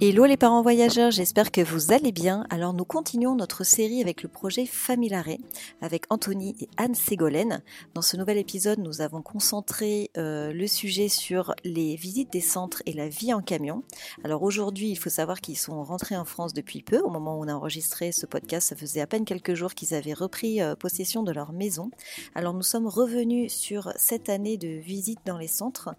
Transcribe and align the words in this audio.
Hello 0.00 0.26
les 0.26 0.36
parents 0.36 0.62
voyageurs, 0.62 1.10
j'espère 1.10 1.50
que 1.50 1.60
vous 1.60 1.90
allez 1.90 2.12
bien. 2.12 2.46
Alors 2.50 2.72
nous 2.72 2.84
continuons 2.84 3.34
notre 3.34 3.64
série 3.64 4.00
avec 4.00 4.22
le 4.22 4.28
projet 4.28 4.64
Familare 4.64 5.38
avec 5.80 6.04
Anthony 6.08 6.54
et 6.60 6.68
Anne 6.76 6.94
Ségolène. 6.94 7.64
Dans 7.94 8.02
ce 8.02 8.16
nouvel 8.16 8.38
épisode, 8.38 8.78
nous 8.78 9.00
avons 9.00 9.22
concentré 9.22 10.12
euh, 10.16 10.52
le 10.52 10.68
sujet 10.68 11.08
sur 11.08 11.52
les 11.64 11.96
visites 11.96 12.32
des 12.32 12.40
centres 12.40 12.80
et 12.86 12.92
la 12.92 13.08
vie 13.08 13.34
en 13.34 13.40
camion. 13.40 13.82
Alors 14.22 14.44
aujourd'hui, 14.44 14.88
il 14.88 14.96
faut 14.96 15.10
savoir 15.10 15.40
qu'ils 15.40 15.58
sont 15.58 15.82
rentrés 15.82 16.16
en 16.16 16.24
France 16.24 16.54
depuis 16.54 16.84
peu. 16.84 17.00
Au 17.00 17.10
moment 17.10 17.36
où 17.36 17.42
on 17.42 17.48
a 17.48 17.54
enregistré 17.54 18.12
ce 18.12 18.24
podcast, 18.24 18.68
ça 18.68 18.76
faisait 18.76 19.00
à 19.00 19.08
peine 19.08 19.24
quelques 19.24 19.54
jours 19.54 19.74
qu'ils 19.74 19.94
avaient 19.94 20.14
repris 20.14 20.62
euh, 20.62 20.76
possession 20.76 21.24
de 21.24 21.32
leur 21.32 21.52
maison. 21.52 21.90
Alors 22.36 22.54
nous 22.54 22.62
sommes 22.62 22.86
revenus 22.86 23.52
sur 23.52 23.92
cette 23.96 24.28
année 24.28 24.58
de 24.58 24.68
visite 24.68 25.18
dans 25.26 25.38
les 25.38 25.48
centres. 25.48 25.90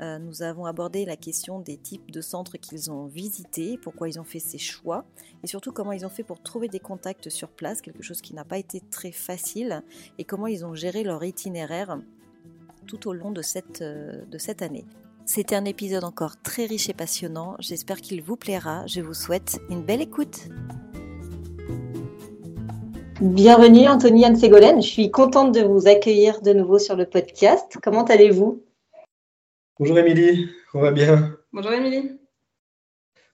Euh, 0.00 0.18
nous 0.18 0.42
avons 0.42 0.66
abordé 0.66 1.04
la 1.04 1.16
question 1.16 1.58
des 1.58 1.76
types 1.76 2.10
de 2.10 2.20
centres 2.20 2.56
qu'ils 2.56 2.90
ont 2.90 3.06
visités, 3.06 3.78
pourquoi 3.82 4.08
ils 4.08 4.20
ont 4.20 4.24
fait 4.24 4.38
ces 4.38 4.58
choix, 4.58 5.04
et 5.42 5.46
surtout 5.46 5.72
comment 5.72 5.92
ils 5.92 6.06
ont 6.06 6.10
fait 6.10 6.22
pour 6.22 6.40
trouver 6.40 6.68
des 6.68 6.78
contacts 6.78 7.28
sur 7.28 7.48
place, 7.48 7.80
quelque 7.80 8.02
chose 8.02 8.20
qui 8.20 8.34
n'a 8.34 8.44
pas 8.44 8.58
été 8.58 8.80
très 8.90 9.12
facile, 9.12 9.82
et 10.18 10.24
comment 10.24 10.46
ils 10.46 10.64
ont 10.64 10.74
géré 10.74 11.02
leur 11.02 11.24
itinéraire 11.24 11.98
tout 12.86 13.08
au 13.08 13.12
long 13.12 13.30
de 13.30 13.42
cette, 13.42 13.82
euh, 13.82 14.24
de 14.30 14.38
cette 14.38 14.62
année. 14.62 14.84
C'était 15.26 15.54
un 15.54 15.64
épisode 15.64 16.04
encore 16.04 16.40
très 16.40 16.66
riche 16.66 16.88
et 16.88 16.94
passionnant, 16.94 17.56
j'espère 17.58 18.00
qu'il 18.00 18.22
vous 18.22 18.36
plaira, 18.36 18.86
je 18.86 19.00
vous 19.00 19.14
souhaite 19.14 19.60
une 19.68 19.82
belle 19.82 20.00
écoute. 20.00 20.48
Bienvenue 23.20 23.86
Anthony 23.86 24.24
Anne-Ségolène, 24.24 24.80
je 24.80 24.88
suis 24.88 25.10
contente 25.10 25.52
de 25.52 25.60
vous 25.60 25.88
accueillir 25.88 26.40
de 26.40 26.52
nouveau 26.52 26.78
sur 26.78 26.96
le 26.96 27.04
podcast. 27.04 27.76
Comment 27.82 28.04
allez-vous? 28.04 28.62
Bonjour 29.80 29.98
Émilie, 29.98 30.50
on 30.74 30.80
va 30.82 30.90
bien? 30.90 31.38
Bonjour 31.54 31.72
Émilie. 31.72 32.18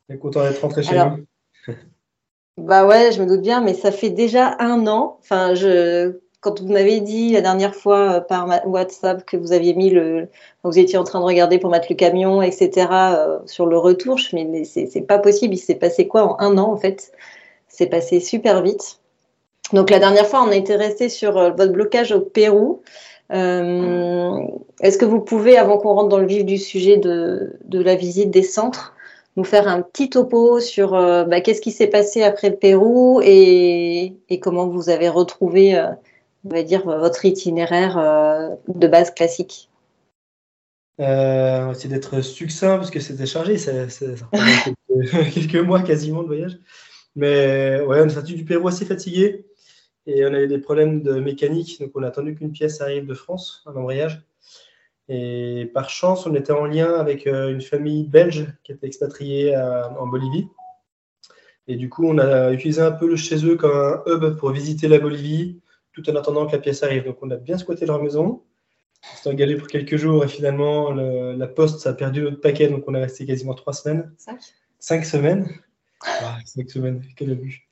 On 0.08 0.14
est 0.14 0.19
content 0.19 0.44
d'être 0.44 0.61
rentré 0.61 0.80
chez 0.84 0.97
nous? 0.97 1.75
Bah 2.56 2.86
ouais, 2.86 3.11
je 3.11 3.20
me 3.20 3.27
doute 3.27 3.41
bien, 3.41 3.61
mais 3.61 3.75
ça 3.75 3.91
fait 3.91 4.11
déjà 4.11 4.55
un 4.61 4.86
an. 4.86 5.17
Enfin, 5.19 5.55
je, 5.55 6.20
quand 6.39 6.61
vous 6.61 6.69
m'avez 6.69 7.00
dit 7.00 7.33
la 7.33 7.41
dernière 7.41 7.74
fois 7.74 8.12
euh, 8.12 8.20
par 8.20 8.64
WhatsApp 8.64 9.27
que 9.27 9.36
vous 9.36 9.50
aviez 9.50 9.74
mis 9.74 9.91
le, 9.91 10.28
vous 10.62 10.78
étiez 10.78 10.98
en 10.98 11.02
train 11.02 11.19
de 11.19 11.24
regarder 11.24 11.58
pour 11.58 11.69
mettre 11.69 11.89
le 11.91 11.97
camion, 11.97 12.41
etc. 12.41 12.86
Euh, 12.92 13.39
sur 13.47 13.67
le 13.67 13.77
retour, 13.77 14.17
je 14.17 14.36
me 14.36 14.44
mais 14.44 14.62
c'est 14.62 15.00
pas 15.00 15.19
possible. 15.19 15.55
Il 15.55 15.58
s'est 15.58 15.74
passé 15.74 16.06
quoi 16.06 16.22
en 16.22 16.39
un 16.39 16.58
an 16.58 16.70
en 16.70 16.77
fait? 16.77 17.11
C'est 17.67 17.89
passé 17.89 18.20
super 18.20 18.62
vite. 18.62 19.00
Donc 19.72 19.91
la 19.91 19.98
dernière 19.98 20.28
fois, 20.28 20.44
on 20.44 20.52
a 20.52 20.56
été 20.56 20.77
resté 20.77 21.08
sur 21.08 21.36
euh, 21.39 21.50
votre 21.50 21.72
blocage 21.72 22.12
au 22.12 22.20
Pérou. 22.20 22.83
Euh, 23.33 24.41
est-ce 24.81 24.99
que 24.99 25.05
vous 25.05 25.21
pouvez, 25.21 25.57
avant 25.57 25.79
qu'on 25.79 25.95
rentre 25.95 26.09
dans 26.09 26.19
le 26.19 26.27
vif 26.27 26.45
du 26.45 26.59
sujet 26.59 26.97
de, 26.97 27.59
la 27.71 27.97
visite 27.97 28.31
des 28.31 28.43
centres, 28.43 28.95
nous 29.37 29.45
faire 29.45 29.69
un 29.69 29.83
petit 29.83 30.09
topo 30.11 30.61
sur 30.61 30.95
euh, 30.95 31.25
bah, 31.25 31.41
qu'est-ce 31.41 31.61
qui 31.61 31.73
s'est 31.73 31.89
passé 31.89 32.23
après 32.23 32.51
le 32.51 32.57
Pérou 32.57 33.21
et, 33.23 34.15
comment 34.41 34.67
vous 34.67 34.89
avez 34.89 35.09
retrouvé, 35.09 35.77
euh, 35.77 35.89
on 36.45 36.51
va 36.51 36.63
dire, 36.63 36.85
votre 36.85 37.25
itinéraire 37.25 37.97
de 38.69 38.87
base 38.87 39.13
classique? 39.13 39.69
On 40.99 41.05
va 41.05 41.73
essayer 41.73 41.91
d'être 41.91 42.23
succinct 42.23 42.77
parce 42.77 42.91
que 42.91 43.01
c'était 43.01 43.27
chargé, 43.27 43.59
ça, 43.59 43.89
ça, 43.91 44.07
quelques, 44.89 45.35
quelques, 45.35 45.67
mois 45.67 45.83
quasiment 45.83 46.23
de 46.23 46.29
voyage. 46.29 46.59
Mais 47.17 47.81
ouais, 47.81 48.01
on 48.01 48.07
est 48.07 48.11
sorti 48.11 48.35
du 48.35 48.45
Pérou 48.45 48.69
assez 48.69 48.85
fatigué. 48.85 49.45
Et 50.06 50.24
on 50.24 50.28
avait 50.28 50.46
des 50.46 50.58
problèmes 50.58 51.02
de 51.02 51.14
mécanique, 51.20 51.80
donc 51.80 51.90
on 51.94 52.02
a 52.02 52.08
attendu 52.08 52.34
qu'une 52.34 52.52
pièce 52.52 52.80
arrive 52.80 53.06
de 53.06 53.14
France, 53.14 53.62
un 53.67 53.74
embrayage. 53.74 54.22
Et 55.08 55.70
par 55.74 55.90
chance, 55.90 56.27
on 56.27 56.34
était 56.34 56.52
en 56.52 56.64
lien 56.64 56.94
avec 56.94 57.27
euh, 57.27 57.50
une 57.50 57.61
famille 57.61 58.05
belge 58.05 58.46
qui 58.64 58.72
était 58.72 58.86
expatriée 58.86 59.56
en 59.56 60.06
Bolivie. 60.06 60.48
Et 61.68 61.77
du 61.77 61.89
coup, 61.89 62.06
on 62.06 62.18
a 62.18 62.52
utilisé 62.52 62.80
un 62.80 62.92
peu 62.92 63.08
le 63.08 63.17
chez 63.17 63.44
eux 63.44 63.56
comme 63.56 63.77
un 63.77 64.02
hub 64.06 64.36
pour 64.36 64.50
visiter 64.50 64.86
la 64.89 64.98
Bolivie, 64.98 65.61
tout 65.92 66.08
en 66.08 66.14
attendant 66.14 66.46
que 66.46 66.52
la 66.52 66.58
pièce 66.58 66.83
arrive. 66.83 67.05
Donc 67.05 67.18
on 67.23 67.30
a 67.30 67.36
bien 67.36 67.58
squatté 67.58 67.86
leur 67.86 68.02
maison. 68.02 68.42
On 69.02 69.17
s'est 69.17 69.30
engagé 69.30 69.56
pour 69.56 69.68
quelques 69.68 69.96
jours 69.96 70.24
et 70.24 70.28
finalement, 70.28 70.92
la 70.92 71.46
poste 71.46 71.86
a 71.86 71.92
perdu 71.92 72.23
notre 72.23 72.40
paquet, 72.40 72.68
donc 72.68 72.84
on 72.86 72.94
est 72.94 73.00
resté 73.00 73.27
quasiment 73.27 73.55
trois 73.55 73.73
semaines. 73.73 74.12
Cinq 74.17 74.40
Cinq 74.78 75.05
semaines. 75.05 75.48
Ah, 76.02 76.38
cinq 76.44 76.70
semaines, 76.70 77.02
quel 77.17 77.33
abus. 77.33 77.66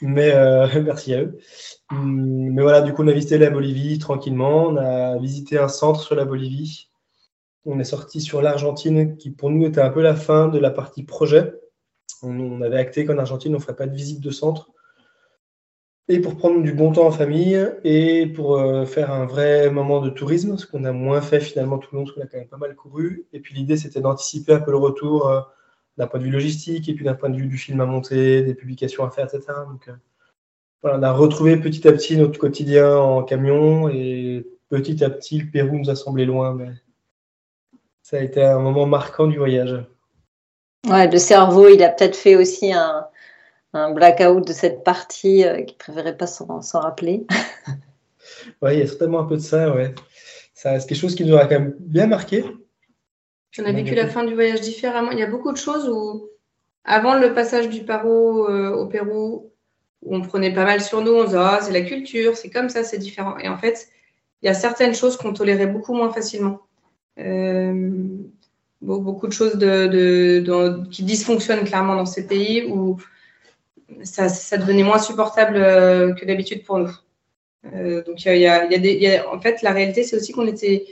Mais 0.00 0.32
euh, 0.34 0.66
merci 0.84 1.14
à 1.14 1.22
eux. 1.22 1.38
Hum, 1.90 2.50
mais 2.52 2.62
voilà, 2.62 2.80
du 2.82 2.92
coup, 2.92 3.02
on 3.02 3.08
a 3.08 3.12
visité 3.12 3.38
la 3.38 3.50
Bolivie 3.50 3.98
tranquillement. 3.98 4.66
On 4.66 4.76
a 4.76 5.18
visité 5.18 5.58
un 5.58 5.68
centre 5.68 6.00
sur 6.00 6.14
la 6.14 6.24
Bolivie. 6.24 6.88
On 7.64 7.78
est 7.78 7.84
sorti 7.84 8.20
sur 8.20 8.42
l'Argentine, 8.42 9.16
qui 9.16 9.30
pour 9.30 9.50
nous 9.50 9.64
était 9.66 9.80
un 9.80 9.90
peu 9.90 10.02
la 10.02 10.14
fin 10.14 10.48
de 10.48 10.58
la 10.58 10.70
partie 10.70 11.02
projet. 11.02 11.54
On, 12.22 12.60
avait 12.62 12.78
acté 12.78 13.04
qu'en 13.04 13.18
Argentine, 13.18 13.54
on 13.54 13.58
ne 13.58 13.62
ferait 13.62 13.76
pas 13.76 13.86
de 13.86 13.94
visite 13.94 14.20
de 14.20 14.30
centre. 14.30 14.70
Et 16.08 16.20
pour 16.20 16.36
prendre 16.36 16.62
du 16.62 16.74
bon 16.74 16.92
temps 16.92 17.06
en 17.06 17.10
famille 17.10 17.58
et 17.82 18.26
pour 18.26 18.58
euh, 18.58 18.84
faire 18.84 19.10
un 19.10 19.24
vrai 19.24 19.70
moment 19.70 20.02
de 20.02 20.10
tourisme, 20.10 20.58
ce 20.58 20.66
qu'on 20.66 20.84
a 20.84 20.92
moins 20.92 21.22
fait 21.22 21.40
finalement 21.40 21.78
tout 21.78 21.88
le 21.92 21.98
long, 21.98 22.04
parce 22.04 22.14
qu'on 22.14 22.22
a 22.22 22.26
quand 22.26 22.36
même 22.36 22.48
pas 22.48 22.58
mal 22.58 22.74
couru. 22.74 23.26
Et 23.32 23.40
puis 23.40 23.54
l'idée, 23.54 23.78
c'était 23.78 24.00
d'anticiper 24.00 24.52
un 24.52 24.60
peu 24.60 24.70
le 24.70 24.76
retour. 24.76 25.28
Euh, 25.28 25.40
d'un 25.96 26.06
point 26.06 26.18
de 26.18 26.24
vue 26.24 26.30
logistique 26.30 26.88
et 26.88 26.94
puis 26.94 27.04
d'un 27.04 27.14
point 27.14 27.30
de 27.30 27.36
vue 27.36 27.46
du 27.46 27.58
film 27.58 27.80
à 27.80 27.86
monter, 27.86 28.42
des 28.42 28.54
publications 28.54 29.04
à 29.04 29.10
faire, 29.10 29.26
etc. 29.26 29.44
Donc, 29.68 29.88
euh, 29.88 29.92
voilà, 30.82 30.98
on 30.98 31.02
a 31.02 31.12
retrouvé 31.12 31.56
petit 31.56 31.86
à 31.88 31.92
petit 31.92 32.16
notre 32.16 32.38
quotidien 32.38 32.96
en 32.96 33.22
camion 33.22 33.88
et 33.88 34.46
petit 34.68 35.04
à 35.04 35.10
petit, 35.10 35.38
le 35.38 35.50
Pérou 35.50 35.78
nous 35.78 35.90
a 35.90 35.94
semblé 35.94 36.24
loin, 36.24 36.54
mais 36.54 36.70
ça 38.02 38.18
a 38.18 38.20
été 38.20 38.42
un 38.42 38.58
moment 38.58 38.86
marquant 38.86 39.26
du 39.26 39.38
voyage. 39.38 39.82
Ouais, 40.86 41.10
le 41.10 41.18
cerveau, 41.18 41.68
il 41.68 41.82
a 41.82 41.88
peut-être 41.88 42.16
fait 42.16 42.36
aussi 42.36 42.72
un, 42.72 43.06
un 43.72 43.92
blackout 43.92 44.46
de 44.46 44.52
cette 44.52 44.84
partie 44.84 45.44
euh, 45.44 45.62
qu'il 45.62 45.74
ne 45.74 45.78
préférait 45.78 46.16
pas 46.16 46.26
s'en 46.26 46.80
rappeler. 46.80 47.26
oui, 48.62 48.74
il 48.74 48.78
y 48.80 48.82
a 48.82 48.86
certainement 48.86 49.20
un 49.20 49.24
peu 49.24 49.36
de 49.36 49.42
ça, 49.42 49.74
ouais. 49.74 49.94
Ça, 50.54 50.78
c'est 50.78 50.88
quelque 50.88 50.98
chose 50.98 51.14
qui 51.14 51.24
nous 51.24 51.34
aura 51.34 51.46
quand 51.46 51.58
même 51.58 51.74
bien 51.78 52.06
marqué. 52.06 52.44
On 53.58 53.64
a 53.64 53.72
vécu 53.72 53.94
la 53.94 54.08
fin 54.08 54.24
du 54.24 54.34
voyage 54.34 54.60
différemment. 54.60 55.12
Il 55.12 55.18
y 55.18 55.22
a 55.22 55.28
beaucoup 55.28 55.52
de 55.52 55.56
choses 55.56 55.88
où, 55.88 56.28
avant 56.84 57.14
le 57.14 57.34
passage 57.34 57.68
du 57.68 57.84
Paro 57.84 58.48
euh, 58.48 58.74
au 58.74 58.86
Pérou, 58.86 59.52
où 60.02 60.16
on 60.16 60.22
prenait 60.22 60.52
pas 60.52 60.64
mal 60.64 60.80
sur 60.80 61.02
nous, 61.02 61.12
on 61.12 61.24
disait 61.24 61.38
ah, 61.38 61.60
c'est 61.62 61.72
la 61.72 61.82
culture, 61.82 62.36
c'est 62.36 62.50
comme 62.50 62.68
ça, 62.68 62.82
c'est 62.82 62.98
différent. 62.98 63.38
Et 63.38 63.48
en 63.48 63.56
fait, 63.56 63.88
il 64.42 64.46
y 64.46 64.48
a 64.48 64.54
certaines 64.54 64.94
choses 64.94 65.16
qu'on 65.16 65.32
tolérait 65.32 65.68
beaucoup 65.68 65.94
moins 65.94 66.12
facilement. 66.12 66.60
Euh, 67.18 67.90
beaucoup 68.82 69.28
de 69.28 69.32
choses 69.32 69.56
de, 69.56 70.84
qui 70.90 71.04
dysfonctionnent 71.04 71.64
clairement 71.64 71.94
dans 71.94 72.06
ces 72.06 72.26
pays 72.26 72.66
où 72.66 72.98
ça, 74.02 74.26
devenait 74.58 74.82
moins 74.82 74.98
supportable 74.98 75.56
euh, 75.56 76.12
que 76.12 76.26
d'habitude 76.26 76.64
pour 76.64 76.80
nous. 76.80 76.90
donc, 77.62 78.24
il 78.26 78.36
y 78.36 78.46
a, 78.46 79.32
en 79.32 79.40
fait, 79.40 79.62
la 79.62 79.70
réalité, 79.70 80.02
c'est 80.02 80.16
aussi 80.16 80.32
qu'on 80.32 80.46
était 80.46 80.84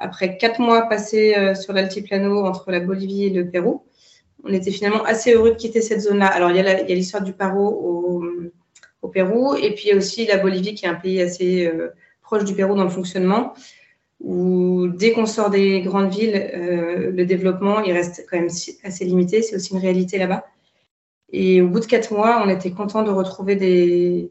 après 0.00 0.38
quatre 0.38 0.60
mois 0.60 0.82
passés 0.88 1.34
euh, 1.36 1.54
sur 1.54 1.74
l'altiplano 1.74 2.44
entre 2.44 2.70
la 2.70 2.80
Bolivie 2.80 3.26
et 3.26 3.30
le 3.30 3.48
Pérou, 3.48 3.84
on 4.42 4.52
était 4.52 4.70
finalement 4.70 5.04
assez 5.04 5.34
heureux 5.34 5.50
de 5.50 5.56
quitter 5.56 5.82
cette 5.82 6.00
zone-là. 6.00 6.26
Alors, 6.26 6.50
il 6.50 6.56
y 6.56 6.60
a 6.60 6.82
l'histoire 6.82 7.22
du 7.22 7.34
Paro 7.34 7.68
au, 9.02 9.08
Pérou, 9.08 9.54
et 9.56 9.74
puis 9.74 9.84
il 9.86 9.88
y 9.88 9.92
a 9.92 9.96
aussi 9.96 10.24
la 10.26 10.38
Bolivie, 10.38 10.74
qui 10.74 10.86
est 10.86 10.88
un 10.88 10.94
pays 10.94 11.20
assez 11.20 11.66
euh, 11.66 11.88
proche 12.22 12.44
du 12.44 12.54
Pérou 12.54 12.76
dans 12.76 12.84
le 12.84 12.90
fonctionnement, 12.90 13.54
où 14.20 14.86
dès 14.88 15.12
qu'on 15.12 15.26
sort 15.26 15.50
des 15.50 15.80
grandes 15.82 16.10
villes, 16.10 16.50
euh, 16.54 17.10
le 17.10 17.26
développement, 17.26 17.80
il 17.80 17.92
reste 17.92 18.24
quand 18.30 18.38
même 18.38 18.50
assez 18.84 19.04
limité. 19.04 19.42
C'est 19.42 19.56
aussi 19.56 19.74
une 19.74 19.80
réalité 19.80 20.16
là-bas. 20.16 20.46
Et 21.32 21.60
au 21.60 21.68
bout 21.68 21.80
de 21.80 21.86
quatre 21.86 22.12
mois, 22.12 22.42
on 22.44 22.48
était 22.48 22.70
content 22.70 23.02
de 23.02 23.10
retrouver 23.10 23.56
des, 23.56 24.30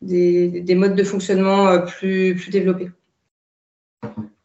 des, 0.00 0.74
modes 0.74 0.94
de 0.94 1.04
fonctionnement 1.04 1.80
plus 1.82 2.50
développés 2.50 2.90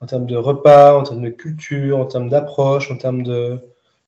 en 0.04 0.06
termes 0.06 0.26
de 0.26 0.36
repas, 0.36 0.96
en 0.98 1.04
termes 1.04 1.22
de 1.22 1.30
culture, 1.30 1.98
en 1.98 2.06
termes 2.06 2.30
d'approche, 2.30 2.92
en 2.92 2.98
termes 2.98 3.24
de, 3.24 3.58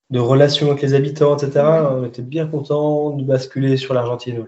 de, 0.10 0.20
relations 0.20 0.70
avec 0.70 0.82
les 0.82 0.94
habitants, 0.94 1.38
etc. 1.38 1.66
On 1.92 2.04
était 2.04 2.22
bien 2.22 2.48
content 2.48 3.12
de 3.12 3.24
basculer 3.24 3.78
sur 3.78 3.94
l'Argentine. 3.94 4.46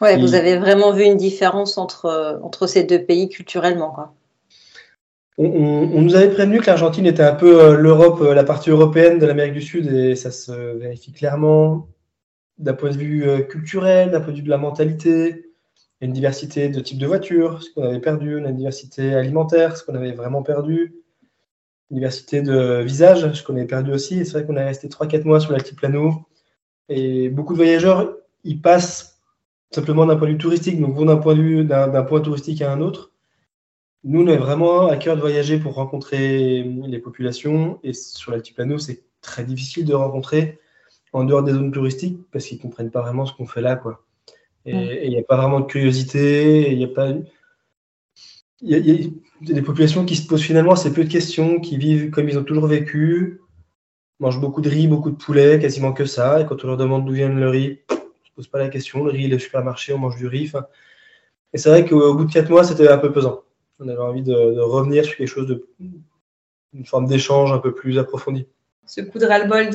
Ouais, 0.00 0.16
vous 0.16 0.34
avez 0.34 0.56
vraiment 0.56 0.92
vu 0.92 1.04
une 1.04 1.16
différence 1.16 1.76
entre, 1.76 2.40
entre 2.42 2.66
ces 2.66 2.84
deux 2.84 3.02
pays 3.02 3.28
culturellement. 3.28 3.90
Quoi. 3.90 4.14
On, 5.36 6.00
nous 6.00 6.14
avait 6.16 6.30
prévenu 6.30 6.60
que 6.60 6.66
l'Argentine 6.66 7.06
était 7.06 7.22
un 7.22 7.34
peu 7.34 7.60
euh, 7.60 7.76
l'Europe, 7.76 8.20
euh, 8.22 8.34
la 8.34 8.44
partie 8.44 8.70
européenne 8.70 9.18
de 9.18 9.26
l'Amérique 9.26 9.52
du 9.52 9.62
Sud, 9.62 9.92
et 9.92 10.16
ça 10.16 10.30
se 10.30 10.52
vérifie 10.78 11.12
clairement 11.12 11.88
d'un 12.58 12.74
point 12.74 12.90
de 12.90 12.96
vue 12.96 13.28
euh, 13.28 13.40
culturel, 13.40 14.10
d'un 14.10 14.20
point 14.20 14.32
de 14.32 14.38
vue 14.38 14.42
de 14.42 14.50
la 14.50 14.58
mentalité, 14.58 15.47
il 16.00 16.04
y 16.04 16.06
a 16.06 16.08
une 16.08 16.12
diversité 16.12 16.68
de 16.68 16.80
types 16.80 16.98
de 16.98 17.06
voitures, 17.06 17.62
ce 17.62 17.70
qu'on 17.70 17.82
avait 17.82 18.00
perdu, 18.00 18.38
une 18.38 18.54
diversité 18.54 19.14
alimentaire, 19.14 19.76
ce 19.76 19.84
qu'on 19.84 19.94
avait 19.94 20.12
vraiment 20.12 20.42
perdu. 20.42 20.94
diversité 21.90 22.42
de 22.42 22.82
visages, 22.82 23.42
qu'on 23.42 23.56
est 23.56 23.66
perdu 23.66 23.92
aussi. 23.92 24.24
C'est 24.24 24.32
vrai 24.32 24.46
qu'on 24.46 24.56
est 24.56 24.64
resté 24.64 24.88
3-4 24.88 25.24
mois 25.24 25.40
sur 25.40 25.52
l'altiplano. 25.52 26.26
Et 26.88 27.28
beaucoup 27.30 27.54
de 27.54 27.58
voyageurs, 27.58 28.16
ils 28.44 28.60
passent 28.60 29.20
simplement 29.70 30.06
d'un 30.06 30.16
point 30.16 30.28
de 30.28 30.32
vue 30.32 30.38
touristique, 30.38 30.80
donc 30.80 30.94
vont 30.94 31.04
d'un 31.04 31.16
point 31.16 31.34
point 32.04 32.20
touristique 32.20 32.62
à 32.62 32.72
un 32.72 32.80
autre. 32.80 33.12
Nous, 34.04 34.22
on 34.22 34.28
est 34.28 34.36
vraiment 34.36 34.86
à 34.86 34.96
cœur 34.96 35.16
de 35.16 35.20
voyager 35.20 35.58
pour 35.58 35.74
rencontrer 35.74 36.62
les 36.62 36.98
populations. 37.00 37.80
Et 37.82 37.92
sur 37.92 38.30
l'altiplano, 38.30 38.78
c'est 38.78 39.02
très 39.20 39.44
difficile 39.44 39.84
de 39.84 39.94
rencontrer 39.94 40.60
en 41.12 41.24
dehors 41.24 41.42
des 41.42 41.52
zones 41.52 41.72
touristiques 41.72 42.20
parce 42.30 42.46
qu'ils 42.46 42.58
ne 42.58 42.62
comprennent 42.62 42.90
pas 42.90 43.02
vraiment 43.02 43.26
ce 43.26 43.32
qu'on 43.32 43.46
fait 43.46 43.60
là. 43.60 43.76
Quoi. 43.76 44.04
Et 44.68 45.06
il 45.06 45.10
n'y 45.10 45.18
a 45.18 45.22
pas 45.22 45.36
vraiment 45.36 45.60
de 45.60 45.66
curiosité, 45.66 46.70
il 46.70 46.78
n'y 46.78 46.84
a 46.84 46.88
pas. 46.88 47.10
Il 48.60 48.70
y, 48.70 49.50
a 49.50 49.54
des 49.54 49.62
populations 49.62 50.04
qui 50.04 50.16
se 50.16 50.26
posent 50.26 50.42
finalement 50.42 50.72
assez 50.72 50.92
peu 50.92 51.04
de 51.04 51.08
questions, 51.10 51.60
qui 51.60 51.76
vivent 51.76 52.10
comme 52.10 52.28
ils 52.28 52.38
ont 52.38 52.42
toujours 52.42 52.66
vécu, 52.66 53.40
mangent 54.18 54.40
beaucoup 54.40 54.60
de 54.60 54.68
riz, 54.68 54.88
beaucoup 54.88 55.10
de 55.10 55.16
poulet, 55.16 55.60
quasiment 55.60 55.92
que 55.92 56.04
ça. 56.04 56.40
Et 56.40 56.46
quand 56.46 56.64
on 56.64 56.66
leur 56.66 56.76
demande 56.76 57.06
d'où 57.06 57.12
vient 57.12 57.28
le 57.28 57.48
riz, 57.48 57.78
on 57.90 57.94
ne 57.94 57.98
se 57.98 58.32
pose 58.34 58.48
pas 58.48 58.58
la 58.58 58.68
question. 58.68 59.04
Le 59.04 59.12
riz, 59.12 59.24
il 59.24 59.32
est 59.32 59.36
au 59.36 59.38
supermarché, 59.38 59.92
on 59.92 59.98
mange 59.98 60.16
du 60.16 60.26
riz. 60.26 60.50
Et 61.52 61.58
c'est 61.58 61.68
vrai 61.68 61.84
qu'au 61.86 62.14
bout 62.14 62.24
de 62.24 62.32
quatre 62.32 62.50
mois, 62.50 62.64
c'était 62.64 62.88
un 62.88 62.98
peu 62.98 63.12
pesant. 63.12 63.42
On 63.78 63.86
avait 63.86 63.98
envie 63.98 64.22
de, 64.22 64.32
de 64.32 64.60
revenir 64.60 65.04
sur 65.04 65.16
quelque 65.16 65.28
chose 65.28 65.46
de. 65.46 65.68
une 65.78 66.84
forme 66.84 67.06
d'échange 67.06 67.52
un 67.52 67.58
peu 67.58 67.72
plus 67.72 67.98
approfondi 67.98 68.46
ce 68.88 69.02
coup 69.02 69.18
de 69.18 69.26
ras-le-bol 69.26 69.68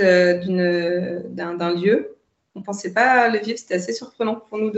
d'un 1.35 1.73
lieu. 1.75 2.15
On 2.55 2.59
ne 2.59 2.63
pensait 2.63 2.93
pas 2.93 3.29
le 3.29 3.39
vivre, 3.39 3.57
c'était 3.57 3.75
assez 3.75 3.93
surprenant 3.93 4.35
pour 4.35 4.57
nous 4.57 4.71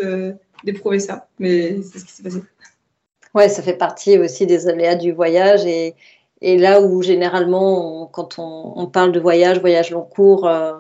d'éprouver 0.64 1.00
ça, 1.00 1.28
mais 1.40 1.82
c'est 1.82 2.00
ce 2.00 2.06
qui 2.06 2.12
s'est 2.12 2.24
passé. 2.24 2.42
Ouais, 3.34 3.50
ça 3.50 3.62
fait 3.62 3.78
partie 3.78 4.18
aussi 4.18 4.48
des 4.48 4.68
aléas 4.68 4.96
du 4.96 5.12
voyage 5.12 5.66
et, 5.66 5.96
et 6.42 6.58
là 6.58 6.80
où 6.82 7.02
généralement, 7.02 8.08
quand 8.08 8.36
on, 8.38 8.88
parle 8.88 9.12
de 9.12 9.20
voyage, 9.20 9.60
voyage 9.60 9.92
long 9.92 10.04
cours, 10.04 10.48
euh, 10.48 10.74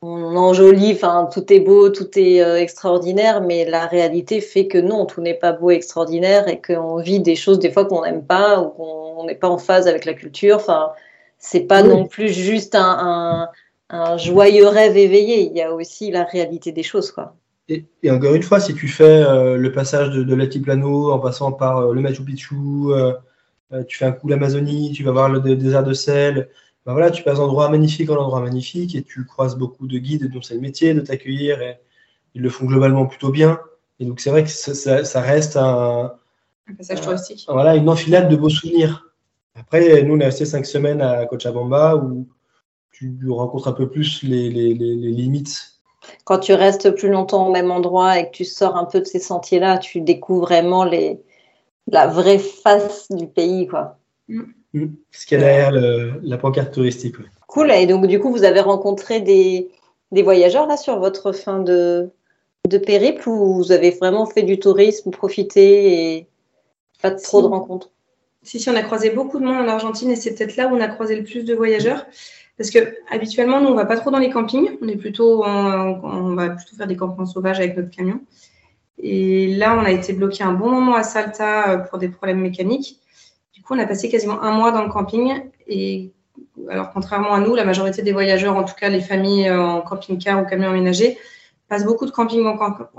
on 0.00 0.36
enjolit, 0.36 0.92
enfin 0.92 1.28
tout 1.32 1.52
est 1.52 1.60
beau, 1.60 1.88
tout 1.90 2.18
est 2.18 2.42
euh, 2.42 2.58
extraordinaire, 2.58 3.40
mais 3.40 3.64
la 3.64 3.86
réalité 3.86 4.40
fait 4.40 4.66
que 4.66 4.78
non, 4.78 5.06
tout 5.06 5.20
n'est 5.20 5.34
pas 5.34 5.52
beau, 5.52 5.70
et 5.70 5.74
extraordinaire 5.74 6.48
et 6.48 6.60
qu'on 6.60 6.96
vit 6.96 7.20
des 7.20 7.36
choses 7.36 7.58
des 7.58 7.70
fois 7.70 7.86
qu'on 7.86 8.02
n'aime 8.02 8.24
pas 8.24 8.60
ou 8.60 8.68
qu'on 8.70 9.24
n'est 9.24 9.34
pas 9.34 9.48
en 9.48 9.58
phase 9.58 9.88
avec 9.88 10.04
la 10.04 10.14
culture. 10.14 10.56
Enfin, 10.56 10.92
c'est 11.38 11.62
pas 11.62 11.82
non 11.82 12.06
plus 12.06 12.28
juste 12.28 12.74
un, 12.74 13.48
joyeux 14.16 14.68
rêve 14.68 14.96
éveillé. 14.96 15.48
Il 15.50 15.56
y 15.56 15.62
a 15.62 15.72
aussi 15.72 16.10
la 16.10 16.24
réalité 16.24 16.72
des 16.72 16.82
choses, 16.82 17.10
quoi. 17.10 17.36
Et, 17.68 17.86
encore 18.10 18.34
une 18.34 18.42
fois, 18.42 18.60
si 18.60 18.74
tu 18.74 18.88
fais 18.88 19.04
euh, 19.04 19.56
le 19.56 19.72
passage 19.72 20.10
de, 20.10 20.22
de 20.22 20.34
l'Atiplano 20.34 21.12
en 21.12 21.18
passant 21.18 21.50
par 21.52 21.78
euh, 21.78 21.94
le 21.94 22.02
Machu 22.02 22.22
Picchu, 22.22 22.54
euh, 22.90 23.12
tu 23.88 23.96
fais 23.96 24.04
un 24.04 24.12
coup 24.12 24.28
l'Amazonie, 24.28 24.92
tu 24.92 25.02
vas 25.02 25.12
voir 25.12 25.30
le 25.30 25.40
désert 25.40 25.82
de 25.82 25.94
sel, 25.94 26.50
ben 26.84 26.92
voilà, 26.92 27.10
tu 27.10 27.22
passes 27.22 27.38
d'endroit 27.38 27.70
magnifique 27.70 28.10
en 28.10 28.16
endroit 28.16 28.40
magnifique 28.40 28.94
et 28.94 29.02
tu 29.02 29.24
croises 29.24 29.56
beaucoup 29.56 29.86
de 29.86 29.98
guides 29.98 30.30
dont 30.30 30.42
c'est 30.42 30.54
le 30.54 30.60
métier 30.60 30.92
de 30.92 31.00
t'accueillir 31.00 31.62
et 31.62 31.78
ils 32.34 32.42
le 32.42 32.50
font 32.50 32.66
globalement 32.66 33.06
plutôt 33.06 33.30
bien. 33.30 33.58
Et 33.98 34.04
donc 34.04 34.20
c'est 34.20 34.30
vrai 34.30 34.44
que 34.44 34.50
ça, 34.50 35.20
reste 35.20 35.56
un, 35.56 36.12
un 36.68 36.74
passage 36.74 37.00
touristique. 37.00 37.46
Voilà, 37.48 37.74
une 37.74 37.88
enfilade 37.88 38.28
de 38.28 38.36
beaux 38.36 38.50
souvenirs. 38.50 39.06
Après, 39.54 40.02
nous, 40.02 40.14
on 40.16 40.20
est 40.20 40.26
resté 40.26 40.44
cinq 40.44 40.66
semaines 40.66 41.00
à 41.00 41.24
Cochabamba 41.26 41.96
où 41.96 42.28
tu 42.94 43.28
rencontres 43.28 43.68
un 43.68 43.72
peu 43.72 43.88
plus 43.88 44.22
les, 44.22 44.50
limites. 44.50 45.72
Quand 46.24 46.38
tu 46.38 46.52
restes 46.52 46.90
plus 46.90 47.08
longtemps 47.08 47.48
au 47.48 47.50
même 47.50 47.70
endroit 47.70 48.18
et 48.18 48.26
que 48.26 48.30
tu 48.30 48.44
sors 48.44 48.76
un 48.76 48.84
peu 48.84 49.00
de 49.00 49.04
ces 49.04 49.18
sentiers-là, 49.18 49.78
tu 49.78 50.00
découvres 50.00 50.46
vraiment 50.46 50.84
les, 50.84 51.20
la 51.90 52.06
vraie 52.06 52.38
face 52.38 53.10
du 53.10 53.26
pays. 53.26 53.66
Quoi. 53.66 53.98
Mm. 54.28 54.42
Mm. 54.74 54.86
Ce 55.10 55.26
qu'il 55.26 55.40
y 55.40 55.42
a 55.42 55.44
derrière 55.44 56.20
la 56.22 56.38
pancarte 56.38 56.72
touristique. 56.72 57.16
Cool. 57.48 57.72
Et 57.72 57.86
donc, 57.86 58.06
du 58.06 58.20
coup, 58.20 58.30
vous 58.30 58.44
avez 58.44 58.60
rencontré 58.60 59.20
des, 59.20 59.70
voyageurs 60.10 60.66
là 60.66 60.76
sur 60.76 60.98
votre 61.00 61.32
fin 61.32 61.58
de, 61.58 62.10
de 62.68 62.78
périple 62.78 63.28
ou 63.28 63.54
vous 63.54 63.72
avez 63.72 63.90
vraiment 63.90 64.26
fait 64.26 64.42
du 64.42 64.58
tourisme, 64.60 65.10
profité 65.10 66.16
et 66.16 66.26
pas 67.02 67.10
trop 67.10 67.42
de 67.42 67.46
rencontres? 67.46 67.90
Si, 68.42 68.60
si, 68.60 68.68
on 68.68 68.76
a 68.76 68.82
croisé 68.82 69.10
beaucoup 69.10 69.40
de 69.40 69.44
monde 69.44 69.56
en 69.56 69.68
Argentine 69.68 70.10
et 70.10 70.16
c'est 70.16 70.34
peut-être 70.34 70.56
là 70.56 70.68
où 70.68 70.76
on 70.76 70.80
a 70.80 70.88
croisé 70.88 71.16
le 71.16 71.24
plus 71.24 71.44
de 71.44 71.54
voyageurs. 71.54 72.04
Parce 72.56 72.70
que 72.70 72.78
habituellement, 73.10 73.60
nous, 73.60 73.68
on 73.68 73.74
va 73.74 73.84
pas 73.84 73.96
trop 73.96 74.10
dans 74.10 74.18
les 74.18 74.30
campings. 74.30 74.78
On 74.80 74.88
est 74.88 74.96
plutôt, 74.96 75.44
on 75.44 76.34
va 76.34 76.50
plutôt 76.50 76.76
faire 76.76 76.86
des 76.86 76.96
campements 76.96 77.26
sauvages 77.26 77.58
avec 77.58 77.76
notre 77.76 77.90
camion. 77.90 78.20
Et 78.98 79.48
là, 79.56 79.76
on 79.76 79.84
a 79.84 79.90
été 79.90 80.12
bloqué 80.12 80.44
un 80.44 80.52
bon 80.52 80.70
moment 80.70 80.94
à 80.94 81.02
Salta 81.02 81.70
euh, 81.70 81.78
pour 81.78 81.98
des 81.98 82.08
problèmes 82.08 82.40
mécaniques. 82.40 83.00
Du 83.52 83.62
coup, 83.62 83.74
on 83.74 83.78
a 83.78 83.86
passé 83.86 84.08
quasiment 84.08 84.42
un 84.42 84.52
mois 84.52 84.72
dans 84.72 84.82
le 84.84 84.90
camping. 84.90 85.42
Et 85.66 86.12
alors, 86.68 86.92
contrairement 86.92 87.34
à 87.34 87.40
nous, 87.40 87.54
la 87.54 87.64
majorité 87.64 88.02
des 88.02 88.12
voyageurs, 88.12 88.56
en 88.56 88.64
tout 88.64 88.74
cas 88.74 88.88
les 88.88 89.00
familles 89.00 89.48
euh, 89.48 89.60
en 89.60 89.80
camping-car 89.80 90.42
ou 90.42 90.46
camion 90.46 90.70
aménagé, 90.70 91.18
passent 91.68 91.84
beaucoup 91.84 92.06
de 92.06 92.10
camping 92.10 92.46
en, 92.46 92.56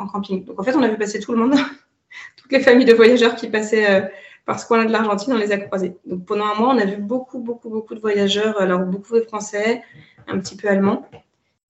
camping. 0.07 0.44
Donc, 0.44 0.60
en 0.60 0.63
fait, 0.63 0.75
on 0.75 0.84
a 0.84 0.88
vu 0.88 0.98
passer 0.98 1.19
tout 1.19 1.31
le 1.31 1.38
monde, 1.38 1.56
toutes 2.38 2.52
les 2.52 2.60
familles 2.60 2.86
de 2.86 2.94
voyageurs 2.94 3.36
qui 3.36 3.48
passaient 3.48 3.90
euh, 3.90 4.06
parce 4.45 4.65
qu'on 4.65 4.80
a 4.80 4.86
de 4.86 4.92
l'Argentine, 4.92 5.33
on 5.33 5.38
les 5.38 5.51
a 5.51 5.57
croisés. 5.57 5.97
Donc 6.06 6.25
pendant 6.25 6.45
un 6.45 6.56
mois, 6.56 6.69
on 6.69 6.77
a 6.77 6.86
vu 6.86 6.97
beaucoup, 6.97 7.39
beaucoup, 7.39 7.69
beaucoup 7.69 7.95
de 7.95 8.00
voyageurs, 8.00 8.59
alors 8.62 8.81
beaucoup 8.81 9.15
de 9.15 9.21
Français, 9.21 9.81
un 10.27 10.39
petit 10.39 10.56
peu 10.56 10.68
Allemands. 10.68 11.07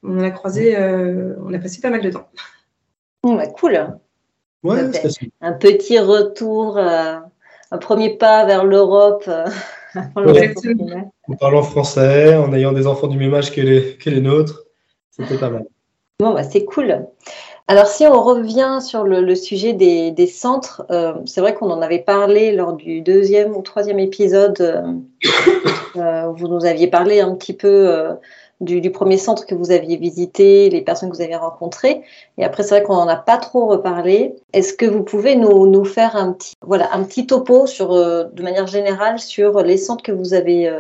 On 0.04 0.20
a 0.20 0.30
croisé, 0.30 0.78
euh, 0.78 1.36
on 1.44 1.54
a 1.54 1.60
passé 1.60 1.82
pas 1.82 1.90
mal 1.90 2.02
de 2.02 2.12
temps. 2.12 2.28
Bah, 3.24 3.48
cool. 3.48 3.98
Ouais, 4.64 4.82
un 5.42 5.54
petit 5.54 6.00
retour, 6.00 6.78
euh, 6.78 7.16
un 7.72 7.78
premier 7.78 8.18
pas 8.18 8.46
vers 8.46 8.66
l'Europe. 8.66 9.24
Euh, 9.28 9.46
en 11.28 11.36
parlant 11.36 11.64
français, 11.64 12.36
en 12.36 12.54
ayant 12.54 12.74
des 12.74 12.86
enfants 12.86 13.08
du 13.08 13.18
même 13.18 13.34
âge 13.34 13.52
que 13.52 13.62
les, 13.62 13.96
que 13.98 14.10
les 14.10 14.20
nôtres, 14.20 14.64
c'était 15.12 15.38
pas 15.38 15.50
mal. 15.50 15.66
Bon, 16.20 16.34
bah, 16.34 16.44
c'est 16.44 16.66
cool. 16.66 17.08
Alors, 17.68 17.88
si 17.88 18.06
on 18.06 18.22
revient 18.22 18.78
sur 18.80 19.04
le, 19.04 19.34
sujet 19.34 19.74
des, 19.74 20.28
centres, 20.28 20.86
euh, 20.92 21.16
c'est 21.26 21.42
vrai 21.42 21.56
qu'on 21.56 21.72
en 21.72 21.82
avait 21.82 22.00
parlé 22.00 22.52
lors 22.52 22.74
du 22.74 23.02
deuxième 23.02 23.56
ou 23.56 23.64
troisième 23.64 23.98
épisode 23.98 24.62
euh, 24.62 24.94
euh, 25.96 26.28
où 26.28 26.36
vous 26.36 26.48
nous 26.48 26.66
aviez 26.66 26.86
parlé 26.86 27.22
un 27.22 27.34
petit 27.34 27.54
peu 27.54 28.08
du, 28.62 28.92
premier 28.92 29.18
centre 29.18 29.48
que 29.48 29.56
vous 29.56 29.72
aviez 29.72 29.98
visité, 29.98 30.70
les 30.70 30.82
personnes 30.82 31.10
que 31.10 31.16
vous 31.16 31.24
avez 31.24 31.36
rencontrées. 31.36 32.04
Et 32.38 32.46
après, 32.46 32.62
c'est 32.62 32.76
vrai 32.76 32.84
qu'on 32.84 32.98
n'en 32.98 33.08
a 33.08 33.16
pas 33.16 33.38
trop 33.38 33.66
reparlé. 33.66 34.36
Est-ce 34.54 34.76
que 34.76 34.86
vous 34.86 35.02
pouvez 35.02 35.36
nous, 35.36 35.86
faire 35.86 36.16
un 36.16 36.34
petit, 36.34 36.54
voilà, 36.62 36.94
un 36.94 37.04
petit 37.04 37.26
topo 37.26 37.66
sur, 37.66 37.96
de 37.96 38.44
manière 38.44 38.68
générale 38.68 39.18
sur 39.18 39.64
les 39.64 39.78
centres 39.78 40.04
que 40.04 40.12
vous 40.12 40.36
avez 40.36 40.72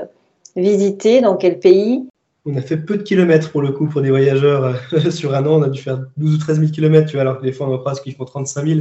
visités, 0.56 1.22
dans 1.22 1.36
quel 1.36 1.58
pays 1.58 2.06
on 2.46 2.56
a 2.56 2.62
fait 2.62 2.78
peu 2.78 2.98
de 2.98 3.04
kilomètres 3.04 3.52
pour 3.52 3.62
le 3.62 3.72
coup 3.72 3.88
pour 3.88 4.02
des 4.02 4.10
voyageurs 4.10 4.78
euh, 4.94 5.10
sur 5.12 5.34
un 5.34 5.46
an. 5.46 5.60
On 5.60 5.64
a 5.64 5.70
dû 5.70 5.82
faire 5.82 6.06
12 6.18 6.36
ou 6.36 6.38
13 6.38 6.60
000 6.60 6.72
kilomètres, 6.72 7.08
tu 7.08 7.14
vois, 7.14 7.22
alors 7.22 7.40
que 7.40 7.44
des 7.44 7.52
fois 7.52 7.68
on 7.68 7.74
en 7.74 7.80
croise 7.80 8.02
qui 8.02 8.12
font 8.12 8.26
35 8.26 8.66
000. 8.66 8.80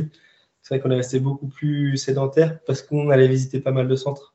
C'est 0.63 0.75
vrai 0.75 0.83
qu'on 0.83 0.91
est 0.91 0.97
resté 0.97 1.21
beaucoup 1.21 1.49
plus 1.49 1.97
sédentaire 1.97 2.59
parce 2.67 2.83
qu'on 2.83 3.11
allait 3.11 3.29
visiter 3.29 3.61
pas 3.61 3.73
mal 3.73 3.89
de 3.89 3.97
centres 3.97 4.35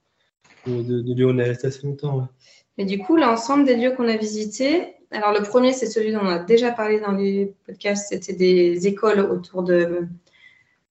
de, 0.68 1.02
de, 1.02 1.14
lieux 1.14 1.26
où 1.26 1.32
on 1.32 1.38
est 1.38 1.44
resté 1.44 1.68
assez 1.68 1.86
longtemps. 1.88 2.28
Mais 2.78 2.86
du 2.86 3.00
coup, 3.00 3.18
l'ensemble 3.18 3.66
des 3.66 3.76
lieux 3.76 3.92
qu'on 3.92 4.08
a 4.08 4.16
visités, 4.16 4.96
alors 5.12 5.34
le 5.34 5.42
premier, 5.42 5.74
c'est 5.74 5.88
celui 5.88 6.12
dont 6.12 6.20
on 6.22 6.28
a 6.28 6.40
déjà 6.40 6.72
parlé 6.72 7.00
dans 7.00 7.12
les 7.12 7.56
podcasts, 7.66 8.10
c'était 8.10 8.34
des 8.34 8.88
écoles 8.88 9.22
autour 9.22 9.64
de, 9.64 10.08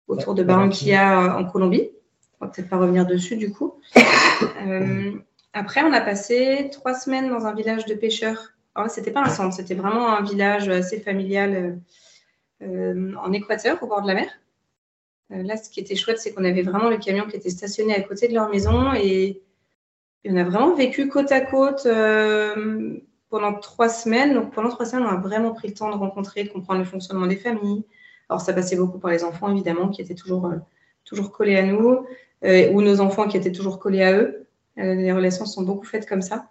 autour 0.09 0.35
de 0.35 0.43
Barranquilla 0.43 1.37
en 1.39 1.45
Colombie. 1.45 1.91
On 2.41 2.47
va 2.47 2.51
peut-être 2.51 2.69
pas 2.69 2.79
revenir 2.79 3.07
dessus 3.07 3.37
du 3.37 3.51
coup. 3.51 3.75
Euh, 4.67 5.13
après, 5.53 5.83
on 5.83 5.93
a 5.93 6.01
passé 6.01 6.69
trois 6.73 6.95
semaines 6.95 7.31
dans 7.31 7.47
un 7.47 7.55
village 7.55 7.87
de 7.87 7.95
pêcheurs. 7.95 8.53
Ce 8.87 8.95
c'était 8.95 9.11
pas 9.11 9.23
un 9.23 9.29
centre, 9.29 9.55
c'était 9.55 9.75
vraiment 9.75 10.09
un 10.09 10.23
village 10.23 10.69
assez 10.69 11.01
familial 11.01 11.83
euh, 12.63 12.67
euh, 12.67 13.15
en 13.17 13.33
Équateur, 13.33 13.83
au 13.83 13.87
bord 13.87 14.03
de 14.03 14.07
la 14.07 14.15
mer. 14.15 14.29
Euh, 15.33 15.43
là, 15.43 15.57
ce 15.57 15.69
qui 15.69 15.81
était 15.81 15.97
chouette, 15.97 16.21
c'est 16.21 16.33
qu'on 16.33 16.45
avait 16.45 16.63
vraiment 16.63 16.89
le 16.89 16.97
camion 16.97 17.27
qui 17.27 17.37
était 17.37 17.51
stationné 17.51 17.95
à 17.95 18.03
côté 18.03 18.29
de 18.29 18.35
leur 18.35 18.49
maison 18.51 18.93
et, 18.95 19.43
on 20.25 20.37
a 20.37 20.45
vraiment 20.45 20.75
vécu 20.75 21.09
côte 21.09 21.33
à 21.33 21.41
côte 21.41 21.89
pendant 23.31 23.55
trois 23.55 23.89
semaines. 23.89 24.35
Donc, 24.35 24.53
pendant 24.53 24.69
trois 24.69 24.85
semaines, 24.85 25.07
on 25.07 25.11
a 25.11 25.17
vraiment 25.17 25.55
pris 25.55 25.69
le 25.69 25.75
temps 25.75 25.91
de 25.91 25.97
rencontrer, 25.97 26.45
de 26.45 26.51
comprendre 26.51 26.81
le 26.81 26.85
fonctionnement 26.85 27.27
des 27.27 27.37
familles. 27.37 27.83
Alors, 28.29 28.43
ça 28.43 28.53
passait 28.53 28.77
beaucoup 28.77 28.99
par 28.99 29.11
les 29.11 29.25
enfants, 29.25 29.51
évidemment, 29.51 29.89
qui 29.89 30.03
étaient 30.03 30.17
toujours, 30.17 30.53
toujours 31.07 31.33
collés 31.33 31.57
à 31.57 31.63
nous, 31.63 32.05
ou 32.43 32.83
nos 32.83 33.01
enfants 33.01 33.27
qui 33.27 33.39
étaient 33.39 33.53
toujours 33.53 33.79
collés 33.79 34.03
à 34.03 34.13
eux. 34.13 34.48
Euh, 34.79 34.95
les 34.95 35.13
relations 35.13 35.47
sont 35.47 35.63
beaucoup 35.63 35.87
faites 35.87 36.09
comme 36.09 36.23
ça. 36.23 36.51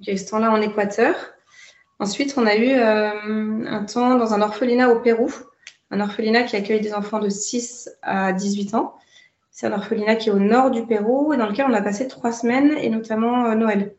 J'ai 0.00 0.16
ce 0.16 0.30
temps-là 0.30 0.50
en 0.50 0.60
Équateur. 0.60 1.14
Ensuite, 1.98 2.34
on 2.36 2.46
a 2.46 2.56
eu 2.56 2.72
euh, 2.72 3.66
un 3.66 3.84
temps 3.84 4.16
dans 4.16 4.32
un 4.32 4.40
orphelinat 4.40 4.90
au 4.90 5.00
Pérou, 5.00 5.30
un 5.90 6.00
orphelinat 6.00 6.44
qui 6.44 6.56
accueille 6.56 6.80
des 6.80 6.94
enfants 6.94 7.18
de 7.18 7.28
6 7.28 7.90
à 8.00 8.32
18 8.32 8.74
ans. 8.74 8.94
C'est 9.50 9.66
un 9.66 9.72
orphelinat 9.72 10.16
qui 10.16 10.30
est 10.30 10.32
au 10.32 10.38
nord 10.38 10.70
du 10.70 10.86
Pérou 10.86 11.34
et 11.34 11.36
dans 11.36 11.46
lequel 11.48 11.66
on 11.68 11.74
a 11.74 11.82
passé 11.82 12.08
trois 12.08 12.32
semaines 12.32 12.72
et 12.78 12.88
notamment 12.88 13.46
euh, 13.46 13.54
Noël. 13.54 13.94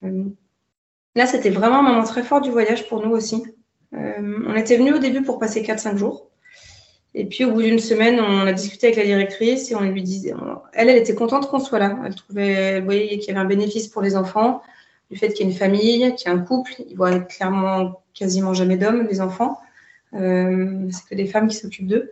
là, 0.00 1.26
c'était 1.26 1.50
vraiment 1.50 1.80
un 1.80 1.82
moment 1.82 2.04
très 2.04 2.22
fort 2.22 2.40
du 2.40 2.50
voyage 2.50 2.88
pour 2.88 3.04
nous 3.04 3.12
aussi. 3.12 3.44
on 3.92 4.56
était 4.56 4.78
venus 4.78 4.94
au 4.94 4.98
début 4.98 5.22
pour 5.22 5.38
passer 5.38 5.62
4-5 5.62 5.96
jours. 5.96 6.31
Et 7.14 7.26
puis 7.26 7.44
au 7.44 7.52
bout 7.52 7.62
d'une 7.62 7.78
semaine, 7.78 8.20
on 8.20 8.46
a 8.46 8.52
discuté 8.52 8.86
avec 8.86 8.96
la 8.96 9.04
directrice 9.04 9.70
et 9.70 9.74
on 9.74 9.82
lui 9.82 10.02
disait, 10.02 10.32
elle, 10.72 10.88
elle 10.88 10.96
était 10.96 11.14
contente 11.14 11.48
qu'on 11.48 11.60
soit 11.60 11.78
là. 11.78 11.98
Elle 12.06 12.14
trouvait, 12.14 12.52
elle 12.52 12.84
voyait 12.84 13.18
qu'il 13.18 13.28
y 13.28 13.30
avait 13.30 13.40
un 13.40 13.44
bénéfice 13.44 13.88
pour 13.88 14.00
les 14.00 14.16
enfants, 14.16 14.62
du 15.10 15.18
fait 15.18 15.28
qu'il 15.28 15.46
y 15.46 15.48
ait 15.48 15.52
une 15.52 15.58
famille, 15.58 16.14
qu'il 16.14 16.30
y 16.30 16.34
ait 16.34 16.34
un 16.34 16.40
couple. 16.40 16.72
Ils 16.88 16.96
voient 16.96 17.18
clairement 17.20 18.02
quasiment 18.14 18.54
jamais 18.54 18.78
d'hommes, 18.78 19.06
les 19.10 19.20
enfants. 19.20 19.58
Euh, 20.14 20.88
c'est 20.90 21.06
que 21.08 21.14
des 21.14 21.26
femmes 21.26 21.48
qui 21.48 21.56
s'occupent 21.56 21.86
d'eux. 21.86 22.10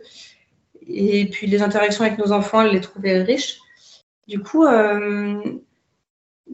Et 0.87 1.27
puis 1.29 1.47
les 1.47 1.61
interactions 1.61 2.03
avec 2.03 2.19
nos 2.19 2.31
enfants, 2.31 2.61
elle 2.61 2.71
les 2.71 2.81
trouvait 2.81 3.23
riches. 3.23 3.59
Du 4.27 4.39
coup, 4.39 4.65
euh, 4.65 5.41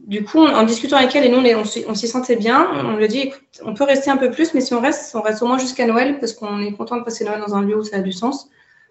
du 0.06 0.24
coup, 0.24 0.40
en, 0.40 0.62
discutant 0.64 0.96
avec 0.96 1.14
elle 1.16 1.24
et 1.24 1.28
nous, 1.28 1.42
on, 1.88 1.94
s'y 1.94 2.08
sentait 2.08 2.36
bien. 2.36 2.68
On 2.84 2.96
lui 2.96 3.04
a 3.04 3.08
dit, 3.08 3.20
écoute, 3.20 3.42
on 3.64 3.74
peut 3.74 3.84
rester 3.84 4.10
un 4.10 4.16
peu 4.16 4.30
plus, 4.30 4.54
mais 4.54 4.60
si 4.60 4.74
on 4.74 4.80
reste, 4.80 5.14
on 5.14 5.22
reste 5.22 5.42
au 5.42 5.46
moins 5.46 5.58
jusqu'à 5.58 5.86
Noël 5.86 6.18
parce 6.20 6.32
qu'on 6.32 6.60
est 6.60 6.72
content 6.72 6.96
de 6.96 7.04
passer 7.04 7.24
Noël 7.24 7.40
dans 7.40 7.54
un 7.54 7.62
lieu 7.62 7.76
où 7.76 7.84
ça 7.84 7.96
a 7.96 8.00
du 8.00 8.12
sens. 8.12 8.48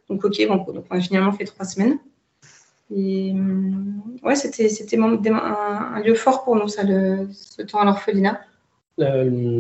Donc, 0.10 0.24
ok, 0.24 0.48
donc 0.48 0.68
on 0.68 0.96
a 0.96 1.02
finalement 1.02 1.32
fait 1.32 1.46
trois 1.46 1.66
semaines. 1.66 1.98
Et 2.96 3.34
euh, 3.36 4.26
ouais, 4.28 4.36
c'était 4.36 4.70
un, 4.98 6.00
lieu 6.04 6.16
fort 6.16 6.44
pour 6.44 6.56
nous, 6.56 6.68
ça, 6.68 6.84
ce 6.84 7.62
temps 7.64 7.80
à 7.80 7.86
l'orphelinat. 7.86 8.40
Euh, 9.00 9.60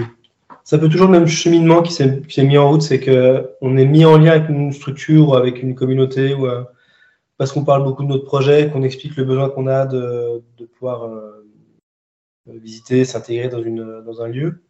c'est 0.63 0.75
un 0.75 0.79
peu 0.79 0.89
toujours 0.89 1.07
le 1.07 1.13
même 1.13 1.27
cheminement 1.27 1.81
qui 1.81 1.93
s'est 1.93 2.43
mis 2.43 2.57
en 2.57 2.69
route, 2.69 2.81
c'est 2.81 2.99
qu'on 2.99 3.77
est 3.77 3.85
mis 3.85 4.05
en 4.05 4.17
lien 4.17 4.31
avec 4.31 4.49
une 4.49 4.71
structure 4.71 5.29
ou 5.29 5.35
avec 5.35 5.61
une 5.61 5.75
communauté 5.75 6.33
ou 6.33 6.47
euh, 6.47 6.63
parce 7.37 7.51
qu'on 7.51 7.63
parle 7.63 7.83
beaucoup 7.83 8.03
de 8.03 8.09
notre 8.09 8.25
projet, 8.25 8.69
qu'on 8.71 8.83
explique 8.83 9.15
le 9.15 9.23
besoin 9.23 9.49
qu'on 9.49 9.67
a 9.67 9.85
de, 9.85 10.41
de 10.57 10.65
pouvoir 10.65 11.03
euh, 11.03 11.36
visiter, 12.47 13.05
s'intégrer 13.05 13.49
dans, 13.49 13.61
dans 14.01 14.21
un 14.21 14.27
lieu. 14.27 14.61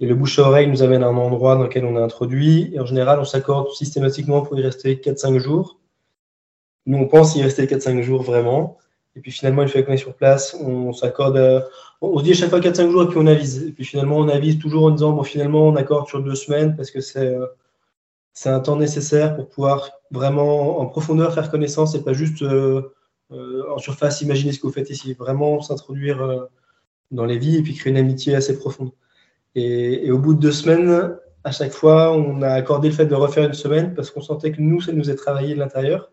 Et 0.00 0.06
le 0.06 0.14
bouche 0.14 0.38
à 0.38 0.42
oreille 0.42 0.66
nous 0.68 0.82
amène 0.82 1.02
à 1.02 1.06
un 1.06 1.16
endroit 1.16 1.56
dans 1.56 1.62
lequel 1.62 1.84
on 1.84 1.96
est 1.96 2.02
introduit. 2.02 2.70
Et 2.74 2.80
en 2.80 2.86
général, 2.86 3.18
on 3.18 3.24
s'accorde 3.24 3.70
systématiquement 3.70 4.42
pour 4.42 4.58
y 4.58 4.62
rester 4.62 4.96
4-5 4.96 5.38
jours. 5.38 5.78
Nous, 6.84 6.98
on 6.98 7.08
pense 7.08 7.34
y 7.36 7.42
rester 7.42 7.66
4-5 7.66 8.02
jours 8.02 8.22
vraiment. 8.22 8.78
Et 9.16 9.20
puis 9.20 9.32
finalement, 9.32 9.62
une 9.62 9.68
fois 9.68 9.82
qu'on 9.82 9.92
est 9.92 9.96
sur 9.96 10.14
place, 10.14 10.54
on 10.60 10.92
s'accorde. 10.92 11.38
Euh, 11.38 11.60
on 12.02 12.18
se 12.18 12.24
dit 12.24 12.32
à 12.32 12.34
chaque 12.34 12.50
fois 12.50 12.60
4-5 12.60 12.90
jours 12.90 13.02
et 13.04 13.08
puis 13.08 13.18
on 13.18 13.26
avise. 13.26 13.62
Et 13.62 13.72
puis 13.72 13.84
finalement, 13.84 14.18
on 14.18 14.28
avise 14.28 14.58
toujours 14.58 14.84
en 14.84 14.90
disant 14.90 15.12
bon, 15.12 15.22
finalement, 15.22 15.66
on 15.66 15.76
accorde 15.76 16.06
sur 16.08 16.22
deux 16.22 16.34
semaines 16.34 16.76
parce 16.76 16.90
que 16.90 17.00
c'est 17.00 17.34
euh, 17.34 17.46
un 18.44 18.60
temps 18.60 18.76
nécessaire 18.76 19.34
pour 19.34 19.48
pouvoir 19.48 19.90
vraiment 20.10 20.78
en 20.78 20.86
profondeur 20.86 21.32
faire 21.32 21.50
connaissance 21.50 21.94
et 21.94 22.02
pas 22.02 22.12
juste 22.12 22.42
euh, 22.42 22.92
en 23.30 23.78
surface 23.78 24.20
imaginer 24.20 24.52
ce 24.52 24.58
que 24.58 24.66
vous 24.66 24.72
faites 24.74 24.90
ici. 24.90 25.14
Vraiment 25.14 25.62
s'introduire 25.62 26.48
dans 27.10 27.24
les 27.24 27.38
vies 27.38 27.56
et 27.56 27.62
puis 27.62 27.74
créer 27.74 27.90
une 27.92 27.98
amitié 27.98 28.34
assez 28.34 28.58
profonde. 28.58 28.90
Et, 29.54 30.10
au 30.10 30.18
bout 30.18 30.34
de 30.34 30.40
deux 30.40 30.52
semaines, 30.52 31.16
à 31.44 31.50
chaque 31.50 31.72
fois, 31.72 32.12
on 32.12 32.42
a 32.42 32.50
accordé 32.50 32.88
le 32.88 32.94
fait 32.94 33.06
de 33.06 33.14
refaire 33.14 33.44
une 33.44 33.54
semaine 33.54 33.94
parce 33.94 34.10
qu'on 34.10 34.20
sentait 34.20 34.52
que 34.52 34.60
nous, 34.60 34.80
ça 34.80 34.92
nous 34.92 35.10
est 35.10 35.14
travaillé 35.14 35.54
de 35.54 35.58
l'intérieur. 35.58 36.12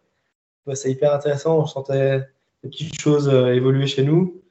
c'est 0.74 0.92
hyper 0.92 1.14
intéressant. 1.14 1.60
On 1.60 1.66
sentait 1.66 2.20
des 2.64 2.70
petites 2.70 3.00
choses 3.00 3.28
euh, 3.30 3.54
évoluer 3.54 3.88
chez 3.88 4.04
nous. 4.04 4.42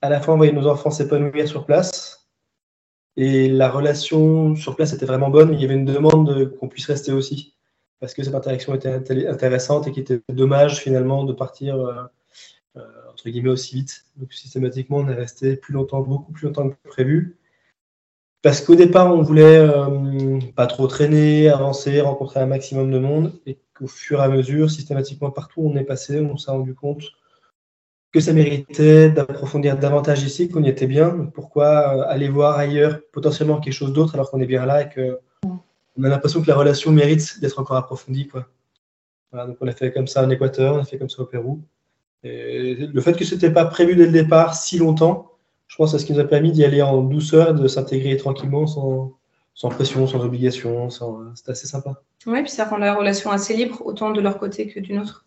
À 0.00 0.08
la 0.08 0.20
fois, 0.20 0.34
on 0.34 0.36
voyait 0.38 0.52
nos 0.52 0.66
enfants 0.66 0.90
s'épanouir 0.90 1.46
sur 1.48 1.66
place. 1.66 2.28
Et 3.16 3.48
la 3.48 3.70
relation 3.70 4.56
sur 4.56 4.74
place 4.76 4.92
était 4.92 5.06
vraiment 5.06 5.30
bonne. 5.30 5.52
Il 5.54 5.60
y 5.60 5.64
avait 5.64 5.74
une 5.74 5.84
demande 5.84 6.56
qu'on 6.58 6.68
puisse 6.68 6.86
rester 6.86 7.12
aussi. 7.12 7.54
Parce 8.00 8.14
que 8.14 8.22
cette 8.22 8.34
interaction 8.34 8.74
était 8.74 9.26
intéressante 9.28 9.86
et 9.86 9.92
qu'il 9.92 10.02
était 10.02 10.20
dommage 10.28 10.80
finalement 10.80 11.24
de 11.24 11.32
partir 11.32 11.76
euh, 11.76 12.02
euh, 12.76 12.82
entre 13.24 13.32
guillemets 13.32 13.50
aussi 13.50 13.76
vite. 13.76 14.04
Donc 14.16 14.32
systématiquement, 14.34 14.98
on 14.98 15.08
est 15.08 15.14
resté 15.14 15.56
plus 15.56 15.72
longtemps, 15.72 16.02
beaucoup 16.02 16.32
plus 16.32 16.46
longtemps 16.46 16.68
que 16.68 16.76
prévu. 16.88 17.38
Parce 18.42 18.60
qu'au 18.60 18.74
départ, 18.74 19.14
on 19.14 19.22
voulait 19.22 19.66
pas 20.54 20.66
trop 20.66 20.86
traîner, 20.86 21.48
avancer, 21.48 22.02
rencontrer 22.02 22.40
un 22.40 22.46
maximum 22.46 22.90
de 22.90 22.98
monde, 22.98 23.32
et 23.46 23.58
qu'au 23.74 23.86
fur 23.86 24.20
et 24.20 24.24
à 24.24 24.28
mesure, 24.28 24.70
systématiquement 24.70 25.30
partout 25.30 25.62
où 25.62 25.70
on 25.70 25.76
est 25.76 25.84
passé, 25.84 26.20
on 26.20 26.36
s'est 26.36 26.50
rendu 26.50 26.74
compte 26.74 27.04
que 28.12 28.20
ça 28.20 28.34
méritait 28.34 29.08
d'approfondir 29.08 29.78
davantage 29.78 30.22
ici, 30.22 30.50
qu'on 30.50 30.62
y 30.62 30.68
était 30.68 30.86
bien. 30.86 31.30
Pourquoi 31.34 31.66
euh, 31.66 32.04
aller 32.06 32.28
voir 32.28 32.58
ailleurs 32.58 33.00
potentiellement 33.10 33.58
quelque 33.58 33.72
chose 33.72 33.92
d'autre 33.94 34.14
alors 34.14 34.30
qu'on 34.30 34.40
est 34.40 34.46
bien 34.46 34.66
là 34.66 34.82
et 34.82 34.88
que 34.90 35.18
on 35.96 36.04
a 36.04 36.08
l'impression 36.08 36.42
que 36.42 36.46
la 36.46 36.56
relation 36.56 36.92
mérite 36.92 37.40
d'être 37.40 37.58
encore 37.58 37.76
approfondie. 37.76 38.28
Quoi. 38.28 38.46
donc 39.32 39.56
on 39.60 39.66
a 39.66 39.72
fait 39.72 39.92
comme 39.92 40.06
ça 40.06 40.22
en 40.22 40.30
Équateur, 40.30 40.74
on 40.74 40.78
a 40.78 40.84
fait 40.84 40.98
comme 40.98 41.08
ça 41.08 41.22
au 41.22 41.26
Pérou. 41.26 41.62
Et 42.24 42.74
le 42.74 43.00
fait 43.00 43.12
que 43.16 43.24
ce 43.24 43.34
n'était 43.34 43.50
pas 43.50 43.66
prévu 43.66 43.94
dès 43.96 44.06
le 44.06 44.12
départ 44.12 44.54
si 44.54 44.78
longtemps, 44.78 45.30
je 45.66 45.76
pense 45.76 45.92
que 45.92 45.98
c'est 45.98 46.02
ce 46.02 46.06
qui 46.06 46.14
nous 46.14 46.20
a 46.20 46.24
permis 46.24 46.52
d'y 46.52 46.64
aller 46.64 46.82
en 46.82 47.02
douceur, 47.02 47.54
de 47.54 47.68
s'intégrer 47.68 48.16
tranquillement, 48.16 48.66
sans, 48.66 49.12
sans, 49.54 49.68
pression, 49.68 50.06
sans 50.06 50.24
obligation. 50.24 50.88
C'était 51.34 51.50
assez 51.50 51.66
sympa. 51.66 52.02
Oui, 52.26 52.42
puis 52.42 52.50
ça 52.50 52.64
rend 52.64 52.78
la 52.78 52.94
relation 52.94 53.30
assez 53.30 53.54
libre, 53.54 53.82
autant 53.84 54.10
de 54.10 54.20
leur 54.20 54.38
côté 54.38 54.66
que 54.68 54.80
d'une 54.80 54.98
autre. 54.98 55.26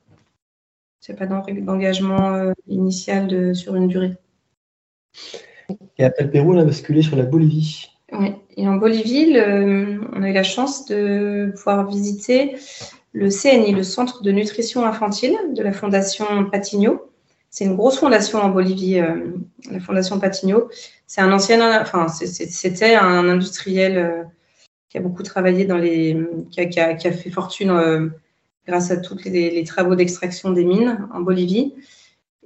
C'est 0.99 1.15
pas 1.15 1.27
d'engagement 1.27 2.33
euh, 2.33 2.53
initial 2.67 3.27
de, 3.27 3.53
sur 3.53 3.75
une 3.75 3.87
durée. 3.87 4.15
Et 5.97 6.03
après 6.03 6.23
le 6.23 6.31
Pérou, 6.31 6.53
on 6.53 6.59
a 6.59 6.65
basculé 6.65 7.03
sur 7.03 7.15
la 7.15 7.23
Bolivie. 7.23 7.91
Oui, 8.11 8.33
et 8.55 8.67
en 8.67 8.75
Bolivie, 8.75 9.33
on 9.35 10.23
a 10.23 10.29
eu 10.29 10.33
la 10.33 10.43
chance 10.43 10.85
de 10.85 11.51
pouvoir 11.55 11.87
visiter 11.87 12.55
le 13.17 13.29
CNI, 13.29 13.71
le 13.73 13.83
Centre 13.83 14.21
de 14.21 14.31
nutrition 14.31 14.85
infantile 14.85 15.35
de 15.53 15.63
la 15.63 15.71
Fondation 15.71 16.45
Patigno. 16.51 17.09
C'est 17.49 17.65
une 17.65 17.75
grosse 17.75 17.97
fondation 17.99 18.39
en 18.39 18.49
Bolivie, 18.49 18.99
euh, 18.99 19.31
la 19.71 19.79
Fondation 19.79 20.19
Patigno. 20.19 20.69
C'est 21.07 21.21
un 21.21 21.31
ancien, 21.31 21.81
enfin, 21.81 22.07
c'était 22.07 22.95
un 22.95 23.29
industriel 23.29 23.97
euh, 23.97 24.23
qui 24.89 24.97
a 24.97 25.01
beaucoup 25.01 25.23
travaillé 25.23 25.65
dans 25.65 25.77
les, 25.77 26.17
qui 26.51 26.79
a, 26.79 26.97
fait 26.97 27.29
fortune 27.29 28.11
grâce 28.67 28.91
à 28.91 28.97
tous 28.97 29.17
les, 29.25 29.63
travaux 29.63 29.95
d'extraction 29.95 30.51
des 30.51 30.65
mines 30.65 31.07
en 31.13 31.21
Bolivie. 31.21 31.73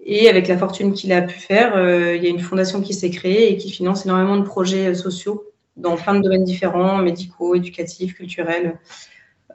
Et 0.04 0.30
avec 0.30 0.48
la 0.48 0.58
fortune 0.58 0.94
qu'il 0.94 1.14
a 1.14 1.22
pu 1.22 1.40
faire, 1.40 1.76
euh, 1.76 2.16
il 2.16 2.24
y 2.24 2.26
a 2.26 2.30
une 2.30 2.40
fondation 2.40 2.82
qui 2.82 2.94
s'est 2.94 3.12
créée 3.12 3.52
et 3.52 3.58
qui 3.58 3.70
finance 3.70 4.06
énormément 4.06 4.38
de 4.38 4.44
projets 4.44 4.88
euh, 4.88 4.94
sociaux 4.96 5.44
dans 5.78 5.96
plein 5.96 6.16
de 6.16 6.22
domaines 6.22 6.44
différents, 6.44 6.98
médicaux, 6.98 7.54
éducatifs, 7.56 8.16
culturels, 8.16 8.80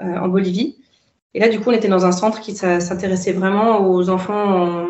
euh, 0.00 0.16
en 0.16 0.28
Bolivie. 0.28 0.76
Et 1.35 1.40
là, 1.40 1.49
du 1.49 1.61
coup, 1.61 1.71
on 1.71 1.73
était 1.73 1.88
dans 1.88 2.06
un 2.06 2.12
centre 2.12 2.40
qui 2.40 2.54
s'intéressait 2.54 3.33
vraiment 3.33 3.87
aux 3.87 4.09
enfants 4.09 4.87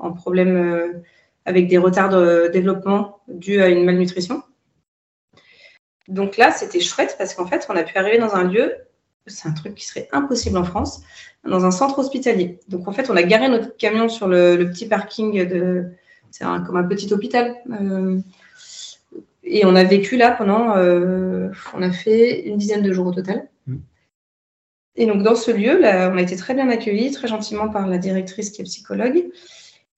en, 0.00 0.12
problème 0.12 1.02
avec 1.44 1.68
des 1.68 1.78
retards 1.78 2.08
de 2.08 2.50
développement 2.52 3.20
dus 3.28 3.60
à 3.60 3.68
une 3.68 3.84
malnutrition. 3.84 4.42
Donc 6.08 6.36
là, 6.36 6.50
c'était 6.50 6.80
chouette 6.80 7.14
parce 7.16 7.34
qu'en 7.34 7.46
fait, 7.46 7.66
on 7.68 7.76
a 7.76 7.82
pu 7.84 7.96
arriver 7.96 8.18
dans 8.18 8.34
un 8.34 8.44
lieu 8.44 8.72
c'est 9.26 9.48
un 9.48 9.52
truc 9.52 9.74
qui 9.74 9.86
serait 9.86 10.08
impossible 10.12 10.58
en 10.58 10.64
France, 10.64 11.02
dans 11.44 11.64
un 11.64 11.70
centre 11.70 11.98
hospitalier. 11.98 12.58
Donc 12.68 12.88
en 12.88 12.92
fait, 12.92 13.10
on 13.10 13.16
a 13.16 13.22
garé 13.22 13.48
notre 13.48 13.76
camion 13.76 14.08
sur 14.08 14.28
le, 14.28 14.56
petit 14.70 14.86
parking 14.86 15.46
de, 15.48 15.86
c'est 16.30 16.44
comme 16.44 16.76
un 16.76 16.84
petit 16.84 17.12
hôpital. 17.12 17.56
Euh, 17.70 18.18
et 19.42 19.64
on 19.66 19.74
a 19.74 19.84
vécu 19.84 20.16
là 20.16 20.30
pendant, 20.30 20.76
euh, 20.76 21.50
on 21.74 21.82
a 21.82 21.92
fait 21.92 22.42
une 22.46 22.56
dizaine 22.56 22.82
de 22.82 22.92
jours 22.92 23.06
au 23.06 23.12
total. 23.12 23.48
Et 24.96 25.06
donc 25.06 25.22
dans 25.22 25.34
ce 25.34 25.50
lieu, 25.50 25.80
on 25.82 26.16
a 26.16 26.22
été 26.22 26.36
très 26.36 26.54
bien 26.54 26.68
accueillis, 26.68 27.10
très 27.10 27.28
gentiment 27.28 27.68
par 27.68 27.86
la 27.86 27.98
directrice 27.98 28.50
qui 28.50 28.60
est 28.60 28.64
psychologue, 28.64 29.24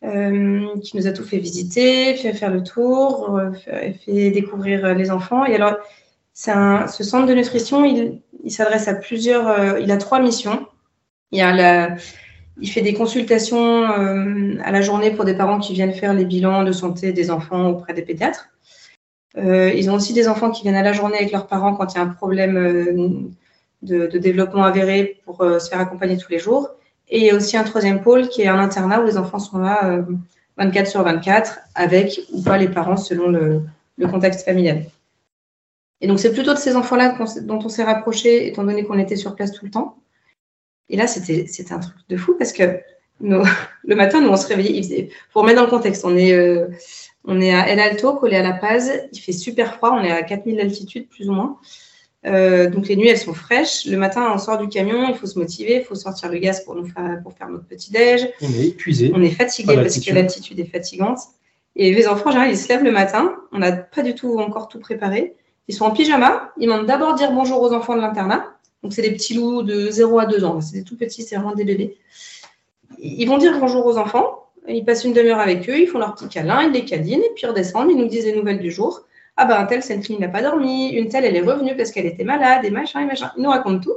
euh, 0.04 0.66
qui 0.82 0.96
nous 0.96 1.06
a 1.06 1.12
tout 1.12 1.24
fait 1.24 1.38
visiter, 1.38 2.14
fait 2.14 2.32
faire 2.32 2.50
le 2.50 2.62
tour, 2.62 3.38
fait 3.64 4.30
découvrir 4.30 4.94
les 4.94 5.10
enfants. 5.10 5.44
Et 5.44 5.54
alors, 5.54 5.76
ce 6.36 7.02
centre 7.02 7.26
de 7.26 7.34
nutrition, 7.34 7.84
il, 7.84 8.50
s'adresse 8.50 8.88
à 8.88 8.94
plusieurs. 8.94 9.48
Euh, 9.48 9.80
il 9.80 9.90
a 9.90 9.96
trois 9.96 10.20
missions. 10.20 10.66
Il, 11.32 11.42
fait 12.68 12.82
des 12.82 12.94
consultations 12.94 13.90
euh, 13.90 14.56
à 14.62 14.70
la 14.70 14.82
journée 14.82 15.10
pour 15.10 15.24
des 15.24 15.34
parents 15.34 15.58
qui 15.58 15.72
viennent 15.72 15.92
faire 15.92 16.14
les 16.14 16.24
bilans 16.24 16.62
de 16.62 16.72
santé 16.72 17.12
des 17.12 17.30
enfants 17.30 17.68
auprès 17.68 17.94
des 17.94 18.02
pédiatres. 18.02 18.48
Euh, 19.36 19.72
ils 19.74 19.90
ont 19.90 19.94
aussi 19.94 20.12
des 20.12 20.28
enfants 20.28 20.50
qui 20.50 20.62
viennent 20.62 20.76
à 20.76 20.82
la 20.82 20.92
journée 20.92 21.16
avec 21.16 21.32
leurs 21.32 21.46
parents 21.46 21.74
quand 21.74 21.94
il 21.94 21.98
y 21.98 22.00
a 22.00 22.04
un 22.04 22.08
problème 22.08 23.30
de, 23.82 24.06
développement 24.18 24.64
avéré 24.64 25.20
pour 25.24 25.38
se 25.38 25.68
faire 25.68 25.80
accompagner 25.80 26.16
tous 26.16 26.30
les 26.30 26.38
jours. 26.38 26.70
Et 27.08 27.20
il 27.20 27.26
y 27.26 27.30
a 27.30 27.34
aussi 27.34 27.56
un 27.56 27.64
troisième 27.64 28.02
pôle 28.02 28.28
qui 28.28 28.42
est 28.42 28.48
un 28.48 28.58
internat 28.58 29.00
où 29.00 29.06
les 29.06 29.16
enfants 29.16 29.38
sont 29.38 29.58
là 29.58 30.04
24 30.56 30.88
sur 30.88 31.02
24 31.02 31.58
avec 31.74 32.20
ou 32.32 32.42
pas 32.42 32.58
les 32.58 32.68
parents 32.68 32.96
selon 32.96 33.28
le 33.28 34.08
contexte 34.08 34.44
familial. 34.44 34.86
Et 36.00 36.06
donc, 36.06 36.20
c'est 36.20 36.32
plutôt 36.32 36.52
de 36.52 36.58
ces 36.58 36.76
enfants-là 36.76 37.16
dont 37.42 37.58
on 37.64 37.68
s'est 37.68 37.84
rapproché, 37.84 38.46
étant 38.46 38.64
donné 38.64 38.84
qu'on 38.84 38.98
était 38.98 39.16
sur 39.16 39.34
place 39.34 39.52
tout 39.52 39.64
le 39.64 39.70
temps. 39.70 39.96
Et 40.88 40.96
là, 40.96 41.06
c'était 41.06 41.46
un 41.70 41.78
truc 41.78 41.96
de 42.08 42.16
fou 42.16 42.34
parce 42.38 42.52
que 42.52 42.80
le 43.20 43.94
matin, 43.94 44.20
nous, 44.20 44.28
on 44.28 44.36
se 44.36 44.46
réveillait. 44.46 44.80
Il 44.80 45.08
pour 45.32 45.42
remettre 45.42 45.58
dans 45.58 45.64
le 45.64 45.70
contexte, 45.70 46.04
on 46.04 46.16
est, 46.16 46.34
euh, 46.34 46.68
on 47.24 47.40
est 47.40 47.54
à 47.54 47.68
El 47.68 47.80
Alto, 47.80 48.14
collé 48.16 48.36
à 48.36 48.42
La 48.42 48.52
Paz. 48.52 48.92
Il 49.12 49.18
fait 49.18 49.32
super 49.32 49.76
froid. 49.76 49.90
On 49.92 50.04
est 50.04 50.12
à 50.12 50.22
4000 50.22 50.56
d'altitude, 50.56 51.08
plus 51.08 51.28
ou 51.30 51.32
moins. 51.32 51.58
Euh, 52.26 52.68
donc, 52.68 52.88
les 52.88 52.96
nuits, 52.96 53.08
elles 53.08 53.18
sont 53.18 53.34
fraîches. 53.34 53.86
Le 53.86 53.96
matin, 53.96 54.30
on 54.34 54.38
sort 54.38 54.58
du 54.58 54.68
camion. 54.68 55.08
Il 55.08 55.14
faut 55.14 55.26
se 55.26 55.38
motiver. 55.38 55.76
Il 55.76 55.84
faut 55.84 55.94
sortir 55.94 56.30
le 56.30 56.38
gaz 56.38 56.64
pour, 56.64 56.74
nous 56.74 56.86
faire, 56.86 57.20
pour 57.22 57.32
faire 57.32 57.48
notre 57.48 57.66
petit-déj. 57.66 58.28
On 58.42 58.48
est 58.48 58.66
épuisé. 58.68 59.12
On 59.14 59.22
est 59.22 59.30
fatigué 59.30 59.74
parce 59.74 59.98
que 60.00 60.12
l'altitude 60.12 60.58
est 60.58 60.70
fatigante. 60.70 61.18
Et 61.76 61.92
les 61.92 62.08
enfants, 62.08 62.30
en 62.30 62.32
général, 62.32 62.50
ils 62.50 62.58
se 62.58 62.68
lèvent 62.68 62.84
le 62.84 62.90
matin. 62.90 63.34
On 63.52 63.58
n'a 63.58 63.72
pas 63.72 64.02
du 64.02 64.14
tout 64.14 64.38
encore 64.38 64.68
tout 64.68 64.80
préparé. 64.80 65.36
Ils 65.68 65.74
sont 65.74 65.84
en 65.84 65.90
pyjama, 65.90 66.52
ils 66.58 66.66
demandent 66.66 66.86
d'abord 66.86 67.14
dire 67.14 67.32
bonjour 67.32 67.60
aux 67.60 67.72
enfants 67.72 67.96
de 67.96 68.00
l'internat. 68.00 68.46
Donc, 68.82 68.92
c'est 68.92 69.02
des 69.02 69.10
petits 69.10 69.34
loups 69.34 69.62
de 69.62 69.90
0 69.90 70.18
à 70.18 70.26
2 70.26 70.44
ans. 70.44 70.60
C'est 70.60 70.78
des 70.78 70.84
tout 70.84 70.96
petits, 70.96 71.22
c'est 71.22 71.36
vraiment 71.36 71.54
des 71.54 71.64
bébés. 71.64 71.96
Ils 72.98 73.26
vont 73.26 73.36
dire 73.38 73.58
bonjour 73.58 73.84
aux 73.84 73.98
enfants. 73.98 74.46
Ils 74.68 74.84
passent 74.84 75.04
une 75.04 75.12
demi-heure 75.12 75.38
avec 75.38 75.68
eux, 75.68 75.78
ils 75.78 75.86
font 75.86 75.98
leur 75.98 76.14
petit 76.14 76.28
câlin, 76.28 76.62
ils 76.62 76.72
les 76.72 76.84
câlinent, 76.84 77.22
et 77.22 77.30
puis 77.34 77.44
ils 77.44 77.46
redescendent, 77.46 77.90
ils 77.90 77.96
nous 77.96 78.08
disent 78.08 78.24
les 78.24 78.34
nouvelles 78.34 78.58
du 78.58 78.70
jour. 78.70 79.02
Ah 79.36 79.44
ben, 79.44 79.56
un 79.56 79.66
tel, 79.66 79.82
cette 79.82 80.04
fille 80.06 80.18
n'a 80.18 80.28
pas 80.28 80.42
dormi, 80.42 80.90
une 80.90 81.08
telle, 81.08 81.24
elle 81.24 81.36
est 81.36 81.42
revenue 81.42 81.76
parce 81.76 81.90
qu'elle 81.90 82.06
était 82.06 82.24
malade, 82.24 82.64
et 82.64 82.70
machin, 82.70 83.00
et 83.00 83.04
machin. 83.04 83.30
Ils 83.36 83.42
nous 83.42 83.50
racontent 83.50 83.80
tout. 83.80 83.96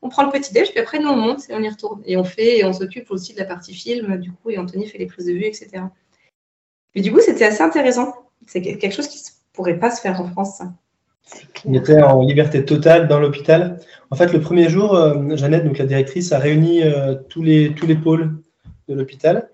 On 0.00 0.08
prend 0.08 0.24
le 0.24 0.30
petit 0.30 0.52
déj, 0.52 0.70
puis 0.70 0.80
après, 0.80 0.98
nous, 0.98 1.08
on 1.08 1.16
monte 1.16 1.50
et 1.50 1.54
on 1.54 1.62
y 1.62 1.68
retourne. 1.68 2.02
Et 2.06 2.16
on 2.16 2.24
fait, 2.24 2.58
et 2.58 2.64
on 2.64 2.72
s'occupe 2.72 3.10
aussi 3.10 3.34
de 3.34 3.38
la 3.38 3.44
partie 3.44 3.74
film, 3.74 4.16
du 4.16 4.32
coup, 4.32 4.50
et 4.50 4.58
Anthony 4.58 4.86
fait 4.86 4.98
les 4.98 5.06
prises 5.06 5.26
de 5.26 5.32
vue, 5.32 5.44
etc. 5.44 5.82
Et 6.94 7.02
du 7.02 7.12
coup, 7.12 7.20
c'était 7.20 7.44
assez 7.44 7.62
intéressant. 7.62 8.14
C'est 8.46 8.62
quelque 8.62 8.94
chose 8.94 9.08
qui 9.08 9.18
ne 9.18 9.52
pourrait 9.52 9.78
pas 9.78 9.90
se 9.90 10.00
faire 10.00 10.20
en 10.20 10.26
France, 10.28 10.58
ça. 10.58 10.72
Il 11.66 11.76
était 11.76 12.00
en 12.00 12.22
liberté 12.22 12.64
totale 12.64 13.08
dans 13.08 13.20
l'hôpital. 13.20 13.80
En 14.10 14.16
fait, 14.16 14.32
le 14.32 14.40
premier 14.40 14.70
jour, 14.70 14.94
euh, 14.94 15.36
Jeannette, 15.36 15.64
donc 15.64 15.76
la 15.76 15.84
directrice, 15.84 16.32
a 16.32 16.38
réuni 16.38 16.82
euh, 16.82 17.14
tous, 17.28 17.42
les, 17.42 17.74
tous 17.74 17.86
les 17.86 17.96
pôles 17.96 18.38
de 18.88 18.94
l'hôpital 18.94 19.50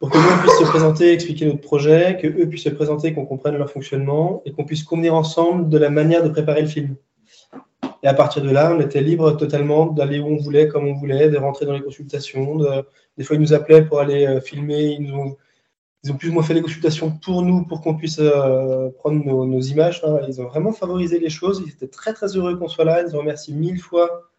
pour 0.00 0.08
que 0.08 0.16
nous 0.16 0.40
puissions 0.40 0.64
se 0.64 0.70
présenter, 0.70 1.12
expliquer 1.12 1.44
notre 1.44 1.60
projet, 1.60 2.18
que 2.20 2.26
eux 2.26 2.48
puissent 2.48 2.64
se 2.64 2.70
présenter, 2.70 3.12
qu'on 3.12 3.26
comprenne 3.26 3.56
leur 3.56 3.70
fonctionnement 3.70 4.42
et 4.46 4.52
qu'on 4.52 4.64
puisse 4.64 4.82
convenir 4.82 5.14
ensemble 5.14 5.68
de 5.68 5.76
la 5.76 5.90
manière 5.90 6.24
de 6.24 6.30
préparer 6.30 6.62
le 6.62 6.68
film. 6.68 6.96
Et 8.02 8.08
à 8.08 8.14
partir 8.14 8.42
de 8.42 8.50
là, 8.50 8.74
on 8.74 8.80
était 8.80 9.02
libre 9.02 9.36
totalement 9.36 9.86
d'aller 9.86 10.18
où 10.18 10.26
on 10.28 10.38
voulait, 10.38 10.68
comme 10.68 10.86
on 10.86 10.94
voulait, 10.94 11.28
de 11.28 11.36
rentrer 11.36 11.66
dans 11.66 11.74
les 11.74 11.82
consultations. 11.82 12.58
Des 13.18 13.24
fois, 13.24 13.36
ils 13.36 13.42
nous 13.42 13.52
appelaient 13.52 13.84
pour 13.84 14.00
aller 14.00 14.26
euh, 14.26 14.40
filmer. 14.40 14.96
Ils, 14.98 15.12
ont, 15.12 15.36
plus 16.16 16.30
ou 16.30 16.32
moins 16.32 16.42
fait 16.42 16.54
les 16.54 16.62
consultations 16.62 17.10
pour 17.10 17.42
nous, 17.42 17.66
pour 17.66 17.82
qu'on 17.82 17.94
puisse 17.94 18.20
euh, 18.20 18.88
prendre 19.00 19.22
nos, 19.22 19.60
images. 19.60 20.02
Ils 20.28 20.40
ont 20.40 20.46
vraiment 20.46 20.72
favorisé 20.72 21.18
les 21.18 21.28
choses. 21.28 21.62
Ils 21.66 21.72
étaient 21.72 21.88
très, 21.88 22.14
très 22.14 22.38
heureux 22.38 22.56
qu'on 22.56 22.68
soit 22.68 22.86
là. 22.86 23.02
Ils 23.02 23.12
nous 23.12 23.18
remercient 23.18 23.52
mille 23.52 23.78
fois 23.78 24.30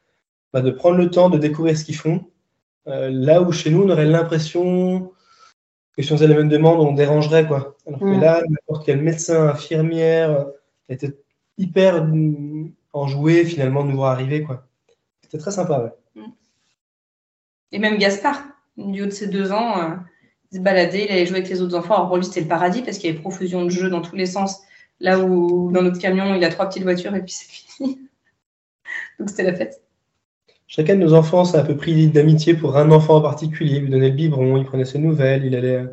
bah, 0.54 0.62
de 0.62 0.72
prendre 0.72 0.98
le 0.98 1.12
temps 1.12 1.30
de 1.30 1.38
découvrir 1.38 1.78
ce 1.78 1.86
qu'ils 1.86 1.96
font. 1.98 2.24
Euh, 2.88 3.12
là 3.12 3.44
où 3.44 3.52
chez 3.52 3.70
nous, 3.70 3.84
on 3.84 3.90
aurait 3.90 4.08
l'impression 4.08 5.12
que 5.96 6.02
si 6.02 6.12
on 6.12 6.18
faisait 6.18 6.28
la 6.28 6.36
même 6.36 6.50
demande, 6.50 6.80
on 6.80 6.94
dérangerait. 6.94 7.48
Quoi. 7.48 7.78
Alors 7.88 8.00
que 8.00 8.06
mm. 8.06 8.20
là, 8.20 8.42
n'importe 8.48 8.86
quel 8.86 9.02
médecin, 9.02 9.50
infirmière, 9.50 10.46
était 10.90 11.16
hyper 11.58 12.06
enjoué 12.94 13.46
finalement 13.46 13.84
de 13.84 13.90
nous 13.90 13.98
voir 13.98 14.12
arriver. 14.12 14.44
Quoi. 14.44 14.68
C'était 15.22 15.38
très 15.38 15.52
sympa. 15.52 15.96
Mm. 16.16 16.22
Et 17.74 17.80
même 17.80 17.98
Gaspard, 17.98 18.42
du 18.78 19.04
haut 19.04 19.06
de 19.06 19.12
ses 19.12 19.28
deux 19.28 19.52
ans, 19.52 19.80
euh, 19.80 19.96
il 20.52 20.58
se 20.58 20.62
baladait, 20.62 21.06
il 21.06 21.12
allait 21.12 21.26
jouer 21.26 21.38
avec 21.38 21.50
les 21.50 21.62
autres 21.62 21.76
enfants. 21.78 21.96
Alors 21.96 22.08
pour 22.08 22.18
lui, 22.18 22.26
c'était 22.26 22.42
le 22.42 22.48
paradis 22.48 22.82
parce 22.82 22.98
qu'il 22.98 23.10
y 23.10 23.14
avait 23.14 23.22
profusion 23.22 23.64
de 23.64 23.70
jeux 23.70 23.90
dans 23.90 24.02
tous 24.02 24.16
les 24.16 24.26
sens. 24.26 24.62
Là 25.00 25.20
où 25.20 25.72
dans 25.72 25.82
notre 25.82 26.00
camion, 26.00 26.36
il 26.36 26.44
a 26.44 26.50
trois 26.50 26.68
petites 26.68 26.84
voitures 26.84 27.16
et 27.16 27.22
puis 27.22 27.34
c'est 27.34 27.48
fini. 27.50 28.00
Donc 29.20 29.30
c'était 29.30 29.44
la 29.44 29.56
fête. 29.56 29.82
Chacun 30.74 30.96
de 30.96 31.02
nos 31.02 31.14
enfants 31.14 31.44
s'est 31.44 31.58
un 31.58 31.66
peu 31.66 31.76
pris 31.76 32.08
d'amitié 32.08 32.54
pour 32.54 32.78
un 32.78 32.92
enfant 32.92 33.18
en 33.18 33.22
particulier. 33.22 33.76
Il 33.76 33.82
lui 33.82 33.90
donnait 33.90 34.08
le 34.08 34.16
biberon, 34.16 34.56
il 34.56 34.64
prenait 34.64 34.86
ses 34.86 35.00
nouvelles, 35.00 35.44
il 35.44 35.54
allait 35.54 35.84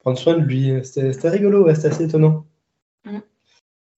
prendre 0.00 0.18
soin 0.18 0.34
de 0.36 0.40
lui. 0.42 0.72
C'était 0.82 1.28
rigolo, 1.28 1.72
c'était 1.72 1.86
assez 1.86 2.04
étonnant. 2.06 2.44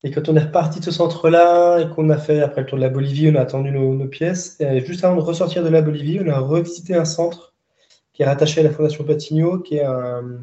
Et 0.05 0.11
quand 0.11 0.29
on 0.29 0.37
est 0.37 0.41
reparti 0.41 0.81
de 0.81 0.85
ce 0.85 0.91
centre-là 0.91 1.79
et 1.79 1.89
qu'on 1.89 2.11
a 2.11 2.19
fait, 2.19 2.43
après 2.43 2.61
le 2.61 2.67
tour 2.67 2.77
de 2.77 2.83
la 2.83 2.91
Bolivie, 2.91 3.31
on 3.31 3.37
a 3.37 3.41
attendu 3.41 3.71
nos, 3.71 4.07
pièces. 4.07 4.61
Et 4.61 4.85
juste 4.85 5.03
avant 5.03 5.17
de 5.17 5.23
ressortir 5.23 5.65
de 5.65 5.71
la 5.71 5.81
Bolivie, 5.81 6.21
on 6.23 6.29
a 6.29 6.41
revisité 6.41 6.95
un 6.95 7.07
centre 7.07 7.55
qui 8.13 8.21
est 8.21 8.27
rattaché 8.27 8.61
à 8.61 8.65
la 8.65 8.71
Fondation 8.71 9.05
Patigno, 9.05 9.61
qui 9.61 9.77
est 9.77 9.85
un, 9.85 10.41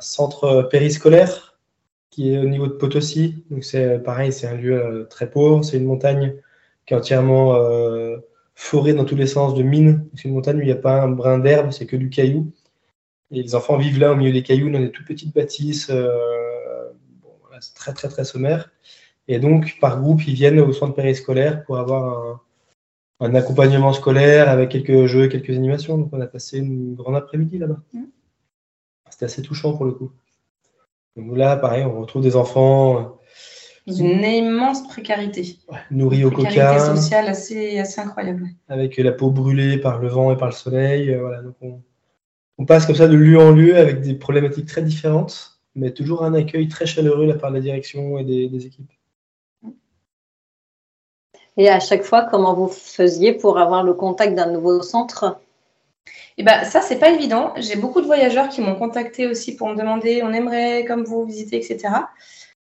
centre 0.00 0.68
périscolaire 0.70 1.56
qui 2.10 2.34
est 2.34 2.38
au 2.38 2.44
niveau 2.44 2.66
de 2.66 2.72
Potosi. 2.72 3.42
Donc 3.50 3.64
c'est 3.64 4.00
pareil, 4.00 4.34
c'est 4.34 4.48
un 4.48 4.54
lieu 4.54 4.74
euh, 4.74 5.04
très 5.04 5.30
pauvre, 5.30 5.64
c'est 5.64 5.78
une 5.78 5.86
montagne 5.86 6.34
qui 6.88 6.94
est 6.94 6.96
entièrement 6.96 7.54
euh, 7.54 8.16
forée 8.54 8.94
dans 8.94 9.04
tous 9.04 9.14
les 9.14 9.26
sens 9.26 9.54
de 9.54 9.62
mines. 9.62 10.08
C'est 10.14 10.24
une 10.24 10.32
montagne 10.32 10.56
où 10.56 10.62
il 10.62 10.66
n'y 10.66 10.72
a 10.72 10.76
pas 10.76 11.02
un 11.02 11.08
brin 11.08 11.38
d'herbe, 11.38 11.70
c'est 11.70 11.84
que 11.84 11.96
du 11.96 12.08
caillou. 12.08 12.50
Et 13.30 13.42
les 13.42 13.54
enfants 13.54 13.76
vivent 13.76 13.98
là 13.98 14.12
au 14.12 14.16
milieu 14.16 14.32
des 14.32 14.42
cailloux 14.42 14.70
dans 14.70 14.80
des 14.80 14.90
toutes 14.90 15.06
petites 15.06 15.34
bâtisses. 15.34 15.90
Euh, 15.90 16.88
c'est 17.60 17.74
très 17.74 17.92
très 17.92 18.08
très 18.08 18.24
sommaire. 18.24 18.70
Et 19.26 19.38
donc, 19.38 19.78
par 19.80 20.00
groupe, 20.00 20.26
ils 20.26 20.32
viennent 20.32 20.60
au 20.60 20.72
centre 20.72 20.94
périscolaire 20.94 21.62
pour 21.64 21.76
avoir 21.76 22.40
un, 23.20 23.34
accompagnement 23.34 23.92
scolaire 23.92 24.48
avec 24.48 24.70
quelques 24.70 25.04
jeux, 25.04 25.28
quelques 25.28 25.50
animations. 25.50 25.98
Donc, 25.98 26.08
on 26.12 26.20
a 26.22 26.26
passé 26.26 26.56
une 26.58 26.94
grande 26.94 27.16
après-midi 27.16 27.58
là-bas. 27.58 27.80
Mm. 27.92 28.04
C'était 29.10 29.26
assez 29.26 29.42
touchant 29.42 29.76
pour 29.76 29.84
le 29.84 29.92
coup. 29.92 30.10
Donc 31.16 31.36
là, 31.36 31.56
pareil, 31.56 31.84
on 31.84 32.00
retrouve 32.00 32.22
des 32.22 32.36
enfants. 32.36 33.17
Dans 33.88 33.94
une 33.94 34.22
immense 34.22 34.86
précarité. 34.86 35.56
nourris 35.90 36.24
au 36.24 36.30
coca. 36.30 36.48
Précarité 36.48 36.96
sociale 36.96 37.28
assez, 37.28 37.78
assez 37.78 38.00
incroyable. 38.00 38.46
Avec 38.68 38.96
la 38.96 39.12
peau 39.12 39.30
brûlée 39.30 39.78
par 39.78 39.98
le 39.98 40.08
vent 40.08 40.32
et 40.32 40.36
par 40.36 40.48
le 40.48 40.54
soleil. 40.54 41.10
Euh, 41.10 41.20
voilà, 41.20 41.42
donc 41.42 41.54
on, 41.60 41.80
on 42.58 42.64
passe 42.66 42.86
comme 42.86 42.96
ça 42.96 43.08
de 43.08 43.16
lieu 43.16 43.38
en 43.40 43.50
lieu 43.50 43.76
avec 43.76 44.00
des 44.02 44.14
problématiques 44.14 44.66
très 44.66 44.82
différentes 44.82 45.58
mais 45.78 45.92
toujours 45.92 46.24
un 46.24 46.34
accueil 46.34 46.68
très 46.68 46.86
chaleureux 46.86 47.26
de 47.26 47.32
la 47.32 47.38
part 47.38 47.50
de 47.50 47.56
la 47.56 47.62
direction 47.62 48.18
et 48.18 48.24
des, 48.24 48.66
équipes. 48.66 48.90
Et 51.56 51.68
à 51.68 51.80
chaque 51.80 52.02
fois, 52.02 52.24
comment 52.24 52.54
vous 52.54 52.68
faisiez 52.68 53.32
pour 53.32 53.58
avoir 53.58 53.82
le 53.82 53.94
contact 53.94 54.34
d'un 54.34 54.50
nouveau 54.50 54.82
centre? 54.82 55.40
Eh 56.36 56.44
ben, 56.44 56.64
ça, 56.64 56.80
c'est 56.80 56.98
pas 56.98 57.10
évident. 57.10 57.52
J'ai 57.56 57.76
beaucoup 57.76 58.00
de 58.00 58.06
voyageurs 58.06 58.48
qui 58.48 58.60
m'ont 58.60 58.76
contacté 58.76 59.26
aussi 59.26 59.56
pour 59.56 59.68
me 59.68 59.76
demander 59.76 60.22
on 60.22 60.32
aimerait 60.32 60.84
comme 60.84 61.02
vous 61.02 61.24
visiter, 61.24 61.56
etc. 61.56 61.88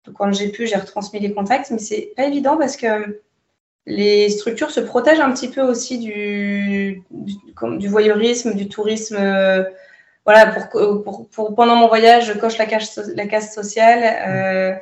Donc, 0.05 0.15
quand 0.15 0.31
j'ai 0.31 0.49
pu, 0.49 0.65
j'ai 0.67 0.75
retransmis 0.75 1.19
les 1.19 1.33
contacts, 1.33 1.71
mais 1.71 1.79
c'est 1.79 2.13
pas 2.15 2.25
évident 2.25 2.57
parce 2.57 2.77
que 2.77 3.21
les 3.89 4.29
structures 4.29 4.71
se 4.71 4.79
protègent 4.79 5.19
un 5.19 5.31
petit 5.31 5.49
peu 5.49 5.61
aussi 5.61 5.97
du, 5.97 7.03
du, 7.09 7.87
voyeurisme, 7.87 8.53
du 8.53 8.69
tourisme 8.69 9.17
euh, 9.19 9.63
voilà, 10.25 10.67
pour, 10.71 11.27
pour, 11.31 11.55
pendant 11.55 11.75
mon 11.75 11.87
voyage, 11.87 12.27
je 12.27 12.33
coche 12.33 12.57
la 12.59 12.67
case, 12.67 13.13
la 13.15 13.25
case 13.25 13.51
sociale. 13.51 14.03
Euh, 14.27 14.75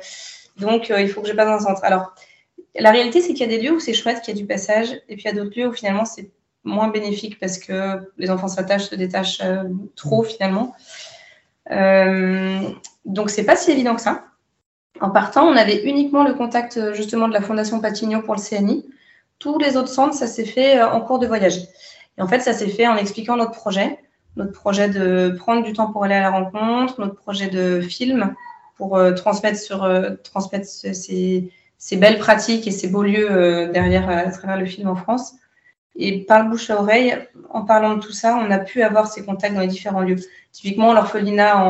donc, 0.58 0.90
euh, 0.90 1.00
il 1.00 1.08
faut 1.08 1.22
que 1.22 1.28
je 1.28 1.32
passe 1.32 1.48
un 1.48 1.58
centre. 1.58 1.82
Alors, 1.84 2.14
la 2.78 2.90
réalité, 2.90 3.22
c'est 3.22 3.32
qu'il 3.32 3.50
y 3.50 3.54
a 3.54 3.56
des 3.56 3.62
lieux 3.62 3.72
où 3.72 3.80
c'est 3.80 3.94
chouette, 3.94 4.20
qu'il 4.20 4.34
y 4.34 4.36
a 4.36 4.40
du 4.40 4.46
passage, 4.46 4.90
et 5.08 5.14
puis 5.14 5.24
il 5.24 5.24
y 5.24 5.28
a 5.28 5.32
d'autres 5.32 5.58
lieux 5.58 5.68
où 5.68 5.72
finalement 5.72 6.04
c'est 6.04 6.30
moins 6.64 6.88
bénéfique 6.88 7.38
parce 7.40 7.56
que 7.56 8.12
les 8.18 8.30
enfants 8.30 8.48
s'attachent, 8.48 8.90
se 8.90 8.94
détachent 8.94 9.40
trop 9.96 10.22
finalement. 10.22 10.74
donc, 13.06 13.30
c'est 13.30 13.44
pas 13.44 13.56
si 13.56 13.70
évident 13.70 13.94
que 13.94 14.02
ça. 14.02 14.27
En 15.00 15.10
partant, 15.10 15.46
on 15.46 15.56
avait 15.56 15.84
uniquement 15.84 16.24
le 16.24 16.34
contact 16.34 16.92
justement 16.94 17.28
de 17.28 17.32
la 17.32 17.40
Fondation 17.40 17.80
Patignon 17.80 18.20
pour 18.20 18.34
le 18.34 18.40
CNI. 18.40 18.88
Tous 19.38 19.58
les 19.58 19.76
autres 19.76 19.88
centres, 19.88 20.14
ça 20.14 20.26
s'est 20.26 20.44
fait 20.44 20.82
en 20.82 21.00
cours 21.00 21.18
de 21.18 21.26
voyage. 21.26 21.58
Et 22.16 22.22
en 22.22 22.26
fait, 22.26 22.40
ça 22.40 22.52
s'est 22.52 22.68
fait 22.68 22.88
en 22.88 22.96
expliquant 22.96 23.36
notre 23.36 23.52
projet 23.52 23.98
notre 24.38 24.52
projet 24.52 24.88
de 24.88 25.34
prendre 25.36 25.62
du 25.62 25.72
temps 25.72 25.92
pour 25.92 26.04
aller 26.04 26.14
à 26.14 26.20
la 26.20 26.30
rencontre, 26.30 27.00
notre 27.00 27.16
projet 27.16 27.48
de 27.48 27.80
film 27.80 28.34
pour 28.76 28.96
euh, 28.96 29.12
transmettre, 29.12 29.60
euh, 29.82 30.16
ces, 30.22 31.96
belles 31.96 32.18
pratiques 32.18 32.66
et 32.66 32.70
ces 32.70 32.88
beaux 32.88 33.02
lieux 33.02 33.30
euh, 33.30 33.70
derrière 33.72 34.08
à 34.08 34.30
travers 34.30 34.56
le 34.56 34.66
film 34.66 34.88
en 34.88 34.94
France. 34.94 35.34
Et 35.96 36.24
par 36.24 36.44
le 36.44 36.50
bouche 36.50 36.70
à 36.70 36.80
oreille, 36.80 37.18
en 37.50 37.64
parlant 37.64 37.96
de 37.96 38.00
tout 38.00 38.12
ça, 38.12 38.36
on 38.36 38.50
a 38.52 38.58
pu 38.58 38.82
avoir 38.82 39.08
ces 39.08 39.24
contacts 39.24 39.54
dans 39.54 39.60
les 39.60 39.66
différents 39.66 40.02
lieux. 40.02 40.16
Typiquement, 40.52 40.92
l'orphelinat 40.92 41.60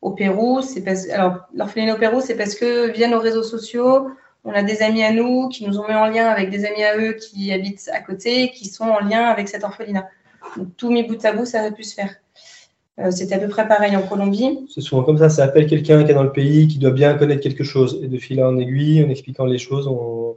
au 0.00 0.12
Pérou, 0.12 0.62
c'est 0.62 0.82
parce, 0.82 1.08
alors 1.10 1.48
l'orphelinat 1.54 1.94
au 1.94 1.98
Pérou, 1.98 2.20
c'est 2.20 2.36
parce 2.36 2.54
que 2.54 2.90
via 2.92 3.08
nos 3.08 3.18
réseaux 3.18 3.42
sociaux, 3.42 4.08
on 4.44 4.52
a 4.52 4.62
des 4.62 4.82
amis 4.82 5.02
à 5.02 5.12
nous 5.12 5.48
qui 5.48 5.66
nous 5.66 5.78
ont 5.78 5.88
mis 5.88 5.94
en 5.94 6.06
lien 6.06 6.26
avec 6.26 6.50
des 6.50 6.64
amis 6.64 6.84
à 6.84 6.96
eux 6.96 7.14
qui 7.14 7.52
habitent 7.52 7.90
à 7.92 8.00
côté, 8.00 8.50
qui 8.50 8.66
sont 8.66 8.84
en 8.84 9.00
lien 9.00 9.24
avec 9.24 9.48
cet 9.48 9.64
orphelinat 9.64 10.08
tout 10.76 10.90
mis 10.90 11.02
bout 11.02 11.22
à 11.24 11.32
bout, 11.32 11.44
ça 11.44 11.60
aurait 11.60 11.72
pu 11.72 11.84
se 11.84 11.94
faire. 11.94 12.14
Euh, 12.98 13.10
c'était 13.10 13.36
à 13.36 13.38
peu 13.38 13.48
près 13.48 13.68
pareil 13.68 13.96
en 13.96 14.02
Colombie. 14.02 14.66
C'est 14.72 14.80
souvent 14.80 15.04
comme 15.04 15.18
ça, 15.18 15.28
ça 15.28 15.44
appelle 15.44 15.66
quelqu'un 15.66 16.02
qui 16.04 16.10
est 16.10 16.14
dans 16.14 16.24
le 16.24 16.32
pays, 16.32 16.66
qui 16.66 16.78
doit 16.78 16.90
bien 16.90 17.14
connaître 17.14 17.42
quelque 17.42 17.64
chose. 17.64 18.00
Et 18.02 18.08
de 18.08 18.18
fil 18.18 18.42
en 18.42 18.58
aiguille, 18.58 19.04
en 19.04 19.08
expliquant 19.08 19.44
les 19.44 19.58
choses, 19.58 19.86
on, 19.86 20.36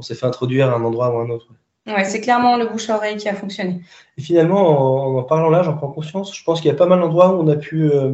s'est 0.00 0.14
fait 0.14 0.26
introduire 0.26 0.70
à 0.70 0.76
un 0.76 0.84
endroit 0.84 1.14
ou 1.14 1.18
à 1.18 1.22
un 1.22 1.30
autre. 1.30 1.48
Ouais, 1.86 2.04
c'est 2.04 2.20
clairement 2.20 2.56
le 2.56 2.66
bouche 2.66 2.88
à 2.88 2.96
oreille 2.96 3.16
qui 3.16 3.28
a 3.28 3.34
fonctionné. 3.34 3.80
Et 4.16 4.22
finalement, 4.22 5.18
en, 5.18 5.22
parlant 5.24 5.50
là, 5.50 5.62
j'en 5.62 5.76
prends 5.76 5.90
conscience. 5.90 6.36
Je 6.36 6.44
pense 6.44 6.60
qu'il 6.60 6.68
y 6.68 6.74
a 6.74 6.76
pas 6.76 6.86
mal 6.86 7.00
d'endroits 7.00 7.34
où 7.34 7.42
on 7.42 7.48
a 7.48 7.56
pu. 7.56 7.90
Euh, 7.90 8.12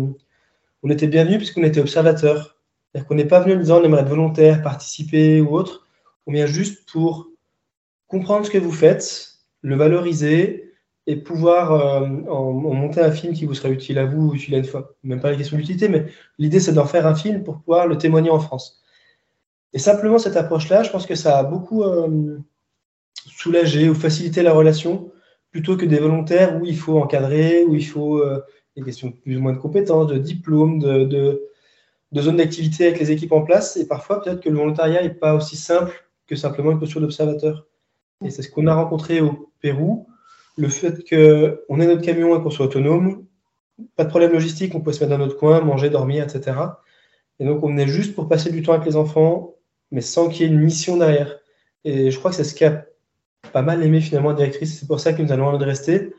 on 0.85 0.91
était 0.91 1.09
bienvenus 1.09 1.39
puisqu'on 1.39 1.65
était 1.65 1.81
observateur. 1.81 2.59
C'est-à-dire 2.93 3.09
qu'on 3.09 3.15
n'est 3.17 3.25
pas 3.25 3.41
venu 3.41 3.55
en 3.55 3.59
disant 3.59 3.81
on 3.81 3.85
aimerait 3.85 4.03
être 4.03 4.09
volontaire, 4.09 4.63
participer 4.63 5.41
ou 5.41 5.57
autre. 5.57 5.87
On 6.27 6.33
vient 6.33 6.47
juste 6.47 6.89
pour 6.89 7.29
comprendre 8.07 8.47
ce 8.47 8.51
que 8.51 8.59
vous 8.59 8.71
faites, 8.71 9.39
le 9.63 9.75
valoriser, 9.75 10.65
et 11.07 11.17
pouvoir 11.17 11.73
euh, 11.73 12.07
en, 12.29 12.53
monter 12.53 13.01
un 13.01 13.11
film 13.11 13.35
qui 13.35 13.45
vous 13.45 13.55
serait 13.55 13.73
utile 13.73 13.99
à 13.99 14.07
vous 14.07 14.29
ou 14.29 14.35
utile 14.35 14.55
à 14.55 14.59
une 14.59 14.65
fois. 14.65 14.95
Même 15.03 15.21
pas 15.21 15.31
la 15.31 15.37
question 15.37 15.57
d'utilité, 15.57 15.89
mais 15.89 16.07
l'idée 16.39 16.61
c'est 16.61 16.73
d'en 16.73 16.87
faire 16.87 17.07
un 17.07 17.15
film 17.15 17.45
pour 17.45 17.59
pouvoir 17.59 17.87
le 17.87 17.99
témoigner 17.99 18.31
en 18.31 18.41
France. 18.41 18.83
Et 19.73 19.79
simplement 19.79 20.19
cette 20.19 20.37
approche-là, 20.37 20.83
je 20.83 20.91
pense 20.91 21.07
que 21.07 21.15
ça 21.15 21.39
a 21.39 21.45
beaucoup 21.45 21.83
euh, 21.83 22.39
soulagé 23.27 23.89
ou 23.89 23.95
facilité 23.95 24.43
la 24.43 24.53
relation 24.53 25.11
plutôt 25.51 25.77
que 25.77 25.85
des 25.85 25.99
volontaires 25.99 26.61
où 26.61 26.65
il 26.65 26.77
faut 26.77 26.99
encadrer, 26.99 27.65
où 27.65 27.75
il 27.75 27.87
faut 27.87 28.19
euh, 28.19 28.43
des 28.77 28.83
questions 28.83 29.13
plus 29.13 29.37
ou 29.37 29.41
moins 29.41 29.53
de 29.53 29.59
compétences, 29.59 30.09
de 30.09 30.19
diplômes, 30.19 30.79
de, 30.79 31.05
de, 31.05 32.21
zones 32.21 32.37
d'activité 32.37 32.87
avec 32.87 33.01
les 33.01 33.11
équipes 33.11 33.33
en 33.33 33.43
place. 33.43 33.77
Et 33.77 33.87
parfois, 33.87 34.23
peut-être 34.23 34.41
que 34.41 34.49
le 34.49 34.57
volontariat 34.57 35.03
n'est 35.03 35.15
pas 35.15 35.35
aussi 35.35 35.57
simple 35.57 36.09
que 36.27 36.37
simplement 36.37 36.73
une 36.73 36.79
posture 36.79 37.01
d'observateur. 37.01 37.67
Et 38.25 38.31
c'est 38.31 38.43
ce 38.43 38.51
qu'on 38.51 38.67
a 38.67 38.75
rencontré 38.75 39.21
au 39.21 39.53
Pérou. 39.61 40.07
Le 40.57 40.69
fait 40.69 41.09
qu'on 41.09 41.81
ait 41.81 41.87
notre 41.87 42.03
camion 42.03 42.39
et 42.39 42.43
qu'on 42.43 42.51
soit 42.51 42.67
autonome, 42.67 43.25
pas 43.97 44.05
de 44.05 44.09
problème 44.09 44.33
logistique, 44.33 44.75
on 44.75 44.81
peut 44.81 44.93
se 44.93 45.01
mettre 45.01 45.11
dans 45.11 45.25
notre 45.25 45.37
coin, 45.37 45.61
manger, 45.61 45.91
dormir, 45.91 46.25
etc. 46.25 46.57
Et 47.41 47.45
donc, 47.45 47.63
on 47.65 47.69
venait 47.69 47.89
juste 47.89 48.15
pour 48.15 48.29
passer 48.29 48.51
du 48.51 48.63
temps 48.63 48.73
avec 48.73 48.87
les 48.87 48.97
enfants, 48.97 49.55
mais 49.91 50.01
sans 50.01 50.29
qu'il 50.29 50.43
y 50.43 50.45
ait 50.49 50.53
une 50.53 50.61
mission 50.61 50.97
derrière. 50.97 51.39
Et 51.85 52.11
je 52.11 52.19
crois 52.19 52.31
que 52.31 52.37
c'est 52.37 52.45
ce 52.45 52.55
qu'a 52.55 52.87
pas 53.53 53.63
mal 53.63 53.83
aimé 53.83 54.01
finalement 54.01 54.31
la 54.31 54.37
directrice. 54.37 54.79
C'est 54.79 54.87
pour 54.87 55.01
ça 55.01 55.13
que 55.13 55.23
nous 55.23 55.33
allons 55.33 55.57
de 55.57 55.65
rester. 55.65 56.15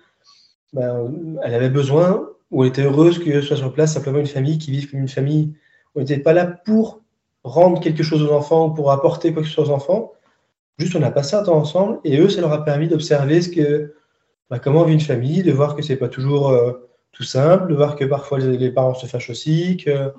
Ben, 0.73 1.37
elle 1.43 1.53
avait 1.53 1.69
besoin, 1.69 2.29
elle 2.63 2.69
était 2.69 2.83
heureuse 2.83 3.19
que 3.19 3.41
soit 3.41 3.57
sur 3.57 3.73
place 3.73 3.93
simplement 3.93 4.19
une 4.19 4.27
famille 4.27 4.57
qui 4.57 4.71
vive 4.71 4.89
comme 4.89 4.99
une 4.99 5.07
famille. 5.07 5.53
On 5.95 5.99
n'était 5.99 6.17
pas 6.17 6.33
là 6.33 6.45
pour 6.45 7.01
rendre 7.43 7.79
quelque 7.79 8.03
chose 8.03 8.23
aux 8.23 8.31
enfants 8.31 8.67
ou 8.67 8.73
pour 8.73 8.91
apporter 8.91 9.33
quoi 9.33 9.41
que 9.41 9.47
ce 9.47 9.53
soit 9.53 9.65
aux 9.65 9.71
enfants. 9.71 10.13
Juste, 10.77 10.95
on 10.95 11.03
a 11.03 11.11
passé 11.11 11.35
un 11.35 11.43
temps 11.43 11.57
ensemble 11.57 11.99
et 12.03 12.19
eux, 12.19 12.29
ça 12.29 12.41
leur 12.41 12.51
a 12.51 12.65
permis 12.65 12.87
d'observer 12.87 13.41
ce 13.41 13.49
que, 13.49 13.95
ben, 14.49 14.59
comment 14.59 14.83
vit 14.83 14.93
une 14.93 14.99
famille, 14.99 15.43
de 15.43 15.51
voir 15.51 15.75
que 15.75 15.81
c'est 15.81 15.95
pas 15.95 16.09
toujours 16.09 16.49
euh, 16.49 16.73
tout 17.11 17.23
simple, 17.23 17.69
de 17.69 17.75
voir 17.75 17.95
que 17.95 18.05
parfois 18.05 18.39
les, 18.39 18.71
parents 18.71 18.93
se 18.93 19.05
fâchent 19.05 19.29
aussi, 19.29 19.77
que 19.77 20.11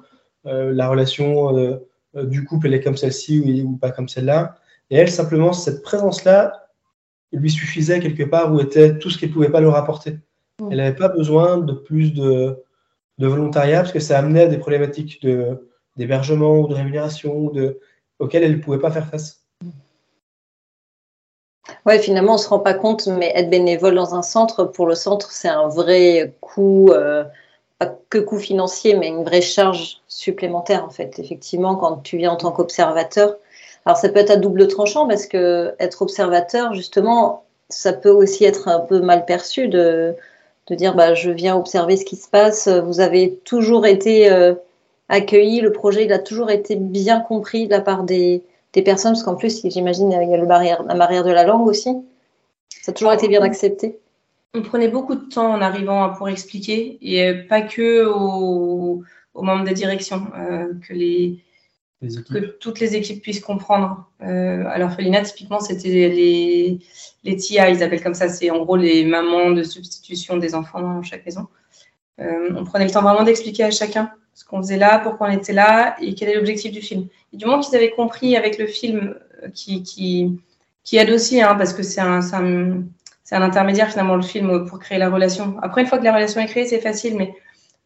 euh, 0.46 0.72
la 0.72 0.88
relation 0.88 1.57
euh, 1.59 1.79
du 2.14 2.44
couple 2.44 2.68
elle 2.68 2.75
est 2.75 2.83
comme 2.83 2.96
celle-ci 2.96 3.40
ou, 3.40 3.70
ou, 3.70 3.77
pas 3.77 3.90
comme 3.90 4.09
celle-là. 4.09 4.57
Et 4.90 4.96
elle, 4.96 5.11
simplement, 5.11 5.53
cette 5.53 5.83
présence-là 5.83 6.68
lui 7.33 7.51
suffisait 7.51 8.01
quelque 8.01 8.22
part 8.22 8.53
où 8.53 8.61
était 8.61 8.99
tout 8.99 9.11
ce 9.11 9.18
qu'elle 9.18 9.31
ne 9.31 9.35
pouvait 9.35 9.51
pas 9.51 9.61
leur 9.61 9.75
apporter. 9.75 10.18
Elle 10.59 10.79
n'avait 10.79 10.95
pas 10.97 11.09
besoin 11.09 11.59
de 11.59 11.73
plus 11.73 12.14
de, 12.14 12.64
de, 13.19 13.27
volontariat 13.27 13.81
parce 13.81 13.92
que 13.92 14.01
ça 14.01 14.19
amenait 14.19 14.45
à 14.45 14.49
des 14.49 14.59
problématiques 14.59 15.27
d'hébergement 15.97 16.61
ou 16.61 16.69
de 16.69 16.75
rémunération 16.75 17.51
de, 17.51 17.79
auxquelles 18.19 18.42
elle 18.42 18.57
ne 18.57 18.62
pouvait 18.62 18.79
pas 18.79 18.90
faire 18.90 19.07
face. 19.07 19.42
Oui, 21.85 21.99
finalement, 21.99 22.33
on 22.33 22.37
ne 22.37 22.40
se 22.40 22.49
rend 22.49 22.61
pas 22.61 22.75
compte, 22.75 23.07
mais 23.07 23.33
être 23.35 23.51
bénévole 23.51 23.95
dans 23.95 24.14
un 24.14 24.23
centre, 24.23 24.64
pour 24.64 24.87
le 24.87 24.95
centre, 24.95 25.31
c'est 25.31 25.49
un 25.49 25.69
vrai 25.69 26.35
coût, 26.40 26.90
euh, 26.90 27.25
pas 27.79 27.95
que 28.09 28.19
coût 28.19 28.38
financier, 28.38 28.97
mais 28.97 29.09
une 29.09 29.25
vraie 29.25 29.40
charge 29.40 30.01
supplémentaire, 30.09 30.85
en 30.85 30.90
fait. 30.90 31.19
Effectivement, 31.19 31.77
quand 31.77 31.99
tu 31.99 32.16
viens 32.16 32.33
en 32.33 32.37
tant 32.37 32.53
qu'observateur, 32.53 33.37
alors 33.85 33.99
ça 33.99 34.09
peut 34.09 34.19
être 34.19 34.31
à 34.31 34.37
double 34.37 34.69
tranchant 34.69 35.07
parce 35.07 35.27
que 35.27 35.75
être 35.79 36.03
observateur, 36.03 36.73
justement, 36.75 37.45
ça 37.69 37.92
peut 37.92 38.11
aussi 38.11 38.45
être 38.45 38.69
un 38.69 38.81
peu 38.81 39.01
mal 39.01 39.25
perçu 39.25 39.69
de, 39.69 40.16
de 40.68 40.74
dire 40.74 40.94
bah, 40.94 41.14
je 41.14 41.31
viens 41.31 41.57
observer 41.57 41.96
ce 41.96 42.05
qui 42.05 42.16
se 42.16 42.29
passe. 42.29 42.68
Vous 42.68 43.00
avez 43.00 43.37
toujours 43.44 43.87
été 43.87 44.31
euh, 44.31 44.55
accueilli, 45.09 45.61
le 45.61 45.72
projet 45.72 46.05
il 46.05 46.12
a 46.12 46.18
toujours 46.18 46.50
été 46.50 46.76
bien 46.76 47.20
compris 47.20 47.66
de 47.66 47.72
la 47.72 47.81
part 47.81 48.02
des, 48.05 48.42
des 48.72 48.83
personnes, 48.83 49.12
parce 49.12 49.22
qu'en 49.22 49.37
plus, 49.37 49.62
j'imagine, 49.64 50.11
il 50.11 50.31
y 50.31 50.35
a 50.35 50.37
le 50.37 50.46
barrière, 50.46 50.83
la 50.83 50.94
barrière 50.94 51.24
de 51.24 51.31
la 51.31 51.44
langue 51.44 51.66
aussi. 51.66 51.90
Ça 52.83 52.90
a 52.90 52.94
toujours 52.94 53.12
été 53.12 53.29
bien 53.29 53.42
accepté. 53.42 53.98
On 54.55 54.62
prenait 54.62 54.88
beaucoup 54.88 55.14
de 55.14 55.29
temps 55.29 55.52
en 55.52 55.61
arrivant 55.61 56.12
pour 56.14 56.29
expliquer, 56.29 56.98
et 57.02 57.35
pas 57.35 57.62
que 57.62 58.05
aux, 58.07 59.02
aux 59.35 59.42
membres 59.42 59.64
des 59.64 59.74
directions, 59.74 60.22
euh, 60.38 60.72
que 60.87 60.92
les, 60.92 61.38
que 62.03 62.39
toutes 62.59 62.81
les 62.81 62.95
équipes 62.95 63.23
puissent 63.23 63.41
comprendre. 63.41 64.09
Euh, 64.23 64.65
alors, 64.69 64.93
Felina, 64.93 65.23
typiquement, 65.23 65.61
c'était 65.61 65.89
les, 65.89 66.79
les 67.25 67.37
TIA, 67.37 67.71
ils 67.71 67.83
appellent 67.83 68.03
comme 68.03 68.15
ça, 68.15 68.29
c'est 68.29 68.51
en 68.51 68.63
gros 68.65 68.77
les 68.77 69.05
mamans 69.05 69.51
de 69.51 69.63
substitution 69.63 70.37
des 70.37 70.55
enfants 70.55 70.81
dans 70.81 71.03
chaque 71.03 71.25
maison. 71.25 71.47
Euh, 72.21 72.51
on 72.57 72.65
prenait 72.65 72.87
le 72.87 72.91
temps 72.91 73.03
vraiment 73.03 73.25
d'expliquer 73.25 73.65
à 73.65 73.71
chacun 73.71 74.11
ce 74.35 74.45
qu'on 74.45 74.59
faisait 74.59 74.77
là, 74.77 74.99
pourquoi 74.99 75.29
on 75.29 75.31
était 75.31 75.55
là 75.55 75.97
et 76.01 76.15
quel 76.15 76.29
est 76.29 76.35
l'objectif 76.35 76.71
du 76.71 76.83
film. 76.83 77.09
Et 77.33 77.39
du 77.39 77.47
moment 77.47 77.61
qu'ils 77.61 77.75
avaient 77.75 77.91
compris 77.91 78.37
avec 78.37 78.59
le 78.59 78.67
film, 78.67 79.15
euh, 79.43 79.49
qui, 79.49 79.83
qui, 79.83 80.39
qui 80.85 80.99
aide 80.99 81.11
aussi, 81.11 81.41
hein, 81.41 81.55
parce 81.55 81.73
que 81.73 81.83
c'est 81.83 82.03
un, 82.03 82.21
un, 82.35 82.83
un, 83.33 83.43
intermédiaire 83.43 83.91
finalement 83.91 84.17
le 84.17 84.23
film 84.23 84.67
pour 84.67 84.79
créer 84.79 84.99
la 84.99 85.09
relation. 85.09 85.57
Après, 85.63 85.81
une 85.81 85.87
fois 85.87 85.99
que 85.99 86.05
la 86.05 86.13
relation 86.13 86.41
est 86.43 86.47
créée, 86.47 86.67
c'est 86.67 86.81
facile, 86.83 87.17
mais 87.17 87.35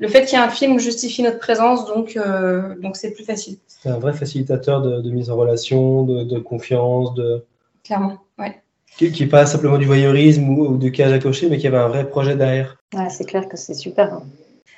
le 0.00 0.08
fait 0.08 0.24
qu'il 0.24 0.38
y 0.38 0.40
ait 0.40 0.44
un 0.44 0.48
film 0.48 0.80
justifie 0.80 1.22
notre 1.22 1.38
présence, 1.38 1.86
donc 1.86 2.16
euh, 2.16 2.74
donc 2.80 2.96
c'est 2.96 3.12
plus 3.12 3.24
facile. 3.24 3.58
C'est 3.68 3.90
un 3.90 3.98
vrai 3.98 4.14
facilitateur 4.14 4.80
de, 4.80 5.00
de, 5.00 5.10
mise 5.10 5.30
en 5.30 5.36
relation, 5.36 6.02
de, 6.04 6.24
de 6.24 6.38
confiance, 6.38 7.14
de. 7.14 7.44
Clairement, 7.84 8.18
ouais. 8.38 8.60
Qui 8.96 9.12
n'est 9.22 9.28
pas 9.28 9.46
simplement 9.46 9.78
du 9.78 9.86
voyeurisme 9.86 10.48
ou, 10.48 10.66
ou, 10.66 10.76
de 10.78 10.88
cage 10.88 11.12
à 11.12 11.18
cocher, 11.18 11.48
mais 11.48 11.58
qui 11.58 11.66
avait 11.66 11.78
un 11.78 11.88
vrai 11.88 12.08
projet 12.08 12.34
derrière. 12.34 12.76
Ouais, 12.94 13.08
c'est 13.10 13.24
clair 13.24 13.48
que 13.48 13.56
c'est 13.56 13.74
super. 13.74 14.12
Hein. 14.12 14.22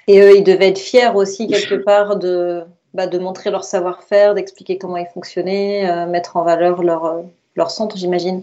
Et 0.08 0.20
eux, 0.20 0.36
ils 0.36 0.44
devaient 0.44 0.68
être 0.68 0.78
fiers 0.78 1.12
aussi 1.14 1.46
quelque 1.46 1.74
part 1.84 2.16
de 2.16 2.64
bah, 2.92 3.06
de 3.06 3.18
montrer 3.18 3.50
leur 3.50 3.64
savoir-faire, 3.64 4.34
d'expliquer 4.34 4.76
comment 4.76 4.96
ils 4.96 5.08
fonctionnaient, 5.14 5.88
euh, 5.88 6.06
mettre 6.06 6.36
en 6.36 6.44
valeur 6.44 6.82
leur 6.82 7.04
euh, 7.04 7.22
leur 7.54 7.70
centre, 7.70 7.96
j'imagine. 7.96 8.42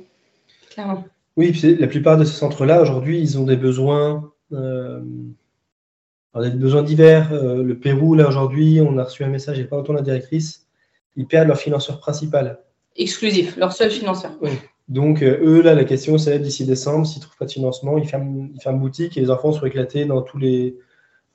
Clairement. 0.72 1.04
Oui, 1.36 1.52
la 1.80 1.88
plupart 1.88 2.18
de 2.18 2.24
ces 2.24 2.34
centres-là 2.34 2.82
aujourd'hui, 2.82 3.20
ils 3.20 3.38
ont 3.38 3.44
des 3.44 3.56
besoins. 3.56 4.32
Euh, 4.54 5.02
alors, 6.34 6.50
des 6.50 6.56
besoins 6.56 6.84
divers. 6.84 7.34
Euh, 7.34 7.64
le 7.64 7.78
Pérou, 7.78 8.14
là, 8.16 8.28
aujourd'hui, 8.28 8.82
on 8.82 8.98
a 8.98 9.04
reçu 9.04 9.24
un 9.24 9.30
message, 9.30 9.58
il 9.58 9.62
n'y 9.62 9.66
a 9.66 9.70
pas 9.70 9.78
longtemps, 9.78 9.94
la 9.94 10.02
directrice, 10.02 10.68
ils 11.16 11.26
perdent 11.26 11.48
leur 11.48 11.58
financeur 11.58 12.00
principal. 12.00 12.60
Exclusif, 12.96 13.58
leur 13.58 13.74
seul 13.74 13.90
financeur. 13.90 14.32
Oui. 14.42 14.52
Donc, 14.90 15.22
euh, 15.22 15.40
eux, 15.44 15.62
là, 15.62 15.74
la 15.74 15.84
question, 15.84 16.18
c'est 16.18 16.40
d'ici 16.40 16.66
décembre, 16.66 17.06
s'ils 17.06 17.20
ne 17.20 17.24
trouvent 17.24 17.38
pas 17.38 17.46
de 17.46 17.52
financement, 17.52 17.98
ils 17.98 18.08
ferment, 18.08 18.50
ils 18.54 18.62
ferment 18.62 18.80
boutique 18.80 19.18
et 19.18 19.22
les 19.22 19.32
enfants 19.32 19.52
sont 19.52 19.66
éclatés 19.66 20.06
dans 20.06 20.22
tous 20.22 20.38
les 20.38 20.76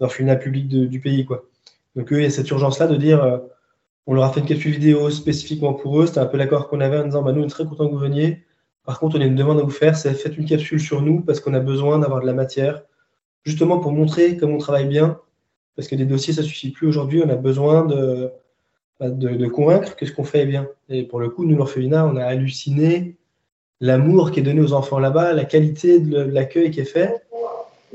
orphelinats 0.00 0.36
publics 0.36 0.68
de, 0.68 0.86
du 0.86 1.00
pays. 1.00 1.24
Quoi. 1.24 1.44
Donc, 1.96 2.12
eux, 2.12 2.18
il 2.18 2.24
y 2.24 2.26
a 2.26 2.30
cette 2.30 2.50
urgence-là 2.50 2.86
de 2.86 2.96
dire 2.96 3.22
euh, 3.22 3.38
on 4.06 4.14
leur 4.14 4.24
a 4.24 4.32
fait 4.32 4.40
une 4.40 4.46
capsule 4.46 4.72
vidéo 4.72 5.10
spécifiquement 5.10 5.74
pour 5.74 6.00
eux. 6.00 6.06
C'était 6.06 6.20
un 6.20 6.26
peu 6.26 6.36
l'accord 6.36 6.68
qu'on 6.68 6.80
avait 6.80 6.98
en 6.98 7.04
disant 7.04 7.22
bah, 7.22 7.32
nous, 7.32 7.42
on 7.42 7.46
est 7.46 7.50
très 7.50 7.64
contents 7.64 7.86
que 7.86 7.92
vous 7.92 7.98
veniez. 7.98 8.44
Par 8.84 8.98
contre, 9.00 9.16
on 9.16 9.20
a 9.20 9.24
une 9.24 9.36
demande 9.36 9.58
à 9.58 9.62
vous 9.62 9.70
faire 9.70 9.96
c'est 9.96 10.12
faites 10.12 10.36
une 10.36 10.44
capsule 10.44 10.80
sur 10.80 11.00
nous 11.00 11.20
parce 11.20 11.40
qu'on 11.40 11.54
a 11.54 11.60
besoin 11.60 11.98
d'avoir 11.98 12.20
de 12.20 12.26
la 12.26 12.34
matière 12.34 12.82
justement 13.44 13.78
pour 13.78 13.92
montrer 13.92 14.36
comment 14.36 14.54
on 14.54 14.58
travaille 14.58 14.86
bien, 14.86 15.18
parce 15.76 15.88
que 15.88 15.96
des 15.96 16.06
dossiers, 16.06 16.32
ça 16.32 16.42
ne 16.42 16.46
suffit 16.46 16.70
plus 16.70 16.86
aujourd'hui, 16.86 17.22
on 17.24 17.28
a 17.28 17.36
besoin 17.36 17.84
de, 17.84 18.30
bah, 19.00 19.10
de, 19.10 19.30
de 19.30 19.46
convaincre 19.46 19.96
que 19.96 20.06
ce 20.06 20.12
qu'on 20.12 20.24
fait 20.24 20.40
est 20.40 20.46
bien. 20.46 20.68
Et 20.88 21.02
pour 21.02 21.20
le 21.20 21.28
coup, 21.28 21.44
nous, 21.44 21.56
l'orphelinat, 21.56 22.06
on 22.06 22.16
a 22.16 22.24
halluciné 22.24 23.16
l'amour 23.80 24.30
qui 24.30 24.40
est 24.40 24.42
donné 24.42 24.60
aux 24.60 24.72
enfants 24.72 24.98
là-bas, 24.98 25.32
la 25.32 25.44
qualité 25.44 25.98
de 25.98 26.18
l'accueil 26.18 26.70
qui 26.70 26.80
est 26.80 26.84
fait. 26.84 27.22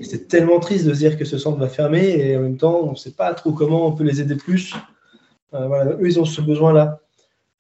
C'est 0.02 0.28
tellement 0.28 0.60
triste 0.60 0.86
de 0.86 0.92
dire 0.92 1.18
que 1.18 1.26
ce 1.26 1.38
centre 1.38 1.58
va 1.58 1.68
fermer 1.68 2.08
et 2.10 2.38
en 2.38 2.42
même 2.42 2.58
temps, 2.58 2.82
on 2.84 2.92
ne 2.92 2.96
sait 2.96 3.12
pas 3.12 3.34
trop 3.34 3.52
comment 3.52 3.88
on 3.88 3.92
peut 3.94 4.04
les 4.04 4.22
aider 4.22 4.36
plus. 4.36 4.74
Euh, 5.54 5.68
voilà, 5.68 5.92
eux, 5.92 6.06
ils 6.06 6.20
ont 6.20 6.26
ce 6.26 6.42
besoin-là. 6.42 7.00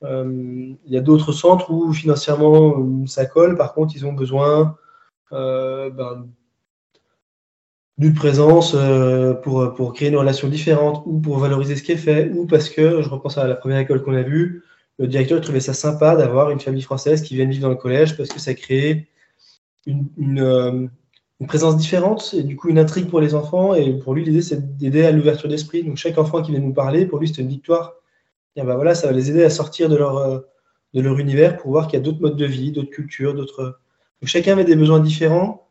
Euh, 0.03 0.73
il 0.85 0.93
y 0.93 0.97
a 0.97 1.01
d'autres 1.01 1.33
centres 1.33 1.71
où 1.71 1.91
financièrement 1.91 3.05
ça 3.05 3.25
colle, 3.25 3.57
par 3.57 3.73
contre, 3.73 3.93
ils 3.95 4.05
ont 4.05 4.13
besoin 4.13 4.77
euh, 5.33 5.89
ben, 5.89 6.27
d'une 7.99 8.13
présence 8.13 8.75
euh, 8.75 9.33
pour, 9.33 9.73
pour 9.75 9.93
créer 9.93 10.07
une 10.07 10.15
relation 10.15 10.47
différente 10.47 11.03
ou 11.05 11.19
pour 11.19 11.37
valoriser 11.37 11.75
ce 11.75 11.83
qui 11.83 11.91
est 11.91 11.97
fait 11.97 12.31
ou 12.33 12.47
parce 12.47 12.69
que, 12.69 13.01
je 13.01 13.09
repense 13.09 13.37
à 13.37 13.45
la 13.45 13.55
première 13.55 13.79
école 13.79 14.01
qu'on 14.01 14.15
a 14.15 14.23
vue, 14.23 14.63
le 14.99 15.07
directeur 15.07 15.41
trouvait 15.41 15.59
ça 15.59 15.73
sympa 15.73 16.15
d'avoir 16.15 16.49
une 16.49 16.61
famille 16.61 16.81
française 16.81 17.21
qui 17.21 17.35
vient 17.35 17.45
vivre 17.45 17.61
dans 17.61 17.69
le 17.69 17.75
collège 17.75 18.15
parce 18.15 18.29
que 18.29 18.39
ça 18.39 18.53
crée 18.53 19.07
une, 19.85 20.07
une, 20.17 20.39
euh, 20.39 20.87
présence 21.47 21.77
différente 21.77 22.33
et 22.37 22.43
du 22.43 22.55
coup 22.55 22.69
une 22.69 22.79
intrigue 22.79 23.09
pour 23.09 23.19
les 23.19 23.35
enfants. 23.35 23.73
Et 23.73 23.93
pour 23.93 24.13
lui, 24.13 24.23
l'idée, 24.23 24.41
c'est 24.41 24.77
d'aider 24.77 25.05
à 25.05 25.11
l'ouverture 25.11 25.49
d'esprit. 25.49 25.83
Donc 25.83 25.97
chaque 25.97 26.17
enfant 26.17 26.41
qui 26.41 26.51
vient 26.51 26.59
nous 26.59 26.73
parler, 26.73 27.05
pour 27.05 27.19
lui, 27.19 27.27
c'est 27.27 27.41
une 27.41 27.47
victoire. 27.49 27.95
Et 28.55 28.61
ben 28.61 28.75
voilà, 28.75 28.95
ça 28.95 29.07
va 29.07 29.13
les 29.13 29.29
aider 29.29 29.43
à 29.43 29.49
sortir 29.49 29.89
de 29.89 29.95
leur, 29.97 30.17
euh, 30.17 30.39
de 30.93 31.01
leur 31.01 31.17
univers 31.19 31.57
pour 31.57 31.71
voir 31.71 31.87
qu'il 31.87 31.99
y 31.99 32.01
a 32.01 32.03
d'autres 32.03 32.21
modes 32.21 32.37
de 32.37 32.45
vie, 32.45 32.71
d'autres 32.71 32.89
cultures, 32.89 33.33
d'autres. 33.33 33.79
Donc 34.21 34.29
chacun 34.29 34.53
avait 34.53 34.65
des 34.65 34.75
besoins 34.75 34.99
différents 34.99 35.68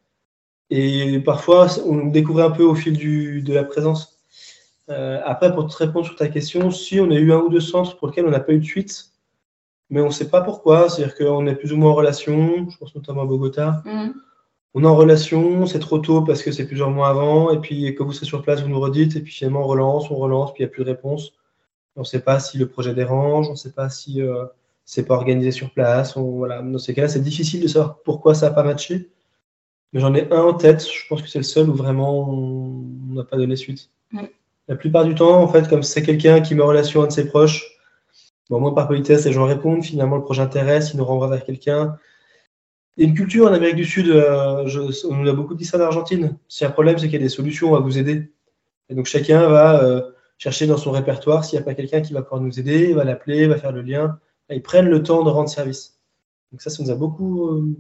et 0.70 1.18
parfois, 1.20 1.66
on 1.87 2.07
découvrait 2.07 2.44
un 2.44 2.50
peu 2.50 2.64
au 2.64 2.74
fil 2.74 2.96
du, 2.96 3.42
de 3.42 3.54
la 3.54 3.64
présence. 3.64 4.18
Euh, 4.90 5.20
après, 5.24 5.54
pour 5.54 5.66
te 5.66 5.76
répondre 5.76 6.07
sur 6.07 6.16
ta 6.16 6.28
question, 6.28 6.70
si 6.70 7.00
on 7.00 7.11
a 7.11 7.14
eu 7.14 7.33
un 7.33 7.38
ou 7.38 7.48
deux 7.48 7.61
centres 7.61 7.96
pour 7.96 8.09
lesquels 8.09 8.26
on 8.26 8.31
n'a 8.31 8.40
pas 8.40 8.52
eu 8.52 8.59
de 8.59 8.64
suite, 8.64 9.12
mais 9.90 10.00
on 10.00 10.07
ne 10.07 10.12
sait 10.12 10.28
pas 10.28 10.42
pourquoi. 10.42 10.88
C'est-à-dire 10.88 11.16
qu'on 11.16 11.46
est 11.46 11.54
plus 11.54 11.72
ou 11.72 11.76
moins 11.76 11.90
en 11.90 11.94
relation, 11.94 12.68
je 12.70 12.76
pense 12.76 12.94
notamment 12.94 13.22
à 13.22 13.26
Bogota. 13.26 13.83
Mmh. 13.85 14.11
On 14.74 14.85
est 14.85 14.87
en 14.87 14.96
relation, 14.96 15.66
c'est 15.66 15.78
trop 15.78 15.98
tôt 15.98 16.22
parce 16.22 16.42
que 16.42 16.52
c'est 16.52 16.66
plusieurs 16.66 16.90
mois 16.90 17.09
avant, 17.09 17.50
et 17.50 17.59
puis 17.59 17.87
quand 17.94 18.04
vous 18.04 18.12
serez 18.12 18.26
sur 18.26 18.42
place, 18.42 18.62
vous 18.62 18.68
nous 18.68 18.78
redites, 18.78 19.16
et 19.16 19.20
puis 19.20 19.33
finalement 19.33 19.62
on 19.62 19.66
relance, 19.66 20.11
on 20.11 20.16
relance, 20.16 20.52
puis 20.52 20.62
il 20.62 20.66
n'y 20.66 20.70
a 20.70 20.72
plus 20.72 20.85
de 20.85 20.90
réponse. 20.90 21.33
On 21.96 22.00
ne 22.00 22.04
sait 22.04 22.20
pas 22.20 22.38
si 22.38 22.59
le 22.59 22.68
projet 22.68 22.94
dérange, 22.94 23.48
on 23.48 23.52
ne 23.52 23.57
sait 23.57 23.72
pas 23.72 23.88
si 23.88 24.22
euh, 24.22 24.44
c'est 24.85 25.04
pas 25.04 25.14
organisé 25.14 25.50
sur 25.50 25.70
place. 25.70 26.16
On, 26.16 26.22
voilà. 26.37 26.62
Dans 26.62 26.78
ces 26.78 26.94
cas-là, 26.94 27.09
c'est 27.09 27.20
difficile 27.20 27.62
de 27.62 27.66
savoir 27.66 27.98
pourquoi 28.04 28.35
ça 28.35 28.50
n'a 28.50 28.54
pas 28.54 28.62
matché. 28.62 29.11
Mais 29.92 30.01
j'en 30.01 30.14
ai 30.14 30.31
un 30.31 30.42
en 30.42 30.55
tête, 30.55 30.87
je 30.87 31.07
pense 31.09 31.22
que 31.22 31.29
c'est 31.29 31.38
le 31.38 31.44
seul 31.44 31.70
où 31.70 31.74
vraiment 31.74 32.29
on 32.29 33.14
n'a 33.14 33.24
pas 33.24 33.37
donné 33.37 33.57
suite. 33.57 33.90
La 34.68 34.77
plupart 34.77 35.05
du 35.07 35.14
temps, 35.14 35.42
en 35.42 35.48
fait, 35.48 35.66
comme 35.68 35.83
c'est 35.83 36.03
quelqu'un 36.03 36.42
qui 36.42 36.55
met 36.55 36.62
en 36.62 36.66
relation 36.66 37.03
un 37.03 37.07
de 37.07 37.12
ses 37.12 37.27
proches, 37.27 37.64
bon, 38.51 38.61
moi 38.61 38.74
par 38.74 38.87
politesse, 38.87 39.24
les 39.24 39.33
gens 39.33 39.46
répondent, 39.46 39.83
finalement 39.83 40.16
le 40.16 40.22
projet 40.22 40.42
intéresse, 40.42 40.92
il 40.92 40.98
nous 40.98 41.05
renvoie 41.07 41.29
vers 41.29 41.42
quelqu'un. 41.42 41.96
Il 42.96 43.05
y 43.05 43.07
a 43.07 43.09
une 43.09 43.16
culture 43.16 43.46
en 43.46 43.53
Amérique 43.53 43.77
du 43.77 43.85
Sud, 43.85 44.11
euh, 44.11 44.66
je, 44.66 44.81
on 45.07 45.14
nous 45.14 45.31
a 45.31 45.33
beaucoup 45.33 45.55
dit 45.55 45.64
ça 45.64 45.79
en 45.79 45.81
Argentine. 45.81 46.37
Si 46.48 46.66
un 46.66 46.70
problème, 46.70 46.98
c'est 46.98 47.07
qu'il 47.07 47.14
y 47.14 47.22
a 47.22 47.24
des 47.24 47.29
solutions 47.31 47.74
à 47.74 47.81
vous 47.81 47.96
aider. 47.96 48.31
Et 48.90 48.94
donc 48.94 49.07
chacun 49.07 49.48
va 49.48 49.83
euh, 49.83 50.03
chercher 50.37 50.66
dans 50.66 50.77
son 50.77 50.90
répertoire 50.90 51.44
s'il 51.44 51.59
n'y 51.59 51.62
a 51.62 51.64
pas 51.64 51.74
quelqu'un 51.74 52.01
qui 52.01 52.12
va 52.12 52.22
pouvoir 52.22 52.40
nous 52.40 52.59
aider, 52.59 52.92
va 52.92 53.05
l'appeler, 53.05 53.46
va 53.46 53.57
faire 53.57 53.72
le 53.72 53.83
lien. 53.83 54.18
Et 54.51 54.57
ils 54.57 54.62
prennent 54.62 54.88
le 54.88 55.03
temps 55.03 55.22
de 55.22 55.31
rendre 55.31 55.48
service. 55.48 55.98
Donc 56.53 56.61
ça, 56.61 56.70
ça 56.70 56.83
nous 56.83 56.90
a 56.90 56.94
beaucoup. 56.94 57.48
Euh, 57.48 57.77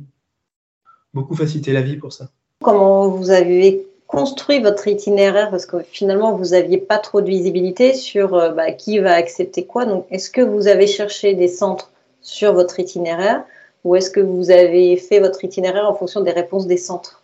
beaucoup 1.14 1.34
facilité 1.34 1.72
la 1.72 1.82
vie 1.82 1.96
pour 1.96 2.12
ça. 2.12 2.28
Comment 2.62 3.08
vous 3.08 3.30
avez 3.30 3.86
construit 4.06 4.60
votre 4.60 4.88
itinéraire? 4.88 5.50
Parce 5.50 5.66
que 5.66 5.78
finalement, 5.80 6.32
vous 6.36 6.50
n'aviez 6.50 6.78
pas 6.78 6.98
trop 6.98 7.20
de 7.20 7.28
visibilité 7.28 7.94
sur 7.94 8.34
euh, 8.34 8.50
bah, 8.50 8.72
qui 8.72 8.98
va 8.98 9.14
accepter 9.14 9.64
quoi. 9.64 9.84
Donc, 9.84 10.06
est-ce 10.10 10.30
que 10.30 10.40
vous 10.40 10.66
avez 10.66 10.86
cherché 10.86 11.34
des 11.34 11.48
centres 11.48 11.90
sur 12.20 12.52
votre 12.52 12.80
itinéraire? 12.80 13.44
Ou 13.84 13.96
est-ce 13.96 14.10
que 14.10 14.20
vous 14.20 14.50
avez 14.50 14.96
fait 14.96 15.20
votre 15.20 15.44
itinéraire 15.44 15.88
en 15.88 15.94
fonction 15.94 16.20
des 16.20 16.32
réponses 16.32 16.66
des 16.66 16.76
centres? 16.76 17.22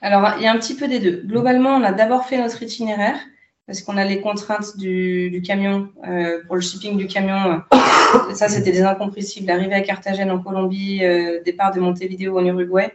Alors, 0.00 0.34
il 0.38 0.44
y 0.44 0.46
a 0.46 0.52
un 0.52 0.58
petit 0.58 0.74
peu 0.74 0.88
des 0.88 0.98
deux. 0.98 1.22
Globalement, 1.24 1.76
on 1.76 1.82
a 1.82 1.92
d'abord 1.92 2.24
fait 2.24 2.38
notre 2.38 2.62
itinéraire 2.62 3.16
parce 3.66 3.80
qu'on 3.80 3.96
a 3.96 4.04
les 4.04 4.20
contraintes 4.20 4.76
du, 4.76 5.42
camion 5.44 5.88
euh, 6.06 6.40
pour 6.46 6.56
le 6.56 6.60
shipping 6.60 6.96
du 6.96 7.06
camion. 7.06 7.62
ça, 8.34 8.48
c'était 8.48 8.72
des 8.72 8.82
incompressibles. 8.82 9.50
Arrivée 9.50 9.74
à 9.74 9.80
Carthagène 9.80 10.30
en 10.30 10.38
Colombie, 10.38 11.02
euh, 11.02 11.42
départ 11.44 11.72
de 11.72 11.80
Montevideo 11.80 12.38
en 12.38 12.44
Uruguay. 12.44 12.92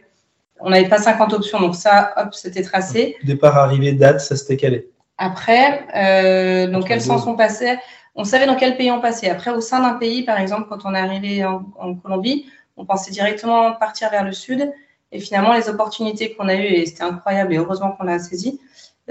On 0.60 0.70
n'avait 0.70 0.88
pas 0.88 0.98
50 0.98 1.32
options, 1.32 1.60
donc 1.60 1.74
ça, 1.74 2.12
hop, 2.16 2.34
c'était 2.34 2.62
tracé. 2.62 3.16
Départ, 3.24 3.56
arrivée, 3.56 3.92
date, 3.92 4.20
ça 4.20 4.36
s'était 4.36 4.56
calé. 4.56 4.90
Après, 5.18 5.86
euh, 5.96 6.70
dans 6.70 6.82
quel 6.82 7.00
sens 7.00 7.26
on 7.26 7.34
passait? 7.34 7.78
On 8.14 8.24
savait 8.24 8.46
dans 8.46 8.56
quel 8.56 8.76
pays 8.76 8.90
on 8.90 9.00
passait. 9.00 9.28
Après, 9.28 9.50
au 9.50 9.60
sein 9.60 9.80
d'un 9.80 9.94
pays, 9.94 10.22
par 10.22 10.38
exemple, 10.38 10.66
quand 10.68 10.84
on 10.84 10.94
est 10.94 10.98
arrivé 10.98 11.44
en, 11.44 11.64
en, 11.78 11.94
Colombie, 11.94 12.46
on 12.76 12.84
pensait 12.84 13.10
directement 13.10 13.72
partir 13.72 14.10
vers 14.10 14.24
le 14.24 14.32
sud. 14.32 14.70
Et 15.12 15.18
finalement, 15.18 15.54
les 15.54 15.68
opportunités 15.68 16.34
qu'on 16.34 16.48
a 16.48 16.54
eues, 16.54 16.64
et 16.64 16.86
c'était 16.86 17.02
incroyable, 17.02 17.54
et 17.54 17.56
heureusement 17.56 17.92
qu'on 17.92 18.04
l'a 18.04 18.18
saisi, 18.18 18.60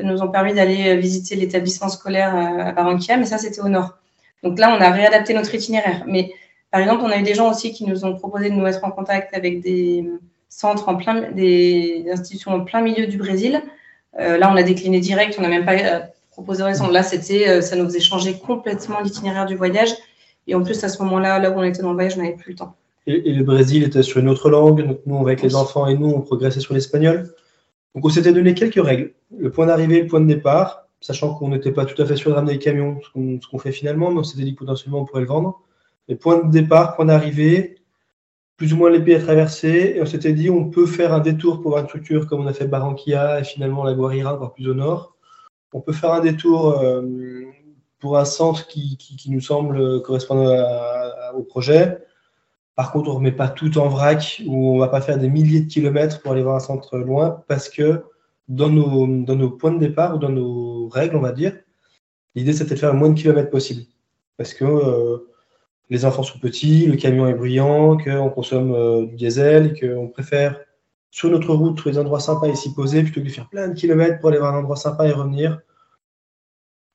nous 0.03 0.21
ont 0.21 0.29
permis 0.29 0.53
d'aller 0.53 0.95
visiter 0.97 1.35
l'établissement 1.35 1.89
scolaire 1.89 2.35
euh, 2.35 2.69
à 2.69 2.71
Barranquilla, 2.71 3.17
mais 3.17 3.25
ça, 3.25 3.37
c'était 3.37 3.61
au 3.61 3.69
nord. 3.69 3.97
Donc 4.43 4.59
là, 4.59 4.75
on 4.77 4.81
a 4.81 4.89
réadapté 4.89 5.33
notre 5.33 5.53
itinéraire. 5.53 6.03
Mais 6.07 6.31
par 6.71 6.81
exemple, 6.81 7.03
on 7.05 7.09
a 7.09 7.17
eu 7.17 7.23
des 7.23 7.33
gens 7.33 7.49
aussi 7.49 7.71
qui 7.73 7.85
nous 7.85 8.05
ont 8.05 8.15
proposé 8.15 8.49
de 8.49 8.55
nous 8.55 8.61
mettre 8.61 8.83
en 8.83 8.91
contact 8.91 9.35
avec 9.35 9.61
des 9.61 10.09
centres 10.49 10.89
en 10.89 10.95
plein, 10.95 11.31
des, 11.31 12.05
institutions 12.11 12.51
en 12.51 12.63
plein 12.63 12.81
milieu 12.81 13.07
du 13.07 13.17
Brésil. 13.17 13.61
Euh, 14.19 14.37
là, 14.37 14.51
on 14.51 14.55
a 14.55 14.63
décliné 14.63 14.99
direct, 14.99 15.35
on 15.37 15.41
n'a 15.41 15.49
même 15.49 15.65
pas 15.65 15.75
euh, 15.75 15.99
proposé 16.31 16.63
raison. 16.63 16.89
Là, 16.89 17.03
c'était, 17.03 17.61
ça 17.61 17.75
nous 17.75 17.85
faisait 17.85 17.99
changer 17.99 18.37
complètement 18.37 18.99
l'itinéraire 19.01 19.45
du 19.45 19.55
voyage. 19.55 19.89
Et 20.47 20.55
en 20.55 20.63
plus, 20.63 20.83
à 20.83 20.89
ce 20.89 21.01
moment-là, 21.03 21.39
là 21.39 21.51
où 21.51 21.59
on 21.59 21.63
était 21.63 21.81
dans 21.81 21.89
le 21.89 21.95
voyage, 21.95 22.13
on 22.17 22.21
n'avait 22.21 22.35
plus 22.35 22.51
le 22.51 22.57
temps. 22.57 22.75
Et, 23.07 23.33
le 23.33 23.43
Brésil 23.43 23.83
était 23.83 24.03
sur 24.03 24.19
une 24.19 24.29
autre 24.29 24.49
langue. 24.49 24.85
Donc 24.85 24.99
nous, 25.05 25.17
avec 25.19 25.41
les 25.41 25.55
enfants 25.55 25.87
et 25.87 25.95
nous, 25.95 26.09
on 26.09 26.21
progressait 26.21 26.59
sur 26.59 26.73
l'espagnol. 26.73 27.31
Donc 27.95 28.05
on 28.05 28.09
s'était 28.09 28.33
donné 28.33 28.53
quelques 28.53 28.83
règles. 28.83 29.13
Le 29.37 29.51
point 29.51 29.65
d'arrivée, 29.65 30.01
le 30.01 30.07
point 30.07 30.21
de 30.21 30.27
départ, 30.27 30.87
sachant 31.01 31.33
qu'on 31.33 31.49
n'était 31.49 31.71
pas 31.71 31.85
tout 31.85 31.99
à 32.01 32.05
fait 32.05 32.15
sûr 32.15 32.31
de 32.31 32.35
ramener 32.35 32.53
les 32.53 32.59
camions, 32.59 32.99
ce 33.01 33.47
qu'on 33.47 33.59
fait 33.59 33.71
finalement, 33.71 34.11
mais 34.11 34.19
on 34.19 34.23
s'était 34.23 34.43
dit 34.43 34.53
que 34.53 34.59
potentiellement 34.59 35.01
on 35.01 35.05
pourrait 35.05 35.21
le 35.21 35.27
vendre. 35.27 35.61
Les 36.07 36.15
points 36.15 36.43
de 36.43 36.51
départ, 36.51 36.95
point 36.95 37.05
d'arrivée, 37.05 37.77
plus 38.57 38.73
ou 38.73 38.77
moins 38.77 38.89
les 38.89 38.99
pays 38.99 39.15
à 39.15 39.19
traverser, 39.19 39.93
et 39.95 40.01
on 40.01 40.05
s'était 40.05 40.33
dit 40.33 40.49
on 40.49 40.69
peut 40.69 40.85
faire 40.85 41.13
un 41.13 41.19
détour 41.19 41.61
pour 41.61 41.77
une 41.77 41.85
structure 41.85 42.27
comme 42.27 42.41
on 42.41 42.47
a 42.47 42.53
fait 42.53 42.67
Barranquilla 42.67 43.39
et 43.39 43.43
finalement 43.43 43.83
la 43.83 43.93
Guarira, 43.93 44.35
encore 44.35 44.53
plus 44.53 44.67
au 44.67 44.73
nord. 44.73 45.15
On 45.73 45.81
peut 45.81 45.93
faire 45.93 46.11
un 46.11 46.19
détour 46.19 46.79
euh, 46.79 47.01
pour 47.99 48.17
un 48.17 48.25
centre 48.25 48.67
qui, 48.67 48.97
nous 49.27 49.41
semble 49.41 50.01
correspondre 50.01 50.51
au 51.35 51.43
projet. 51.43 51.99
Par 52.79 52.93
contre, 52.93 53.09
on 53.09 53.11
ne 53.11 53.17
remet 53.17 53.33
pas 53.33 53.49
tout 53.49 53.77
en 53.77 53.89
vrac 53.89 54.41
ou 54.47 54.71
on 54.71 54.75
ne 54.75 54.79
va 54.79 54.87
pas 54.87 55.01
faire 55.01 55.17
des 55.17 55.27
milliers 55.27 55.59
de 55.59 55.67
kilomètres 55.67 56.21
pour 56.21 56.31
aller 56.31 56.43
voir 56.43 56.55
un 56.55 56.61
centre 56.61 56.97
loin 56.97 57.43
parce 57.49 57.67
que 57.67 58.05
dans 58.47 58.69
nos, 58.69 59.49
points 59.49 59.73
de 59.73 59.79
départ 59.79 60.15
ou 60.15 60.17
dans 60.17 60.29
nos 60.29 60.87
règles, 60.87 61.17
on 61.17 61.19
va 61.19 61.33
dire, 61.33 61.59
l'idée 62.35 62.53
c'était 62.53 62.75
de 62.75 62.79
faire 62.79 62.93
le 62.93 62.97
moins 62.97 63.09
de 63.09 63.19
kilomètres 63.19 63.49
possible. 63.49 63.81
Parce 64.37 64.53
que 64.53 64.63
euh, 64.63 65.27
les 65.89 66.05
enfants 66.05 66.23
sont 66.23 66.39
petits, 66.39 66.85
le 66.85 66.95
camion 66.95 67.27
est 67.27 67.33
bruyant, 67.33 67.97
qu'on 67.97 68.29
consomme 68.29 68.71
euh, 68.71 69.05
du 69.07 69.15
diesel, 69.17 69.77
qu'on 69.77 70.07
préfère 70.07 70.57
sur 71.11 71.29
notre 71.29 71.53
route 71.53 71.75
trouver 71.75 71.95
des 71.95 71.99
endroits 71.99 72.21
sympas 72.21 72.47
et 72.47 72.55
s'y 72.55 72.73
poser 72.73 73.03
plutôt 73.03 73.19
que 73.19 73.25
de 73.25 73.31
faire 73.31 73.49
plein 73.49 73.67
de 73.67 73.73
kilomètres 73.73 74.19
pour 74.21 74.29
aller 74.29 74.39
voir 74.39 74.55
un 74.55 74.59
endroit 74.59 74.77
sympa 74.77 75.05
et 75.05 75.11
revenir. 75.11 75.59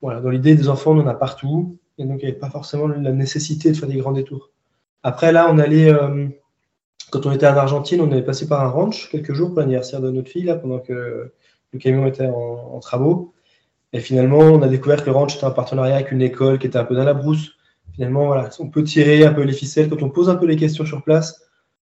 Voilà, 0.01 0.19
dans 0.19 0.31
l'idée 0.31 0.55
des 0.55 0.67
enfants, 0.67 0.93
on 0.93 1.01
en 1.01 1.07
a 1.07 1.13
partout. 1.13 1.77
Et 1.99 2.05
donc, 2.05 2.23
il 2.23 2.25
n'y 2.25 2.31
avait 2.31 2.39
pas 2.39 2.49
forcément 2.49 2.87
la 2.87 3.11
nécessité 3.11 3.71
de 3.71 3.77
faire 3.77 3.87
des 3.87 3.97
grands 3.97 4.13
détours. 4.13 4.49
Après, 5.05 5.31
là, 5.31 5.47
on 5.51 5.59
allait, 5.59 5.93
euh, 5.93 6.27
quand 7.11 7.27
on 7.27 7.31
était 7.31 7.45
en 7.45 7.55
Argentine, 7.55 8.01
on 8.01 8.11
avait 8.11 8.23
passé 8.23 8.47
par 8.47 8.63
un 8.63 8.69
ranch 8.69 9.07
quelques 9.11 9.33
jours 9.33 9.49
pour 9.49 9.59
l'anniversaire 9.59 10.01
de 10.01 10.09
notre 10.09 10.31
fille, 10.31 10.45
là, 10.45 10.55
pendant 10.55 10.79
que 10.79 11.31
le 11.73 11.79
camion 11.79 12.07
était 12.07 12.25
en, 12.25 12.79
travaux. 12.79 13.31
Et 13.93 13.99
finalement, 13.99 14.39
on 14.39 14.63
a 14.63 14.67
découvert 14.67 15.03
que 15.03 15.11
le 15.11 15.15
ranch 15.15 15.35
était 15.35 15.45
en 15.45 15.51
partenariat 15.51 15.93
avec 15.93 16.11
une 16.11 16.23
école 16.23 16.57
qui 16.57 16.65
était 16.65 16.79
un 16.79 16.85
peu 16.85 16.95
dans 16.95 17.03
la 17.03 17.13
brousse. 17.13 17.51
Finalement, 17.93 18.25
voilà, 18.25 18.49
on 18.57 18.67
peut 18.67 18.83
tirer 18.83 19.23
un 19.23 19.31
peu 19.31 19.43
les 19.43 19.53
ficelles. 19.53 19.91
Quand 19.91 20.01
on 20.01 20.09
pose 20.09 20.27
un 20.27 20.37
peu 20.37 20.47
les 20.47 20.55
questions 20.55 20.87
sur 20.87 21.03
place, 21.03 21.39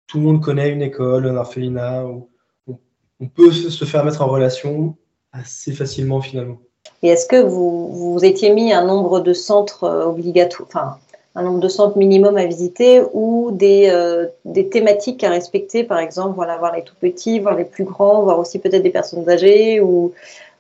tout 0.08 0.18
le 0.18 0.24
monde 0.24 0.42
connaît 0.42 0.70
une 0.70 0.82
école, 0.82 1.28
un 1.28 1.36
orphelinat. 1.36 2.06
on, 2.06 3.28
peut 3.28 3.52
se 3.52 3.84
faire 3.84 4.06
mettre 4.06 4.22
en 4.22 4.28
relation 4.28 4.96
assez 5.34 5.74
facilement 5.74 6.22
finalement. 6.22 6.62
Et 7.04 7.10
est-ce 7.10 7.28
que 7.28 7.42
vous, 7.42 8.14
vous 8.14 8.24
étiez 8.24 8.54
mis 8.54 8.72
un 8.72 8.86
nombre 8.86 9.20
de 9.20 9.34
centres 9.34 9.84
euh, 9.84 10.06
obligatoires, 10.06 11.00
un 11.36 11.44
nombre 11.44 11.60
de 11.60 11.68
centres 11.68 11.98
minimum 11.98 12.38
à 12.38 12.46
visiter 12.46 13.02
ou 13.14 13.52
des, 13.52 13.90
euh, 13.90 14.28
des, 14.44 14.68
thématiques 14.68 15.24
à 15.24 15.30
respecter, 15.30 15.84
par 15.84 16.00
exemple, 16.00 16.36
voilà, 16.36 16.58
voir 16.58 16.76
les 16.76 16.84
tout 16.84 16.96
petits, 17.00 17.40
voir 17.40 17.56
les 17.56 17.64
plus 17.64 17.86
grands, 17.86 18.24
voir 18.24 18.40
aussi 18.40 18.60
peut-être 18.60 18.84
des 18.84 18.90
personnes 18.90 19.28
âgées 19.30 19.80
ou, 19.80 20.14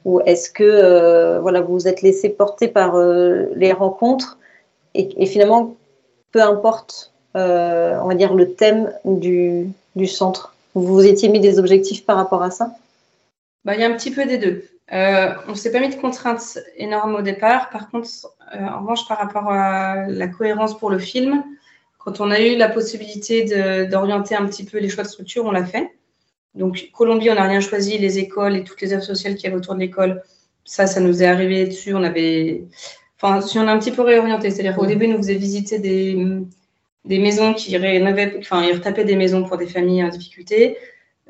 ou 0.05 0.21
est-ce 0.21 0.49
que 0.49 0.63
euh, 0.63 1.39
voilà, 1.41 1.61
vous 1.61 1.73
vous 1.73 1.87
êtes 1.87 2.01
laissé 2.01 2.29
porter 2.29 2.67
par 2.67 2.95
euh, 2.95 3.47
les 3.55 3.73
rencontres 3.73 4.37
et, 4.93 5.25
finalement, 5.25 5.75
peu 6.33 6.41
importe, 6.41 7.13
on 7.33 8.07
va 8.07 8.13
dire, 8.13 8.33
le 8.33 8.53
thème 8.53 8.91
du, 9.05 9.69
du 9.95 10.05
centre, 10.05 10.53
vous 10.75 10.85
vous 10.85 11.05
étiez 11.05 11.29
mis 11.29 11.39
des 11.39 11.59
objectifs 11.59 12.05
par 12.05 12.17
rapport 12.17 12.43
à 12.43 12.51
ça? 12.51 12.73
Bah, 13.63 13.75
Il 13.75 13.79
y 13.79 13.83
a 13.85 13.87
un 13.87 13.95
petit 13.95 14.11
peu 14.11 14.25
des 14.25 14.37
deux. 14.37 14.65
On 14.91 15.51
ne 15.51 15.55
s'est 15.55 15.71
pas 15.71 15.79
mis 15.79 15.89
de 15.89 15.95
contraintes 15.95 16.59
énormes 16.75 17.15
au 17.15 17.21
départ. 17.21 17.69
Par 17.69 17.89
contre, 17.89 18.09
euh, 18.53 18.59
en 18.59 18.81
revanche, 18.81 19.07
par 19.07 19.17
rapport 19.17 19.49
à 19.49 20.07
la 20.07 20.27
cohérence 20.27 20.77
pour 20.77 20.89
le 20.89 20.99
film, 20.99 21.43
quand 21.97 22.19
on 22.19 22.31
a 22.31 22.39
eu 22.41 22.57
la 22.57 22.67
possibilité 22.67 23.85
d'orienter 23.85 24.35
un 24.35 24.45
petit 24.47 24.65
peu 24.65 24.79
les 24.79 24.89
choix 24.89 25.03
de 25.03 25.09
structure, 25.09 25.45
on 25.45 25.51
l'a 25.51 25.65
fait. 25.65 25.91
Donc, 26.55 26.89
Colombie, 26.93 27.29
on 27.29 27.35
n'a 27.35 27.43
rien 27.43 27.61
choisi, 27.61 27.97
les 27.97 28.19
écoles 28.19 28.57
et 28.57 28.63
toutes 28.63 28.81
les 28.81 28.91
œuvres 28.91 29.03
sociales 29.03 29.35
qui 29.35 29.45
y 29.45 29.47
avait 29.47 29.55
autour 29.55 29.75
de 29.75 29.79
l'école, 29.79 30.21
ça, 30.65 30.87
ça 30.87 30.99
nous 30.99 31.23
est 31.23 31.27
arrivé 31.27 31.65
dessus. 31.65 31.93
On 31.93 32.03
avait. 32.03 32.65
Enfin, 33.21 33.39
si 33.39 33.59
on 33.59 33.67
a 33.67 33.71
un 33.71 33.79
petit 33.79 33.91
peu 33.91 34.01
réorienté, 34.01 34.49
c'est-à-dire 34.49 34.75
qu'au 34.75 34.87
début, 34.87 35.07
nous 35.07 35.17
faisait 35.17 35.35
visiter 35.35 35.79
des, 35.79 36.17
des 37.05 37.19
maisons 37.19 37.53
qui 37.53 37.77
rénovaient, 37.77 38.35
enfin, 38.39 38.63
ils 38.63 38.73
retapaient 38.73 39.05
des 39.05 39.15
maisons 39.15 39.43
pour 39.43 39.57
des 39.57 39.67
familles 39.67 40.03
en 40.03 40.09
difficulté. 40.09 40.77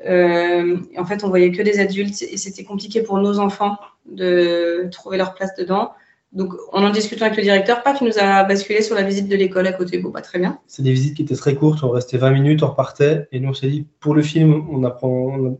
Euh, 0.06 0.78
en 0.96 1.04
fait, 1.04 1.24
on 1.24 1.28
voyait 1.28 1.52
que 1.52 1.62
des 1.62 1.78
adultes 1.80 2.22
et 2.22 2.36
c'était 2.36 2.64
compliqué 2.64 3.02
pour 3.02 3.18
nos 3.18 3.38
enfants 3.38 3.78
de 4.06 4.88
trouver 4.90 5.16
leur 5.16 5.34
place 5.34 5.54
dedans. 5.56 5.92
Donc, 6.32 6.54
en 6.72 6.82
en 6.82 6.90
discutant 6.90 7.26
avec 7.26 7.36
le 7.36 7.42
directeur, 7.42 7.82
paf, 7.82 8.00
il 8.00 8.06
nous 8.06 8.18
a 8.18 8.42
basculé 8.44 8.80
sur 8.80 8.94
la 8.94 9.02
visite 9.02 9.28
de 9.28 9.36
l'école 9.36 9.66
à 9.66 9.72
côté. 9.72 9.98
Bon, 9.98 10.10
pas 10.10 10.20
bah, 10.20 10.22
très 10.22 10.38
bien. 10.38 10.58
C'est 10.66 10.82
des 10.82 10.92
visites 10.92 11.14
qui 11.14 11.22
étaient 11.22 11.36
très 11.36 11.54
courtes. 11.54 11.82
On 11.82 11.90
restait 11.90 12.16
20 12.16 12.30
minutes, 12.30 12.62
on 12.62 12.68
repartait. 12.68 13.28
Et 13.32 13.40
nous, 13.40 13.50
on 13.50 13.54
s'est 13.54 13.68
dit, 13.68 13.86
pour 14.00 14.14
le 14.14 14.22
film, 14.22 14.66
on 14.70 14.82
apprend. 14.84 15.58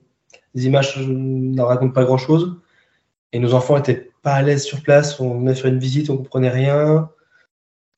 Les 0.54 0.66
images 0.66 0.98
ne 0.98 1.60
racontent 1.60 1.92
pas 1.92 2.04
grand-chose. 2.04 2.56
Et 3.32 3.38
nos 3.38 3.54
enfants 3.54 3.76
étaient 3.76 4.10
pas 4.22 4.32
à 4.32 4.42
l'aise 4.42 4.64
sur 4.64 4.82
place. 4.82 5.20
On 5.20 5.38
venait 5.38 5.54
sur 5.54 5.68
une 5.68 5.78
visite, 5.78 6.08
on 6.08 6.16
comprenait 6.16 6.48
rien. 6.48 7.10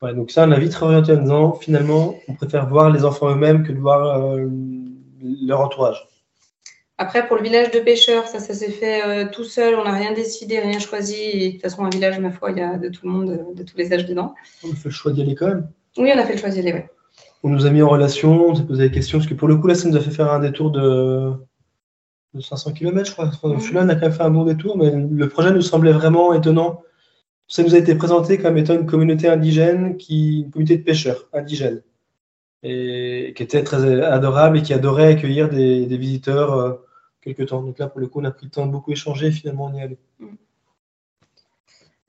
donc 0.03 0.33
ça, 0.33 0.45
on 0.47 0.51
a 0.51 0.59
vite 0.59 0.75
réorienté 0.75 1.13
en 1.13 1.23
disant, 1.23 1.53
finalement, 1.53 2.17
on 2.27 2.35
préfère 2.35 2.69
voir 2.69 2.91
les 2.91 3.05
enfants 3.05 3.31
eux-mêmes 3.31 3.65
que 3.65 3.73
de 3.73 3.79
voir 3.79 4.21
euh, 4.21 4.49
leur 5.23 5.61
entourage. 5.61 6.09
Après, 6.97 7.27
pour 7.27 7.37
le 7.37 7.43
village 7.43 7.73
de 7.73 7.81
pêcheurs, 7.81 8.29
ça, 8.29 8.39
ça 8.39 8.55
s'est 8.55 8.71
fait 8.71 9.05
euh, 9.05 9.29
tout 9.31 9.43
seul. 9.43 9.75
On 9.75 9.85
n'a 9.85 9.93
rien 9.93 10.13
décidé, 10.13 10.61
rien 10.61 10.79
choisi. 10.79 11.17
Et 11.17 11.49
de 11.49 11.53
toute 11.55 11.63
façon, 11.63 11.85
un 11.85 11.91
village, 11.91 12.21
ma 12.21 12.31
foi, 12.31 12.53
il 12.53 12.59
y 12.59 12.61
a 12.61 12.79
de 12.79 12.89
tout 12.89 13.01
le 13.05 13.11
monde, 13.11 13.55
de, 13.55 13.63
tous 13.65 13.77
les 13.77 13.93
âges 13.93 14.07
dedans. 14.07 14.35
On 14.63 14.71
a 14.71 14.75
fait 14.77 14.89
le 14.89 14.95
choix 14.95 15.13
d'y 15.13 15.23
aller 15.23 15.35
quand 15.35 15.49
même. 15.49 15.69
Oui, 15.97 16.11
on 16.15 16.19
a 16.19 16.25
fait 16.25 16.35
le 16.35 16.39
choix 16.39 16.51
d'y 16.51 16.61
aller, 16.61 16.73
oui. 16.73 16.81
On 17.43 17.49
nous 17.49 17.67
a 17.67 17.71
mis 17.71 17.83
en 17.83 17.89
relation, 17.89 18.49
on 18.49 18.55
s'est 18.55 18.63
posé 18.63 18.89
des 18.89 18.95
questions. 18.95 19.19
Parce 19.19 19.29
que 19.29 19.35
pour 19.35 19.49
le 19.49 19.57
coup, 19.57 19.67
là, 19.67 19.75
ça 19.75 19.89
nous 19.89 19.97
a 19.97 20.01
fait 20.01 20.13
faire 20.13 20.33
un 20.33 20.39
détour 20.39 20.71
de, 20.71 21.33
500 22.41 22.73
km, 22.73 23.07
je 23.07 23.13
crois. 23.13 23.27
Enfin, 23.27 23.59
Celui-là, 23.59 23.83
on 23.85 23.89
a 23.89 23.95
quand 23.97 24.03
même 24.03 24.13
fait 24.13 24.23
un 24.23 24.31
bon 24.31 24.45
détour, 24.45 24.79
mais 24.79 24.91
le 24.91 25.29
projet 25.29 25.51
nous 25.51 25.63
semblait 25.63 25.93
vraiment 25.93 26.33
étonnant. 26.33 26.83
Ça 27.49 27.63
nous 27.63 27.75
a 27.75 27.79
été 27.79 27.95
présenté 27.97 28.39
comme 28.39 28.57
étant 28.57 28.75
une 28.75 28.87
communauté 28.87 29.29
indigène, 29.29 29.97
qui, 29.97 30.43
une 30.43 30.51
communauté 30.51 30.79
de 30.79 30.85
pêcheurs 30.85 31.29
indigènes, 31.33 31.83
et 32.63 33.35
qui 33.37 33.43
était 33.43 33.65
très 33.65 34.01
adorable 34.03 34.59
et 34.59 34.63
qui 34.63 34.73
adorait 34.73 35.09
accueillir 35.09 35.49
des, 35.49 35.97
visiteurs. 35.97 36.81
Euh, 37.27 37.33
quelques 37.33 37.49
temps. 37.49 37.63
Donc 37.63 37.79
là, 37.79 37.89
pour 37.89 38.01
le 38.01 38.07
coup, 38.07 38.21
on 38.21 38.25
a 38.25 38.31
pris 38.31 38.47
le 38.47 38.51
temps 38.51 38.67
de 38.67 38.73
beaucoup 38.73 38.93
échanger 38.93 39.27
et 39.27 39.33
finalement, 39.33 39.67
on 39.67 39.75
y 39.75 39.81
est 39.81 39.83
allé. 39.83 39.99
Mm. 40.21 40.27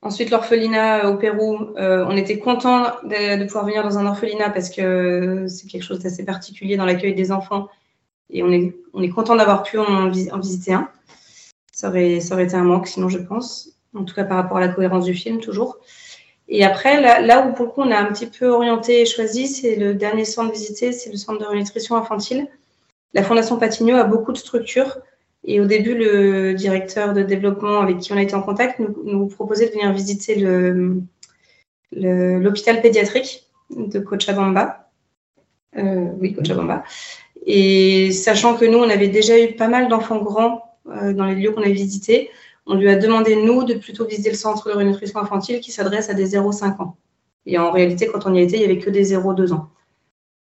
Ensuite, 0.02 0.30
l'orphelinat 0.30 1.06
euh, 1.06 1.14
au 1.14 1.18
Pérou, 1.18 1.74
euh, 1.78 2.06
on 2.08 2.16
était 2.16 2.38
content 2.38 2.84
de, 3.04 3.44
pouvoir 3.46 3.66
venir 3.66 3.84
dans 3.84 3.98
un 3.98 4.06
orphelinat 4.06 4.52
parce 4.52 4.70
que 4.70 5.46
c'est 5.48 5.68
quelque 5.68 5.84
chose 5.84 6.00
d'assez 6.00 6.24
particulier 6.24 6.78
dans 6.78 6.86
l'accueil 6.86 7.16
des 7.16 7.32
enfants. 7.32 7.70
Et 8.30 8.44
on 8.44 8.52
est, 8.52 8.76
on 8.94 9.02
est 9.02 9.10
content 9.10 9.36
d'avoir 9.36 9.64
pu 9.64 9.80
en, 9.80 10.10
visiter 10.10 10.74
un. 10.74 10.90
Ça 11.72 11.90
aurait, 11.90 12.18
été 12.18 12.56
un 12.56 12.64
manque, 12.64 12.88
sinon, 12.88 13.10
je 13.10 13.18
pense. 13.18 13.70
En 13.96 14.04
tout 14.04 14.14
cas, 14.14 14.24
par 14.24 14.38
rapport 14.38 14.58
à 14.58 14.62
la 14.62 14.70
cohérence 14.70 15.06
du 15.06 15.14
film, 15.14 15.40
toujours. 15.40 15.78
Et 16.48 16.64
après, 16.64 17.02
là, 17.02 17.22
là, 17.22 17.48
où 17.48 17.54
pour 17.54 17.66
le 17.66 17.72
coup, 17.72 17.82
on 17.82 17.92
a 17.92 17.98
un 17.98 18.06
petit 18.06 18.28
peu 18.28 18.48
orienté 18.48 19.02
et 19.02 19.06
choisi, 19.06 19.48
c'est 19.48 19.76
le 19.76 19.96
dernier 19.96 20.26
centre 20.26 20.52
visité, 20.52 20.92
c'est 20.92 21.12
le 21.12 21.18
centre 21.18 21.50
de 21.50 21.56
nutrition 21.56 21.96
infantile 21.96 22.48
la 23.16 23.24
Fondation 23.24 23.58
Patigno 23.58 23.96
a 23.96 24.04
beaucoup 24.04 24.34
de 24.34 24.38
structures. 24.38 25.00
Et 25.46 25.62
au 25.62 25.66
début, 25.66 25.96
le 25.96 26.54
directeur 26.54 27.14
de 27.14 27.24
développement 27.24 27.80
avec 27.80 28.00
qui 28.00 28.12
on 28.12 28.18
a 28.18 28.22
été 28.22 28.36
en 28.36 28.42
contact 28.42 28.80
nous, 28.80 29.28
proposait 29.28 29.68
de 29.68 29.72
venir 29.72 29.92
visiter 29.94 30.36
l'hôpital 31.92 32.82
pédiatrique 32.82 33.48
de 33.70 34.00
Cochabamba. 34.00 34.90
Euh, 35.78 36.10
oui, 36.20 36.34
Cochabamba. 36.34 36.84
Et 37.46 38.12
sachant 38.12 38.56
que 38.56 38.66
nous, 38.66 38.80
on 38.80 38.90
avait 38.90 39.08
déjà 39.08 39.40
eu 39.40 39.54
pas 39.54 39.68
mal 39.68 39.88
d'enfants 39.88 40.22
grands 40.22 40.78
euh, 40.88 41.14
dans 41.14 41.26
les 41.26 41.36
lieux 41.36 41.52
qu'on 41.52 41.62
a 41.62 41.70
visités, 41.70 42.30
on 42.66 42.76
lui 42.76 42.90
a 42.90 42.96
demandé, 42.96 43.36
nous, 43.36 43.64
de 43.64 43.76
plutôt 43.76 44.06
visiter 44.06 44.32
le 44.32 44.36
centre 44.36 44.70
de 44.70 44.76
rénutrition 44.76 45.20
infantile 45.20 45.60
qui 45.62 45.72
s'adresse 45.72 46.10
à 46.10 46.16
des 46.16 46.36
0,5 46.36 46.82
ans. 46.82 46.98
Et 47.46 47.60
en 47.60 47.72
réalité, 47.72 48.08
quand 48.08 48.26
on 48.26 48.34
y 48.34 48.42
était, 48.42 48.58
il 48.58 48.60
n'y 48.60 48.66
avait 48.66 48.80
que 48.80 48.90
des 48.90 49.14
0,2 49.14 49.54
ans. 49.54 49.70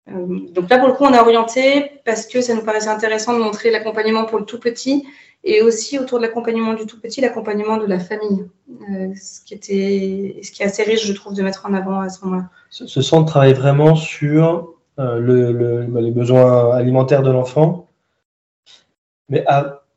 Euh, 0.09 0.39
donc 0.51 0.69
là, 0.69 0.77
pour 0.77 0.87
le 0.87 0.93
coup, 0.93 1.03
on 1.03 1.13
a 1.13 1.21
orienté 1.21 1.91
parce 2.05 2.27
que 2.27 2.41
ça 2.41 2.53
nous 2.53 2.63
paraissait 2.63 2.89
intéressant 2.89 3.33
de 3.33 3.43
montrer 3.43 3.71
l'accompagnement 3.71 4.25
pour 4.25 4.39
le 4.39 4.45
tout 4.45 4.59
petit 4.59 5.05
et 5.43 5.61
aussi 5.61 5.99
autour 5.99 6.19
de 6.19 6.23
l'accompagnement 6.23 6.73
du 6.73 6.85
tout 6.85 6.99
petit, 6.99 7.21
l'accompagnement 7.21 7.77
de 7.77 7.85
la 7.85 7.99
famille, 7.99 8.45
euh, 8.89 9.13
ce, 9.15 9.41
qui 9.41 9.53
était, 9.53 10.39
ce 10.41 10.51
qui 10.51 10.63
est 10.63 10.65
assez 10.65 10.83
riche, 10.83 11.05
je 11.05 11.13
trouve, 11.13 11.35
de 11.35 11.43
mettre 11.43 11.65
en 11.67 11.73
avant 11.73 11.99
à 11.99 12.09
ce 12.09 12.23
moment-là. 12.25 12.49
Ce, 12.69 13.01
centre 13.01 13.27
travaille 13.27 13.53
vraiment 13.53 13.95
sur 13.95 14.73
euh, 14.99 15.85
bah, 15.87 16.01
les 16.01 16.11
besoins 16.11 16.71
alimentaires 16.71 17.21
de 17.21 17.31
l'enfant, 17.31 17.87
mais 19.29 19.45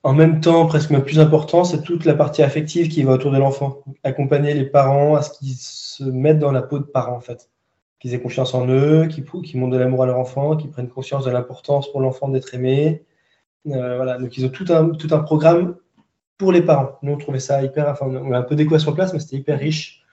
en 0.02 0.12
même 0.12 0.40
temps, 0.40 0.66
presque 0.66 0.90
le 0.90 1.02
plus 1.02 1.18
important, 1.18 1.64
c'est 1.64 1.82
toute 1.82 2.04
la 2.04 2.14
partie 2.14 2.42
affective 2.42 2.88
qui 2.88 3.02
va 3.02 3.12
autour 3.12 3.32
de 3.32 3.38
l'enfant. 3.38 3.82
Accompagner 4.04 4.52
les 4.52 4.64
parents 4.64 5.16
à 5.16 5.22
ce 5.22 5.30
qu'ils 5.30 5.56
se 5.56 6.04
mettent 6.04 6.38
dans 6.38 6.52
la 6.52 6.62
peau 6.62 6.78
de 6.78 6.84
parents, 6.84 7.16
en 7.16 7.20
fait 7.20 7.48
qu'ils 7.98 8.14
aient 8.14 8.20
confiance 8.20 8.54
en 8.54 8.66
eux, 8.68 9.06
qu'ils 9.06 9.24
montrent 9.58 9.72
de 9.72 9.78
l'amour 9.78 10.02
à 10.04 10.06
leur 10.06 10.18
enfant, 10.18 10.56
qu'ils 10.56 10.70
prennent 10.70 10.88
conscience 10.88 11.24
de 11.24 11.30
l'importance 11.30 11.90
pour 11.90 12.00
l'enfant 12.00 12.28
d'être 12.28 12.54
aimé. 12.54 13.04
Euh, 13.66 13.96
voilà, 13.96 14.18
donc 14.18 14.36
ils 14.36 14.46
ont 14.46 14.50
tout 14.50 14.66
un, 14.70 14.90
tout 14.90 15.08
un 15.10 15.18
programme 15.18 15.76
pour 16.36 16.52
les 16.52 16.62
parents. 16.62 16.98
Nous, 17.02 17.12
on 17.12 17.18
trouvait 17.18 17.40
ça 17.40 17.62
hyper, 17.62 17.88
enfin, 17.88 18.06
on 18.06 18.32
a 18.32 18.38
un 18.38 18.42
peu 18.42 18.54
d'équation 18.54 18.92
en 18.92 18.94
place, 18.94 19.12
mais 19.12 19.18
c'était 19.18 19.36
hyper 19.36 19.58
riche. 19.58 20.04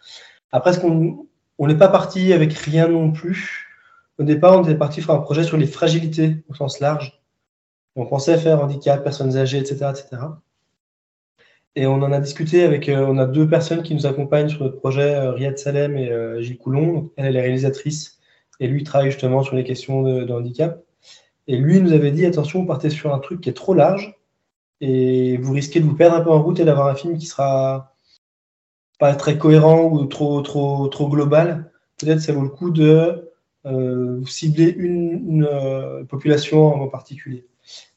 Après, 0.51 0.73
ce 0.73 0.79
qu'on 0.79 1.27
on 1.57 1.67
n'est 1.67 1.77
pas 1.77 1.87
parti 1.87 2.33
avec 2.33 2.53
rien 2.53 2.87
non 2.87 3.11
plus. 3.11 3.67
Au 4.17 4.23
départ, 4.23 4.57
on 4.57 4.63
était 4.63 4.75
parti 4.75 5.01
faire 5.01 5.15
un 5.15 5.19
projet 5.19 5.43
sur 5.43 5.57
les 5.57 5.67
fragilités 5.67 6.43
au 6.49 6.53
sens 6.53 6.79
large. 6.79 7.21
On 7.95 8.05
pensait 8.05 8.37
faire 8.37 8.61
handicap, 8.61 9.03
personnes 9.03 9.37
âgées, 9.37 9.59
etc., 9.59 9.91
etc. 9.91 10.21
Et 11.77 11.85
on 11.87 11.95
en 11.95 12.11
a 12.13 12.19
discuté 12.19 12.63
avec, 12.63 12.87
euh, 12.87 13.05
on 13.05 13.17
a 13.17 13.25
deux 13.25 13.49
personnes 13.49 13.83
qui 13.83 13.93
nous 13.95 14.05
accompagnent 14.05 14.47
sur 14.47 14.63
notre 14.63 14.77
projet, 14.77 15.15
euh, 15.15 15.31
Riyad 15.31 15.57
Salem 15.57 15.97
et 15.97 16.09
euh, 16.09 16.41
Gilles 16.41 16.57
Coulon. 16.57 17.11
Elle, 17.17 17.35
est 17.35 17.41
réalisatrice 17.41 18.19
et 18.61 18.67
lui 18.67 18.83
travaille 18.83 19.11
justement 19.11 19.43
sur 19.43 19.55
les 19.55 19.65
questions 19.65 20.01
de, 20.01 20.31
handicap. 20.31 20.81
Et 21.47 21.57
lui 21.57 21.81
nous 21.81 21.91
avait 21.91 22.11
dit 22.11 22.25
attention, 22.25 22.61
vous 22.61 22.65
partez 22.65 22.89
sur 22.89 23.13
un 23.13 23.19
truc 23.19 23.41
qui 23.41 23.49
est 23.49 23.53
trop 23.53 23.73
large 23.73 24.15
et 24.81 25.37
vous 25.37 25.53
risquez 25.53 25.79
de 25.81 25.85
vous 25.85 25.95
perdre 25.95 26.15
un 26.15 26.21
peu 26.21 26.31
en 26.31 26.41
route 26.41 26.59
et 26.59 26.65
d'avoir 26.65 26.87
un 26.87 26.95
film 26.95 27.17
qui 27.17 27.25
sera 27.25 27.93
pas 28.99 29.13
très 29.15 29.37
cohérent 29.37 29.83
ou 29.83 30.05
trop 30.05 30.41
trop 30.41 30.87
trop 30.87 31.09
global. 31.09 31.71
Peut-être 31.97 32.21
ça 32.21 32.33
vaut 32.33 32.41
le 32.41 32.49
coup 32.49 32.71
de 32.71 33.31
cibler 34.25 34.73
une, 34.77 35.43
une 35.43 36.07
population 36.07 36.83
en 36.83 36.87
particulier. 36.87 37.45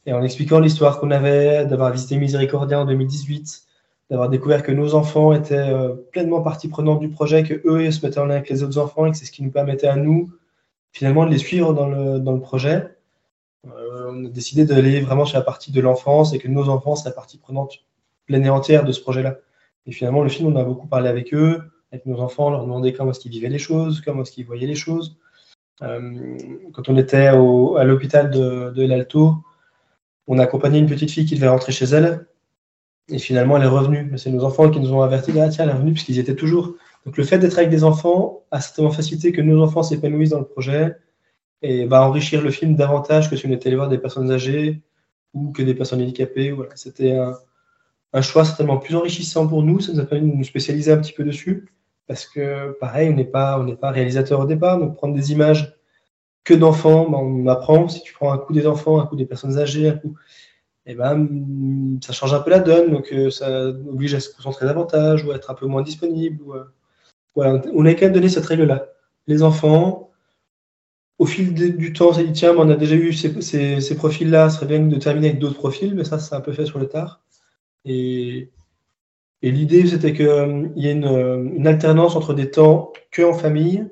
Et 0.06 0.12
en 0.12 0.22
expliquant 0.22 0.60
l'histoire 0.60 1.00
qu'on 1.00 1.10
avait, 1.10 1.64
d'avoir 1.66 1.92
visité 1.92 2.16
Miséricordia 2.16 2.80
en 2.80 2.84
2018, 2.84 3.67
d'avoir 4.10 4.28
découvert 4.30 4.62
que 4.62 4.72
nos 4.72 4.94
enfants 4.94 5.32
étaient 5.32 5.56
euh, 5.56 5.94
pleinement 6.12 6.40
partie 6.40 6.68
prenante 6.68 7.00
du 7.00 7.08
projet, 7.08 7.42
que 7.42 7.60
eux 7.66 7.90
se 7.90 8.04
mettaient 8.04 8.20
en 8.20 8.26
lien 8.26 8.36
avec 8.36 8.48
les 8.48 8.62
autres 8.62 8.78
enfants 8.78 9.06
et 9.06 9.10
que 9.10 9.16
c'est 9.16 9.26
ce 9.26 9.32
qui 9.32 9.42
nous 9.42 9.50
permettait 9.50 9.88
à 9.88 9.96
nous 9.96 10.32
finalement 10.92 11.26
de 11.26 11.30
les 11.30 11.38
suivre 11.38 11.74
dans 11.74 11.88
le, 11.88 12.18
dans 12.18 12.32
le 12.32 12.40
projet. 12.40 12.88
Euh, 13.66 14.10
on 14.12 14.24
a 14.24 14.28
décidé 14.28 14.64
d'aller 14.64 15.00
vraiment 15.00 15.24
sur 15.24 15.38
la 15.38 15.44
partie 15.44 15.72
de 15.72 15.80
l'enfance 15.80 16.32
et 16.32 16.38
que 16.38 16.48
nos 16.48 16.68
enfants 16.68 16.96
seraient 16.96 17.14
partie 17.14 17.38
prenante 17.38 17.84
pleine 18.26 18.44
et 18.44 18.50
entière 18.50 18.84
de 18.84 18.92
ce 18.92 19.00
projet-là. 19.00 19.38
Et 19.86 19.92
finalement, 19.92 20.22
le 20.22 20.28
film, 20.28 20.54
on 20.54 20.56
a 20.56 20.64
beaucoup 20.64 20.86
parlé 20.86 21.08
avec 21.08 21.34
eux, 21.34 21.62
avec 21.92 22.06
nos 22.06 22.20
enfants, 22.20 22.50
leur 22.50 22.62
demander 22.62 22.92
comment 22.92 23.10
est-ce 23.10 23.20
qu'ils 23.20 23.30
vivaient 23.30 23.48
les 23.48 23.58
choses, 23.58 24.00
comment 24.00 24.22
est-ce 24.22 24.32
qu'ils 24.32 24.46
voyaient 24.46 24.66
les 24.66 24.74
choses. 24.74 25.16
Euh, 25.82 26.36
quand 26.72 26.88
on 26.88 26.96
était 26.96 27.26
à 27.26 27.34
l'hôpital 27.84 28.30
de, 28.30 28.70
de 28.70 28.86
l'Alto, 28.86 29.36
on 30.26 30.38
a 30.38 30.42
accompagné 30.42 30.78
une 30.78 30.88
petite 30.88 31.10
fille 31.10 31.24
qui 31.24 31.34
devait 31.36 31.48
rentrer 31.48 31.72
chez 31.72 31.86
elle 31.86 32.26
et 33.08 33.18
finalement, 33.18 33.56
elle 33.56 33.62
est 33.62 33.66
revenue. 33.66 34.12
C'est 34.16 34.30
nos 34.30 34.44
enfants 34.44 34.70
qui 34.70 34.80
nous 34.80 34.92
ont 34.92 35.02
avertis, 35.02 35.32
ah, 35.40 35.48
tiens, 35.48 35.64
elle 35.64 35.70
est 35.70 35.74
revenue, 35.74 35.92
puisqu'ils 35.92 36.18
étaient 36.18 36.34
toujours. 36.34 36.74
Donc 37.06 37.16
le 37.16 37.24
fait 37.24 37.38
d'être 37.38 37.56
avec 37.58 37.70
des 37.70 37.84
enfants 37.84 38.42
a 38.50 38.60
certainement 38.60 38.90
facilité 38.90 39.32
que 39.32 39.40
nos 39.40 39.62
enfants 39.62 39.82
s'épanouissent 39.82 40.30
dans 40.30 40.40
le 40.40 40.44
projet 40.44 40.96
et 41.62 41.86
va 41.86 42.06
enrichir 42.06 42.42
le 42.42 42.50
film 42.50 42.76
davantage 42.76 43.30
que 43.30 43.36
si 43.36 43.46
on 43.46 43.50
était 43.50 43.68
allé 43.68 43.76
voir 43.76 43.88
des 43.88 43.98
personnes 43.98 44.30
âgées 44.30 44.82
ou 45.34 45.52
que 45.52 45.62
des 45.62 45.74
personnes 45.74 46.02
handicapées. 46.02 46.52
Voilà. 46.52 46.70
C'était 46.74 47.16
un, 48.12 48.22
choix 48.22 48.44
certainement 48.44 48.76
plus 48.76 48.94
enrichissant 48.94 49.46
pour 49.46 49.62
nous. 49.62 49.80
Ça 49.80 49.92
nous 49.92 50.00
a 50.00 50.04
permis 50.04 50.30
de 50.30 50.36
nous 50.36 50.44
spécialiser 50.44 50.92
un 50.92 50.98
petit 50.98 51.12
peu 51.12 51.24
dessus. 51.24 51.68
Parce 52.06 52.26
que, 52.26 52.72
pareil, 52.80 53.10
on 53.10 53.14
n'est 53.14 53.24
pas, 53.24 53.64
pas 53.80 53.90
réalisateur 53.90 54.40
au 54.40 54.46
départ. 54.46 54.78
Donc, 54.78 54.96
prendre 54.96 55.14
des 55.14 55.32
images 55.32 55.74
que 56.44 56.54
d'enfants, 56.54 57.08
ben, 57.08 57.18
on 57.18 57.46
apprend. 57.48 57.88
Si 57.88 58.02
tu 58.02 58.14
prends 58.14 58.32
un 58.32 58.38
coup 58.38 58.54
des 58.54 58.66
enfants, 58.66 59.00
un 59.00 59.06
coup 59.06 59.16
des 59.16 59.26
personnes 59.26 59.58
âgées, 59.58 59.88
un 59.88 59.96
coup 59.96 60.14
et 60.88 60.92
eh 60.92 60.94
ben, 60.94 61.98
ça 62.02 62.14
change 62.14 62.32
un 62.32 62.40
peu 62.40 62.48
la 62.48 62.60
donne, 62.60 62.90
donc 62.90 63.12
euh, 63.12 63.28
ça 63.30 63.66
oblige 63.66 64.14
à 64.14 64.20
se 64.20 64.34
concentrer 64.34 64.64
davantage 64.64 65.22
ou 65.22 65.32
à 65.32 65.34
être 65.34 65.50
un 65.50 65.54
peu 65.54 65.66
moins 65.66 65.82
disponible. 65.82 66.42
Ou, 66.42 66.54
voilà. 67.34 67.60
On 67.74 67.84
a 67.84 67.92
quand 67.92 68.06
même 68.06 68.14
donné 68.14 68.30
cette 68.30 68.46
règle-là. 68.46 68.86
Les 69.26 69.42
enfants, 69.42 70.10
au 71.18 71.26
fil 71.26 71.52
du 71.52 71.92
temps, 71.92 72.14
s'est 72.14 72.24
dit 72.24 72.32
tiens, 72.32 72.54
on 72.56 72.70
a 72.70 72.76
déjà 72.76 72.94
eu 72.96 73.12
ces, 73.12 73.94
profils-là, 73.96 74.48
ce 74.48 74.56
serait 74.56 74.66
bien 74.66 74.80
de 74.80 74.96
terminer 74.96 75.28
avec 75.28 75.40
d'autres 75.40 75.58
profils, 75.58 75.94
mais 75.94 76.04
ça, 76.04 76.18
c'est 76.18 76.34
un 76.34 76.40
peu 76.40 76.52
fait 76.52 76.64
sur 76.64 76.78
le 76.78 76.88
tard. 76.88 77.20
Et, 77.84 78.50
l'idée, 79.42 79.86
c'était 79.86 80.14
qu'il 80.14 80.26
euh, 80.26 80.68
y 80.74 80.88
ait 80.88 80.92
une, 80.92 81.52
une, 81.54 81.66
alternance 81.66 82.16
entre 82.16 82.32
des 82.32 82.50
temps 82.50 82.94
que 83.10 83.20
en 83.22 83.34
famille, 83.34 83.86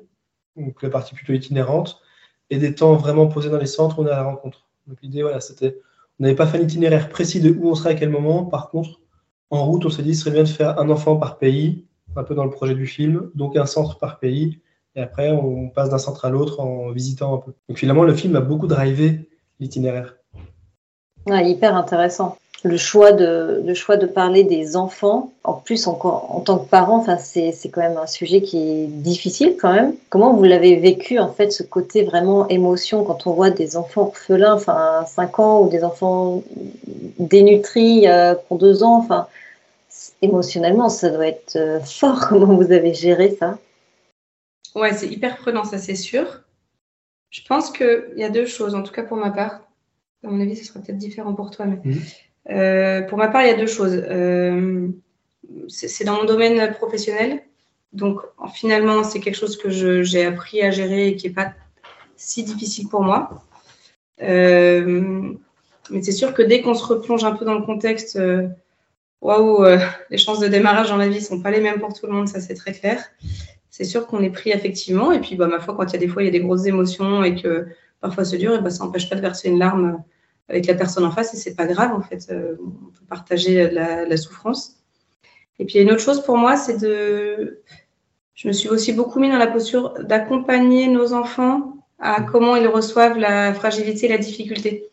donc 0.55 0.81
la 0.81 0.89
partie 0.89 1.13
plutôt 1.13 1.33
itinérante, 1.33 2.01
et 2.49 2.57
des 2.57 2.73
temps 2.73 2.95
vraiment 2.95 3.27
posés 3.27 3.51
dans 3.51 3.59
les 3.59 3.67
centres 3.67 3.99
où 3.99 4.01
on 4.01 4.07
a 4.07 4.09
la 4.09 4.23
rencontre. 4.23 4.67
Donc 4.87 4.97
l'idée, 5.03 5.21
voilà, 5.21 5.41
c'était 5.41 5.77
on 6.19 6.23
n'avait 6.23 6.35
pas 6.35 6.47
fait 6.47 6.57
un 6.57 6.61
itinéraire 6.61 7.09
précis 7.09 7.39
de 7.39 7.51
où 7.51 7.69
on 7.69 7.75
serait 7.75 7.91
à 7.91 7.95
quel 7.95 8.09
moment. 8.09 8.45
Par 8.45 8.69
contre, 8.69 9.01
en 9.49 9.65
route, 9.65 9.85
on 9.85 9.89
s'est 9.89 10.03
dit, 10.03 10.15
ce 10.15 10.21
serait 10.21 10.31
bien 10.31 10.43
de 10.43 10.47
faire 10.47 10.79
un 10.79 10.89
enfant 10.89 11.15
par 11.15 11.37
pays, 11.37 11.85
un 12.15 12.23
peu 12.23 12.35
dans 12.35 12.43
le 12.43 12.49
projet 12.49 12.75
du 12.75 12.87
film, 12.87 13.29
donc 13.35 13.55
un 13.55 13.65
centre 13.65 13.97
par 13.97 14.19
pays. 14.19 14.59
Et 14.95 15.01
après, 15.01 15.31
on 15.31 15.69
passe 15.69 15.89
d'un 15.89 15.99
centre 15.99 16.25
à 16.25 16.29
l'autre 16.29 16.59
en 16.59 16.91
visitant 16.91 17.35
un 17.35 17.37
peu. 17.37 17.53
Donc 17.69 17.77
finalement, 17.77 18.03
le 18.03 18.15
film 18.15 18.35
a 18.35 18.41
beaucoup 18.41 18.67
drivé 18.67 19.29
l'itinéraire. 19.59 20.15
hyper 21.27 21.75
intéressant 21.75 22.37
le 22.63 22.77
choix 22.77 23.11
de 23.11 23.61
le 23.65 23.73
choix 23.73 23.97
de 23.97 24.07
parler 24.07 24.43
des 24.43 24.75
enfants 24.75 25.31
en 25.43 25.53
plus 25.53 25.87
en, 25.87 25.93
en 26.01 26.41
tant 26.41 26.57
que 26.57 26.67
parent 26.67 26.97
enfin 26.97 27.17
c'est 27.17 27.53
quand 27.71 27.81
même 27.81 27.97
un 27.97 28.07
sujet 28.07 28.41
qui 28.41 28.57
est 28.57 28.87
difficile 28.87 29.55
quand 29.59 29.71
même. 29.71 29.93
Comment 30.09 30.33
vous 30.33 30.43
l'avez 30.43 30.75
vécu 30.75 31.19
en 31.19 31.31
fait 31.31 31.51
ce 31.51 31.63
côté 31.63 32.03
vraiment 32.03 32.47
émotion 32.47 33.03
quand 33.03 33.27
on 33.27 33.33
voit 33.33 33.51
des 33.51 33.77
enfants 33.77 34.03
orphelins 34.07 34.55
enfin 34.55 35.05
5 35.05 35.39
ans 35.39 35.61
ou 35.61 35.69
des 35.69 35.83
enfants 35.83 36.43
dénutris 37.19 38.07
euh, 38.07 38.33
pour 38.47 38.57
2 38.57 38.83
ans 38.83 38.97
enfin 38.97 39.27
émotionnellement 40.23 40.89
ça 40.89 41.09
doit 41.09 41.27
être 41.27 41.55
euh, 41.57 41.79
fort. 41.79 42.25
Comment 42.29 42.55
vous 42.55 42.71
avez 42.71 42.93
géré 42.93 43.37
ça? 43.39 43.59
Ouais 44.73 44.93
c'est 44.93 45.07
hyper 45.07 45.37
prenant 45.37 45.63
ça 45.63 45.77
c'est 45.77 45.95
sûr. 45.95 46.41
Je 47.29 47.41
pense 47.47 47.69
qu'il 47.69 48.13
y 48.15 48.23
a 48.23 48.29
deux 48.29 48.47
choses 48.47 48.73
en 48.73 48.81
tout 48.81 48.93
cas 48.93 49.03
pour 49.03 49.17
ma 49.17 49.29
part. 49.29 49.61
À 50.23 50.29
mon 50.29 50.41
avis, 50.41 50.55
ce 50.55 50.65
sera 50.65 50.79
peut-être 50.79 50.97
différent 50.97 51.33
pour 51.33 51.51
toi, 51.51 51.65
mais 51.65 51.75
mmh. 51.83 51.99
Euh, 52.49 53.01
pour 53.03 53.17
ma 53.17 53.27
part, 53.27 53.43
il 53.43 53.47
y 53.47 53.51
a 53.51 53.57
deux 53.57 53.67
choses. 53.67 53.93
Euh, 54.09 54.87
c'est 55.67 56.03
dans 56.03 56.17
mon 56.17 56.25
domaine 56.25 56.73
professionnel. 56.73 57.43
Donc, 57.93 58.21
finalement, 58.53 59.03
c'est 59.03 59.19
quelque 59.19 59.35
chose 59.37 59.57
que 59.57 60.03
j'ai 60.03 60.25
appris 60.25 60.61
à 60.61 60.71
gérer 60.71 61.07
et 61.07 61.15
qui 61.15 61.27
n'est 61.27 61.33
pas 61.33 61.53
si 62.15 62.43
difficile 62.43 62.87
pour 62.89 63.01
moi. 63.01 63.43
Euh, 64.21 65.33
mais 65.89 66.01
c'est 66.01 66.11
sûr 66.11 66.33
que 66.33 66.41
dès 66.41 66.61
qu'on 66.61 66.73
se 66.73 66.83
replonge 66.85 67.23
un 67.23 67.31
peu 67.31 67.45
dans 67.45 67.53
le 67.53 67.65
contexte, 67.65 68.19
waouh, 69.21 69.65
les 70.09 70.17
chances 70.17 70.39
de 70.39 70.47
démarrage 70.47 70.89
dans 70.89 70.97
la 70.97 71.07
vie 71.07 71.19
ne 71.19 71.23
sont 71.23 71.41
pas 71.41 71.51
les 71.51 71.61
mêmes 71.61 71.79
pour 71.79 71.93
tout 71.93 72.07
le 72.07 72.13
monde, 72.13 72.27
ça 72.27 72.41
c'est 72.41 72.55
très 72.55 72.73
clair. 72.73 73.03
C'est 73.69 73.85
sûr 73.85 74.07
qu'on 74.07 74.21
est 74.21 74.31
pris 74.31 74.49
effectivement. 74.49 75.11
Et 75.11 75.21
puis, 75.21 75.35
bah, 75.35 75.47
ma 75.47 75.59
foi, 75.59 75.75
quand 75.75 75.85
il 75.85 75.93
y 75.93 75.95
a 75.95 75.99
des 75.99 76.07
fois, 76.07 76.23
il 76.23 76.25
y 76.25 76.29
a 76.29 76.31
des 76.31 76.39
grosses 76.41 76.65
émotions 76.65 77.23
et 77.23 77.35
que 77.35 77.67
parfois 78.01 78.25
c'est 78.25 78.37
dur, 78.37 78.61
bah, 78.61 78.69
ça 78.69 78.83
n'empêche 78.83 79.09
pas 79.09 79.15
de 79.15 79.21
verser 79.21 79.49
une 79.49 79.59
larme 79.59 80.03
avec 80.49 80.65
la 80.65 80.73
personne 80.73 81.03
en 81.03 81.11
face 81.11 81.33
et 81.33 81.37
c'est 81.37 81.55
pas 81.55 81.65
grave 81.65 81.93
en 81.93 82.01
fait. 82.01 82.27
Euh, 82.31 82.55
on 82.61 82.91
peut 82.91 83.05
partager 83.07 83.69
la, 83.69 84.17
souffrance. 84.17 84.77
Et 85.59 85.65
puis 85.65 85.79
une 85.79 85.91
autre 85.91 86.01
chose 86.01 86.23
pour 86.23 86.37
moi, 86.37 86.57
c'est 86.57 86.77
de. 86.77 87.61
Je 88.35 88.47
me 88.47 88.53
suis 88.53 88.69
aussi 88.69 88.93
beaucoup 88.93 89.19
mis 89.19 89.29
dans 89.29 89.37
la 89.37 89.47
posture 89.47 89.95
d'accompagner 90.03 90.87
nos 90.87 91.13
enfants 91.13 91.73
à 91.99 92.21
comment 92.21 92.55
ils 92.55 92.67
reçoivent 92.67 93.17
la 93.17 93.53
fragilité 93.53 94.05
et 94.05 94.09
la 94.09 94.19
difficulté. 94.19 94.89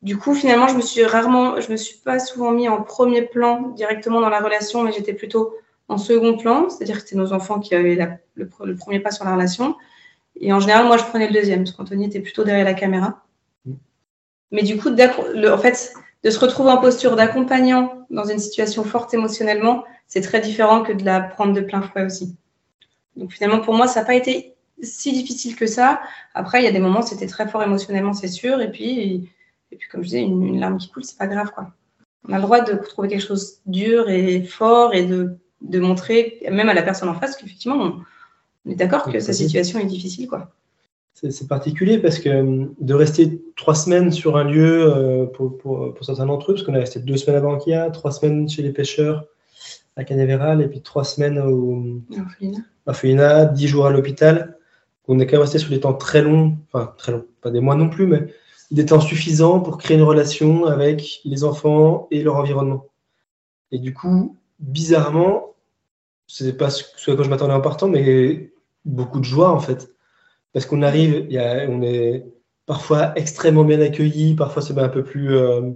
Du 0.00 0.16
coup, 0.16 0.34
finalement, 0.34 0.68
je 0.68 0.76
me 0.76 0.80
suis 0.80 1.04
rarement, 1.04 1.60
je 1.60 1.70
me 1.70 1.76
suis 1.76 1.98
pas 1.98 2.18
souvent 2.18 2.52
mis 2.52 2.68
en 2.68 2.82
premier 2.82 3.22
plan 3.22 3.68
directement 3.70 4.20
dans 4.20 4.30
la 4.30 4.40
relation, 4.40 4.82
mais 4.82 4.92
j'étais 4.92 5.12
plutôt 5.12 5.52
en 5.88 5.98
second 5.98 6.36
plan, 6.36 6.68
c'est-à-dire 6.70 6.96
que 6.96 7.02
c'était 7.02 7.16
nos 7.16 7.32
enfants 7.32 7.60
qui 7.60 7.74
avaient 7.74 7.96
le, 8.34 8.48
le, 8.64 8.76
premier 8.76 9.00
pas 9.00 9.10
sur 9.10 9.24
la 9.24 9.34
relation. 9.34 9.76
Et 10.36 10.52
en 10.52 10.60
général, 10.60 10.86
moi, 10.86 10.96
je 10.96 11.04
prenais 11.04 11.26
le 11.26 11.34
deuxième, 11.34 11.64
parce 11.64 11.72
qu'Anthony 11.72 12.06
était 12.06 12.20
plutôt 12.20 12.44
derrière 12.44 12.64
la 12.64 12.74
caméra. 12.74 13.24
Mais 14.50 14.62
du 14.62 14.78
coup, 14.78 14.88
le, 14.90 15.52
en 15.52 15.58
fait, 15.58 15.92
de 16.24 16.30
se 16.30 16.38
retrouver 16.38 16.70
en 16.70 16.78
posture 16.78 17.16
d'accompagnant 17.16 18.06
dans 18.10 18.24
une 18.24 18.38
situation 18.38 18.84
forte 18.84 19.12
émotionnellement, 19.14 19.84
c'est 20.06 20.22
très 20.22 20.40
différent 20.40 20.82
que 20.82 20.92
de 20.92 21.04
la 21.04 21.20
prendre 21.20 21.52
de 21.52 21.60
plein 21.60 21.82
fouet 21.82 22.04
aussi. 22.04 22.34
Donc 23.16 23.32
finalement, 23.32 23.60
pour 23.60 23.74
moi, 23.74 23.86
ça 23.86 24.00
n'a 24.00 24.06
pas 24.06 24.14
été 24.14 24.54
si 24.82 25.12
difficile 25.12 25.56
que 25.56 25.66
ça. 25.66 26.00
Après, 26.34 26.60
il 26.60 26.64
y 26.64 26.68
a 26.68 26.72
des 26.72 26.78
moments, 26.78 27.02
c'était 27.02 27.26
très 27.26 27.48
fort 27.48 27.62
émotionnellement, 27.62 28.14
c'est 28.14 28.28
sûr. 28.28 28.60
Et 28.60 28.70
puis, 28.70 29.28
et 29.70 29.76
puis 29.76 29.88
comme 29.88 30.02
je 30.02 30.06
disais, 30.06 30.22
une, 30.22 30.60
larme 30.60 30.78
qui 30.78 30.90
coule, 30.90 31.04
c'est 31.04 31.18
pas 31.18 31.26
grave, 31.26 31.50
quoi. 31.52 31.72
On 32.28 32.32
a 32.32 32.36
le 32.36 32.42
droit 32.42 32.60
de 32.60 32.74
trouver 32.74 33.08
quelque 33.08 33.26
chose 33.26 33.60
de 33.66 33.72
dur 33.72 34.10
et 34.10 34.42
fort 34.42 34.94
et 34.94 35.04
de, 35.04 35.36
de 35.62 35.80
montrer, 35.80 36.42
même 36.50 36.68
à 36.68 36.74
la 36.74 36.82
personne 36.82 37.08
en 37.08 37.14
face, 37.14 37.36
qu'effectivement, 37.36 38.04
on, 38.66 38.70
est 38.70 38.74
d'accord 38.74 39.10
que 39.10 39.18
sa 39.18 39.32
situation 39.32 39.78
est 39.78 39.86
difficile, 39.86 40.28
quoi. 40.28 40.50
C'est 41.20 41.48
particulier 41.48 41.98
parce 41.98 42.20
que 42.20 42.28
euh, 42.28 42.66
de 42.80 42.94
rester 42.94 43.42
trois 43.56 43.74
semaines 43.74 44.12
sur 44.12 44.36
un 44.36 44.44
lieu 44.44 44.84
euh, 44.86 45.26
pour, 45.26 45.58
pour, 45.58 45.92
pour 45.92 46.06
certains 46.06 46.26
d'entre 46.26 46.52
eux, 46.52 46.54
parce 46.54 46.64
qu'on 46.64 46.74
est 46.74 46.80
resté 46.80 47.00
deux 47.00 47.16
semaines 47.16 47.38
à 47.38 47.40
Banquia, 47.40 47.90
trois 47.90 48.12
semaines 48.12 48.48
chez 48.48 48.62
les 48.62 48.70
pêcheurs 48.70 49.24
à 49.96 50.04
Canaveral 50.04 50.62
et 50.62 50.68
puis 50.68 50.80
trois 50.80 51.02
semaines 51.02 51.40
au, 51.40 51.82
à 52.86 52.92
Fouina, 52.92 53.46
dix 53.46 53.66
jours 53.66 53.86
à 53.86 53.90
l'hôpital. 53.90 54.56
On 55.08 55.18
est 55.18 55.26
quand 55.26 55.32
même 55.32 55.42
resté 55.42 55.58
sur 55.58 55.70
des 55.70 55.80
temps 55.80 55.94
très 55.94 56.22
longs, 56.22 56.56
enfin 56.70 56.94
très 56.96 57.10
longs, 57.10 57.24
pas 57.40 57.50
des 57.50 57.60
mois 57.60 57.74
non 57.74 57.88
plus, 57.88 58.06
mais 58.06 58.26
des 58.70 58.86
temps 58.86 59.00
suffisants 59.00 59.58
pour 59.58 59.78
créer 59.78 59.96
une 59.96 60.04
relation 60.04 60.66
avec 60.66 61.20
les 61.24 61.42
enfants 61.42 62.06
et 62.12 62.22
leur 62.22 62.36
environnement. 62.36 62.86
Et 63.72 63.80
du 63.80 63.92
coup, 63.92 64.36
bizarrement, 64.60 65.54
c'est 66.28 66.56
pas 66.56 66.70
ce 66.70 67.10
à 67.10 67.14
quoi 67.16 67.24
je 67.24 67.30
m'attendais 67.30 67.54
en 67.54 67.60
partant, 67.60 67.88
mais 67.88 68.52
beaucoup 68.84 69.18
de 69.18 69.24
joie 69.24 69.50
en 69.50 69.58
fait. 69.58 69.90
Parce 70.52 70.66
qu'on 70.66 70.82
arrive, 70.82 71.28
on 71.68 71.82
est 71.82 72.24
parfois 72.66 73.12
extrêmement 73.16 73.64
bien 73.64 73.80
accueilli, 73.80 74.34
parfois 74.34 74.62
c'est 74.62 74.76
un 74.78 74.88
peu 74.88 75.02
plus 75.02 75.36
euh, 75.36 75.70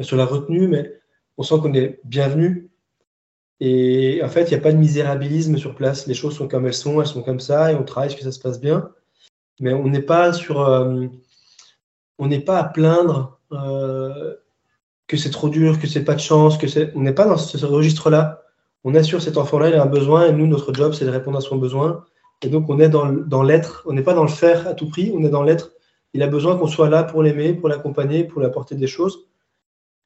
sur 0.00 0.16
la 0.16 0.24
retenue, 0.24 0.68
mais 0.68 0.92
on 1.38 1.42
sent 1.42 1.56
qu'on 1.62 1.74
est 1.74 2.00
bienvenu. 2.04 2.70
Et 3.60 4.20
en 4.22 4.28
fait, 4.28 4.42
il 4.42 4.48
n'y 4.50 4.56
a 4.56 4.60
pas 4.60 4.72
de 4.72 4.78
misérabilisme 4.78 5.56
sur 5.56 5.74
place. 5.74 6.06
Les 6.06 6.14
choses 6.14 6.36
sont 6.36 6.48
comme 6.48 6.66
elles 6.66 6.74
sont, 6.74 7.00
elles 7.00 7.06
sont 7.06 7.22
comme 7.22 7.40
ça, 7.40 7.72
et 7.72 7.76
on 7.76 7.84
travaille 7.84 8.14
que 8.14 8.22
ça 8.22 8.32
se 8.32 8.40
passe 8.40 8.60
bien? 8.60 8.90
Mais 9.60 9.72
on 9.72 9.86
n'est 9.86 10.02
pas 10.02 10.32
sur, 10.32 10.60
euh, 10.60 11.06
on 12.18 12.26
n'est 12.26 12.40
pas 12.40 12.58
à 12.58 12.64
plaindre 12.64 13.38
euh, 13.52 14.34
que 15.06 15.16
c'est 15.16 15.30
trop 15.30 15.48
dur, 15.48 15.78
que 15.78 15.86
c'est 15.86 16.04
pas 16.04 16.14
de 16.14 16.20
chance, 16.20 16.58
que 16.58 16.66
c'est, 16.66 16.92
on 16.96 17.00
n'est 17.00 17.12
pas 17.12 17.26
dans 17.26 17.36
ce, 17.36 17.64
registre-là. 17.64 18.42
On 18.82 18.94
assure 18.94 19.22
cet 19.22 19.38
enfant-là, 19.38 19.68
il 19.68 19.74
a 19.74 19.82
un 19.82 19.86
besoin, 19.86 20.26
et 20.26 20.32
nous, 20.32 20.46
notre 20.46 20.74
job, 20.74 20.92
c'est 20.92 21.04
de 21.04 21.10
répondre 21.10 21.38
à 21.38 21.40
son 21.40 21.56
besoin. 21.56 22.04
Et 22.44 22.48
donc, 22.48 22.68
on 22.68 22.78
est 22.78 22.90
dans, 22.90 23.42
l'être. 23.42 23.82
On 23.86 23.94
n'est 23.94 24.02
pas 24.02 24.12
dans 24.12 24.22
le 24.22 24.28
faire 24.28 24.68
à 24.68 24.74
tout 24.74 24.88
prix, 24.88 25.12
on 25.16 25.24
est 25.24 25.30
dans 25.30 25.42
l'être. 25.42 25.72
Il 26.12 26.22
a 26.22 26.26
besoin 26.26 26.56
qu'on 26.56 26.66
soit 26.66 26.90
là 26.90 27.02
pour 27.02 27.22
l'aimer, 27.22 27.54
pour 27.54 27.68
l'accompagner, 27.68 28.24
pour 28.24 28.40
lui 28.40 28.46
apporter 28.46 28.74
des 28.76 28.86
choses. 28.86 29.26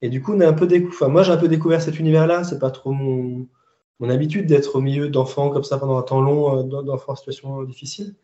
Et 0.02 0.08
du 0.08 0.22
coup, 0.22 0.34
on 0.34 0.40
est 0.40 0.46
un 0.46 0.52
peu 0.52 0.68
enfin, 0.86 1.08
moi, 1.08 1.24
j'ai 1.24 1.32
un 1.32 1.36
peu 1.36 1.48
découvert 1.48 1.82
cet 1.82 1.98
univers-là. 1.98 2.44
C'est 2.44 2.60
pas 2.60 2.70
trop 2.70 2.92
mon, 2.92 3.48
habitude 4.08 4.46
d'être 4.46 4.76
au 4.76 4.80
milieu 4.80 5.08
d'enfants 5.08 5.50
comme 5.50 5.64
ça 5.64 5.78
pendant 5.78 5.98
un 5.98 6.02
temps 6.02 6.20
long, 6.20 6.60
euh, 6.60 6.82
d'enfants 6.82 7.12
en 7.12 7.16
situation 7.16 7.62
difficile. 7.64 8.14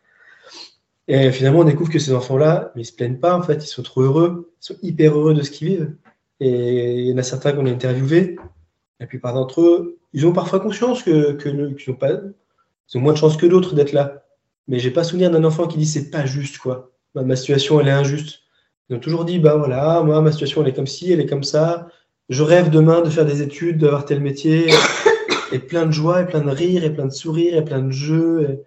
Et 1.09 1.33
finalement, 1.33 1.61
on 1.61 1.65
découvre 1.65 1.91
que 1.91 1.99
ces 1.99 2.15
enfants-là, 2.15 2.73
ils 2.77 2.87
se 2.87 2.93
plaignent 2.93 3.19
pas, 3.19 3.37
en 3.37 3.43
fait, 3.43 3.65
ils 3.65 3.69
sont 3.69 3.83
trop 3.83 4.03
heureux, 4.03 4.53
ils 4.62 4.65
sont 4.65 4.77
hyper 4.81 5.19
heureux 5.19 5.35
de 5.35 5.43
ce 5.43 5.51
qu'ils 5.51 5.69
vivent. 5.69 5.97
Et 6.41 7.01
il 7.01 7.07
y 7.09 7.12
en 7.12 7.19
a 7.19 7.23
certains 7.23 7.53
qu'on 7.53 7.67
a 7.67 7.71
interviewés, 7.71 8.37
la 9.01 9.07
plupart 9.07 9.35
d'entre 9.35 9.61
eux, 9.61 9.99
ils 10.12 10.27
ont 10.27 10.33
parfois 10.33 10.61
conscience 10.61 11.03
que, 11.03 11.33
que 11.33 11.93
pas, 11.93 12.21
ils 12.93 12.99
ont 12.99 13.01
moins 13.01 13.12
de 13.12 13.18
chance 13.18 13.37
que 13.37 13.47
d'autres 13.47 13.74
d'être 13.74 13.93
là. 13.93 14.24
Mais 14.68 14.78
j'ai 14.78 14.91
pas 14.91 15.05
souvenir 15.05 15.30
d'un 15.30 15.45
enfant 15.45 15.66
qui 15.66 15.78
dit 15.78 15.87
c'est 15.87 16.11
pas 16.11 16.26
juste, 16.26 16.59
quoi. 16.59 16.93
Ma, 17.14 17.37
situation, 17.37 17.80
elle 17.80 17.89
est 17.89 17.93
injuste. 17.93 18.41
Ils 18.89 18.97
ont 18.97 19.01
toujours 19.01 19.24
dit, 19.24 19.39
bah 19.39 19.57
voilà, 19.57 20.03
moi, 20.03 20.20
ma 20.20 20.32
situation, 20.32 20.62
elle 20.62 20.68
est 20.68 20.74
comme 20.74 20.87
ci, 20.87 21.12
elle 21.12 21.20
est 21.20 21.26
comme 21.26 21.45
ça. 21.45 21.89
Je 22.28 22.43
rêve 22.43 22.70
demain 22.70 23.03
de 23.03 23.11
faire 23.11 23.24
des 23.24 23.43
études, 23.43 23.78
d'avoir 23.78 24.05
tel 24.05 24.20
métier. 24.20 24.66
et 25.53 25.59
plein 25.59 25.87
de 25.87 25.93
joie, 25.93 26.22
et 26.22 26.26
plein 26.26 26.41
de 26.41 26.51
rire, 26.51 26.85
et 26.85 26.93
plein 26.93 27.07
de 27.07 27.12
sourires, 27.12 27.57
et 27.57 27.64
plein 27.64 27.82
de 27.82 27.93
jeux. 27.93 28.64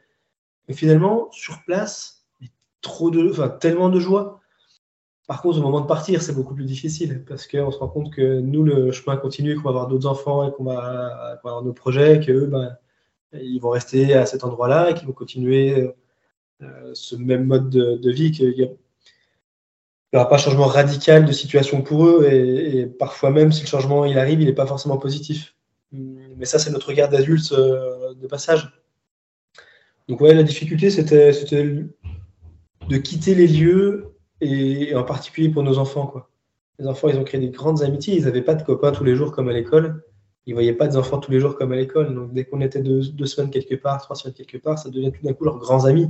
Et, 0.68 0.74
finalement, 0.74 1.30
sur 1.32 1.64
place, 1.66 2.26
trop 2.82 3.12
de, 3.12 3.30
enfin, 3.30 3.50
tellement 3.50 3.90
de 3.90 4.00
joie. 4.00 4.40
Par 5.28 5.42
contre, 5.42 5.58
au 5.60 5.62
moment 5.62 5.82
de 5.82 5.88
partir, 5.88 6.22
c'est 6.22 6.34
beaucoup 6.34 6.56
plus 6.56 6.64
difficile 6.64 7.26
parce 7.28 7.48
qu'on 7.48 7.70
se 7.70 7.78
rend 7.78 7.90
compte 7.90 8.14
que 8.14 8.40
nous, 8.40 8.64
le 8.64 8.92
chemin 8.94 9.18
continue, 9.18 9.56
qu'on 9.56 9.64
va 9.64 9.72
avoir 9.72 9.88
d'autres 9.88 10.08
enfants 10.08 10.48
et 10.48 10.54
qu'on 10.54 10.64
va, 10.64 11.38
avoir 11.44 11.64
nos 11.64 11.74
projets, 11.74 12.22
qu'eux, 12.22 12.46
ben, 12.46 12.78
ils 13.34 13.60
vont 13.60 13.70
rester 13.70 14.14
à 14.14 14.26
cet 14.26 14.44
endroit-là 14.44 14.92
et 14.92 14.94
qu'ils 14.94 15.08
vont 15.08 15.14
continuer 15.14 15.90
euh, 16.62 16.92
ce 16.94 17.16
même 17.16 17.46
mode 17.46 17.70
de, 17.70 18.12
vie. 18.12 18.32
Qu'il 18.32 18.56
n'y 18.56 18.70
aura 20.14 20.30
pas 20.30 20.38
de 20.38 20.42
changement 20.42 20.66
radical 20.66 21.26
de 21.26 21.32
situation 21.32 21.82
pour 21.82 22.08
eux 22.08 22.28
et, 22.32 22.86
parfois 22.86 23.30
même 23.32 23.52
si 23.52 23.62
le 23.62 23.68
changement 23.68 24.06
il 24.06 24.18
arrive, 24.18 24.42
il 24.42 24.48
n'est 24.48 24.54
pas 24.54 24.66
forcément 24.66 24.98
positif. 24.98 25.56
Mais 25.92 26.46
ça, 26.46 26.60
c'est 26.60 26.72
notre 26.72 26.88
regard 26.88 27.10
d'adulte 27.10 27.52
euh, 27.54 28.14
de 28.14 28.28
passage. 28.28 28.72
Donc 30.08 30.22
ouais, 30.22 30.34
la 30.34 30.44
difficulté, 30.44 30.90
c'était 30.90 31.32
de 31.32 32.98
quitter 32.98 33.36
les 33.36 33.48
lieux 33.48 34.16
et, 34.42 34.96
en 34.96 35.04
particulier 35.04 35.50
pour 35.50 35.64
nos 35.64 35.78
enfants. 35.78 36.08
Quoi. 36.08 36.30
Les 36.80 36.88
enfants, 36.88 37.10
ils 37.10 37.18
ont 37.18 37.24
créé 37.24 37.40
des 37.40 37.50
grandes 37.50 37.84
amitiés. 37.84 38.16
Ils 38.16 38.26
n'avaient 38.26 38.42
pas 38.42 38.56
de 38.56 38.64
copains 38.64 38.92
tous 38.92 39.04
les 39.04 39.16
jours 39.16 39.32
comme 39.32 39.50
à 39.50 39.54
l'école. 39.54 40.04
Ils 40.48 40.52
ne 40.52 40.56
voyaient 40.56 40.74
pas 40.74 40.88
des 40.88 40.98
enfants 40.98 41.20
tous 41.20 41.32
les 41.32 41.40
jours 41.40 41.58
comme 41.58 41.72
à 41.74 41.76
l'école. 41.76 42.16
Donc 42.16 42.34
dès 42.34 42.46
qu'on 42.46 42.62
était 42.62 42.80
deux, 42.80 43.26
semaines 43.26 43.52
quelque 43.52 43.76
part, 43.76 44.02
trois 44.02 44.16
semaines 44.16 44.34
quelque 44.34 44.58
part, 44.58 44.80
ça 44.80 44.90
devient 44.90 45.12
tout 45.12 45.24
d'un 45.26 45.34
coup 45.34 45.44
leurs 45.44 45.60
grands 45.60 45.86
amis. 45.86 46.10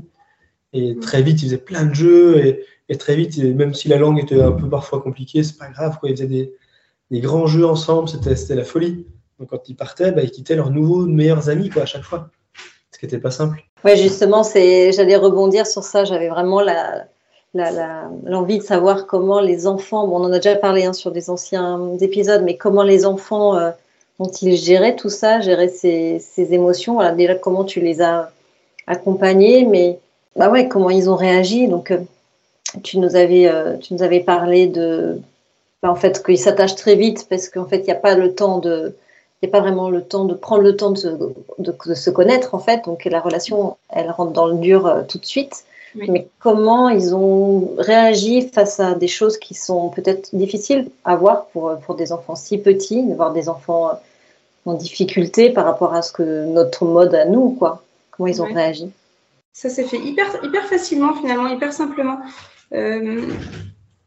Et 0.74 0.98
très 1.00 1.22
vite, 1.22 1.42
ils 1.42 1.48
faisaient 1.48 1.58
plein 1.58 1.86
de 1.86 1.94
jeux. 1.94 2.64
Et, 2.88 2.98
très 2.98 3.16
vite, 3.16 3.38
même 3.38 3.74
si 3.74 3.90
la 3.90 3.98
langue 3.98 4.20
était 4.20 4.40
un 4.40 4.52
peu 4.52 4.70
parfois 4.70 5.02
compliquée, 5.02 5.44
c'est 5.44 5.58
pas 5.58 5.70
grave. 5.70 5.98
Quoi. 6.00 6.10
Ils 6.10 6.16
faisaient 6.16 6.28
des, 6.28 6.54
des 7.12 7.20
grands 7.20 7.48
jeux 7.48 7.66
ensemble. 7.66 8.08
C'était 8.08 8.56
la 8.56 8.64
folie. 8.64 9.08
Donc 9.40 9.50
quand 9.50 9.68
ils 9.70 9.76
partaient, 9.76 10.12
bah, 10.12 10.22
ils 10.24 10.32
quittaient 10.32 10.56
leurs 10.56 10.72
nouveaux 10.72 11.06
meilleurs 11.06 11.50
amis 11.50 11.70
quoi, 11.70 11.82
à 11.82 11.86
chaque 11.86 12.04
fois. 12.04 12.30
Ce 12.92 13.00
qui 13.00 13.06
n'était 13.06 13.20
pas 13.20 13.32
simple. 13.32 13.64
Oui, 13.84 13.98
justement, 13.98 14.44
j'allais 14.44 15.16
rebondir 15.16 15.68
sur 15.68 15.84
ça. 15.84 16.06
J'avais 16.06 16.30
vraiment 16.30 16.62
la, 16.62 17.08
l'envie 17.54 18.60
de 18.60 18.64
savoir 18.64 19.08
comment 19.08 19.40
les 19.40 19.68
enfants, 19.68 20.08
bon, 20.08 20.20
on 20.20 20.26
en 20.26 20.32
a 20.32 20.38
déjà 20.38 20.56
parlé 20.56 20.86
hein, 20.86 20.94
sur 20.94 21.12
des 21.12 21.30
anciens 21.30 21.98
épisodes, 22.00 22.44
mais 22.44 22.58
comment 22.58 22.84
les 22.84 23.06
enfants 23.06 23.58
euh, 23.58 23.72
ont-ils 24.20 24.56
géré 24.56 24.96
tout 24.96 25.10
ça, 25.10 25.42
géré 25.42 25.68
ces, 25.68 26.20
ces 26.20 26.54
émotions 26.54 26.96
voilà, 26.96 27.12
Déjà, 27.12 27.36
comment 27.36 27.64
tu 27.64 27.80
les 27.80 28.02
as 28.02 28.32
accompagnés, 28.88 29.66
mais 29.66 30.00
bah 30.36 30.50
ouais, 30.50 30.68
comment 30.68 30.90
ils 30.90 31.10
ont 31.10 31.16
réagi. 31.16 31.68
Donc, 31.68 31.92
euh, 31.92 32.00
tu, 32.84 33.00
nous 33.00 33.16
avais, 33.16 33.48
euh, 33.48 33.78
tu 33.78 33.94
nous 33.94 34.04
avais 34.04 34.20
parlé 34.20 34.68
de, 34.68 35.20
bah, 35.82 35.92
en 35.92 35.96
fait, 35.96 36.24
qu'ils 36.24 36.40
s'attachent 36.40 36.76
très 36.76 36.96
vite 36.96 37.28
parce 37.30 37.50
qu'en 37.50 37.66
fait, 37.66 37.80
il 37.80 37.86
n'y 37.86 37.92
a 37.92 37.96
pas 37.96 38.16
le 38.16 38.34
temps 38.34 38.60
de 38.60 38.96
il 39.42 39.50
pas 39.52 39.60
vraiment 39.60 39.90
le 39.90 40.04
temps 40.04 40.26
de 40.26 40.34
prendre 40.34 40.64
le 40.64 40.76
temps 40.76 40.92
de 40.92 40.98
se, 40.98 41.08
de, 41.60 41.94
se, 41.94 42.10
connaître 42.10 42.56
en 42.56 42.60
fait. 42.60 42.86
Donc 42.86 43.06
la 43.06 43.20
relation, 43.20 43.78
elle 43.90 44.10
rentre 44.10 44.32
dans 44.32 44.48
le 44.48 44.58
dur 44.58 44.88
euh, 44.88 45.04
tout 45.08 45.20
de 45.20 45.26
suite. 45.26 45.66
Mais 45.96 46.28
comment 46.40 46.90
ils 46.90 47.16
ont 47.16 47.76
réagi 47.78 48.50
face 48.50 48.80
à 48.80 48.94
des 48.94 49.08
choses 49.08 49.38
qui 49.38 49.54
sont 49.54 49.90
peut-être 49.90 50.36
difficiles 50.36 50.90
à 51.06 51.16
voir 51.16 51.48
pour, 51.48 51.78
pour 51.80 51.96
des 51.96 52.12
enfants 52.12 52.36
si 52.36 52.58
petits, 52.58 53.04
de 53.04 53.16
voir 53.16 53.34
des 53.34 53.50
enfants 53.50 53.90
euh, 53.90 53.94
en 54.66 54.74
difficulté 54.74 55.50
par 55.50 55.66
rapport 55.66 55.94
à 55.94 56.02
ce 56.02 56.12
que 56.12 56.46
notre 56.46 56.86
mode 56.86 57.16
à 57.16 57.26
nous, 57.26 57.52
quoi. 57.52 57.84
Comment 58.12 58.28
ils 58.28 58.42
ont 58.42 58.54
réagi? 58.54 58.92
Ça 59.54 59.70
s'est 59.70 59.86
fait 59.86 60.00
hyper, 60.00 60.28
hyper 60.44 60.66
facilement 60.66 61.16
finalement, 61.16 61.48
hyper 61.48 61.74
simplement. 61.74 62.20
Euh, 62.74 63.26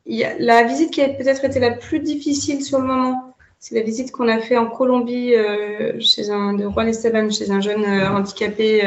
y 0.07 0.25
a 0.25 0.39
la 0.39 0.65
visite 0.65 0.91
qui 0.91 1.03
a 1.03 1.09
peut-être 1.09 1.45
été 1.45 1.59
la 1.61 1.73
plus 1.73 2.01
difficile 2.01 2.63
sur 2.63 2.79
le 2.79 2.87
moment, 2.87 3.31
c'est 3.59 3.75
la 3.75 3.83
visite 3.83 4.11
qu'on 4.11 4.29
a 4.29 4.39
fait 4.39 4.57
en 4.57 4.67
Colombie 4.67 5.35
euh, 5.35 6.01
chez 6.01 6.31
un 6.31 6.55
de 6.55 6.65
Juan 6.65 6.89
Esteban, 6.89 7.31
chez 7.31 7.51
un 7.51 7.61
jeune 7.61 7.85
euh, 7.85 8.09
handicapé 8.09 8.83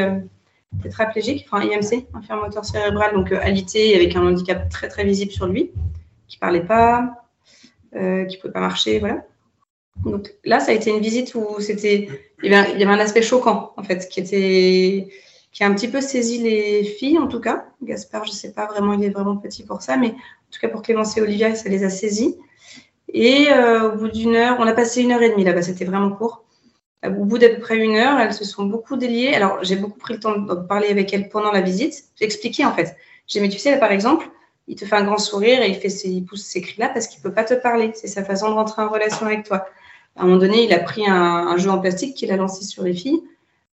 tétraplégique, 0.82 1.46
enfin 1.50 1.64
IMC, 1.64 2.06
infirme 2.14 2.40
moteur 2.40 2.64
cérébral, 2.64 3.14
donc 3.14 3.32
alité 3.32 3.94
avec 3.94 4.14
un 4.16 4.26
handicap 4.26 4.68
très 4.68 4.88
très 4.88 5.04
visible 5.04 5.32
sur 5.32 5.46
lui, 5.46 5.72
qui 6.28 6.38
parlait 6.38 6.64
pas, 6.64 7.26
qui 7.92 8.36
pouvait 8.38 8.52
pas 8.52 8.60
marcher, 8.60 8.98
voilà. 8.98 9.24
Donc 10.04 10.34
là, 10.44 10.60
ça 10.60 10.72
a 10.72 10.74
été 10.74 10.90
une 10.90 11.00
visite 11.00 11.34
où 11.34 11.60
c'était, 11.60 12.08
il 12.42 12.50
y 12.50 12.54
avait 12.54 12.84
un 12.84 12.98
aspect 12.98 13.22
choquant 13.22 13.72
en 13.76 13.82
fait, 13.82 14.08
qui 14.08 14.20
était, 14.20 15.08
qui 15.52 15.64
a 15.64 15.66
un 15.66 15.74
petit 15.74 15.88
peu 15.88 16.00
saisi 16.00 16.42
les 16.42 16.84
filles 16.84 17.18
en 17.18 17.28
tout 17.28 17.40
cas. 17.40 17.66
Gaspard, 17.82 18.24
je 18.24 18.32
sais 18.32 18.52
pas 18.52 18.66
vraiment, 18.66 18.92
il 18.94 19.04
est 19.04 19.10
vraiment 19.10 19.36
petit 19.36 19.62
pour 19.62 19.82
ça, 19.82 19.96
mais 19.96 20.08
en 20.08 20.50
tout 20.50 20.60
cas 20.60 20.68
pour 20.68 20.82
Clémence 20.82 21.16
et 21.16 21.22
Olivia, 21.22 21.54
ça 21.54 21.68
les 21.68 21.84
a 21.84 21.90
saisis. 21.90 22.36
Et 23.08 23.46
euh, 23.50 23.92
au 23.92 23.96
bout 23.96 24.08
d'une 24.08 24.34
heure, 24.34 24.56
on 24.58 24.66
a 24.66 24.72
passé 24.72 25.02
une 25.02 25.12
heure 25.12 25.22
et 25.22 25.30
demie 25.30 25.44
là-bas, 25.44 25.62
c'était 25.62 25.84
vraiment 25.84 26.10
court. 26.10 26.43
Au 27.04 27.24
bout 27.24 27.38
d'à 27.38 27.48
peu 27.50 27.60
près 27.60 27.76
une 27.76 27.96
heure, 27.96 28.18
elles 28.18 28.32
se 28.32 28.44
sont 28.44 28.64
beaucoup 28.64 28.96
déliées. 28.96 29.34
Alors, 29.34 29.62
j'ai 29.62 29.76
beaucoup 29.76 29.98
pris 29.98 30.14
le 30.14 30.20
temps 30.20 30.38
de 30.38 30.54
parler 30.54 30.88
avec 30.88 31.12
elles 31.12 31.28
pendant 31.28 31.52
la 31.52 31.60
visite. 31.60 32.04
J'ai 32.16 32.24
expliqué 32.24 32.64
en 32.64 32.72
fait. 32.72 32.96
J'ai 33.26 33.40
dit, 33.40 33.46
mais 33.46 33.52
tu 33.52 33.58
sais, 33.58 33.78
par 33.78 33.92
exemple, 33.92 34.28
il 34.68 34.76
te 34.76 34.84
fait 34.84 34.96
un 34.96 35.04
grand 35.04 35.18
sourire 35.18 35.62
et 35.62 35.68
il, 35.68 35.74
fait 35.74 35.88
ses, 35.88 36.08
il 36.08 36.24
pousse 36.24 36.42
ces 36.42 36.60
cris-là 36.60 36.88
parce 36.88 37.06
qu'il 37.06 37.18
ne 37.18 37.24
peut 37.24 37.32
pas 37.32 37.44
te 37.44 37.54
parler. 37.54 37.92
C'est 37.94 38.08
sa 38.08 38.24
façon 38.24 38.48
de 38.48 38.54
rentrer 38.54 38.82
en 38.82 38.88
relation 38.88 39.26
avec 39.26 39.44
toi. 39.44 39.66
À 40.16 40.22
un 40.22 40.26
moment 40.26 40.38
donné, 40.38 40.64
il 40.64 40.72
a 40.72 40.78
pris 40.78 41.06
un, 41.06 41.56
jeu 41.56 41.70
en 41.70 41.78
plastique 41.78 42.14
qu'il 42.14 42.32
a 42.32 42.36
lancé 42.36 42.64
sur 42.64 42.82
les 42.82 42.94
filles. 42.94 43.22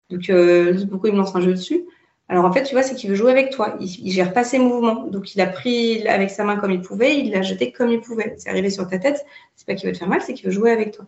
Donc, 0.08 0.28
euh, 0.30 0.72
beaucoup, 0.86 1.06
il 1.06 1.12
me 1.12 1.18
lance 1.18 1.34
un 1.36 1.40
jeu 1.40 1.52
dessus. 1.52 1.84
Alors 2.30 2.44
en 2.44 2.52
fait, 2.52 2.62
tu 2.62 2.74
vois, 2.74 2.84
c'est 2.84 2.94
qu'il 2.94 3.10
veut 3.10 3.16
jouer 3.16 3.32
avec 3.32 3.50
toi. 3.50 3.76
Il, 3.80 4.06
ne 4.06 4.10
gère 4.12 4.32
pas 4.32 4.44
ses 4.44 4.60
mouvements. 4.60 5.04
Donc 5.08 5.34
il 5.34 5.40
a 5.40 5.46
pris 5.46 6.06
avec 6.06 6.30
sa 6.30 6.44
main 6.44 6.56
comme 6.56 6.70
il 6.70 6.80
pouvait, 6.80 7.18
il 7.18 7.32
l'a 7.32 7.42
jeté 7.42 7.72
comme 7.72 7.90
il 7.90 8.00
pouvait. 8.00 8.36
C'est 8.38 8.48
arrivé 8.48 8.70
sur 8.70 8.86
ta 8.86 9.00
tête. 9.00 9.26
C'est 9.56 9.66
pas 9.66 9.74
qu'il 9.74 9.88
veut 9.88 9.92
te 9.92 9.98
faire 9.98 10.08
mal, 10.08 10.22
c'est 10.22 10.32
qu'il 10.32 10.46
veut 10.46 10.52
jouer 10.52 10.70
avec 10.70 10.92
toi. 10.92 11.06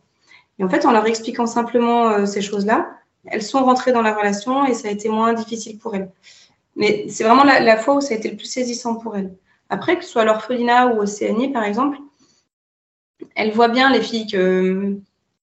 Et 0.58 0.64
en 0.64 0.68
fait, 0.68 0.86
en 0.86 0.92
leur 0.92 1.06
expliquant 1.06 1.46
simplement 1.46 2.08
euh, 2.08 2.26
ces 2.26 2.42
choses-là, 2.42 2.90
elles 3.26 3.42
sont 3.42 3.64
rentrées 3.64 3.92
dans 3.92 4.02
la 4.02 4.14
relation 4.14 4.66
et 4.66 4.74
ça 4.74 4.88
a 4.88 4.90
été 4.90 5.08
moins 5.08 5.32
difficile 5.32 5.78
pour 5.78 5.94
elles. 5.94 6.10
Mais 6.76 7.06
c'est 7.08 7.24
vraiment 7.24 7.44
la, 7.44 7.76
fois 7.76 7.96
où 7.96 8.00
ça 8.00 8.14
a 8.14 8.16
été 8.16 8.30
le 8.30 8.36
plus 8.36 8.46
saisissant 8.46 8.96
pour 8.96 9.16
elles. 9.16 9.32
Après, 9.68 9.96
que 9.96 10.04
ce 10.04 10.10
soit 10.10 10.24
l'orphelinat 10.24 10.94
ou 10.94 11.04
CNI, 11.04 11.52
par 11.52 11.64
exemple, 11.64 11.98
elles 13.36 13.52
voient 13.52 13.68
bien, 13.68 13.90
les 13.90 14.00
filles, 14.00 14.26
que 14.26 14.96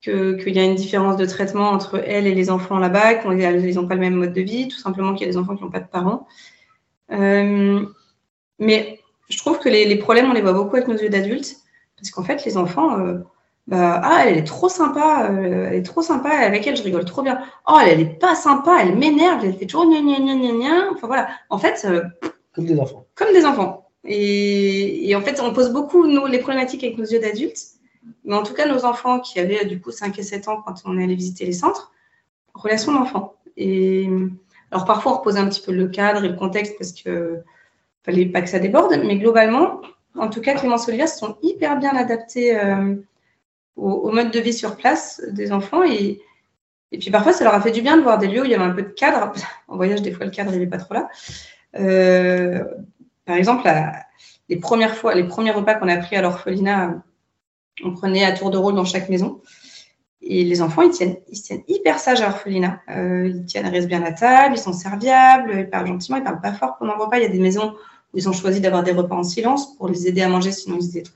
qu'il 0.01 0.55
y 0.55 0.59
a 0.59 0.63
une 0.63 0.75
différence 0.75 1.17
de 1.17 1.25
traitement 1.25 1.69
entre 1.69 2.01
elles 2.05 2.27
et 2.27 2.35
les 2.35 2.49
enfants 2.49 2.77
là-bas, 2.77 3.15
qu'ils 3.15 3.75
n'ont 3.75 3.87
pas 3.87 3.95
le 3.95 3.99
même 3.99 4.15
mode 4.15 4.33
de 4.33 4.41
vie, 4.41 4.67
tout 4.67 4.77
simplement 4.77 5.13
qu'il 5.13 5.25
y 5.25 5.29
a 5.29 5.31
des 5.31 5.37
enfants 5.37 5.55
qui 5.55 5.63
n'ont 5.63 5.71
pas 5.71 5.79
de 5.79 5.87
parents. 5.87 6.27
Euh, 7.11 7.85
mais 8.59 8.99
je 9.29 9.37
trouve 9.37 9.59
que 9.59 9.69
les, 9.69 9.95
problèmes, 9.97 10.29
on 10.29 10.33
les 10.33 10.41
voit 10.41 10.53
beaucoup 10.53 10.75
avec 10.75 10.87
nos 10.87 10.97
yeux 10.97 11.09
d'adultes, 11.09 11.57
parce 11.97 12.11
qu'en 12.11 12.23
fait, 12.23 12.45
les 12.45 12.57
enfants, 12.57 12.99
euh, 12.99 13.17
bah, 13.67 13.99
ah, 14.01 14.23
elle 14.25 14.37
est 14.37 14.43
trop 14.45 14.69
sympa, 14.69 15.29
euh, 15.29 15.67
elle 15.67 15.75
est 15.75 15.83
trop 15.83 16.01
sympa, 16.01 16.29
avec 16.29 16.65
elle, 16.65 16.77
je 16.77 16.83
rigole 16.83 17.03
trop 17.03 17.21
bien. 17.21 17.41
Oh, 17.67 17.77
elle, 17.85 17.97
n'est 17.97 18.05
pas 18.05 18.33
sympa, 18.33 18.77
elle 18.81 18.95
m'énerve, 18.95 19.43
elle 19.43 19.55
fait 19.55 19.65
toujours 19.65 19.89
gna 19.89 19.99
gna 19.99 20.19
gna 20.19 20.35
gna 20.35 20.51
gna. 20.53 20.91
Enfin 20.91 21.07
voilà, 21.07 21.27
en 21.49 21.57
fait. 21.57 21.85
comme 22.53 22.65
des 22.65 22.79
enfants. 22.79 23.05
Comme 23.15 23.33
des 23.33 23.45
enfants. 23.45 23.89
Et, 24.05 25.09
et, 25.09 25.15
en 25.15 25.21
fait, 25.21 25.41
on 25.41 25.51
pose 25.51 25.71
beaucoup 25.71 26.07
nous, 26.07 26.25
les 26.27 26.39
problématiques 26.39 26.83
avec 26.83 26.97
nos 26.97 27.03
yeux 27.03 27.19
d'adultes. 27.19 27.59
Mais 28.23 28.35
en 28.35 28.43
tout 28.43 28.53
cas, 28.53 28.67
nos 28.67 28.85
enfants 28.85 29.19
qui 29.19 29.37
avaient 29.39 29.65
du 29.65 29.81
coup 29.81 29.91
5 29.91 30.17
et 30.17 30.23
7 30.23 30.47
ans 30.47 30.61
quand 30.65 30.75
on 30.85 30.97
allait 30.97 31.15
visiter 31.15 31.45
les 31.45 31.51
centres, 31.51 31.91
relation 32.53 32.93
d'enfant. 32.93 33.35
Et 33.57 34.09
alors 34.71 34.85
parfois, 34.85 35.13
on 35.13 35.15
repose 35.17 35.35
un 35.35 35.47
petit 35.49 35.61
peu 35.61 35.73
le 35.73 35.87
cadre 35.87 36.23
et 36.23 36.29
le 36.29 36.35
contexte 36.35 36.75
parce 36.77 36.93
que 36.93 37.39
fallait 38.03 38.27
pas 38.27 38.41
que 38.41 38.49
ça 38.49 38.59
déborde, 38.59 38.97
mais 39.03 39.17
globalement, 39.17 39.81
en 40.15 40.29
tout 40.29 40.39
cas, 40.39 40.53
Clémence 40.53 40.87
Olivier 40.87 41.07
se 41.07 41.17
sont 41.17 41.37
hyper 41.41 41.77
bien 41.79 41.95
adaptés 41.95 42.57
au, 43.77 44.11
mode 44.11 44.31
de 44.31 44.39
vie 44.39 44.53
sur 44.53 44.75
place 44.75 45.21
des 45.31 45.51
enfants. 45.51 45.83
Et, 45.83 46.21
et 46.91 46.97
puis 46.97 47.11
parfois, 47.11 47.33
ça 47.33 47.43
leur 47.43 47.53
a 47.53 47.61
fait 47.61 47.71
du 47.71 47.81
bien 47.81 47.97
de 47.97 48.01
voir 48.01 48.17
des 48.17 48.27
lieux 48.27 48.41
où 48.41 48.45
il 48.45 48.51
y 48.51 48.55
avait 48.55 48.63
un 48.63 48.71
peu 48.71 48.83
de 48.83 48.89
cadre. 48.89 49.31
En 49.69 49.75
voyage, 49.75 50.01
des 50.01 50.11
fois, 50.11 50.25
le 50.25 50.31
cadre, 50.31 50.51
n'est 50.51 50.67
pas 50.67 50.77
trop 50.77 50.93
là. 50.93 51.09
Euh, 51.77 52.63
par 53.25 53.35
exemple, 53.35 53.69
les 54.47 54.57
premières 54.57 54.95
fois, 54.95 55.13
les 55.13 55.25
premiers 55.25 55.51
repas 55.51 55.75
qu'on 55.75 55.89
a 55.89 55.97
pris 55.97 56.15
à 56.15 56.21
l'orphelinat 56.21 57.03
on 57.83 57.93
prenait 57.93 58.23
à 58.23 58.31
tour 58.31 58.49
de 58.49 58.57
rôle 58.57 58.75
dans 58.75 58.85
chaque 58.85 59.09
maison. 59.09 59.41
Et 60.21 60.43
les 60.43 60.61
enfants, 60.61 60.81
ils 60.81 60.91
tiennent, 60.91 61.17
ils 61.29 61.41
tiennent 61.41 61.63
hyper 61.67 61.99
sages 61.99 62.21
à 62.21 62.27
l'orphelinat. 62.27 62.81
Euh, 62.89 63.27
ils 63.27 63.45
tiennent, 63.45 63.67
restent 63.67 63.87
bien 63.87 64.03
à 64.03 64.11
table, 64.11 64.55
ils 64.55 64.61
sont 64.61 64.73
serviables, 64.73 65.53
ils 65.59 65.69
parlent 65.69 65.87
gentiment, 65.87 66.17
ils 66.17 66.23
parlent 66.23 66.41
pas 66.41 66.53
fort 66.53 66.77
pendant 66.77 66.95
le 66.95 67.03
repas. 67.03 67.17
Il 67.17 67.23
y 67.23 67.25
a 67.25 67.29
des 67.29 67.39
maisons 67.39 67.75
où 68.13 68.17
ils 68.17 68.27
ont 68.27 68.33
choisi 68.33 68.59
d'avoir 68.59 68.83
des 68.83 68.91
repas 68.91 69.15
en 69.15 69.23
silence 69.23 69.75
pour 69.77 69.87
les 69.87 70.07
aider 70.07 70.21
à 70.21 70.29
manger, 70.29 70.51
sinon 70.51 70.79
ils 70.79 70.97
étaient 70.97 71.09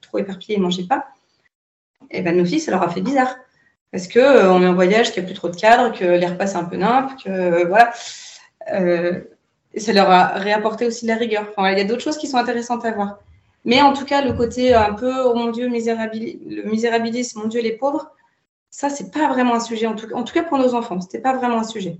trop, 0.00 0.18
éparpillés 0.18 0.58
ne 0.58 0.62
mangeaient 0.62 0.86
pas. 0.86 1.06
Et 2.10 2.22
ben 2.22 2.36
nos 2.36 2.44
filles, 2.44 2.60
ça 2.60 2.70
leur 2.70 2.82
a 2.82 2.88
fait 2.88 3.00
bizarre. 3.00 3.34
Parce 3.92 4.08
que 4.08 4.18
euh, 4.18 4.52
on 4.52 4.62
est 4.62 4.66
en 4.66 4.74
voyage, 4.74 5.12
qu'il 5.12 5.22
n'y 5.22 5.26
a 5.26 5.28
plus 5.28 5.36
trop 5.36 5.48
de 5.48 5.56
cadre, 5.56 5.96
que 5.96 6.04
les 6.04 6.26
repas 6.26 6.46
c'est 6.46 6.56
un 6.56 6.64
peu 6.64 6.76
nimp, 6.76 7.22
que 7.22 7.30
euh, 7.30 7.64
voilà. 7.66 7.92
et 9.72 9.80
ça 9.80 9.92
leur 9.92 10.10
a 10.10 10.26
réapporté 10.34 10.86
aussi 10.86 11.04
de 11.06 11.10
la 11.10 11.16
rigueur. 11.16 11.52
Il 11.58 11.78
y 11.78 11.80
a 11.80 11.84
d'autres 11.84 12.02
choses 12.02 12.18
qui 12.18 12.26
sont 12.26 12.38
intéressantes 12.38 12.84
à 12.84 12.92
voir. 12.92 13.18
Mais 13.64 13.82
en 13.82 13.92
tout 13.92 14.04
cas, 14.04 14.22
le 14.22 14.32
côté 14.32 14.74
un 14.74 14.94
peu, 14.94 15.12
oh 15.24 15.34
mon 15.34 15.50
Dieu, 15.50 15.66
le 15.68 16.70
misérabilisme, 16.70 17.40
mon 17.40 17.48
Dieu, 17.48 17.60
les 17.60 17.72
pauvres, 17.72 18.12
ça, 18.70 18.90
c'est 18.90 19.10
pas 19.10 19.28
vraiment 19.28 19.54
un 19.54 19.60
sujet, 19.60 19.86
en 19.86 19.94
tout, 19.94 20.06
cas 20.06 20.42
pour 20.42 20.58
nos 20.58 20.74
enfants, 20.74 21.00
c'était 21.00 21.20
pas 21.20 21.34
vraiment 21.34 21.58
un 21.60 21.64
sujet. 21.64 21.96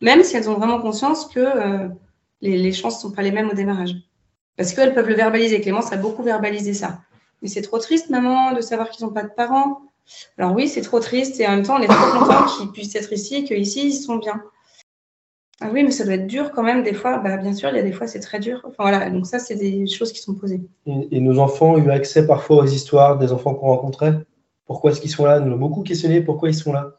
Même 0.00 0.22
si 0.24 0.36
elles 0.36 0.48
ont 0.48 0.54
vraiment 0.54 0.80
conscience 0.80 1.26
que 1.26 1.38
euh, 1.38 1.88
les, 2.40 2.56
les, 2.56 2.72
chances 2.72 3.00
sont 3.00 3.12
pas 3.12 3.22
les 3.22 3.30
mêmes 3.30 3.50
au 3.50 3.54
démarrage. 3.54 3.94
Parce 4.56 4.72
qu'elles 4.72 4.94
peuvent 4.94 5.08
le 5.08 5.14
verbaliser. 5.14 5.60
Clémence 5.60 5.92
a 5.92 5.96
beaucoup 5.96 6.22
verbalisé 6.22 6.74
ça. 6.74 7.00
Mais 7.44 7.50
c'est 7.50 7.62
trop 7.62 7.78
triste, 7.78 8.08
maman, 8.08 8.54
de 8.54 8.62
savoir 8.62 8.88
qu'ils 8.88 9.04
n'ont 9.04 9.12
pas 9.12 9.22
de 9.22 9.28
parents. 9.28 9.82
Alors 10.38 10.54
oui, 10.54 10.66
c'est 10.66 10.80
trop 10.80 10.98
triste 10.98 11.38
et 11.40 11.46
en 11.46 11.50
même 11.50 11.62
temps, 11.62 11.76
on 11.76 11.82
est 11.82 11.86
trop 11.86 12.18
content 12.18 12.46
qu'ils 12.58 12.72
puissent 12.72 12.96
être 12.96 13.12
ici 13.12 13.36
et 13.36 13.44
qu'ici, 13.44 13.88
ils 13.88 13.92
sont 13.92 14.16
bien. 14.16 14.42
Ah 15.60 15.68
oui, 15.70 15.84
mais 15.84 15.90
ça 15.90 16.04
doit 16.04 16.14
être 16.14 16.26
dur 16.26 16.52
quand 16.52 16.62
même, 16.62 16.82
des 16.82 16.94
fois. 16.94 17.18
Bah, 17.18 17.36
bien 17.36 17.52
sûr, 17.52 17.68
il 17.68 17.76
y 17.76 17.78
a 17.78 17.82
des 17.82 17.92
fois, 17.92 18.06
c'est 18.06 18.20
très 18.20 18.40
dur. 18.40 18.62
Enfin, 18.64 18.88
voilà, 18.88 19.10
donc 19.10 19.26
ça, 19.26 19.38
c'est 19.38 19.56
des 19.56 19.86
choses 19.86 20.10
qui 20.10 20.20
sont 20.20 20.34
posées. 20.34 20.62
Et, 20.86 21.20
nos 21.20 21.38
enfants 21.38 21.74
ont 21.74 21.78
eu 21.78 21.90
accès 21.90 22.26
parfois 22.26 22.64
aux 22.64 22.66
histoires 22.66 23.18
des 23.18 23.30
enfants 23.30 23.54
qu'on 23.54 23.68
rencontrait. 23.68 24.14
Pourquoi 24.64 24.90
est-ce 24.90 25.02
qu'ils 25.02 25.10
sont 25.10 25.26
là? 25.26 25.38
Nous 25.38 25.52
avons 25.52 25.60
beaucoup 25.60 25.82
questionné 25.82 26.22
pourquoi 26.22 26.48
ils 26.48 26.54
sont 26.54 26.72
là? 26.72 26.96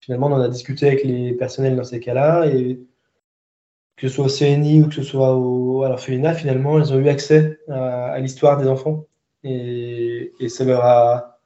Finalement, 0.00 0.26
on 0.26 0.32
en 0.32 0.40
a 0.40 0.48
discuté 0.48 0.88
avec 0.88 1.04
les 1.04 1.32
personnels 1.32 1.76
dans 1.76 1.84
ces 1.84 2.00
cas-là. 2.00 2.46
Et 2.48 2.80
que 3.96 4.08
ce 4.08 4.14
soit 4.14 4.26
au 4.26 4.28
CNI 4.28 4.82
ou 4.82 4.88
que 4.88 4.94
ce 4.94 5.02
soit 5.02 5.34
au, 5.34 5.82
à 5.82 5.88
l'orphelinat, 5.88 6.34
finalement, 6.34 6.78
ils 6.78 6.92
ont 6.92 6.98
eu 6.98 7.08
accès 7.08 7.58
à, 7.68 8.18
l'histoire 8.20 8.58
des 8.58 8.68
enfants. 8.68 9.06
Et, 9.48 10.48
ça 10.48 10.64
leur 10.64 10.84
a, 10.84 11.40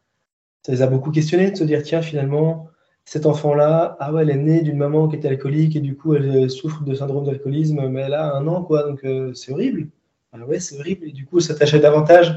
ça 0.62 0.72
les 0.72 0.82
a 0.82 0.86
beaucoup 0.86 1.10
questionnés 1.10 1.50
de 1.50 1.56
se 1.56 1.64
dire, 1.64 1.82
tiens, 1.82 2.02
finalement, 2.02 2.68
cet 3.04 3.26
enfant-là, 3.26 3.96
ah 4.00 4.12
ouais, 4.12 4.22
elle 4.22 4.30
est 4.30 4.36
née 4.36 4.62
d'une 4.62 4.76
maman 4.76 5.08
qui 5.08 5.16
était 5.16 5.28
alcoolique 5.28 5.74
et 5.74 5.80
du 5.80 5.96
coup 5.96 6.14
elle 6.14 6.48
souffre 6.50 6.84
de 6.84 6.94
syndrome 6.94 7.24
d'alcoolisme, 7.24 7.88
mais 7.88 8.02
elle 8.02 8.14
a 8.14 8.34
un 8.36 8.46
an, 8.46 8.62
quoi, 8.62 8.84
donc 8.84 9.04
euh, 9.04 9.34
c'est 9.34 9.52
horrible. 9.52 9.88
Ah 10.32 10.38
ouais, 10.46 10.60
c'est 10.60 10.78
horrible. 10.78 11.08
Et 11.08 11.12
du 11.12 11.26
coup, 11.26 11.40
s'attacher 11.40 11.80
davantage 11.80 12.30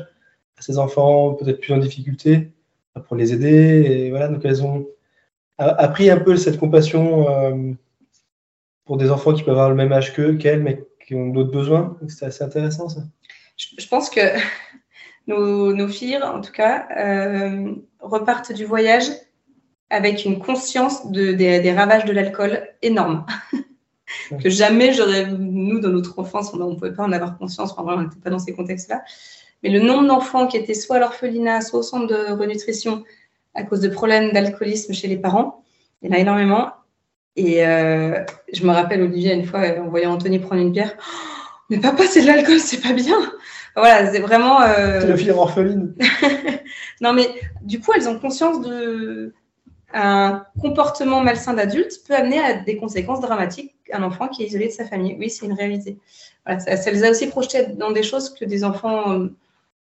à 0.58 0.62
ces 0.62 0.80
enfants 0.80 1.34
peut-être 1.36 1.60
plus 1.60 1.74
en 1.74 1.78
difficulté 1.78 2.52
pour 3.08 3.16
les 3.16 3.34
aider. 3.34 3.84
Et 3.86 4.10
voilà, 4.10 4.28
donc 4.28 4.44
elles 4.46 4.64
ont 4.64 4.88
appris 5.58 6.10
un 6.10 6.18
peu 6.18 6.36
cette 6.38 6.60
compassion 6.60 7.30
euh, 7.30 7.74
pour 8.86 8.98
des 8.98 9.12
enfants 9.12 9.34
qui 9.34 9.44
peuvent 9.44 9.54
avoir 9.54 9.70
le 9.70 9.76
même 9.76 9.92
âge 9.92 10.14
qu'eux, 10.14 10.36
qu'elles, 10.36 10.64
mais 10.64 10.84
qui 11.06 11.16
ont 11.16 11.30
d'autres 11.30 11.52
besoins. 11.52 11.98
C'est 12.08 12.26
assez 12.26 12.44
intéressant 12.44 12.90
ça. 12.90 13.02
Je, 13.56 13.88
pense 13.88 14.10
que 14.10 14.22
nos, 15.28 15.88
filles, 15.88 16.22
en 16.22 16.42
tout 16.42 16.52
cas, 16.52 16.88
euh, 16.98 17.74
repartent 18.00 18.52
du 18.54 18.66
voyage 18.66 19.06
avec 19.90 20.26
une 20.26 20.40
conscience 20.40 21.12
de, 21.12 21.34
des, 21.34 21.72
ravages 21.72 22.06
de 22.06 22.14
l'alcool 22.14 22.68
énorme. 22.82 23.26
que 24.42 24.50
jamais 24.50 24.94
j'aurais, 24.94 25.28
nous, 25.28 25.80
dans 25.80 25.90
notre 25.90 26.18
enfance, 26.20 26.54
on 26.54 26.72
ne 26.72 26.76
pouvait 26.76 26.94
pas 26.94 27.04
en 27.04 27.12
avoir 27.12 27.38
conscience, 27.38 27.74
enfin, 27.78 27.96
on 27.98 28.02
n'était 28.02 28.20
pas 28.20 28.30
dans 28.30 28.40
ces 28.40 28.54
contextes-là. 28.54 29.04
Mais 29.62 29.70
le 29.70 29.80
nombre 29.80 30.08
d'enfants 30.08 30.48
qui 30.48 30.58
étaient 30.58 30.74
soit 30.74 30.98
à 30.98 31.00
l'orphelinat, 31.00 31.62
soit 31.62 31.80
au 31.80 31.84
centre 31.84 32.08
de 32.08 32.34
renutrition 32.34 33.04
à 33.56 33.64
cause 33.64 33.80
de 33.80 33.88
problèmes 33.88 34.32
d'alcoolisme 34.32 34.94
chez 34.94 35.08
les 35.08 35.18
parents, 35.18 35.64
il 36.02 36.10
y 36.10 36.14
en 36.14 36.18
a 36.18 36.20
énormément. 36.20 36.72
Et 37.36 37.66
euh, 37.66 38.24
je 38.52 38.66
me 38.66 38.72
rappelle, 38.72 39.02
Olivier, 39.02 39.34
une 39.34 39.46
fois, 39.46 39.62
en 39.80 39.90
voyant 39.90 40.14
Anthony 40.14 40.40
prendre 40.40 40.62
une 40.62 40.72
bière, 40.72 40.94
oh, 40.98 41.60
mais 41.70 41.80
papa, 41.80 42.04
c'est 42.08 42.22
de 42.22 42.28
l'alcool, 42.28 42.60
c'est 42.60 42.82
pas 42.82 42.94
bien. 42.94 43.18
Voilà, 43.76 44.12
c'est 44.12 44.20
vraiment. 44.20 44.62
Euh... 44.62 45.16
Fille 45.16 45.32
orpheline. 45.32 45.96
non, 47.02 47.14
mais 47.14 47.28
du 47.62 47.80
coup, 47.80 47.92
elles 47.96 48.08
ont 48.08 48.20
conscience 48.20 48.62
de, 48.62 49.34
un 49.94 50.46
comportement 50.60 51.22
malsain 51.22 51.54
d'adulte 51.54 52.02
peut 52.08 52.16
amener 52.16 52.40
à 52.40 52.54
des 52.56 52.78
conséquences 52.78 53.22
dramatiques 53.22 53.76
un 53.92 54.02
enfant 54.02 54.28
qui 54.28 54.44
est 54.44 54.48
isolé 54.48 54.68
de 54.68 54.72
sa 54.72 54.86
famille. 54.86 55.16
Oui, 55.20 55.30
c'est 55.30 55.46
une 55.46 55.54
réalité. 55.54 56.00
ça, 56.46 56.92
les 56.92 57.04
a 57.04 57.12
aussi 57.12 57.28
projetés 57.28 57.68
dans 57.68 57.92
des 57.92 58.04
choses 58.04 58.34
que 58.34 58.44
des 58.44 58.64
enfants 58.64 59.12
euh, 59.12 59.30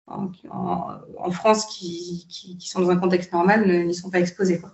en, 0.08 1.32
France 1.32 1.66
qui, 1.66 2.58
sont 2.62 2.82
dans 2.82 2.90
un 2.90 2.98
contexte 2.98 3.34
normal 3.34 3.86
n'y 3.86 3.94
sont 3.94 4.10
pas 4.10 4.20
exposés. 4.20 4.60
Quoi. 4.60 4.74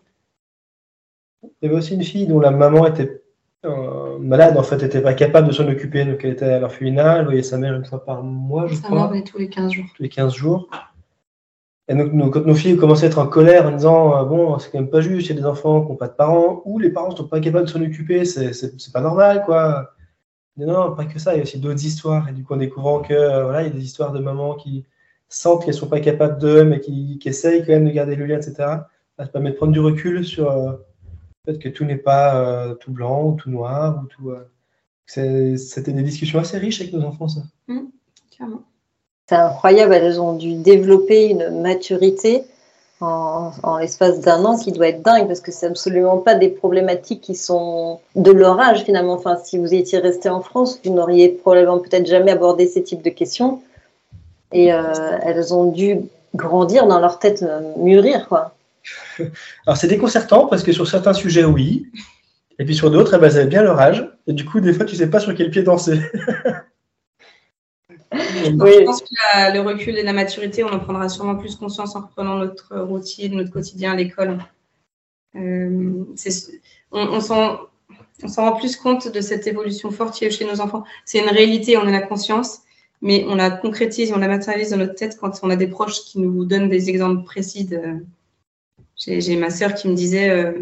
Il 1.43 1.49
y 1.63 1.65
avait 1.65 1.75
aussi 1.75 1.95
une 1.95 2.03
fille 2.03 2.27
dont 2.27 2.39
la 2.39 2.51
maman 2.51 2.85
était 2.85 3.23
euh, 3.65 4.17
malade, 4.19 4.57
en 4.57 4.63
fait, 4.63 4.77
n'était 4.77 5.01
pas 5.01 5.13
capable 5.13 5.47
de 5.47 5.53
s'en 5.53 5.67
occuper. 5.67 6.05
Donc, 6.05 6.23
elle 6.23 6.31
était 6.31 6.45
à 6.45 6.59
l'orphelinat, 6.59 7.19
elle 7.19 7.25
voyait 7.25 7.43
sa 7.43 7.57
mère 7.57 7.73
une 7.75 7.85
fois 7.85 8.03
par 8.03 8.23
mois, 8.23 8.67
je 8.67 8.79
crois. 8.81 9.11
tous 9.25 9.37
les 9.37 9.49
15 9.49 9.71
jours. 9.71 9.85
Tous 9.95 10.03
les 10.03 10.09
15 10.09 10.33
jours. 10.33 10.69
Et 11.87 11.93
donc, 11.93 12.33
quand 12.33 12.45
nos 12.45 12.55
filles 12.55 12.77
commençaient 12.77 13.05
à 13.05 13.09
être 13.09 13.19
en 13.19 13.27
colère 13.27 13.67
en 13.67 13.71
disant 13.71 14.17
euh, 14.17 14.25
Bon, 14.25 14.57
c'est 14.57 14.71
quand 14.71 14.79
même 14.79 14.89
pas 14.89 15.01
juste, 15.01 15.27
il 15.27 15.35
y 15.35 15.37
a 15.37 15.41
des 15.41 15.47
enfants 15.47 15.83
qui 15.83 15.89
n'ont 15.91 15.97
pas 15.97 16.07
de 16.07 16.13
parents, 16.13 16.61
ou 16.65 16.79
les 16.79 16.89
parents 16.89 17.11
ne 17.11 17.15
sont 17.15 17.27
pas 17.27 17.39
capables 17.39 17.65
de 17.65 17.69
s'en 17.69 17.81
occuper, 17.81 18.25
c'est 18.25 18.91
pas 18.93 19.01
normal, 19.01 19.43
quoi. 19.45 19.91
Mais 20.57 20.65
non, 20.65 20.95
pas 20.95 21.05
que 21.05 21.19
ça, 21.19 21.33
il 21.33 21.37
y 21.37 21.39
a 21.39 21.43
aussi 21.43 21.59
d'autres 21.59 21.85
histoires. 21.85 22.29
Et 22.29 22.31
du 22.31 22.43
coup, 22.43 22.53
en 22.53 22.57
découvrant 22.57 23.01
que 23.01 23.13
euh, 23.13 23.43
voilà, 23.43 23.61
il 23.63 23.67
y 23.67 23.71
a 23.71 23.73
des 23.73 23.83
histoires 23.83 24.13
de 24.13 24.19
mamans 24.19 24.55
qui 24.55 24.85
sentent 25.27 25.61
qu'elles 25.61 25.73
ne 25.75 25.79
sont 25.79 25.89
pas 25.89 25.99
capables 25.99 26.39
d'eux, 26.39 26.63
mais 26.63 26.79
qui, 26.79 27.19
qui, 27.19 27.29
essayent 27.29 27.61
quand 27.65 27.73
même 27.73 27.85
de 27.85 27.91
garder 27.91 28.15
le 28.15 28.25
lien, 28.25 28.37
etc. 28.37 28.53
Ça 29.17 29.27
permet 29.27 29.51
de 29.51 29.55
prendre 29.55 29.73
du 29.73 29.79
recul 29.79 30.25
sur 30.25 30.51
euh, 31.47 31.53
fait 31.53 31.59
que 31.59 31.69
tout 31.69 31.85
n'est 31.85 31.95
pas 31.95 32.75
tout 32.79 32.91
blanc 32.91 33.25
ou 33.25 33.33
tout 33.33 33.49
noir. 33.49 34.01
ou 34.03 34.07
tout. 34.07 34.31
C'était 35.05 35.91
des 35.91 36.03
discussions 36.03 36.39
assez 36.39 36.57
riches 36.57 36.81
avec 36.81 36.93
nos 36.93 37.03
enfants, 37.03 37.27
ça. 37.27 37.41
Mmh, 37.67 37.81
clairement. 38.35 38.63
C'est 39.27 39.35
incroyable, 39.35 39.93
elles 39.93 40.21
ont 40.21 40.35
dû 40.35 40.53
développer 40.53 41.29
une 41.29 41.61
maturité 41.61 42.43
en, 43.01 43.77
l'espace 43.79 44.19
d'un 44.21 44.43
an 44.45 44.57
qui 44.57 44.71
doit 44.71 44.87
être 44.87 45.01
dingue 45.01 45.27
parce 45.27 45.41
que 45.41 45.51
c'est 45.51 45.65
absolument 45.65 46.17
pas 46.17 46.35
des 46.35 46.49
problématiques 46.49 47.21
qui 47.21 47.35
sont 47.35 47.99
de 48.15 48.31
leur 48.31 48.59
âge 48.59 48.83
finalement. 48.83 49.13
Enfin, 49.13 49.37
si 49.43 49.57
vous 49.57 49.73
étiez 49.73 49.99
resté 49.99 50.29
en 50.29 50.41
France, 50.41 50.79
vous 50.83 50.93
n'auriez 50.93 51.29
probablement 51.29 51.79
peut-être 51.79 52.07
jamais 52.07 52.31
abordé 52.31 52.67
ces 52.67 52.83
types 52.83 53.01
de 53.01 53.09
questions. 53.09 53.61
Et 54.51 54.73
euh, 54.73 54.81
elles 55.23 55.53
ont 55.53 55.71
dû 55.71 56.01
grandir 56.35 56.87
dans 56.87 56.99
leur 56.99 57.19
tête, 57.19 57.43
euh, 57.43 57.73
mûrir 57.77 58.27
quoi. 58.27 58.54
Alors 59.65 59.77
c'est 59.77 59.87
déconcertant 59.87 60.47
parce 60.47 60.63
que 60.63 60.71
sur 60.71 60.87
certains 60.87 61.13
sujets, 61.13 61.43
oui. 61.43 61.87
Et 62.59 62.65
puis 62.65 62.75
sur 62.75 62.89
d'autres, 62.89 63.15
eh 63.15 63.19
ben, 63.19 63.27
elles 63.27 63.37
avaient 63.37 63.47
bien 63.47 63.63
leur 63.63 63.79
âge. 63.79 64.09
Et 64.27 64.33
du 64.33 64.45
coup, 64.45 64.59
des 64.59 64.73
fois, 64.73 64.85
tu 64.85 64.95
sais 64.95 65.09
pas 65.09 65.19
sur 65.19 65.35
quel 65.35 65.49
pied 65.49 65.63
danser. 65.63 65.99
Je 68.13 68.85
pense 68.85 69.01
que 69.01 69.53
le 69.53 69.59
recul 69.59 69.97
et 69.97 70.03
la 70.03 70.13
maturité, 70.13 70.63
on 70.63 70.69
en 70.69 70.79
prendra 70.79 71.09
sûrement 71.09 71.35
plus 71.35 71.55
conscience 71.55 71.95
en 71.95 72.01
reprenant 72.01 72.37
notre 72.37 72.77
routine, 72.79 73.35
notre 73.35 73.51
quotidien 73.51 73.93
à 73.93 73.95
l'école. 73.95 74.37
Euh, 75.35 76.05
on, 76.91 77.19
s'en 77.19 77.67
rend 78.37 78.53
plus 78.53 78.77
compte 78.77 79.11
de 79.11 79.21
cette 79.21 79.47
évolution 79.47 79.91
forte 79.91 80.17
chez 80.17 80.45
nos 80.45 80.61
enfants. 80.61 80.83
C'est 81.03 81.19
une 81.19 81.29
réalité, 81.29 81.77
on 81.77 81.81
en 81.81 81.93
a 81.93 82.01
conscience, 82.01 82.61
mais 83.01 83.25
on 83.27 83.35
la 83.35 83.51
concrétise, 83.51 84.13
on 84.13 84.17
la 84.17 84.29
matérialise 84.29 84.69
dans 84.69 84.77
notre 84.77 84.95
tête 84.95 85.17
quand 85.19 85.39
on 85.43 85.49
a 85.49 85.55
des 85.55 85.67
proches 85.67 86.01
qui 86.05 86.19
nous 86.19 86.45
donnent 86.45 86.69
des 86.69 86.89
exemples 86.89 87.23
précis. 87.23 87.67
J'ai 88.97 89.35
ma 89.35 89.49
sœur 89.49 89.73
qui 89.73 89.87
me 89.87 89.95
disait 89.95 90.29
euh, 90.29 90.53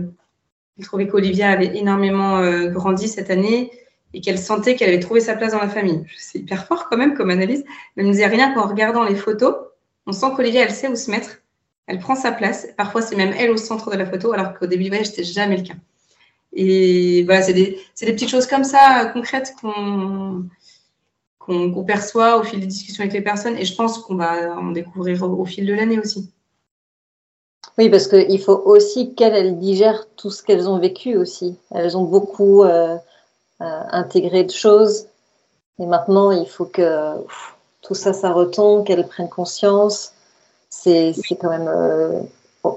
qu'elle 0.76 0.86
trouvait 0.86 1.08
qu'Olivia 1.08 1.52
avait 1.52 1.78
énormément 1.78 2.40
euh, 2.40 2.70
grandi 2.70 3.08
cette 3.08 3.30
année 3.30 3.72
et 4.14 4.22
qu'elle 4.22 4.40
sentait 4.40 4.76
qu'elle 4.76 4.90
avait 4.90 5.00
trouvé 5.00 5.20
sa 5.20 5.36
place 5.36 5.52
dans 5.52 5.60
la 5.60 5.70
famille. 5.70 6.04
C'est 6.18 6.40
hyper 6.40 6.66
fort 6.66 6.90
quand 6.90 6.98
même 6.98 7.16
comme 7.16 7.30
analyse. 7.30 7.64
Elle 7.96 8.06
me 8.06 8.12
disait 8.12 8.28
rien 8.28 8.54
qu'en 8.54 8.68
regardant 8.68 9.04
les 9.04 9.16
photos, 9.16 9.56
on 10.06 10.12
sent 10.12 10.28
qu'Olivia, 10.36 10.64
elle 10.64 10.72
sait 10.72 10.88
où 10.88 10.96
se 10.96 11.10
mettre. 11.10 11.42
Elle 11.88 12.00
prend 12.00 12.16
sa 12.16 12.32
place. 12.32 12.68
Parfois, 12.78 13.02
c'est 13.02 13.16
même 13.16 13.34
elle 13.38 13.52
au 13.52 13.58
centre 13.58 13.92
de 13.92 13.98
la 13.98 14.06
photo, 14.06 14.34
alors 14.34 14.58
qu'au 14.58 14.68
début 14.68 14.84
du 14.84 14.90
voyage, 14.90 15.08
c'était 15.08 15.24
jamais 15.24 15.58
le 15.58 15.64
cas. 15.64 15.74
Et 16.54 17.24
voilà, 17.24 17.42
c'est 17.42 17.54
des, 17.54 17.80
des, 18.00 18.14
petites 18.14 18.30
choses 18.30 18.48
comme 18.48 18.64
ça, 18.64 19.10
concrètes, 19.14 19.54
qu'on 19.60 20.46
qu'on 21.46 21.84
perçoit 21.84 22.40
au 22.40 22.44
fil 22.44 22.60
des 22.60 22.68
discussions 22.68 23.02
avec 23.02 23.14
les 23.14 23.22
personnes. 23.22 23.58
Et 23.58 23.66
je 23.66 23.76
pense 23.76 24.00
qu'on 24.00 24.16
va 24.16 24.56
en 24.56 24.72
découvrir 24.72 25.24
au, 25.24 25.46
fil 25.46 25.66
de 25.66 25.74
l'année 25.74 26.00
aussi. 26.00 26.32
Oui, 27.78 27.90
parce 27.90 28.08
qu'il 28.08 28.40
faut 28.40 28.62
aussi 28.66 29.16
qu'elles 29.16 29.58
digèrent 29.60 30.06
tout 30.16 30.30
ce 30.30 30.44
qu'elles 30.44 30.70
ont 30.70 30.78
vécu 30.78 31.18
aussi. 31.18 31.58
Elles 31.74 31.98
ont 31.98 32.04
beaucoup 32.04 32.64
euh, 32.64 32.98
intégrer 33.60 34.44
de 34.44 34.52
choses. 34.52 35.08
Et 35.80 35.86
maintenant, 35.86 36.32
il 36.32 36.48
faut 36.48 36.66
que 36.66 37.16
tout 37.82 37.96
ça, 37.96 38.14
ça 38.14 38.32
retombe, 38.32 38.86
qu'elles 38.86 39.08
prennent 39.08 39.30
conscience. 39.30 40.14
C'est 40.70 41.14
quand 41.40 41.50
même 41.50 41.68
euh, 41.68 42.22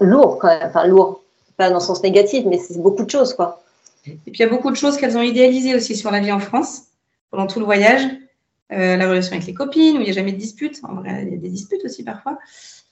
lourd, 0.01 0.39
quand 0.39 0.49
même. 0.49 0.69
Enfin, 0.69 0.87
lourd, 0.87 1.23
pas 1.57 1.69
dans 1.69 1.77
le 1.77 1.81
sens 1.81 2.03
négatif, 2.03 2.45
mais 2.47 2.59
c'est 2.59 2.81
beaucoup 2.81 3.05
de 3.05 3.11
choses, 3.11 3.35
quoi. 3.35 3.63
Et 4.07 4.13
puis, 4.13 4.35
il 4.35 4.41
y 4.41 4.45
a 4.45 4.49
beaucoup 4.49 4.71
de 4.71 4.77
choses 4.77 4.97
qu'elles 4.97 5.17
ont 5.17 5.23
idéalisées 5.23 5.75
aussi 5.75 5.97
sur 5.97 6.11
la 6.11 6.21
vie 6.21 6.33
en 6.33 6.39
France, 6.39 6.83
pendant 7.31 7.47
tout 7.47 7.59
le 7.59 7.65
voyage. 7.65 8.03
Euh, 8.73 8.97
la 8.97 9.09
relation 9.09 9.33
avec 9.35 9.47
les 9.47 9.55
copines, 9.55 9.97
où 9.97 10.01
il 10.01 10.05
n'y 10.05 10.11
a 10.11 10.13
jamais 10.13 10.33
de 10.33 10.39
dispute. 10.39 10.81
En 10.83 10.97
vrai, 10.97 11.23
il 11.25 11.35
y 11.35 11.37
a 11.37 11.39
des 11.39 11.49
disputes 11.49 11.85
aussi 11.85 12.03
parfois. 12.03 12.39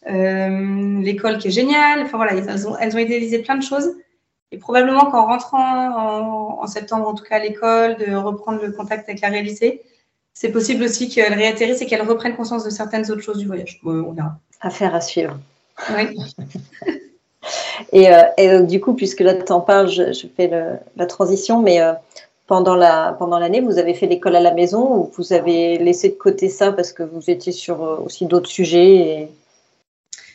Euh, 0.08 1.00
l'école 1.00 1.38
qui 1.38 1.48
est 1.48 1.52
géniale. 1.52 2.02
Enfin, 2.02 2.16
voilà, 2.16 2.32
elles 2.34 2.68
ont, 2.68 2.76
elles 2.78 2.94
ont 2.94 2.98
idéalisé 2.98 3.38
plein 3.40 3.56
de 3.56 3.62
choses. 3.62 3.90
Et 4.52 4.58
probablement 4.58 5.10
qu'en 5.10 5.26
rentrant 5.26 6.60
en, 6.60 6.66
septembre, 6.66 7.08
en 7.08 7.14
tout 7.14 7.24
cas 7.24 7.36
à 7.36 7.38
l'école, 7.40 7.96
de 7.96 8.14
reprendre 8.14 8.62
le 8.62 8.70
contact 8.72 9.08
avec 9.08 9.20
la 9.20 9.28
réalité, 9.28 9.82
c'est 10.32 10.50
possible 10.50 10.84
aussi 10.84 11.08
qu'elle 11.08 11.34
réatterrisse 11.34 11.82
et 11.82 11.86
qu'elle 11.86 12.02
reprenne 12.02 12.36
conscience 12.36 12.64
de 12.64 12.70
certaines 12.70 13.10
autres 13.10 13.22
choses 13.22 13.38
du 13.38 13.46
voyage. 13.46 13.80
on 13.84 14.12
verra. 14.12 14.38
Affaire 14.60 14.94
à 14.94 15.00
suivre. 15.00 15.38
Oui. 15.96 16.18
et, 17.92 18.08
euh, 18.10 18.62
du 18.62 18.80
coup, 18.80 18.94
puisque 18.94 19.20
là 19.20 19.34
tu 19.34 19.52
en 19.52 19.60
parles, 19.60 19.88
je, 19.88 20.26
fais 20.36 20.50
la 20.96 21.06
transition, 21.06 21.60
mais 21.60 21.80
euh, 21.80 21.92
pendant 22.46 22.74
la 22.74 23.16
pendant 23.18 23.38
l'année, 23.38 23.60
vous 23.60 23.78
avez 23.78 23.94
fait 23.94 24.06
l'école 24.06 24.36
à 24.36 24.40
la 24.40 24.52
maison 24.52 24.96
ou 24.96 25.12
vous 25.16 25.32
avez 25.32 25.78
laissé 25.78 26.10
de 26.10 26.14
côté 26.14 26.48
ça 26.48 26.72
parce 26.72 26.92
que 26.92 27.02
vous 27.02 27.30
étiez 27.30 27.52
sur 27.52 27.82
euh, 27.82 27.96
aussi 28.04 28.26
d'autres 28.26 28.50
sujets 28.50 29.28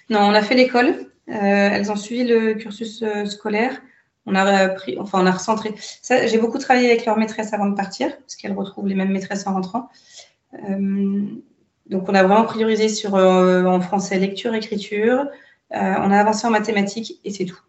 Non, 0.09 0.21
on 0.21 0.33
a 0.33 0.41
fait 0.41 0.55
l'école. 0.55 1.07
elles 1.27 1.91
ont 1.91 1.95
suivi 1.95 2.23
le 2.23 2.55
cursus 2.55 3.03
scolaire 3.25 3.79
on 4.29 4.35
a 4.35 4.69
pris, 4.69 4.97
enfin, 4.99 5.21
on 5.21 5.25
a 5.25 5.31
recentré. 5.31 5.73
J'ai 6.03 6.37
beaucoup 6.37 6.59
travaillé 6.59 6.89
avec 6.89 7.05
leur 7.05 7.17
maîtresse 7.17 7.53
avant 7.53 7.67
de 7.67 7.75
partir, 7.75 8.15
parce 8.17 8.35
qu'elles 8.35 8.53
retrouvent 8.53 8.87
les 8.87 8.95
mêmes 8.95 9.11
maîtresses 9.11 9.47
en 9.47 9.53
rentrant. 9.53 9.89
Euh, 10.53 11.25
donc, 11.87 12.07
on 12.07 12.13
a 12.13 12.23
vraiment 12.23 12.45
priorisé 12.45 12.89
sur 12.89 13.15
euh, 13.15 13.63
en 13.65 13.81
français 13.81 14.19
lecture, 14.19 14.53
écriture. 14.53 15.25
Euh, 15.73 15.95
on 15.99 16.11
a 16.11 16.19
avancé 16.19 16.45
en 16.47 16.51
mathématiques 16.51 17.19
et 17.23 17.31
c'est 17.31 17.45
tout. 17.45 17.59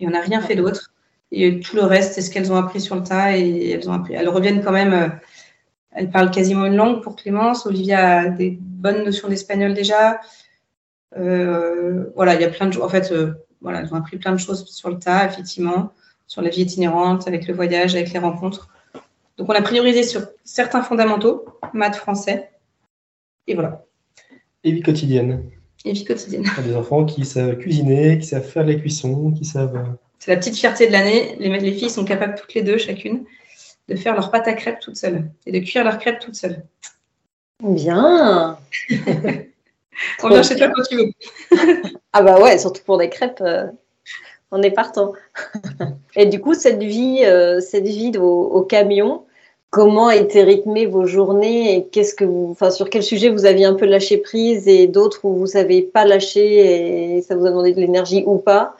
Et 0.00 0.06
on 0.06 0.10
n'a 0.10 0.20
rien 0.20 0.40
fait 0.40 0.56
d'autre. 0.56 0.92
Et 1.30 1.60
tout 1.60 1.76
le 1.76 1.82
reste, 1.82 2.14
c'est 2.14 2.22
ce 2.22 2.30
qu'elles 2.30 2.52
ont 2.52 2.56
appris 2.56 2.80
sur 2.80 2.94
le 2.94 3.02
tas 3.02 3.36
et 3.36 3.70
elles 3.70 3.88
ont 3.88 3.92
appris. 3.92 4.14
Elles 4.14 4.28
reviennent 4.28 4.62
quand 4.62 4.72
même. 4.72 5.18
elles 5.92 6.10
parlent 6.10 6.30
quasiment 6.30 6.66
une 6.66 6.76
langue 6.76 7.02
pour 7.02 7.16
Clémence. 7.16 7.66
Olivia 7.66 8.20
a 8.20 8.28
des 8.28 8.58
bonnes 8.60 9.04
notions 9.04 9.28
d'espagnol 9.28 9.74
déjà. 9.74 10.20
Voilà, 11.16 12.34
il 12.34 12.40
y 12.40 12.44
a 12.44 12.48
plein 12.48 12.66
de. 12.66 12.78
En 12.78 12.88
fait, 12.88 13.12
voilà, 13.60 13.80
elles 13.80 13.92
ont 13.92 13.96
appris 13.96 14.18
plein 14.18 14.32
de 14.32 14.38
choses 14.38 14.64
sur 14.66 14.90
le 14.90 14.98
tas, 14.98 15.26
effectivement, 15.26 15.92
sur 16.26 16.42
la 16.42 16.50
vie 16.50 16.62
itinérante, 16.62 17.28
avec 17.28 17.46
le 17.46 17.54
voyage, 17.54 17.94
avec 17.94 18.12
les 18.12 18.18
rencontres. 18.18 18.68
Donc, 19.36 19.48
on 19.48 19.54
a 19.54 19.62
priorisé 19.62 20.02
sur 20.02 20.22
certains 20.44 20.82
fondamentaux, 20.82 21.44
maths, 21.72 21.96
français, 21.96 22.50
et 23.46 23.54
voilà. 23.54 23.84
Et 24.64 24.72
vie 24.72 24.82
quotidienne. 24.82 25.50
Et 25.84 25.92
vie 25.92 26.04
quotidienne. 26.04 26.44
des 26.64 26.76
enfants 26.76 27.04
qui 27.04 27.24
savent 27.24 27.56
cuisiner, 27.56 28.18
qui 28.18 28.26
savent 28.26 28.46
faire 28.46 28.64
les 28.64 28.78
cuissons, 28.78 29.32
qui 29.32 29.44
savent. 29.44 29.76
Euh, 29.76 29.92
C'est 30.18 30.30
la 30.30 30.36
petite 30.36 30.56
fierté 30.56 30.86
de 30.86 30.92
l'année. 30.92 31.36
Les, 31.38 31.48
les 31.58 31.72
filles 31.72 31.90
sont 31.90 32.04
capables 32.04 32.34
toutes 32.36 32.54
les 32.54 32.62
deux, 32.62 32.78
chacune, 32.78 33.24
de 33.88 33.96
faire 33.96 34.14
leur 34.14 34.30
pâte 34.30 34.46
à 34.48 34.52
crêpes 34.52 34.80
toutes 34.80 34.96
seules 34.96 35.30
et 35.46 35.52
de 35.52 35.58
cuire 35.58 35.84
leurs 35.84 35.98
crêpes 35.98 36.20
toutes 36.20 36.36
seules. 36.36 36.64
Bien. 37.62 38.58
On 40.22 40.28
vient 40.28 40.42
chez 40.42 40.56
toi 40.56 40.68
quand 40.74 40.82
tu 40.82 40.96
veux. 40.96 41.10
ah 42.12 42.22
bah 42.22 42.40
ouais, 42.40 42.58
surtout 42.58 42.82
pour 42.84 42.98
des 42.98 43.08
crêpes, 43.08 43.40
euh, 43.40 43.66
on 44.50 44.62
est 44.62 44.70
partant. 44.70 45.12
et 46.16 46.26
du 46.26 46.40
coup, 46.40 46.54
cette 46.54 46.82
vie, 46.82 47.24
euh, 47.24 47.60
cette 47.60 47.86
vie 47.86 48.12
au, 48.18 48.62
camion, 48.62 49.24
comment 49.70 50.10
étaient 50.10 50.42
rythmées 50.42 50.86
vos 50.86 51.06
journées 51.06 51.76
et 51.76 51.84
qu'est-ce 51.86 52.14
que 52.14 52.24
vous, 52.24 52.48
enfin, 52.50 52.70
sur 52.70 52.90
quel 52.90 53.02
sujet 53.02 53.30
vous 53.30 53.46
aviez 53.46 53.64
un 53.64 53.74
peu 53.74 53.86
lâché 53.86 54.18
prise 54.18 54.68
et 54.68 54.86
d'autres 54.86 55.24
où 55.24 55.34
vous 55.34 55.52
n'avez 55.54 55.82
pas 55.82 56.04
lâché 56.04 57.16
et 57.16 57.22
ça 57.22 57.36
vous 57.36 57.46
a 57.46 57.50
demandé 57.50 57.72
de 57.72 57.80
l'énergie 57.80 58.24
ou 58.26 58.38
pas? 58.38 58.76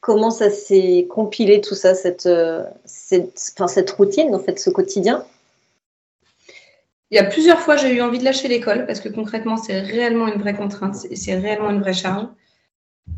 Comment 0.00 0.30
ça 0.30 0.50
s'est 0.50 1.06
compilé 1.10 1.60
tout 1.60 1.74
ça, 1.74 1.94
cette, 1.94 2.26
euh, 2.26 2.62
cette, 2.84 3.40
enfin, 3.56 3.66
cette 3.66 3.90
routine, 3.90 4.34
en 4.34 4.38
fait, 4.38 4.58
ce 4.60 4.70
quotidien? 4.70 5.24
Il 7.10 7.16
y 7.16 7.18
a 7.18 7.24
plusieurs 7.24 7.60
fois, 7.60 7.76
j'ai 7.76 7.94
eu 7.94 8.00
envie 8.00 8.18
de 8.18 8.24
lâcher 8.24 8.48
l'école 8.48 8.86
parce 8.86 9.00
que 9.00 9.08
concrètement, 9.08 9.56
c'est 9.56 9.80
réellement 9.80 10.26
une 10.26 10.40
vraie 10.40 10.54
contrainte 10.54 11.06
et 11.10 11.16
c'est 11.16 11.36
réellement 11.36 11.70
une 11.70 11.80
vraie 11.80 11.92
charge. 11.92 12.26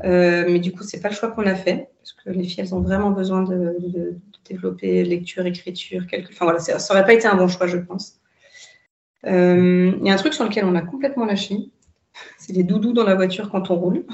Euh, 0.04 0.44
mais 0.46 0.58
du 0.58 0.72
coup, 0.72 0.82
c'est 0.82 1.00
pas 1.00 1.08
le 1.08 1.14
choix 1.14 1.30
qu'on 1.30 1.46
a 1.46 1.54
fait 1.54 1.88
parce 1.98 2.12
que 2.12 2.30
les 2.30 2.44
filles, 2.44 2.64
elles 2.64 2.74
ont 2.74 2.80
vraiment 2.80 3.10
besoin 3.10 3.42
de, 3.42 4.16
développer 4.48 5.04
lecture, 5.04 5.46
écriture, 5.46 6.06
quelque. 6.06 6.32
Enfin 6.32 6.44
voilà, 6.44 6.58
ça 6.58 6.76
n'aurait 6.76 7.04
pas 7.04 7.14
été 7.14 7.26
un 7.26 7.34
bon 7.34 7.48
choix, 7.48 7.66
je 7.66 7.78
pense. 7.78 8.20
Euh, 9.26 9.92
il 10.00 10.06
y 10.06 10.10
a 10.10 10.14
un 10.14 10.16
truc 10.16 10.34
sur 10.34 10.44
lequel 10.44 10.64
on 10.64 10.74
a 10.74 10.82
complètement 10.82 11.24
lâché, 11.24 11.56
c'est 12.38 12.52
les 12.52 12.62
doudous 12.62 12.92
dans 12.92 13.04
la 13.04 13.14
voiture 13.14 13.50
quand 13.50 13.70
on 13.70 13.76
roule. 13.76 14.04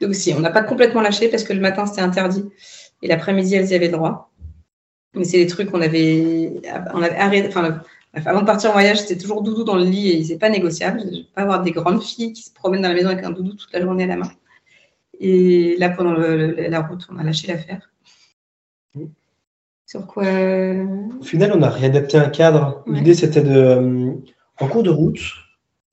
Donc 0.00 0.14
si, 0.14 0.32
on 0.34 0.40
n'a 0.40 0.50
pas 0.50 0.62
complètement 0.62 1.00
lâché 1.00 1.28
parce 1.28 1.44
que 1.44 1.52
le 1.52 1.60
matin 1.60 1.86
c'était 1.86 2.00
interdit 2.00 2.44
et 3.00 3.08
l'après-midi 3.08 3.54
elles 3.54 3.70
y 3.70 3.74
avaient 3.74 3.88
droit. 3.88 4.32
Mais 5.14 5.24
c'est 5.24 5.38
des 5.38 5.46
trucs 5.46 5.70
qu'on 5.70 5.80
avait, 5.80 6.60
on 6.92 7.02
avait 7.02 7.16
arrêté. 7.16 7.50
Avant 8.14 8.40
de 8.40 8.46
partir 8.46 8.70
en 8.70 8.72
voyage, 8.74 9.00
c'était 9.00 9.16
toujours 9.16 9.42
doudou 9.42 9.64
dans 9.64 9.76
le 9.76 9.84
lit 9.84 10.10
et 10.10 10.24
c'est 10.24 10.36
pas 10.38 10.50
négociable. 10.50 11.00
Je 11.00 11.06
ne 11.06 11.10
vais 11.12 11.26
pas 11.34 11.42
avoir 11.42 11.62
des 11.62 11.70
grandes 11.70 12.02
filles 12.02 12.32
qui 12.32 12.42
se 12.42 12.52
promènent 12.52 12.82
dans 12.82 12.88
la 12.88 12.94
maison 12.94 13.08
avec 13.08 13.24
un 13.24 13.30
doudou 13.30 13.54
toute 13.54 13.72
la 13.72 13.80
journée 13.80 14.04
à 14.04 14.08
la 14.08 14.16
main. 14.16 14.30
Et 15.18 15.76
là, 15.78 15.88
pendant 15.88 16.12
la 16.12 16.80
route, 16.80 17.06
on 17.10 17.18
a 17.18 17.22
lâché 17.22 17.46
l'affaire. 17.48 17.90
Sur 19.86 20.06
quoi 20.06 20.24
Au 20.24 21.22
final, 21.22 21.52
on 21.54 21.62
a 21.62 21.70
réadapté 21.70 22.18
un 22.18 22.28
cadre. 22.28 22.82
L'idée, 22.86 23.14
c'était 23.14 23.42
de. 23.42 23.56
Euh, 23.56 24.12
en 24.60 24.68
cours 24.68 24.82
de 24.82 24.90
route, 24.90 25.20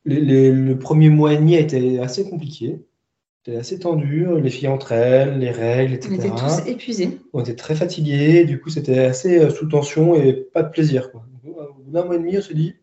le 0.05 0.74
premier 0.74 1.09
mois 1.09 1.34
et 1.34 1.38
demi 1.38 1.55
a 1.55 1.59
été 1.59 1.99
assez 1.99 2.30
compliqué. 2.30 2.82
C'était 3.45 3.57
assez 3.57 3.80
tendu, 3.80 4.28
les 4.41 4.49
filles 4.49 4.67
entre 4.67 4.91
elles, 4.91 5.39
les 5.39 5.51
règles, 5.51 5.93
etc. 5.93 6.11
On 6.11 6.15
était 6.15 6.30
tous 6.30 6.70
épuisés. 6.70 7.20
On 7.32 7.39
était 7.39 7.55
très 7.55 7.74
fatigués, 7.74 8.43
du 8.43 8.59
coup 8.59 8.70
c'était 8.70 8.99
assez 8.99 9.39
euh, 9.39 9.49
sous 9.49 9.65
tension 9.65 10.15
et 10.15 10.34
pas 10.34 10.61
de 10.61 10.70
plaisir. 10.70 11.09
Quoi 11.11 11.24
d'un 11.90 12.06
mois 12.06 12.16
et 12.16 12.20
demi, 12.20 12.38
on 12.38 12.42
se 12.42 12.54
dit 12.54 12.76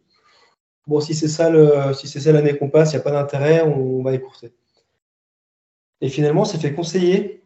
bon, 0.87 1.01
si 1.01 1.15
c'est 1.15 1.29
ça 1.29 1.51
l'année 1.51 2.57
qu'on 2.57 2.71
passe, 2.71 2.93
il 2.93 2.97
n'y 2.97 3.01
a 3.01 3.05
pas 3.05 3.11
d'intérêt, 3.11 3.63
on, 3.63 4.03
va 4.03 4.15
écourter. 4.15 4.53
Et 6.01 6.09
finalement, 6.09 6.43
on 6.43 6.45
s'est 6.45 6.59
fait 6.59 6.75
conseiller. 6.75 7.43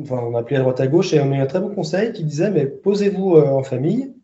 Enfin, 0.00 0.18
on 0.22 0.34
a 0.34 0.40
appelé 0.40 0.56
à 0.56 0.60
droite 0.60 0.80
à 0.80 0.86
gauche 0.86 1.12
et 1.14 1.20
on 1.20 1.32
a 1.32 1.36
eu 1.36 1.40
un 1.40 1.46
très 1.46 1.60
bon 1.60 1.74
conseil 1.74 2.12
qui 2.12 2.22
disait 2.22 2.50
mais 2.50 2.66
posez-vous 2.66 3.36
euh, 3.36 3.46
en 3.46 3.62
famille 3.62 4.14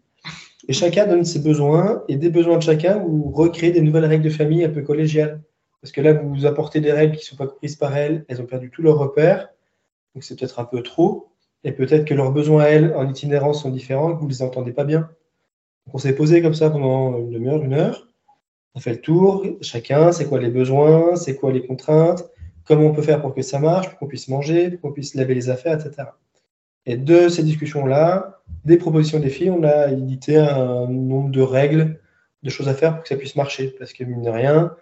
et 0.68 0.72
chacun 0.74 1.07
donne 1.07 1.24
ses 1.24 1.40
besoins 1.40 2.05
et 2.09 2.16
des 2.16 2.30
besoins 2.30 2.59
de 2.59 2.62
chacun, 2.62 2.99
vous 2.99 3.30
recréez 3.30 3.70
des 3.72 3.80
nouvelles 3.80 4.05
règles 4.05 4.24
de 4.24 4.30
famille 4.30 4.64
un 4.64 4.70
peu 4.70 4.82
collégiales. 4.82 5.42
Parce 5.80 5.92
que 5.92 6.01
là, 6.01 6.14
vous 6.14 6.47
apportez 6.47 6.80
des 6.80 6.92
règles 6.92 7.16
qui 7.16 7.24
ne 7.24 7.28
sont 7.28 7.36
pas 7.36 7.47
comprises 7.47 7.76
par 7.76 7.97
elles, 7.97 8.24
elles 8.28 8.40
ont 8.40 8.47
perdu 8.47 8.70
tous 8.70 8.80
leurs 8.80 8.99
repères, 8.99 9.49
donc 10.14 10.24
c'est 10.24 10.38
peut-être 10.38 10.59
un 10.59 10.64
peu 10.64 10.82
trop. 10.82 11.28
Et 11.62 11.72
peut-être 11.72 12.05
que 12.07 12.14
leurs 12.14 12.30
besoins 12.30 12.64
à 12.64 12.66
elles 12.68 12.95
en 12.95 13.09
itinérance 13.09 13.62
sont 13.62 13.70
différents 13.70 14.14
que 14.14 14.20
vous 14.20 14.26
ne 14.26 14.30
les 14.30 14.42
entendez 14.42 14.72
pas 14.72 14.84
bien 14.84 15.11
on 15.93 15.99
s'est 15.99 16.14
posé 16.14 16.43
comme 16.43 16.55
ça 16.55 16.70
pendant 16.70 17.18
une 17.18 17.30
demi-heure, 17.30 17.62
une 17.62 17.74
heure. 17.74 18.09
On 18.74 18.80
fait 18.80 18.93
le 18.93 19.01
tour, 19.01 19.45
chacun, 19.61 20.11
c'est 20.12 20.26
quoi 20.26 20.41
les 20.41 20.51
besoins, 20.51 21.14
c'est 21.16 21.37
quoi 21.37 21.53
les 21.53 21.64
contraintes, 21.64 22.24
comment 22.64 22.87
on 22.87 22.93
peut 22.93 23.03
faire 23.03 23.20
pour 23.20 23.35
que 23.35 23.43
ça 23.43 23.61
marche, 23.61 23.89
pour 23.89 23.99
qu'on 23.99 24.07
puisse 24.09 24.28
manger, 24.28 24.70
pour 24.70 24.80
qu'on 24.80 24.93
puisse 24.93 25.14
laver 25.14 25.35
les 25.35 25.49
affaires, 25.51 25.78
etc. 25.78 26.09
Et 26.87 26.97
de 26.97 27.28
ces 27.28 27.43
discussions-là, 27.43 28.41
des 28.64 28.76
propositions 28.76 29.20
des 29.20 29.30
filles, 29.30 29.51
on 29.51 29.62
a 29.62 29.89
édité 29.89 30.37
un 30.37 30.87
nombre 30.89 31.30
de 31.30 31.41
règles, 31.41 32.01
de 32.43 32.51
choses 32.51 32.68
à 32.68 32.74
faire 32.74 32.95
pour 32.95 33.03
que 33.03 33.09
ça 33.09 33.16
puisse 33.16 33.37
marcher. 33.37 33.74
Parce 33.78 33.93
que 33.93 34.05
mine 34.05 34.22
de 34.22 34.30
rien, 34.30 34.74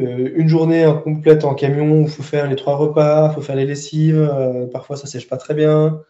euh, 0.00 0.30
une 0.36 0.48
journée 0.48 0.90
complète 1.02 1.44
en 1.44 1.54
camion, 1.54 2.02
il 2.02 2.08
faut 2.08 2.22
faire 2.22 2.48
les 2.48 2.56
trois 2.56 2.76
repas, 2.76 3.30
il 3.30 3.34
faut 3.34 3.42
faire 3.42 3.56
les 3.56 3.66
lessives, 3.66 4.18
euh, 4.18 4.66
parfois 4.66 4.96
ça 4.96 5.06
sèche 5.06 5.28
pas 5.28 5.36
très 5.36 5.54
bien, 5.54 6.00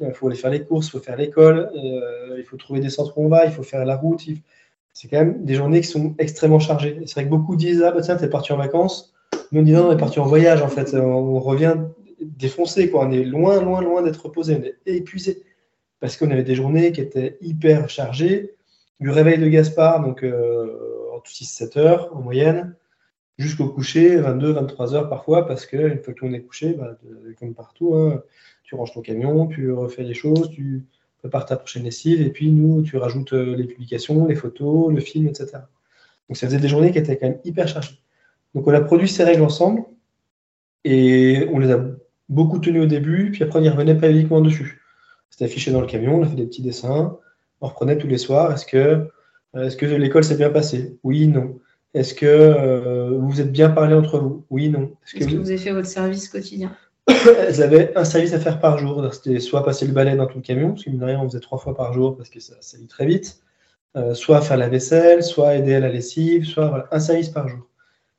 il 0.00 0.14
faut 0.14 0.26
aller 0.26 0.36
faire 0.36 0.50
les 0.50 0.64
courses, 0.64 0.88
il 0.88 0.90
faut 0.90 1.00
faire 1.00 1.16
l'école, 1.16 1.70
euh, 1.74 2.36
il 2.38 2.44
faut 2.44 2.56
trouver 2.56 2.80
des 2.80 2.90
centres 2.90 3.16
où 3.16 3.24
on 3.24 3.28
va, 3.28 3.44
il 3.44 3.52
faut 3.52 3.62
faire 3.62 3.84
la 3.84 3.96
route. 3.96 4.22
C'est 4.92 5.08
quand 5.08 5.18
même 5.18 5.44
des 5.44 5.54
journées 5.54 5.80
qui 5.80 5.88
sont 5.88 6.14
extrêmement 6.18 6.58
chargées. 6.58 7.00
C'est 7.06 7.14
vrai 7.14 7.24
que 7.24 7.30
beaucoup 7.30 7.56
disent 7.56 7.82
Ah, 7.82 7.92
bah 7.92 8.00
tiens, 8.00 8.16
t'es 8.16 8.28
parti 8.28 8.52
en 8.52 8.56
vacances. 8.56 9.12
Nous, 9.52 9.60
on 9.60 9.64
dit 9.64 9.72
Non, 9.72 9.88
on 9.88 9.92
est 9.92 9.96
parti 9.96 10.20
en 10.20 10.26
voyage, 10.26 10.62
en 10.62 10.68
fait. 10.68 10.94
On 10.94 11.38
revient 11.38 11.76
défoncé, 12.20 12.90
quoi. 12.90 13.06
On 13.06 13.12
est 13.12 13.24
loin, 13.24 13.60
loin, 13.62 13.82
loin 13.82 14.02
d'être 14.02 14.24
reposé. 14.24 14.56
On 14.56 14.90
est 14.90 14.96
épuisé. 14.96 15.42
Parce 16.00 16.16
qu'on 16.16 16.30
avait 16.30 16.42
des 16.42 16.54
journées 16.54 16.92
qui 16.92 17.00
étaient 17.00 17.36
hyper 17.40 17.88
chargées. 17.90 18.54
Du 19.00 19.10
réveil 19.10 19.38
de 19.38 19.48
Gaspard, 19.48 20.02
donc 20.02 20.24
en 20.24 21.20
tout 21.20 21.32
6-7 21.32 21.78
heures 21.78 22.14
en 22.14 22.20
moyenne, 22.20 22.74
jusqu'au 23.38 23.68
coucher, 23.68 24.16
22, 24.16 24.52
23 24.52 24.94
heures 24.94 25.08
parfois, 25.08 25.46
parce 25.46 25.64
qu'une 25.64 25.98
fois 26.02 26.12
que 26.12 26.24
monde 26.24 26.34
est 26.34 26.42
couché, 26.42 26.74
bah, 26.74 26.96
comme 27.38 27.54
partout, 27.54 27.94
hein, 27.94 28.22
tu 28.70 28.76
ranges 28.76 28.92
ton 28.92 29.00
camion, 29.00 29.48
tu 29.48 29.72
refais 29.72 30.04
les 30.04 30.14
choses, 30.14 30.48
tu 30.50 30.84
prépares 31.18 31.44
ta 31.44 31.56
prochaine 31.56 31.82
lessive, 31.82 32.20
et 32.20 32.30
puis 32.30 32.52
nous, 32.52 32.82
tu 32.82 32.98
rajoutes 32.98 33.32
euh, 33.32 33.56
les 33.56 33.64
publications, 33.64 34.26
les 34.26 34.36
photos, 34.36 34.92
le 34.94 35.00
film, 35.00 35.26
etc. 35.26 35.48
Donc 36.28 36.36
ça 36.36 36.46
faisait 36.46 36.60
des 36.60 36.68
journées 36.68 36.92
qui 36.92 36.98
étaient 36.98 37.16
quand 37.16 37.26
même 37.26 37.40
hyper 37.44 37.66
chargées. 37.66 37.98
Donc 38.54 38.68
on 38.68 38.72
a 38.72 38.80
produit 38.80 39.08
ces 39.08 39.24
règles 39.24 39.42
ensemble, 39.42 39.82
et 40.84 41.48
on 41.52 41.58
les 41.58 41.72
a 41.72 41.84
beaucoup 42.28 42.60
tenues 42.60 42.82
au 42.82 42.86
début, 42.86 43.32
puis 43.32 43.42
après 43.42 43.58
on 43.58 43.62
n'y 43.62 43.68
revenait 43.68 43.96
pas 43.96 44.08
uniquement 44.08 44.40
dessus. 44.40 44.80
C'était 45.30 45.46
affiché 45.46 45.72
dans 45.72 45.80
le 45.80 45.88
camion, 45.88 46.20
on 46.20 46.22
a 46.22 46.28
fait 46.28 46.36
des 46.36 46.46
petits 46.46 46.62
dessins, 46.62 47.18
on 47.60 47.66
reprenait 47.66 47.98
tous 47.98 48.06
les 48.06 48.18
soirs, 48.18 48.52
est-ce 48.52 48.66
que, 48.66 49.08
est 49.54 49.76
que 49.76 49.86
l'école 49.86 50.22
s'est 50.22 50.36
bien 50.36 50.50
passée? 50.50 50.96
Oui, 51.02 51.26
non. 51.26 51.58
Est-ce 51.92 52.14
que 52.14 52.24
euh, 52.24 53.18
vous 53.18 53.40
êtes 53.40 53.50
bien 53.50 53.68
parlé 53.68 53.96
entre 53.96 54.20
vous? 54.20 54.46
Oui, 54.48 54.68
non. 54.68 54.92
Est-ce 55.04 55.24
que, 55.26 55.34
vous... 55.34 55.50
avez 55.50 55.58
fait 55.58 55.72
votre 55.72 55.88
service 55.88 56.28
quotidien? 56.28 56.72
Elles 57.38 57.62
avaient 57.62 57.96
un 57.96 58.04
service 58.04 58.32
à 58.32 58.40
faire 58.40 58.60
par 58.60 58.78
jour. 58.78 59.06
C'était 59.12 59.40
soit 59.40 59.64
passer 59.64 59.86
le 59.86 59.92
balai 59.92 60.16
dans 60.16 60.26
tout 60.26 60.38
le 60.38 60.42
camion, 60.42 60.70
parce 60.70 60.84
que 60.84 60.90
mine 60.90 61.02
rien, 61.02 61.20
on 61.20 61.28
faisait 61.28 61.40
trois 61.40 61.58
fois 61.58 61.74
par 61.74 61.92
jour 61.92 62.16
parce 62.16 62.30
que 62.30 62.40
ça 62.40 62.54
salit 62.60 62.86
très 62.86 63.06
vite. 63.06 63.40
Euh, 63.96 64.14
soit 64.14 64.40
faire 64.40 64.56
la 64.56 64.68
vaisselle, 64.68 65.22
soit 65.22 65.56
aider 65.56 65.74
à 65.74 65.80
la 65.80 65.88
lessive, 65.88 66.44
soit 66.44 66.88
un 66.92 67.00
service 67.00 67.28
par 67.28 67.48
jour. 67.48 67.66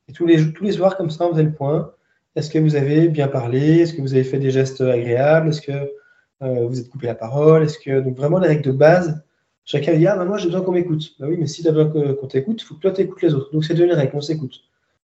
Et 0.10 0.14
tous 0.14 0.26
les, 0.26 0.52
tous 0.52 0.64
les 0.64 0.74
soirs, 0.74 0.98
comme 0.98 1.10
ça, 1.10 1.26
on 1.26 1.32
faisait 1.32 1.44
le 1.44 1.54
point. 1.54 1.92
Est-ce 2.36 2.50
que 2.50 2.60
vous 2.60 2.76
avez 2.76 3.08
bien 3.08 3.28
parlé? 3.28 3.80
Est-ce 3.80 3.94
que 3.94 4.02
vous 4.02 4.14
avez 4.14 4.24
fait 4.24 4.40
des 4.40 4.52
gestes 4.52 4.82
agréables? 4.82 5.50
Est-ce 5.50 5.62
que 5.62 5.72
euh, 5.72 6.68
vous 6.68 6.80
êtes 6.80 6.90
coupé 6.90 7.08
la 7.08 7.16
parole? 7.16 7.64
Est-ce 7.64 7.80
que 7.80 8.02
donc 8.02 8.18
vraiment 8.18 8.40
les 8.40 8.48
règles 8.48 8.64
de 8.64 8.72
base 8.72 9.24
Chacun 9.64 9.94
dit 9.94 10.08
Ah, 10.08 10.18
ben 10.18 10.26
moi 10.26 10.38
j'ai 10.38 10.48
besoin 10.48 10.62
qu'on 10.62 10.72
m'écoute. 10.72 11.16
Ben 11.20 11.28
oui, 11.28 11.38
mais 11.40 11.48
si 11.48 11.62
tu 11.62 11.68
as 11.68 11.72
besoin 11.72 12.16
qu'on 12.16 12.28
t'écoute, 12.28 12.62
il 12.62 12.66
faut 12.66 12.76
que 12.76 12.82
toi 12.82 12.92
t'écoutes 12.92 13.22
les 13.22 13.34
autres. 13.34 13.52
Donc 13.54 13.64
c'est 13.64 13.74
devenu 13.74 13.94
règle, 13.94 14.12
on 14.16 14.22
s'écoute. 14.22 14.62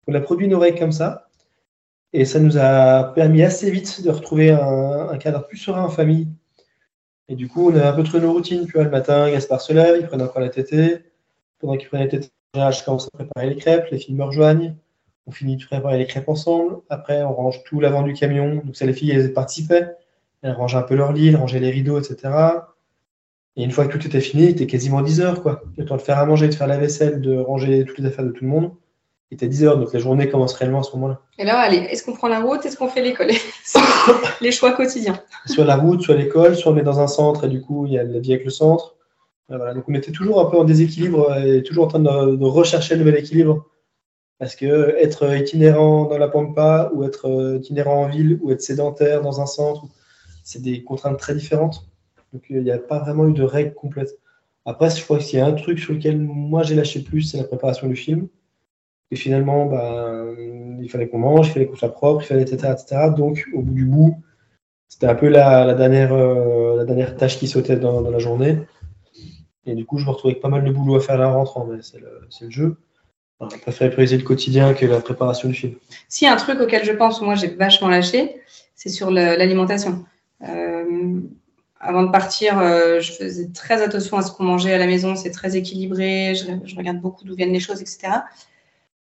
On 0.08 0.14
a 0.14 0.20
produit 0.20 0.48
nos 0.48 0.60
règles 0.60 0.80
comme 0.80 0.92
ça. 0.92 1.29
Et 2.14 2.26
ça 2.26 2.40
nous 2.40 2.58
a 2.58 3.14
permis 3.14 3.44
assez 3.44 3.70
vite 3.70 4.02
de 4.04 4.10
retrouver 4.10 4.52
un, 4.52 5.18
cadre 5.18 5.46
plus 5.48 5.58
serein 5.58 5.84
en 5.84 5.90
famille. 5.90 6.28
Et 7.28 7.36
du 7.36 7.48
coup, 7.48 7.70
on 7.70 7.76
a 7.76 7.90
un 7.90 7.94
peu 7.94 8.04
trouvé 8.04 8.22
nos 8.22 8.34
routines. 8.34 8.66
Puis 8.66 8.80
le 8.80 8.90
matin, 8.90 9.30
Gaspard 9.30 9.62
se 9.62 9.74
lève, 9.74 9.98
il 10.00 10.08
prend 10.08 10.20
encore 10.20 10.42
la 10.42 10.50
tétée. 10.50 11.04
Pendant 11.60 11.78
qu'il 11.78 11.88
prenait 11.88 12.06
la 12.06 12.10
tétée, 12.10 12.30
je 12.56 12.84
commence 12.84 13.08
à 13.08 13.18
préparer 13.18 13.50
les 13.50 13.56
crêpes. 13.56 13.88
Les 13.92 14.00
filles 14.00 14.16
me 14.16 14.24
rejoignent. 14.24 14.76
On 15.28 15.32
finit 15.32 15.58
de 15.58 15.66
préparer 15.66 16.00
les 16.00 16.08
crêpes 16.08 16.30
ensemble. 16.30 16.78
Après, 16.90 17.22
on 17.22 17.34
range 17.34 17.64
tout 17.66 17.80
l'avant 17.80 18.02
du 18.02 18.14
camion. 18.14 18.56
Donc, 18.56 18.76
ça, 18.76 18.88
les 18.88 18.94
filles, 18.94 19.12
elles 19.12 19.34
participaient. 19.34 19.96
Elles 20.42 20.54
rangeaient 20.54 20.78
un 20.78 20.84
peu 20.84 20.96
leur 20.96 21.14
lit, 21.14 21.28
elles 21.28 21.36
rangeaient 21.36 21.60
les 21.60 21.70
rideaux, 21.70 22.00
etc. 22.00 22.34
Et 23.56 23.64
une 23.64 23.72
fois 23.72 23.86
que 23.86 23.96
tout 23.96 24.08
était 24.08 24.22
fini, 24.22 24.44
il 24.44 24.50
était 24.50 24.68
quasiment 24.68 25.02
10 25.02 25.22
heures, 25.22 25.42
quoi. 25.44 25.62
Le 25.78 25.86
temps 25.86 25.98
de 25.98 26.02
faire 26.02 26.18
à 26.18 26.26
manger, 26.26 26.48
de 26.48 26.56
faire 26.56 26.68
la 26.68 26.78
vaisselle, 26.78 27.22
de 27.22 27.38
ranger 27.38 27.86
toutes 27.86 28.00
les 28.00 28.06
affaires 28.06 28.26
de 28.26 28.32
tout 28.32 28.46
le 28.46 28.50
monde. 28.50 28.72
Il 29.32 29.36
était 29.36 29.48
10 29.48 29.64
heures, 29.66 29.78
donc 29.78 29.94
la 29.94 30.00
journée 30.00 30.28
commence 30.28 30.54
réellement 30.54 30.80
à 30.80 30.84
ce 30.84 30.92
moment-là. 30.94 31.22
Et 31.38 31.46
là, 31.46 31.60
allez, 31.60 31.78
est-ce 31.78 32.04
qu'on 32.04 32.14
prend 32.14 32.28
la 32.28 32.42
route 32.42 32.66
Est-ce 32.66 32.78
qu'on 32.78 32.88
fait 32.88 33.04
l'école 33.04 33.30
Les 34.42 34.52
choix 34.52 34.72
quotidiens. 34.72 35.22
Soit 35.46 35.66
la 35.66 35.76
route, 35.76 36.02
soit 36.02 36.16
l'école, 36.16 36.56
soit 36.56 36.72
on 36.72 36.78
est 36.78 36.84
dans 36.84 37.00
un 37.00 37.08
centre 37.08 37.44
et 37.44 37.48
du 37.48 37.62
coup, 37.62 37.86
il 37.86 37.94
y 37.94 38.00
a 38.00 38.04
la 38.04 38.20
vie 38.20 38.34
avec 38.34 38.44
le 38.44 38.50
centre. 38.50 38.96
Voilà, 39.48 39.74
donc 39.74 39.86
on 39.88 39.94
était 39.94 40.12
toujours 40.12 40.40
un 40.40 40.46
peu 40.46 40.58
en 40.58 40.64
déséquilibre 40.64 41.36
et 41.38 41.64
toujours 41.64 41.86
en 41.86 41.88
train 41.88 42.00
de, 42.00 42.44
rechercher 42.44 42.96
le 42.96 43.04
nouvel 43.04 43.20
équilibre. 43.20 43.66
Parce 44.40 44.56
que 44.56 44.96
être 44.98 45.36
itinérant 45.36 46.06
dans 46.06 46.18
la 46.18 46.28
Pampa 46.28 46.92
ou 46.94 47.04
être 47.04 47.58
itinérant 47.58 48.04
en 48.04 48.08
ville 48.08 48.40
ou 48.42 48.52
être 48.52 48.62
sédentaire 48.62 49.22
dans 49.22 49.42
un 49.42 49.46
centre, 49.46 49.84
c'est 50.44 50.62
des 50.62 50.84
contraintes 50.84 51.20
très 51.20 51.36
différentes. 51.36 51.86
Donc 52.34 52.44
il 52.50 52.64
n'y 52.64 52.72
a 52.72 52.80
pas 52.80 53.00
vraiment 53.00 53.28
eu 53.28 53.34
de 53.34 53.44
règles 53.44 53.74
complètes. 53.74 54.18
Après, 54.66 54.90
je 54.90 55.04
crois 55.04 55.20
qu'il 55.20 55.40
y 55.40 55.42
a 55.42 55.46
un 55.46 55.54
truc 55.54 55.80
sur 55.80 55.94
lequel 55.94 56.20
moi 56.20 56.64
j'ai 56.64 56.76
lâché 56.76 57.02
plus, 57.02 57.24
c'est 57.24 57.38
la 57.38 57.44
préparation 57.44 57.88
du 57.88 57.96
film. 57.96 58.28
Et 59.12 59.16
finalement, 59.16 59.66
bah, 59.66 60.24
il 60.82 60.90
fallait 60.90 61.08
qu'on 61.08 61.20
mange, 61.20 61.48
il 61.48 61.52
fallait 61.52 61.66
qu'on 61.68 61.76
soit 61.76 61.94
propre, 61.94 62.24
il 62.24 62.28
fallait 62.28 62.44
etc., 62.44 62.74
etc. 62.74 63.10
Donc 63.16 63.48
au 63.54 63.62
bout 63.62 63.74
du 63.74 63.86
bout, 63.86 64.18
c'était 64.88 65.08
un 65.08 65.16
peu 65.16 65.28
la, 65.28 65.74
dernière, 65.74 66.14
euh, 66.14 66.78
la 66.78 66.86
dernière 66.86 67.16
tâche 67.16 67.38
qui 67.38 67.48
sautait 67.48 67.78
dans, 67.78 68.02
la 68.02 68.20
journée. 68.20 68.58
Et 69.66 69.76
du 69.76 69.86
coup, 69.86 69.98
je 69.98 70.06
me 70.06 70.12
retrouvais 70.12 70.34
avec 70.34 70.42
pas 70.42 70.50
mal 70.50 70.64
de 70.64 70.72
boulot 70.72 70.96
à 70.96 71.00
faire 71.00 71.18
là 71.18 71.30
en 71.30 71.34
rentrant, 71.34 71.66
mais 71.66 71.80
c'est 71.82 72.00
le, 72.00 72.22
le, 72.42 72.50
jeu. 72.50 72.78
On 73.40 73.48
préfère 73.48 73.90
prioriser 73.90 74.18
le 74.18 74.24
quotidien 74.24 74.74
que 74.74 74.86
la 74.86 75.00
préparation 75.00 75.48
du 75.48 75.56
film. 75.56 75.76
Si 76.08 76.28
un 76.28 76.36
truc 76.36 76.60
auquel 76.60 76.84
je 76.84 76.92
pense, 76.92 77.22
moi 77.22 77.36
j'ai 77.36 77.48
vachement 77.48 77.88
lâché, 77.88 78.42
c'est 78.76 78.90
sur 78.90 79.12
l'alimentation. 79.12 80.06
Euh, 80.48 81.20
avant 81.80 82.04
de 82.04 82.12
partir, 82.12 82.60
euh, 82.60 83.00
je 83.00 83.14
faisais 83.14 83.50
très 83.54 83.82
attention 83.82 84.18
à 84.18 84.22
ce 84.22 84.32
qu'on 84.32 84.44
mangeait 84.44 84.74
à 84.74 84.78
la 84.78 84.88
maison. 84.88 85.16
C'est 85.16 85.32
très 85.32 85.56
équilibré. 85.56 86.36
Je, 86.36 86.76
regarde 86.76 87.00
beaucoup 87.00 87.24
d'où 87.24 87.36
viennent 87.36 87.54
les 87.54 87.60
choses, 87.60 87.82
etc. 87.82 88.20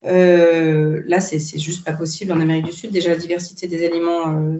Euh, 0.05 1.01
là, 1.07 1.19
c'est 1.19 1.39
juste 1.57 1.83
pas 1.83 1.93
possible 1.93 2.31
en 2.31 2.39
Amérique 2.39 2.65
du 2.65 2.71
Sud. 2.71 2.91
Déjà, 2.91 3.09
la 3.09 3.17
diversité 3.17 3.67
des 3.67 3.85
aliments, 3.85 4.29
euh, 4.29 4.59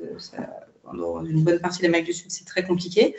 dans 0.93 1.23
une 1.25 1.43
bonne 1.43 1.59
partie 1.59 1.79
de 1.79 1.83
l'Amérique 1.83 2.07
du 2.07 2.13
Sud, 2.13 2.31
c'est 2.31 2.45
très 2.45 2.63
compliqué. 2.63 3.15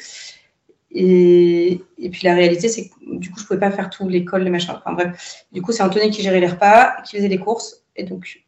Et, 0.91 1.83
puis 1.99 2.21
la 2.25 2.35
réalité, 2.35 2.69
c'est 2.69 2.89
que 2.89 2.95
du 3.19 3.31
coup, 3.31 3.41
je 3.41 3.47
pouvais 3.47 3.61
pas 3.61 3.71
faire 3.71 3.91
tout, 3.91 4.09
l'école, 4.09 4.43
les 4.43 4.51
machins. 4.51 4.75
Enfin 4.77 4.93
bref, 4.93 5.47
du 5.53 5.63
coup, 5.63 5.73
c'est 5.73 5.83
Anthony 5.83 6.11
qui 6.11 6.23
gérait 6.23 6.41
les 6.41 6.47
repas, 6.47 7.03
qui 7.03 7.17
faisait 7.17 7.29
les 7.29 7.39
courses. 7.39 7.85
Et 7.95 8.05
donc, 8.05 8.43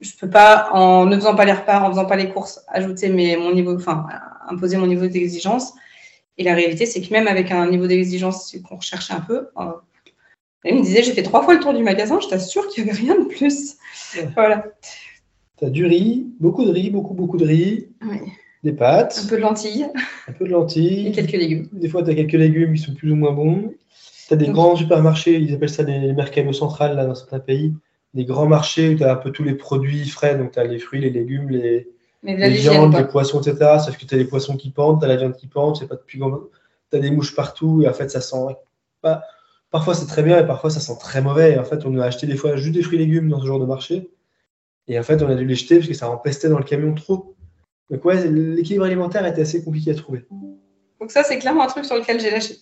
je 0.00 0.10
peux 0.16 0.28
pas, 0.28 0.70
en 0.72 1.06
ne 1.06 1.16
faisant 1.16 1.34
pas 1.34 1.44
les 1.44 1.52
repas, 1.52 1.80
en 1.80 1.90
faisant 1.90 2.06
pas 2.06 2.16
les 2.16 2.28
courses, 2.28 2.64
ajouter 2.68 3.08
mon 3.36 3.52
niveau, 3.52 3.76
enfin, 3.76 4.06
imposer 4.48 4.76
mon 4.76 4.86
niveau 4.86 5.06
d'exigence. 5.06 5.72
Et 6.36 6.42
la 6.42 6.54
réalité, 6.54 6.84
c'est 6.84 7.00
que 7.00 7.12
même 7.12 7.28
avec 7.28 7.52
un 7.52 7.70
niveau 7.70 7.86
d'exigence 7.86 8.56
qu'on 8.68 8.76
recherchait 8.76 9.14
un 9.14 9.20
peu, 9.20 9.48
il 10.70 10.76
me 10.76 10.82
disait 10.82 11.02
j'ai 11.02 11.12
fait 11.12 11.22
trois 11.22 11.42
fois 11.42 11.54
le 11.54 11.60
tour 11.60 11.74
du 11.74 11.82
magasin, 11.82 12.18
je 12.20 12.28
t'assure 12.28 12.68
qu'il 12.68 12.84
n'y 12.84 12.90
avait 12.90 13.00
rien 13.00 13.18
de 13.18 13.26
plus. 13.26 13.76
Voilà. 14.34 14.66
Tu 15.58 15.64
as 15.64 15.70
du 15.70 15.84
riz, 15.86 16.26
beaucoup 16.40 16.64
de 16.64 16.70
riz, 16.70 16.90
beaucoup, 16.90 17.14
beaucoup 17.14 17.36
de 17.36 17.44
riz, 17.44 17.88
des 18.64 18.72
pâtes. 18.72 19.20
Un 19.24 19.28
peu 19.28 19.36
de 19.36 19.42
lentilles. 19.42 19.86
Un 20.26 20.32
peu 20.32 20.46
de 20.46 20.50
lentilles. 20.50 21.08
Et 21.08 21.12
quelques 21.12 21.32
légumes. 21.32 21.68
Des 21.72 21.88
fois, 21.88 22.02
tu 22.02 22.10
as 22.10 22.14
quelques 22.14 22.32
légumes 22.32 22.74
qui 22.74 22.82
sont 22.82 22.94
plus 22.94 23.12
ou 23.12 23.16
moins 23.16 23.32
bons. 23.32 23.72
Tu 24.26 24.32
as 24.32 24.36
des 24.36 24.48
grands 24.48 24.74
supermarchés, 24.74 25.34
ils 25.34 25.54
appellent 25.54 25.68
ça 25.68 25.84
des 25.84 26.12
mercados 26.14 26.54
centrales 26.54 26.96
là, 26.96 27.04
dans 27.04 27.14
certains 27.14 27.40
pays. 27.40 27.74
Des 28.14 28.24
grands 28.24 28.46
marchés 28.46 28.88
où 28.88 28.96
tu 28.96 29.04
as 29.04 29.12
un 29.12 29.16
peu 29.16 29.30
tous 29.30 29.44
les 29.44 29.54
produits 29.54 30.08
frais, 30.08 30.36
donc 30.36 30.52
tu 30.52 30.58
as 30.58 30.64
les 30.64 30.78
fruits, 30.78 31.00
les 31.00 31.10
légumes, 31.10 31.50
les, 31.50 31.88
les 32.22 32.48
viandes, 32.50 32.96
les 32.96 33.04
poissons, 33.04 33.40
etc. 33.40 33.78
Sauf 33.84 33.98
que 33.98 34.06
tu 34.06 34.14
as 34.14 34.18
les 34.18 34.24
poissons 34.24 34.56
qui 34.56 34.70
pendent, 34.70 34.98
tu 34.98 35.04
as 35.04 35.08
la 35.08 35.16
viande 35.16 35.36
qui 35.36 35.46
pend, 35.46 35.74
c'est 35.74 35.86
pas 35.86 35.96
Tu 36.06 36.22
as 36.92 36.98
des 36.98 37.10
mouches 37.10 37.34
partout 37.34 37.82
et 37.82 37.88
en 37.88 37.92
fait, 37.92 38.08
ça 38.08 38.20
sent 38.20 38.56
pas. 39.02 39.22
Parfois, 39.74 39.94
c'est 39.94 40.06
très 40.06 40.22
bien 40.22 40.38
et 40.38 40.46
parfois, 40.46 40.70
ça 40.70 40.78
sent 40.78 40.96
très 41.00 41.20
mauvais. 41.20 41.54
Et 41.54 41.58
en 41.58 41.64
fait, 41.64 41.84
on 41.84 41.98
a 41.98 42.04
acheté 42.04 42.28
des 42.28 42.36
fois 42.36 42.54
juste 42.54 42.76
des 42.76 42.82
fruits 42.84 42.96
et 42.96 43.06
légumes 43.06 43.28
dans 43.28 43.40
ce 43.40 43.46
genre 43.46 43.58
de 43.58 43.64
marché. 43.64 44.08
Et 44.86 44.96
en 44.96 45.02
fait, 45.02 45.20
on 45.20 45.28
a 45.28 45.34
dû 45.34 45.44
les 45.44 45.56
jeter 45.56 45.78
parce 45.78 45.88
que 45.88 45.94
ça 45.94 46.08
empestait 46.08 46.48
dans 46.48 46.58
le 46.58 46.64
camion 46.64 46.94
trop. 46.94 47.34
Donc, 47.90 48.04
ouais, 48.04 48.24
l'équilibre 48.28 48.84
alimentaire 48.84 49.26
était 49.26 49.42
assez 49.42 49.64
compliqué 49.64 49.90
à 49.90 49.96
trouver. 49.96 50.26
Donc, 51.00 51.10
ça, 51.10 51.24
c'est 51.24 51.40
clairement 51.40 51.64
un 51.64 51.66
truc 51.66 51.86
sur 51.86 51.96
lequel 51.96 52.20
j'ai 52.20 52.30
lâché. 52.30 52.54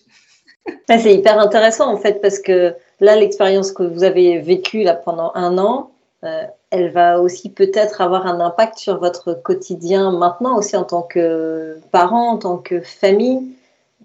c'est 0.87 1.13
hyper 1.13 1.37
intéressant 1.37 1.93
en 1.93 1.97
fait 1.97 2.19
parce 2.19 2.39
que 2.39 2.73
là, 2.99 3.15
l'expérience 3.15 3.71
que 3.71 3.83
vous 3.83 4.03
avez 4.03 4.39
vécue 4.39 4.81
là, 4.81 4.95
pendant 4.95 5.31
un 5.35 5.59
an, 5.59 5.91
euh, 6.23 6.45
elle 6.71 6.89
va 6.89 7.21
aussi 7.21 7.51
peut-être 7.51 8.01
avoir 8.01 8.25
un 8.25 8.39
impact 8.39 8.79
sur 8.79 8.97
votre 8.97 9.35
quotidien 9.35 10.11
maintenant 10.11 10.57
aussi 10.57 10.75
en 10.75 10.83
tant 10.83 11.03
que 11.03 11.77
parent, 11.91 12.29
en 12.29 12.37
tant 12.39 12.57
que 12.57 12.81
famille. 12.81 13.53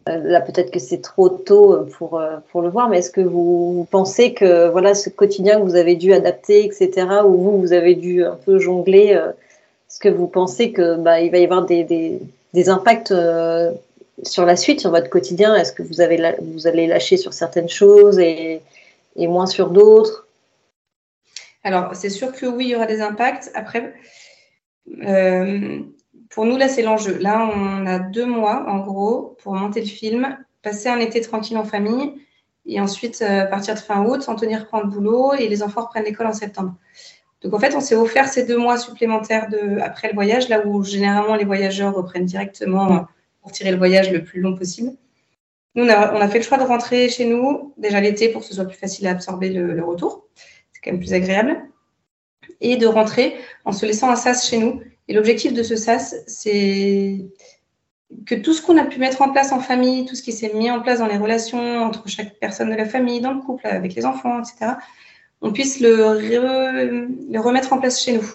Euh, 0.09 0.19
là, 0.25 0.41
peut-être 0.41 0.71
que 0.71 0.79
c'est 0.79 1.03
trop 1.03 1.29
tôt 1.29 1.87
pour, 1.99 2.19
euh, 2.19 2.39
pour 2.51 2.63
le 2.63 2.69
voir, 2.69 2.89
mais 2.89 2.99
est-ce 2.99 3.11
que 3.11 3.21
vous, 3.21 3.87
pensez 3.91 4.33
que 4.33 4.69
voilà 4.69 4.95
ce 4.95 5.11
quotidien 5.11 5.59
que 5.59 5.65
vous 5.65 5.77
avez 5.77 5.97
dû 5.97 6.13
adapter, 6.13 6.65
etc., 6.65 7.07
ou 7.25 7.37
vous, 7.37 7.61
vous 7.61 7.73
avez 7.73 7.95
dû 7.95 8.25
un 8.25 8.37
peu 8.37 8.59
jongler, 8.59 9.09
est-ce 9.89 10.01
que 10.01 10.09
vous 10.09 10.27
pensez 10.27 10.73
que 10.73 10.97
bah, 10.97 11.21
il 11.21 11.31
va 11.31 11.39
y 11.39 11.45
avoir 11.45 11.67
des, 11.67 11.85
des, 11.85 12.69
impacts 12.69 13.15
sur 14.23 14.45
la 14.45 14.57
suite, 14.57 14.81
sur 14.81 14.91
votre 14.91 15.11
quotidien? 15.11 15.55
Est-ce 15.55 15.73
que 15.73 15.83
vous, 15.83 16.01
avez 16.01 16.35
vous 16.41 16.67
allez 16.67 16.87
lâcher 16.87 17.17
sur 17.17 17.33
certaines 17.33 17.69
choses 17.69 18.19
et, 18.19 18.61
et 19.17 19.27
moins 19.27 19.47
sur 19.47 19.71
d'autres? 19.71 20.27
Alors, 21.65 21.95
c'est 21.95 22.11
sûr 22.11 22.33
que 22.33 22.47
oui, 22.47 22.67
il 22.67 22.71
y 22.71 22.75
aura 22.77 22.87
des 22.87 23.01
impacts. 23.01 23.51
Après, 23.55 23.93
euh, 25.03 25.81
pour 26.31 26.45
nous, 26.45 26.57
là, 26.57 26.68
c'est 26.68 26.83
l'enjeu. 26.83 27.18
Là, 27.18 27.51
on 27.55 27.87
a 27.87 27.99
deux 27.99 28.26
mois, 28.26 28.68
en 28.68 28.79
gros, 28.79 29.37
pour 29.43 29.55
monter 29.55 29.81
le 29.81 29.87
film, 29.87 30.39
passer 30.62 30.89
un 30.89 30.99
été 30.99 31.20
tranquille 31.20 31.57
en 31.57 31.64
famille, 31.64 32.14
et 32.66 32.81
ensuite, 32.81 33.22
à 33.22 33.47
partir 33.47 33.74
de 33.74 33.81
fin 33.81 34.05
août, 34.05 34.24
Anthony 34.29 34.57
reprend 34.57 34.81
le 34.81 34.89
boulot 34.89 35.33
et 35.33 35.49
les 35.49 35.62
enfants 35.62 35.83
reprennent 35.83 36.05
l'école 36.05 36.26
en 36.26 36.35
septembre. 36.35 36.74
Donc, 37.43 37.55
en 37.55 37.59
fait, 37.59 37.74
on 37.74 37.81
s'est 37.81 37.95
offert 37.95 38.29
ces 38.29 38.45
deux 38.45 38.59
mois 38.59 38.76
supplémentaires 38.76 39.49
après 39.83 40.09
le 40.09 40.14
voyage, 40.14 40.49
là 40.49 40.66
où 40.66 40.83
généralement 40.83 41.35
les 41.35 41.45
voyageurs 41.45 41.95
reprennent 41.95 42.26
directement 42.26 43.07
pour 43.41 43.53
tirer 43.53 43.70
le 43.70 43.79
voyage 43.79 44.12
le 44.12 44.22
plus 44.22 44.41
long 44.41 44.55
possible. 44.55 44.93
Nous, 45.74 45.85
on 45.85 45.89
a, 45.89 46.29
fait 46.29 46.39
le 46.39 46.45
choix 46.45 46.59
de 46.59 46.64
rentrer 46.64 47.09
chez 47.09 47.24
nous 47.24 47.72
déjà 47.76 48.01
l'été 48.01 48.31
pour 48.31 48.41
que 48.43 48.49
ce 48.49 48.55
soit 48.55 48.64
plus 48.64 48.76
facile 48.76 49.07
à 49.07 49.12
absorber 49.12 49.51
le, 49.51 49.83
retour. 49.85 50.26
C'est 50.72 50.81
quand 50.83 50.91
même 50.91 51.01
plus 51.01 51.14
agréable. 51.14 51.62
Et 52.61 52.76
de 52.76 52.87
rentrer 52.87 53.37
en 53.64 53.72
se 53.72 53.87
laissant 53.87 54.11
un 54.11 54.16
SAS 54.16 54.49
chez 54.49 54.59
nous. 54.59 54.83
Et 55.09 55.15
l'objectif 55.15 55.55
de 55.55 55.63
ce 55.63 55.75
SAS, 55.75 56.15
c'est 56.27 57.27
que 58.27 58.35
tout 58.35 58.53
ce 58.53 58.63
qu'on 58.63 58.77
a 58.77 58.85
pu 58.85 58.99
mettre 58.99 59.23
en 59.23 59.31
place 59.31 59.53
en 59.53 59.61
famille, 59.61 60.07
tout 60.07 60.15
ce 60.15 60.23
qui 60.23 60.33
s'est 60.33 60.53
mis 60.55 60.71
en 60.71 60.81
place 60.81 60.99
dans 60.99 61.07
les 61.07 61.17
relations 61.17 61.83
entre 61.83 62.09
chaque 62.09 62.39
personne 62.39 62.71
de 62.71 62.75
la 62.75 62.85
famille, 62.85 63.21
dans 63.21 63.33
le 63.33 63.41
couple, 63.41 63.67
avec 63.67 63.95
les 63.95 64.05
enfants, 64.05 64.41
etc., 64.41 64.73
on 65.41 65.53
puisse 65.53 65.81
le, 65.81 67.39
remettre 67.39 67.73
en 67.73 67.79
place 67.79 68.03
chez 68.03 68.13
nous. 68.13 68.27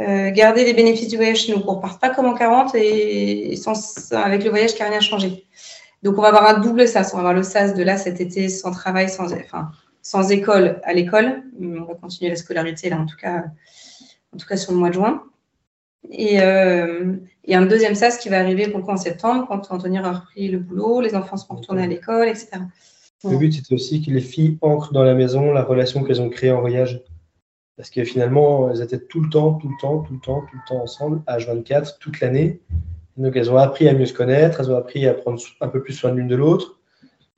Euh, 0.00 0.30
garder 0.30 0.64
les 0.64 0.74
bénéfices 0.74 1.08
du 1.08 1.16
voyage 1.16 1.44
chez 1.44 1.54
nous, 1.54 1.60
qu'on 1.60 1.76
ne 1.76 1.80
parte 1.80 2.00
pas 2.00 2.10
comme 2.10 2.26
en 2.26 2.34
40 2.34 2.74
et, 2.74 3.54
sans, 3.56 4.12
avec 4.12 4.42
le 4.42 4.50
voyage 4.50 4.74
qui 4.74 4.82
n'a 4.82 4.88
rien 4.88 5.00
changé. 5.00 5.44
Donc, 6.02 6.18
on 6.18 6.22
va 6.22 6.28
avoir 6.28 6.46
un 6.46 6.60
double 6.60 6.86
SAS. 6.86 7.12
On 7.12 7.16
va 7.16 7.20
avoir 7.20 7.34
le 7.34 7.42
SAS 7.42 7.74
de 7.74 7.82
là 7.82 7.96
cet 7.96 8.20
été 8.20 8.48
sans 8.48 8.72
travail, 8.72 9.08
sans, 9.08 9.28
sans 10.02 10.30
école 10.30 10.80
à 10.84 10.92
l'école. 10.92 11.42
On 11.60 11.84
va 11.84 11.94
continuer 11.94 12.30
la 12.30 12.36
scolarité 12.36 12.90
là, 12.90 12.98
en 12.98 13.06
tout 13.06 13.16
cas, 13.16 13.44
en 14.32 14.36
tout 14.36 14.46
cas 14.46 14.56
sur 14.56 14.72
le 14.72 14.78
mois 14.78 14.88
de 14.88 14.94
juin. 14.94 15.22
Et, 16.10 16.40
euh, 16.40 17.16
un 17.48 17.66
deuxième 17.66 17.94
SAS 17.94 18.18
qui 18.18 18.28
va 18.28 18.40
arriver 18.40 18.68
pour 18.68 18.88
en 18.88 18.96
septembre, 18.96 19.46
quand 19.48 19.70
Anthony 19.70 20.00
aura 20.00 20.12
repris 20.12 20.48
le 20.48 20.58
boulot, 20.58 21.00
les 21.00 21.14
enfants 21.14 21.36
seront 21.36 21.56
retournés 21.56 21.82
à 21.82 21.86
l'école, 21.86 22.28
etc. 22.28 22.48
Le 23.24 23.36
but, 23.38 23.52
c'est 23.52 23.74
aussi 23.74 24.02
que 24.02 24.10
les 24.10 24.20
filles 24.20 24.58
ancrent 24.60 24.92
dans 24.92 25.02
la 25.02 25.14
maison 25.14 25.52
la 25.52 25.62
relation 25.62 26.04
qu'elles 26.04 26.20
ont 26.20 26.28
créée 26.28 26.50
en 26.50 26.60
voyage. 26.60 27.02
Parce 27.76 27.90
que 27.90 28.04
finalement, 28.04 28.70
elles 28.70 28.82
étaient 28.82 29.00
tout 29.00 29.20
le 29.20 29.28
temps, 29.30 29.54
tout 29.54 29.68
le 29.68 29.74
temps, 29.80 30.00
tout 30.02 30.12
le 30.12 30.20
temps, 30.20 30.42
tout 30.42 30.56
le 30.56 30.68
temps 30.68 30.82
ensemble, 30.82 31.22
H24, 31.26 31.98
toute 31.98 32.20
l'année. 32.20 32.60
Donc, 33.16 33.36
elles 33.36 33.50
ont 33.50 33.56
appris 33.56 33.88
à 33.88 33.94
mieux 33.94 34.06
se 34.06 34.12
connaître, 34.12 34.60
elles 34.60 34.70
ont 34.70 34.76
appris 34.76 35.06
à 35.06 35.14
prendre 35.14 35.40
un 35.60 35.68
peu 35.68 35.82
plus 35.82 35.92
soin 35.92 36.12
l'une 36.12 36.28
de 36.28 36.36
l'autre. 36.36 36.78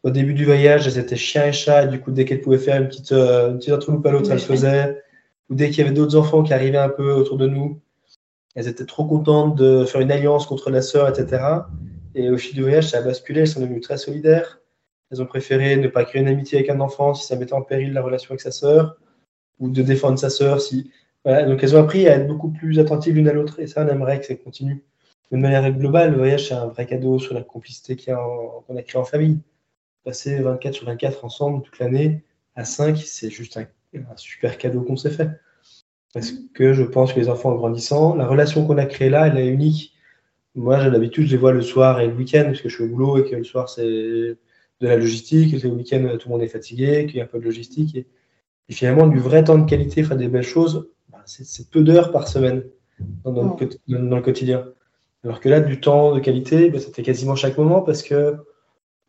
Au 0.02 0.10
début 0.10 0.34
du 0.34 0.44
voyage, 0.44 0.86
elles 0.86 0.98
étaient 0.98 1.16
chien 1.16 1.46
et 1.46 1.52
chat, 1.52 1.84
et 1.84 1.88
du 1.88 2.00
coup, 2.00 2.10
dès 2.10 2.24
qu'elles 2.24 2.40
pouvaient 2.40 2.58
faire 2.58 2.80
une 2.80 2.88
petite, 2.88 3.12
euh, 3.12 3.50
une 3.50 3.58
petite 3.58 3.72
à 3.72 4.10
l'autre, 4.10 4.30
elles 4.30 4.36
le 4.36 4.42
faisaient. 4.42 5.02
Ou 5.48 5.54
dès 5.54 5.70
qu'il 5.70 5.78
y 5.78 5.86
avait 5.86 5.94
d'autres 5.94 6.16
enfants 6.16 6.42
qui 6.42 6.52
arrivaient 6.52 6.76
un 6.76 6.88
peu 6.88 7.12
autour 7.12 7.36
de 7.38 7.46
nous, 7.46 7.80
elles 8.56 8.66
étaient 8.66 8.84
trop 8.84 9.04
contentes 9.04 9.54
de 9.54 9.84
faire 9.84 10.00
une 10.00 10.10
alliance 10.10 10.46
contre 10.46 10.70
la 10.70 10.82
sœur, 10.82 11.08
etc. 11.08 11.44
Et 12.16 12.28
au 12.30 12.36
fil 12.36 12.54
du 12.54 12.62
voyage, 12.62 12.88
ça 12.88 12.98
a 12.98 13.02
basculé, 13.02 13.42
elles 13.42 13.48
sont 13.48 13.60
devenues 13.60 13.80
très 13.80 13.98
solidaires. 13.98 14.60
Elles 15.12 15.22
ont 15.22 15.26
préféré 15.26 15.76
ne 15.76 15.86
pas 15.86 16.04
créer 16.04 16.22
une 16.22 16.28
amitié 16.28 16.58
avec 16.58 16.70
un 16.70 16.80
enfant 16.80 17.14
si 17.14 17.24
ça 17.24 17.36
mettait 17.36 17.52
en 17.52 17.62
péril 17.62 17.92
la 17.92 18.02
relation 18.02 18.30
avec 18.30 18.40
sa 18.40 18.50
sœur, 18.50 18.96
ou 19.60 19.70
de 19.70 19.82
défendre 19.82 20.18
sa 20.18 20.30
sœur 20.30 20.60
si. 20.60 20.90
Donc 21.24 21.62
elles 21.62 21.76
ont 21.76 21.80
appris 21.80 22.08
à 22.08 22.16
être 22.16 22.26
beaucoup 22.26 22.50
plus 22.50 22.80
attentives 22.80 23.14
l'une 23.14 23.28
à 23.28 23.32
l'autre, 23.32 23.60
et 23.60 23.68
ça, 23.68 23.84
on 23.84 23.88
aimerait 23.88 24.18
que 24.18 24.26
ça 24.26 24.34
continue 24.34 24.84
de 25.32 25.36
manière 25.36 25.70
globale, 25.72 26.12
le 26.12 26.18
voyage, 26.18 26.48
c'est 26.48 26.54
un 26.54 26.66
vrai 26.66 26.86
cadeau 26.86 27.18
sur 27.18 27.34
la 27.34 27.42
complicité 27.42 27.96
qu'on 27.96 28.76
a 28.76 28.82
créée 28.82 29.00
en 29.00 29.04
famille. 29.04 29.40
Passer 30.04 30.38
24 30.38 30.74
sur 30.74 30.86
24 30.86 31.24
ensemble 31.24 31.62
toute 31.62 31.78
l'année 31.80 32.22
à 32.54 32.64
5, 32.64 32.96
c'est 32.98 33.30
juste 33.30 33.56
un, 33.56 33.66
super 34.16 34.56
cadeau 34.56 34.82
qu'on 34.82 34.96
s'est 34.96 35.10
fait. 35.10 35.28
Parce 36.16 36.32
que 36.54 36.72
je 36.72 36.82
pense 36.82 37.12
que 37.12 37.20
les 37.20 37.28
enfants 37.28 37.50
en 37.50 37.56
grandissant, 37.56 38.14
la 38.14 38.26
relation 38.26 38.66
qu'on 38.66 38.78
a 38.78 38.86
créée 38.86 39.10
là, 39.10 39.26
elle 39.26 39.36
est 39.36 39.48
unique. 39.48 39.92
Moi, 40.54 40.80
j'ai 40.80 40.88
l'habitude, 40.88 41.26
je 41.26 41.32
les 41.32 41.36
vois 41.36 41.52
le 41.52 41.60
soir 41.60 42.00
et 42.00 42.06
le 42.06 42.14
week-end, 42.14 42.44
parce 42.46 42.62
que 42.62 42.70
je 42.70 42.74
suis 42.74 42.84
au 42.84 42.88
boulot 42.88 43.18
et 43.18 43.28
que 43.28 43.36
le 43.36 43.44
soir, 43.44 43.68
c'est 43.68 43.84
de 43.84 44.38
la 44.80 44.96
logistique, 44.96 45.52
et 45.52 45.60
que 45.60 45.66
le 45.68 45.74
week-end, 45.74 46.08
tout 46.18 46.30
le 46.30 46.32
monde 46.32 46.42
est 46.42 46.48
fatigué, 46.48 47.04
qu'il 47.04 47.16
y 47.16 47.20
a 47.20 47.24
un 47.24 47.26
peu 47.26 47.38
de 47.38 47.44
logistique. 47.44 47.96
Et, 47.96 48.06
finalement, 48.72 49.06
du 49.06 49.18
vrai 49.18 49.44
temps 49.44 49.58
de 49.58 49.68
qualité, 49.68 50.02
faire 50.04 50.16
des 50.16 50.28
belles 50.28 50.42
choses, 50.42 50.88
bah, 51.10 51.18
c'est 51.26 51.68
peu 51.68 51.82
d'heures 51.82 52.10
par 52.12 52.28
semaine 52.28 52.64
dans, 53.22 53.32
dans 53.32 54.16
le 54.16 54.22
quotidien. 54.22 54.64
Alors 55.22 55.40
que 55.40 55.50
là, 55.50 55.60
du 55.60 55.80
temps 55.80 56.14
de 56.14 56.20
qualité, 56.20 56.70
ben, 56.70 56.80
ça 56.80 56.90
fait 56.92 57.02
quasiment 57.02 57.34
chaque 57.34 57.58
moment 57.58 57.82
parce 57.82 58.02
que 58.02 58.36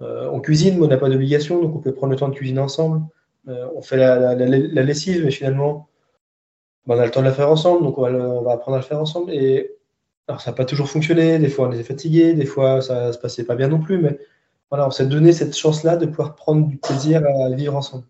euh, 0.02 0.30
on 0.34 0.42
cuisine, 0.42 0.78
mais 0.78 0.86
on 0.86 0.90
n'a 0.90 0.98
pas 0.98 1.10
d'obligation, 1.10 1.62
donc 1.62 1.74
on 1.74 1.80
peut 1.80 1.94
prendre 1.94 2.12
le 2.12 2.20
temps 2.20 2.28
de 2.28 2.36
cuisiner 2.36 2.60
ensemble. 2.60 3.06
Euh, 3.48 3.66
on 3.78 3.82
fait 3.82 3.96
la, 3.96 4.36
lessive, 4.36 5.24
mais 5.24 5.32
finalement, 5.32 5.88
on 6.96 7.00
a 7.00 7.06
le 7.06 7.12
temps 7.12 7.22
de 7.22 7.26
la 7.26 7.34
faire 7.34 7.50
ensemble, 7.50 7.84
donc 7.84 7.98
on 7.98 8.42
va, 8.42 8.52
apprendre 8.54 8.78
à 8.78 8.80
le 8.80 8.86
faire 8.86 9.00
ensemble. 9.00 9.32
Et 9.34 9.72
alors, 10.28 10.42
ça 10.42 10.52
n'a 10.52 10.58
pas 10.58 10.66
toujours 10.66 10.90
fonctionné, 10.90 11.40
des 11.40 11.50
fois 11.50 11.68
on 11.68 11.72
était 11.72 11.84
fatigué, 11.84 12.34
des 12.34 12.46
fois 12.46 12.82
ça 12.82 13.14
se 13.14 13.18
passait 13.18 13.44
pas 13.44 13.56
bien 13.56 13.68
non 13.68 13.80
plus, 13.80 13.98
mais 13.98 14.20
voilà, 14.70 14.88
on 14.88 14.92
s'est 14.92 15.06
donné 15.06 15.32
cette 15.32 15.56
chance-là 15.56 15.96
de 15.96 16.06
pouvoir 16.06 16.36
prendre 16.36 16.68
du 16.68 16.78
plaisir 16.78 17.24
à 17.26 17.50
vivre 17.50 17.76
ensemble. 17.76 18.04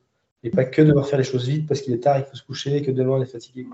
Et 0.43 0.49
pas 0.49 0.65
que 0.65 0.81
de 0.81 0.87
devoir 0.87 1.07
faire 1.07 1.19
les 1.19 1.25
choses 1.25 1.47
vite 1.47 1.67
parce 1.67 1.81
qu'il 1.81 1.93
est 1.93 1.99
tard, 1.99 2.17
il 2.19 2.23
faut 2.23 2.35
se 2.35 2.43
coucher, 2.43 2.81
que 2.81 2.91
demain 2.91 3.13
on 3.13 3.21
est 3.21 3.25
fatigué. 3.25 3.67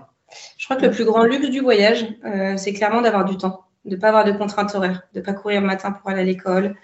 Je 0.56 0.64
crois 0.66 0.76
que 0.76 0.86
le 0.86 0.90
plus 0.90 1.04
grand 1.04 1.24
luxe 1.24 1.50
du 1.50 1.60
voyage, 1.60 2.06
euh, 2.24 2.56
c'est 2.56 2.72
clairement 2.72 3.02
d'avoir 3.02 3.24
du 3.24 3.36
temps 3.36 3.64
de 3.84 3.96
ne 3.96 4.00
pas 4.00 4.08
avoir 4.08 4.24
de 4.24 4.32
contraintes 4.32 4.74
horaires, 4.74 5.02
de 5.12 5.20
ne 5.20 5.24
pas 5.24 5.32
courir 5.32 5.60
le 5.60 5.66
matin 5.66 5.92
pour 5.92 6.10
aller 6.10 6.22
à 6.22 6.24
l'école, 6.24 6.74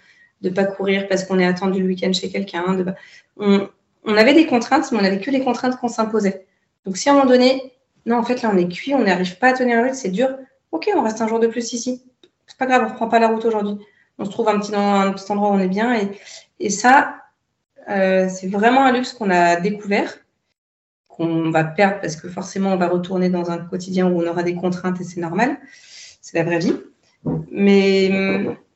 de 0.42 0.48
ne 0.48 0.54
pas 0.54 0.64
courir 0.64 1.08
parce 1.08 1.24
qu'on 1.24 1.38
est 1.38 1.46
attendu 1.46 1.80
le 1.80 1.86
week-end 1.86 2.12
chez 2.12 2.30
quelqu'un. 2.30 2.64
On, 3.36 4.16
avait 4.16 4.34
des 4.34 4.46
contraintes, 4.46 4.90
mais 4.92 4.98
on 4.98 5.02
n'avait 5.02 5.20
que 5.20 5.30
les 5.30 5.42
contraintes 5.42 5.76
qu'on 5.78 5.88
s'imposait. 5.88 6.46
Donc 6.84 6.96
si 6.96 7.08
à 7.08 7.12
un 7.12 7.16
moment 7.16 7.28
donné, 7.28 7.72
non, 8.06 8.16
en 8.16 8.22
fait 8.22 8.42
là 8.42 8.50
on 8.52 8.56
est 8.56 8.68
cuit, 8.68 8.94
on 8.94 9.00
n'arrive 9.04 9.38
pas 9.38 9.48
à 9.48 9.52
tenir 9.52 9.76
la 9.76 9.88
route, 9.88 9.94
c'est 9.94 10.10
dur, 10.10 10.28
ok, 10.72 10.90
on 10.96 11.02
reste 11.02 11.20
un 11.20 11.28
jour 11.28 11.40
de 11.40 11.46
plus 11.46 11.72
ici. 11.72 12.02
C'est 12.46 12.58
pas 12.58 12.66
grave, 12.66 12.82
on 12.82 12.86
ne 12.86 12.90
reprend 12.90 13.08
pas 13.08 13.18
la 13.18 13.28
route 13.28 13.44
aujourd'hui. 13.44 13.76
On 14.18 14.24
se 14.24 14.30
trouve 14.30 14.48
un 14.48 14.58
petit, 14.58 14.74
endroit 14.74 15.50
où 15.50 15.52
on 15.52 15.58
est 15.58 15.68
bien. 15.68 15.98
Et, 16.58 16.70
ça, 16.70 17.14
euh, 17.88 18.28
c'est 18.28 18.48
vraiment 18.48 18.84
un 18.84 18.92
luxe 18.92 19.12
qu'on 19.12 19.30
a 19.30 19.56
découvert, 19.56 20.18
qu'on 21.08 21.50
va 21.50 21.64
perdre 21.64 22.00
parce 22.00 22.16
que 22.16 22.28
forcément 22.28 22.72
on 22.72 22.76
va 22.76 22.88
retourner 22.88 23.30
dans 23.30 23.50
un 23.50 23.58
quotidien 23.58 24.08
où 24.08 24.20
on 24.20 24.26
aura 24.26 24.42
des 24.42 24.54
contraintes 24.54 25.00
et 25.00 25.04
c'est 25.04 25.20
normal. 25.20 25.58
C'est 26.20 26.36
la 26.36 26.44
vraie 26.44 26.58
vie. 26.58 26.76
Mais, 27.50 28.10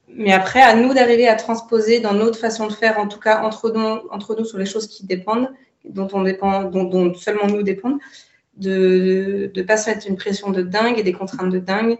mais 0.08 0.32
après, 0.32 0.62
à 0.62 0.74
nous 0.74 0.94
d'arriver 0.94 1.28
à 1.28 1.34
transposer 1.34 2.00
dans 2.00 2.14
notre 2.14 2.38
façon 2.38 2.66
de 2.66 2.72
faire, 2.72 2.98
en 2.98 3.08
tout 3.08 3.20
cas 3.20 3.42
entre 3.42 3.70
nous, 3.70 4.08
entre 4.10 4.36
nous 4.36 4.44
sur 4.44 4.58
les 4.58 4.66
choses 4.66 4.86
qui 4.86 5.04
dépendent, 5.04 5.50
dont, 5.84 6.08
on 6.12 6.22
dépend, 6.22 6.64
dont, 6.64 7.14
seulement 7.14 7.46
nous 7.46 7.62
dépendent, 7.62 7.98
de 8.56 9.50
ne 9.54 9.62
pas 9.62 9.76
se 9.76 9.90
mettre 9.90 10.06
une 10.06 10.16
pression 10.16 10.50
de 10.50 10.62
dingue 10.62 10.98
et 10.98 11.02
des 11.02 11.12
contraintes 11.12 11.50
de 11.50 11.58
dingue, 11.58 11.98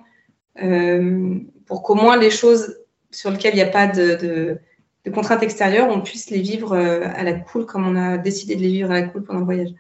euh, 0.63 1.39
pour 1.67 1.83
qu'au 1.83 1.95
moins 1.95 2.17
les 2.17 2.31
choses 2.31 2.77
sur 3.11 3.31
lesquelles 3.31 3.55
il 3.55 3.57
n'y 3.57 3.63
a 3.63 3.67
pas 3.67 3.87
de, 3.87 4.59
de, 5.05 5.11
contraintes 5.11 5.43
extérieures, 5.43 5.89
on 5.91 6.01
puisse 6.01 6.31
les 6.31 6.41
vivre 6.41 6.75
euh, 6.75 7.07
à 7.15 7.23
la 7.23 7.35
cool 7.35 7.67
comme 7.67 7.87
on 7.87 7.97
a 7.97 8.19
décidé 8.19 8.57
de 8.57 8.61
les 8.61 8.69
vivre 8.69 8.91
à 8.91 8.95
la 8.95 9.03
cool 9.03 9.25
pendant 9.25 9.41
le 9.41 9.45
voyage. 9.45 9.71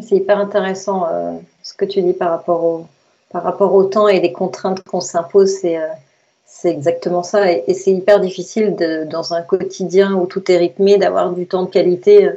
C'est 0.00 0.16
hyper 0.16 0.38
intéressant 0.38 1.06
euh, 1.10 1.38
ce 1.62 1.74
que 1.74 1.84
tu 1.84 2.02
dis 2.02 2.12
par 2.12 2.30
rapport 2.30 2.64
au, 2.64 2.86
par 3.30 3.42
rapport 3.42 3.74
au 3.74 3.84
temps 3.84 4.08
et 4.08 4.20
les 4.20 4.32
contraintes 4.32 4.82
qu'on 4.82 5.00
s'impose, 5.00 5.50
c'est 6.46 6.70
exactement 6.70 7.22
ça. 7.22 7.50
Et, 7.50 7.74
c'est 7.74 7.92
hyper 7.92 8.20
difficile 8.20 8.76
de, 8.76 9.04
dans 9.04 9.34
un 9.34 9.42
quotidien 9.42 10.14
où 10.14 10.26
tout 10.26 10.50
est 10.50 10.56
rythmé 10.56 10.98
d'avoir 10.98 11.32
du 11.32 11.46
temps 11.46 11.64
de 11.64 11.70
qualité 11.70 12.30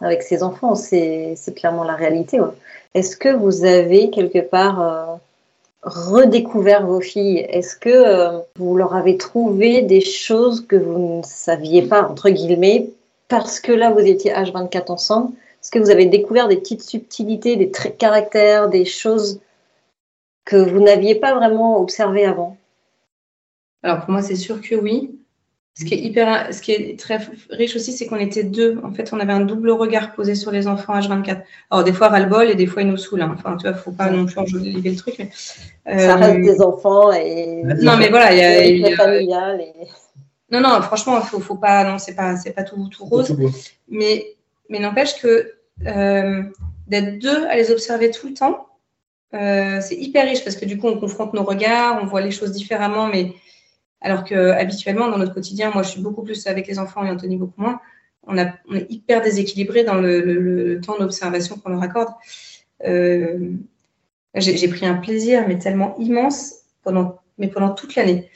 avec 0.00 0.22
ses 0.22 0.42
enfants. 0.42 0.74
C'est 0.74 1.36
clairement 1.56 1.84
la 1.84 1.94
réalité. 1.94 2.38
Est-ce 2.94 3.16
que 3.16 3.28
vous 3.28 3.64
avez 3.64 4.10
quelque 4.10 4.40
part 4.40 4.80
euh, 4.82 5.16
redécouvert 5.82 6.86
vos 6.86 7.00
filles? 7.00 7.38
Est-ce 7.48 7.76
que 7.76 8.40
vous 8.56 8.76
leur 8.76 8.94
avez 8.94 9.16
trouvé 9.16 9.82
des 9.82 10.00
choses 10.00 10.66
que 10.66 10.76
vous 10.76 11.18
ne 11.18 11.22
saviez 11.22 11.82
pas, 11.82 12.02
entre 12.02 12.30
guillemets, 12.30 12.90
parce 13.28 13.60
que 13.60 13.72
là, 13.72 13.90
vous 13.90 14.00
étiez 14.00 14.32
H24 14.32 14.90
ensemble? 14.92 15.32
Est-ce 15.62 15.70
que 15.70 15.78
vous 15.78 15.90
avez 15.90 16.06
découvert 16.06 16.48
des 16.48 16.56
petites 16.56 16.82
subtilités, 16.82 17.56
des 17.56 17.70
traits 17.70 17.92
de 17.94 17.98
caractère, 17.98 18.68
des 18.68 18.86
choses 18.86 19.40
que 20.44 20.56
vous 20.56 20.80
n'aviez 20.80 21.14
pas 21.14 21.34
vraiment 21.34 21.78
observé 21.78 22.24
avant? 22.24 22.56
Alors 23.82 24.00
pour 24.00 24.10
moi, 24.10 24.22
c'est 24.22 24.36
sûr 24.36 24.60
que 24.60 24.74
oui. 24.74 25.19
Ce 25.80 25.86
qui 25.86 25.94
est 25.94 26.00
hyper, 26.00 26.52
ce 26.52 26.60
qui 26.60 26.72
est 26.72 26.98
très 26.98 27.18
riche 27.48 27.74
aussi, 27.74 27.92
c'est 27.92 28.06
qu'on 28.06 28.18
était 28.18 28.44
deux. 28.44 28.78
En 28.84 28.92
fait, 28.92 29.14
on 29.14 29.18
avait 29.18 29.32
un 29.32 29.40
double 29.40 29.70
regard 29.70 30.12
posé 30.12 30.34
sur 30.34 30.50
les 30.50 30.66
enfants 30.66 30.98
H24. 30.98 31.40
Alors 31.70 31.84
des 31.84 31.94
fois 31.94 32.08
ras-le-bol 32.08 32.50
et 32.50 32.54
des 32.54 32.66
fois 32.66 32.82
ils 32.82 32.88
nous 32.88 32.98
saoulent. 32.98 33.22
Hein. 33.22 33.34
Enfin, 33.34 33.56
tu 33.56 33.66
vois, 33.66 33.74
faut 33.74 33.90
pas 33.90 34.10
non 34.10 34.26
plus 34.26 34.36
enjoliver 34.38 34.90
le 34.90 34.96
truc. 34.96 35.14
Mais, 35.18 35.30
Ça 35.98 36.16
reste 36.16 36.38
euh, 36.38 36.42
des 36.42 36.60
enfants 36.60 37.10
et. 37.12 37.62
Non, 37.80 37.96
mais 37.96 38.10
voilà, 38.10 38.62
il 38.62 38.78
y 38.78 39.32
a. 39.32 39.56
Non, 40.50 40.60
non, 40.60 40.82
franchement, 40.82 41.18
faut, 41.22 41.40
faut 41.40 41.56
pas. 41.56 41.82
Non, 41.84 41.96
c'est 41.96 42.14
pas, 42.14 42.36
c'est 42.36 42.52
pas 42.52 42.64
tout, 42.64 42.88
tout 42.88 43.06
rose. 43.06 43.34
mais, 43.88 44.36
mais 44.68 44.80
n'empêche 44.80 45.18
que 45.18 45.54
euh, 45.86 46.42
d'être 46.88 47.18
deux 47.18 47.46
à 47.46 47.56
les 47.56 47.70
observer 47.70 48.10
tout 48.10 48.28
le 48.28 48.34
temps, 48.34 48.66
euh, 49.32 49.80
c'est 49.80 49.96
hyper 49.96 50.26
riche 50.28 50.44
parce 50.44 50.56
que 50.56 50.66
du 50.66 50.76
coup, 50.76 50.88
on 50.88 51.00
confronte 51.00 51.32
nos 51.32 51.44
regards, 51.44 51.98
on 52.02 52.04
voit 52.04 52.20
les 52.20 52.32
choses 52.32 52.52
différemment, 52.52 53.06
mais 53.06 53.32
alors 54.00 54.24
que 54.24 54.50
habituellement, 54.50 55.08
dans 55.08 55.18
notre 55.18 55.34
quotidien, 55.34 55.70
moi, 55.72 55.82
je 55.82 55.90
suis 55.90 56.00
beaucoup 56.00 56.22
plus 56.22 56.46
avec 56.46 56.66
les 56.66 56.78
enfants 56.78 57.04
et 57.04 57.10
Anthony 57.10 57.36
beaucoup 57.36 57.60
moins. 57.60 57.80
On, 58.26 58.36
est 58.36 58.52
hyper 58.88 59.22
déséquilibré 59.22 59.82
dans 59.84 59.94
le, 59.94 60.80
temps 60.84 60.98
d'observation 60.98 61.56
qu'on 61.56 61.70
leur 61.70 61.82
accorde. 61.82 62.10
Euh, 62.86 63.50
j'ai 64.34 64.68
pris 64.68 64.86
un 64.86 64.94
plaisir, 64.94 65.44
mais 65.48 65.58
tellement 65.58 65.96
immense 65.98 66.54
pendant, 66.82 67.18
mais 67.38 67.48
pendant 67.48 67.70
toute 67.70 67.94
l'année, 67.94 68.30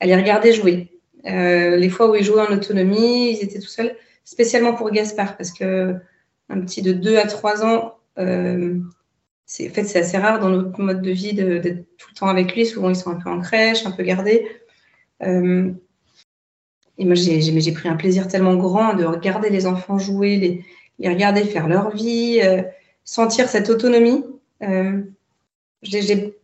à 0.00 0.06
les 0.06 0.16
regarder 0.16 0.52
jouer. 0.52 0.88
Euh, 1.26 1.76
les 1.76 1.88
fois 1.88 2.10
où 2.10 2.14
ils 2.14 2.24
jouaient 2.24 2.46
en 2.46 2.52
autonomie, 2.52 3.32
ils 3.32 3.42
étaient 3.42 3.58
tout 3.58 3.68
seuls, 3.68 3.94
spécialement 4.24 4.74
pour 4.74 4.90
Gaspard, 4.90 5.36
parce 5.36 5.50
que 5.50 5.94
un 6.48 6.60
petit 6.60 6.82
de 6.82 6.92
2 6.92 7.16
à 7.16 7.26
3 7.26 7.64
ans, 7.64 7.96
euh, 8.18 8.78
en 9.60 9.72
fait, 9.74 9.84
c'est 9.84 9.98
assez 9.98 10.18
rare 10.18 10.40
dans 10.40 10.48
notre 10.48 10.80
mode 10.80 11.02
de 11.02 11.10
vie 11.10 11.34
d'être 11.34 11.84
tout 11.98 12.08
le 12.10 12.18
temps 12.18 12.28
avec 12.28 12.54
lui. 12.54 12.66
Souvent, 12.66 12.88
ils 12.88 12.96
sont 12.96 13.10
un 13.10 13.20
peu 13.20 13.28
en 13.28 13.40
crèche, 13.40 13.84
un 13.84 13.90
peu 13.90 14.02
gardés. 14.02 14.46
Euh, 15.22 15.70
et 16.98 17.04
moi, 17.04 17.14
j'ai, 17.14 17.72
pris 17.72 17.88
un 17.88 17.96
plaisir 17.96 18.28
tellement 18.28 18.54
grand 18.56 18.94
de 18.94 19.04
regarder 19.04 19.50
les 19.50 19.66
enfants 19.66 19.98
jouer, 19.98 20.36
les, 20.98 21.08
regarder 21.08 21.44
faire 21.44 21.68
leur 21.68 21.90
vie, 21.90 22.40
euh, 22.42 22.62
sentir 23.04 23.48
cette 23.48 23.70
autonomie. 23.70 24.24
Euh, 24.62 25.02
j'ai, 25.82 26.36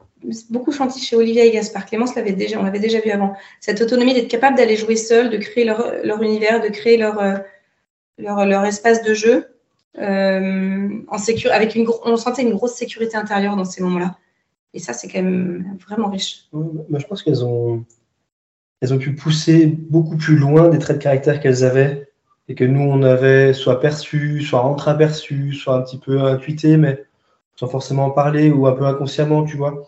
beaucoup 0.50 0.72
senti 0.72 1.00
chez 1.00 1.14
Olivia 1.14 1.44
et 1.44 1.52
Gaspard. 1.52 1.86
Clémence 1.86 2.16
l'avait 2.16 2.32
déjà, 2.32 2.58
on 2.58 2.64
l'avait 2.64 2.80
déjà 2.80 3.00
vu 3.00 3.10
avant. 3.10 3.34
Cette 3.60 3.80
autonomie 3.80 4.14
d'être 4.14 4.28
capable 4.28 4.56
d'aller 4.56 4.74
jouer 4.74 4.96
seul, 4.96 5.30
de 5.30 5.36
créer 5.36 5.64
leur, 5.64 6.22
univers, 6.22 6.60
de 6.60 6.68
créer 6.68 6.96
leur, 6.96 8.64
espace 8.64 9.02
de 9.04 9.14
jeu. 9.14 9.46
En 9.96 11.18
sécurité, 11.18 11.50
avec 11.50 11.74
une 11.76 11.88
on 12.04 12.16
sentait 12.16 12.42
une 12.42 12.54
grosse 12.54 12.74
sécurité 12.74 13.16
intérieure 13.16 13.54
dans 13.54 13.64
ces 13.64 13.82
moments-là. 13.82 14.16
Et 14.74 14.80
ça, 14.80 14.92
c'est 14.92 15.08
quand 15.08 15.22
même 15.22 15.78
vraiment 15.86 16.10
riche. 16.10 16.48
Moi, 16.52 16.98
je 16.98 17.06
pense 17.06 17.22
qu'elles 17.22 17.44
ont, 17.44 17.84
elles 18.80 18.94
ont 18.94 18.98
pu 18.98 19.14
pousser 19.14 19.66
beaucoup 19.66 20.16
plus 20.16 20.36
loin 20.36 20.68
des 20.68 20.78
traits 20.78 20.98
de 20.98 21.02
caractère 21.02 21.40
qu'elles 21.40 21.64
avaient 21.64 22.08
et 22.48 22.54
que 22.54 22.64
nous, 22.64 22.80
on 22.80 23.02
avait 23.02 23.52
soit 23.52 23.80
perçu, 23.80 24.40
soit 24.42 24.62
entre-aperçu, 24.62 25.52
soit 25.52 25.76
un 25.76 25.82
petit 25.82 25.98
peu 25.98 26.22
intuité, 26.22 26.76
mais 26.76 27.04
sans 27.56 27.68
forcément 27.68 28.06
en 28.06 28.10
parler 28.10 28.50
ou 28.50 28.66
un 28.66 28.72
peu 28.72 28.84
inconsciemment, 28.86 29.44
tu 29.44 29.56
vois. 29.56 29.84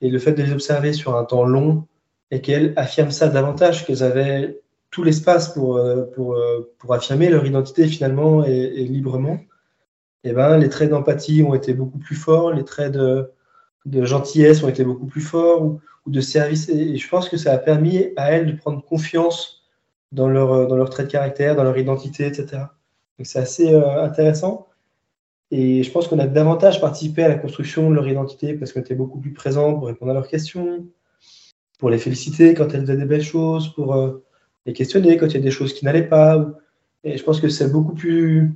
Et 0.00 0.10
le 0.10 0.18
fait 0.18 0.32
de 0.32 0.42
les 0.42 0.52
observer 0.52 0.92
sur 0.92 1.16
un 1.16 1.24
temps 1.24 1.44
long 1.44 1.86
et 2.30 2.40
qu'elles 2.40 2.72
affirment 2.76 3.12
ça 3.12 3.28
davantage, 3.28 3.86
qu'elles 3.86 4.02
avaient 4.02 4.58
tout 4.90 5.04
l'espace 5.04 5.52
pour, 5.52 5.76
euh, 5.76 6.04
pour, 6.14 6.34
euh, 6.34 6.72
pour, 6.78 6.92
affirmer 6.94 7.28
leur 7.28 7.46
identité 7.46 7.86
finalement 7.86 8.44
et, 8.44 8.84
librement, 8.84 9.38
eh 10.24 10.32
ben, 10.32 10.58
les 10.58 10.68
traits 10.68 10.90
d'empathie 10.90 11.42
ont 11.42 11.54
été 11.54 11.72
beaucoup 11.72 11.98
plus 11.98 12.16
forts, 12.16 12.52
les 12.52 12.64
traits 12.64 12.92
de, 12.92 13.30
gentillesse 13.86 14.62
ont 14.62 14.68
été 14.68 14.84
beaucoup 14.84 15.06
plus 15.06 15.20
forts, 15.20 15.78
de 16.06 16.20
service. 16.20 16.68
Et, 16.68 16.96
je 16.96 17.08
pense 17.08 17.28
que 17.28 17.36
ça 17.36 17.52
a 17.52 17.58
permis 17.58 18.08
à 18.16 18.32
elles 18.32 18.46
de 18.46 18.52
prendre 18.52 18.82
confiance 18.84 19.64
dans 20.12 20.28
leur, 20.28 20.68
dans 20.68 20.76
leur 20.76 20.90
trait 20.90 21.04
de 21.04 21.10
caractère, 21.10 21.56
dans 21.56 21.64
leur 21.64 21.78
identité, 21.78 22.26
etc. 22.26 22.64
Donc 23.18 23.26
c'est 23.26 23.38
assez 23.38 23.72
euh, 23.72 24.02
intéressant. 24.02 24.68
Et 25.50 25.82
je 25.82 25.90
pense 25.90 26.08
qu'on 26.08 26.18
a 26.18 26.26
davantage 26.26 26.80
participé 26.80 27.24
à 27.24 27.28
la 27.28 27.34
construction 27.36 27.90
de 27.90 27.94
leur 27.94 28.08
identité 28.08 28.54
parce 28.54 28.72
qu'on 28.72 28.80
était 28.80 28.94
beaucoup 28.94 29.20
plus 29.20 29.32
présent 29.32 29.74
pour 29.74 29.88
répondre 29.88 30.10
à 30.10 30.14
leurs 30.14 30.28
questions, 30.28 30.86
pour 31.78 31.90
les 31.90 31.98
féliciter 31.98 32.54
quand 32.54 32.72
elles 32.72 32.82
faisaient 32.82 32.96
des 32.96 33.04
belles 33.04 33.22
choses, 33.22 33.74
pour, 33.74 33.94
les 34.66 34.72
questionner 34.72 35.16
quand 35.16 35.26
il 35.26 35.34
y 35.34 35.38
a 35.38 35.40
des 35.40 35.50
choses 35.50 35.74
qui 35.74 35.84
n'allaient 35.84 36.08
pas. 36.08 36.54
Et 37.04 37.16
je 37.16 37.24
pense 37.24 37.40
que 37.40 37.48
c'est 37.48 37.70
beaucoup 37.70 37.94
plus 37.94 38.52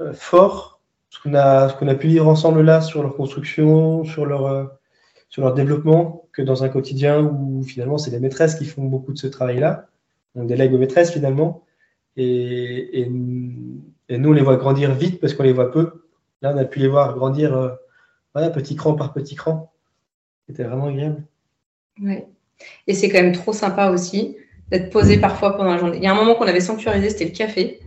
euh, 0.00 0.12
fort 0.12 0.80
ce 1.10 1.20
qu'on 1.20 1.34
a, 1.34 1.72
qu'on 1.72 1.88
a 1.88 1.94
pu 1.96 2.06
vivre 2.06 2.28
ensemble 2.28 2.62
là 2.62 2.80
sur 2.80 3.02
leur 3.02 3.16
construction, 3.16 4.04
sur 4.04 4.26
leur, 4.26 4.46
euh, 4.46 4.64
sur 5.30 5.42
leur 5.42 5.54
développement, 5.54 6.28
que 6.32 6.42
dans 6.42 6.64
un 6.64 6.68
quotidien 6.68 7.22
où 7.22 7.62
finalement 7.62 7.98
c'est 7.98 8.10
les 8.10 8.20
maîtresses 8.20 8.56
qui 8.56 8.64
font 8.64 8.84
beaucoup 8.84 9.12
de 9.12 9.18
ce 9.18 9.28
travail-là. 9.28 9.88
On 10.34 10.44
délègue 10.44 10.74
aux 10.74 10.78
maîtresses 10.78 11.12
finalement. 11.12 11.64
Et, 12.16 13.00
et, 13.00 13.08
nous, 13.08 14.30
on 14.30 14.32
les 14.32 14.42
voit 14.42 14.56
grandir 14.56 14.92
vite 14.94 15.20
parce 15.20 15.34
qu'on 15.34 15.44
les 15.44 15.52
voit 15.52 15.70
peu. 15.70 16.02
Là, 16.42 16.52
on 16.54 16.58
a 16.58 16.64
pu 16.64 16.80
les 16.80 16.88
voir 16.88 17.14
grandir 17.14 17.56
euh, 17.56 18.50
petit 18.50 18.74
cran 18.74 18.94
par 18.94 19.12
petit 19.12 19.36
cran. 19.36 19.72
C'était 20.48 20.64
vraiment 20.64 20.86
agréable. 20.86 21.22
Ouais. 22.02 22.26
Et 22.86 22.94
c'est 22.94 23.08
quand 23.08 23.22
même 23.22 23.32
trop 23.32 23.52
sympa 23.52 23.90
aussi 23.90 24.36
d'être 24.70 24.90
posé 24.90 25.18
parfois 25.18 25.56
pendant 25.56 25.72
la 25.72 25.78
journée. 25.78 25.96
Il 25.98 26.02
y 26.02 26.06
a 26.06 26.12
un 26.12 26.16
moment 26.16 26.34
qu'on 26.34 26.46
avait 26.46 26.60
sanctuarisé, 26.60 27.10
c'était 27.10 27.24
le 27.24 27.30
café. 27.30 27.80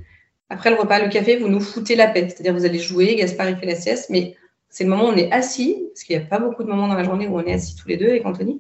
Après 0.50 0.70
le 0.70 0.78
repas, 0.78 1.04
le 1.04 1.10
café, 1.10 1.38
vous 1.38 1.48
nous 1.48 1.62
foutez 1.62 1.96
la 1.96 2.08
paix. 2.08 2.28
C'est-à-dire, 2.30 2.54
vous 2.54 2.66
allez 2.66 2.80
jouer, 2.80 3.16
Gaspard, 3.16 3.50
il 3.50 3.58
fait 3.58 3.66
la 3.66 3.76
sieste, 3.76 4.10
mais 4.10 4.36
c'est 4.74 4.86
le 4.86 4.90
moment 4.90 5.06
où 5.06 5.10
on 5.10 5.16
est 5.16 5.32
assis, 5.32 5.84
parce 5.94 6.04
qu'il 6.04 6.18
n'y 6.18 6.24
a 6.24 6.26
pas 6.26 6.40
beaucoup 6.40 6.64
de 6.64 6.68
moments 6.68 6.88
dans 6.88 6.96
la 6.96 7.04
journée 7.04 7.28
où 7.28 7.38
on 7.38 7.46
est 7.46 7.54
assis 7.54 7.76
tous 7.76 7.88
les 7.88 7.96
deux 7.96 8.10
avec 8.10 8.26
Anthony. 8.26 8.60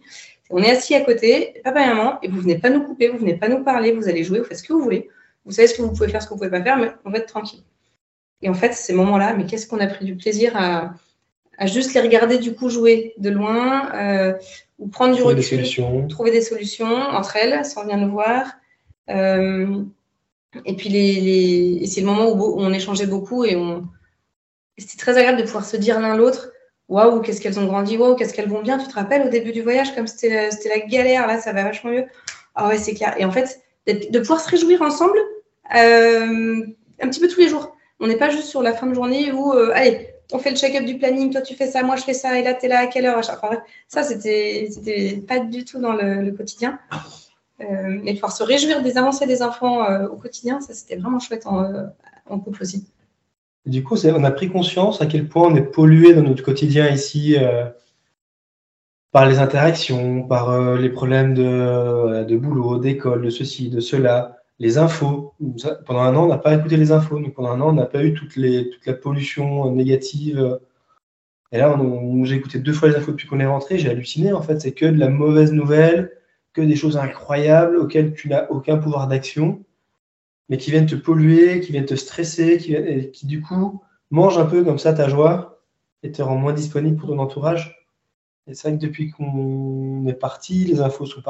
On 0.51 0.59
est 0.59 0.69
assis 0.69 0.93
à 0.93 1.01
côté, 1.01 1.59
papa 1.63 1.81
et 1.81 1.87
maman, 1.87 2.19
et 2.21 2.27
vous 2.27 2.39
venez 2.39 2.59
pas 2.59 2.69
nous 2.69 2.83
couper, 2.83 3.09
vous 3.09 3.17
venez 3.17 3.35
pas 3.35 3.47
nous 3.47 3.63
parler, 3.63 3.93
vous 3.93 4.07
allez 4.07 4.23
jouer, 4.23 4.37
vous 4.37 4.45
faites 4.45 4.59
ce 4.59 4.63
que 4.63 4.73
vous 4.73 4.83
voulez. 4.83 5.09
Vous 5.43 5.53
savez 5.53 5.67
ce 5.67 5.73
que 5.73 5.81
vous 5.81 5.91
pouvez 5.91 6.09
faire, 6.09 6.21
ce 6.21 6.27
que 6.27 6.33
vous 6.33 6.37
pouvez 6.37 6.51
pas 6.51 6.61
faire, 6.61 6.77
mais 6.77 6.91
on 7.03 7.09
va 7.09 7.17
être 7.17 7.25
tranquille. 7.25 7.63
Et 8.43 8.49
en 8.49 8.53
fait, 8.53 8.75
ces 8.75 8.93
moments-là, 8.93 9.33
mais 9.33 9.47
qu'est-ce 9.47 9.65
qu'on 9.65 9.79
a 9.79 9.87
pris 9.87 10.05
du 10.05 10.15
plaisir 10.15 10.55
à, 10.55 10.93
juste 11.65 11.95
les 11.95 12.01
regarder 12.01 12.37
du 12.37 12.53
coup 12.53 12.69
jouer 12.69 13.15
de 13.17 13.31
loin, 13.31 13.91
euh, 13.95 14.33
ou 14.77 14.89
prendre 14.89 15.15
du 15.15 15.23
recul, 15.23 15.63
trouver 16.09 16.29
des 16.29 16.41
solutions 16.41 16.93
entre 16.93 17.37
elles 17.37 17.65
sans 17.65 17.87
bien 17.87 17.97
nous 17.97 18.11
voir. 18.11 18.51
Euh, 19.09 19.81
et 20.63 20.75
puis 20.75 20.89
les, 20.89 21.87
c'est 21.87 22.01
le 22.01 22.05
moment 22.05 22.29
où, 22.29 22.59
on 22.59 22.71
échangeait 22.71 23.07
beaucoup 23.07 23.45
et 23.45 23.55
on 23.55 23.87
c'était 24.77 24.97
très 24.97 25.17
agréable 25.17 25.39
de 25.39 25.43
pouvoir 25.43 25.65
se 25.65 25.77
dire 25.77 25.99
l'un 25.99 26.15
l'autre 26.15 26.51
waouh 26.89 27.21
qu'est-ce 27.21 27.41
qu'elles 27.41 27.59
ont 27.59 27.65
grandi 27.65 27.97
waouh 27.97 28.15
qu'est-ce 28.15 28.33
qu'elles 28.33 28.49
vont 28.49 28.61
bien. 28.61 28.77
Tu 28.77 28.87
te 28.87 28.95
rappelles 28.95 29.27
au 29.27 29.29
début 29.29 29.51
du 29.51 29.61
voyage 29.61 29.93
comme 29.95 30.07
c'était 30.07 30.49
la 30.69 30.79
galère 30.79 31.27
là 31.27 31.39
ça 31.39 31.53
va 31.53 31.63
vachement 31.63 31.91
mieux. 31.91 32.05
Ah 32.55 32.67
ouais 32.67 32.77
c'est 32.77 32.93
clair. 32.93 33.15
Et 33.17 33.25
en 33.25 33.31
fait 33.31 33.61
de 33.87 34.19
pouvoir 34.19 34.39
se 34.39 34.49
réjouir 34.49 34.81
ensemble 34.81 35.17
euh, 35.75 36.65
un 37.01 37.09
petit 37.09 37.19
peu 37.19 37.27
tous 37.27 37.39
les 37.39 37.49
jours. 37.49 37.75
On 37.99 38.07
n'est 38.07 38.17
pas 38.17 38.29
juste 38.29 38.47
sur 38.47 38.61
la 38.61 38.73
fin 38.73 38.87
de 38.87 38.93
journée 38.93 39.31
où 39.31 39.53
euh, 39.53 39.71
allez 39.73 40.13
on 40.33 40.39
fait 40.39 40.49
le 40.49 40.55
check-up 40.55 40.83
du 40.85 40.97
planning, 40.97 41.31
toi 41.31 41.41
tu 41.41 41.55
fais 41.55 41.67
ça, 41.67 41.83
moi 41.83 41.95
je 41.95 42.03
fais 42.03 42.13
ça, 42.13 42.37
et 42.39 42.43
là 42.43 42.53
tu 42.53 42.65
es 42.65 42.69
là 42.69 42.79
à 42.79 42.87
quelle 42.87 43.05
heure 43.05 43.23
Ça, 43.87 44.03
c'était 44.03 45.23
pas 45.27 45.39
du 45.39 45.63
tout 45.65 45.79
dans 45.79 45.93
le, 45.93 46.31
quotidien. 46.31 46.79
Euh, 47.61 47.99
mais 48.03 48.13
pouvoir 48.15 48.35
se 48.35 48.43
réjouir 48.43 48.81
des 48.81 48.97
avancées 48.97 49.27
des 49.27 49.41
enfants 49.43 49.87
euh, 49.87 50.07
au 50.07 50.17
quotidien, 50.17 50.59
ça 50.59 50.73
c'était 50.73 50.95
vraiment 50.95 51.19
chouette 51.19 51.45
en, 51.45 51.63
euh, 51.63 51.83
couple 52.25 52.63
aussi. 52.63 52.87
Du 53.65 53.83
coup, 53.83 53.95
on 54.05 54.23
a 54.23 54.31
pris 54.31 54.49
conscience 54.49 55.01
à 55.01 55.05
quel 55.05 55.27
point 55.27 55.47
on 55.49 55.55
est 55.55 55.61
pollué 55.61 56.13
dans 56.13 56.23
notre 56.23 56.43
quotidien 56.43 56.89
ici 56.89 57.35
par 59.11 59.25
les 59.27 59.39
interactions, 59.39 60.23
par 60.23 60.75
les 60.75 60.89
problèmes 60.89 61.33
de, 61.33 62.23
de 62.23 62.37
boulot, 62.37 62.79
d'école, 62.79 63.21
de 63.23 63.29
ceci, 63.29 63.69
de 63.69 63.79
cela 63.79 64.37
les 64.59 64.77
infos. 64.77 65.33
Pendant 65.85 66.01
un 66.01 66.15
an, 66.15 66.25
on 66.25 66.27
n'a 66.27 66.37
pas 66.37 66.55
écouté 66.55 66.77
les 66.77 66.91
infos. 66.91 67.19
Donc 67.19 67.33
pendant 67.33 67.51
un 67.51 67.61
an, 67.61 67.69
on 67.69 67.73
n'a 67.73 67.85
pas 67.85 68.03
eu 68.03 68.13
toute 68.13 68.35
la 68.37 68.93
pollution 68.93 69.71
négative. 69.71 70.59
Et 71.51 71.57
là, 71.57 71.77
j'ai 72.23 72.35
écouté 72.35 72.59
deux 72.59 72.73
fois 72.73 72.89
les 72.89 72.95
infos 72.95 73.11
depuis 73.11 73.27
qu'on 73.27 73.39
est 73.39 73.45
rentré. 73.45 73.77
J'ai 73.77 73.89
halluciné. 73.89 74.33
En 74.33 74.41
fait, 74.41 74.59
c'est 74.59 74.71
que 74.71 74.85
de 74.85 74.97
la 74.97 75.09
mauvaise 75.09 75.53
nouvelle, 75.53 76.11
que 76.53 76.61
des 76.61 76.75
choses 76.75 76.97
incroyables 76.97 77.77
auxquelles 77.77 78.13
tu 78.13 78.29
n'as 78.29 78.47
aucun 78.49 78.77
pouvoir 78.77 79.07
d'action, 79.07 79.63
mais 80.49 80.57
qui 80.57 80.71
viennent 80.71 80.85
te 80.85 80.95
polluer, 80.95 81.59
qui 81.61 81.71
viennent 81.71 81.85
te 81.85 81.95
stresser, 81.95 82.57
qui, 82.57 82.73
et 82.73 83.11
qui 83.11 83.25
du 83.25 83.41
coup 83.41 83.81
mangent 84.11 84.37
un 84.37 84.45
peu 84.45 84.63
comme 84.63 84.79
ça 84.79 84.93
ta 84.93 85.09
joie 85.09 85.61
et 86.03 86.11
te 86.11 86.21
rend 86.21 86.35
moins 86.35 86.53
disponible 86.53 86.97
pour 86.97 87.09
ton 87.09 87.19
entourage. 87.19 87.83
Et 88.47 88.53
c'est 88.53 88.67
vrai 88.67 88.77
que 88.77 88.83
depuis 88.85 89.09
qu'on 89.09 90.05
est 90.07 90.13
parti, 90.13 90.65
les 90.65 90.81
infos 90.81 91.05
sont 91.05 91.21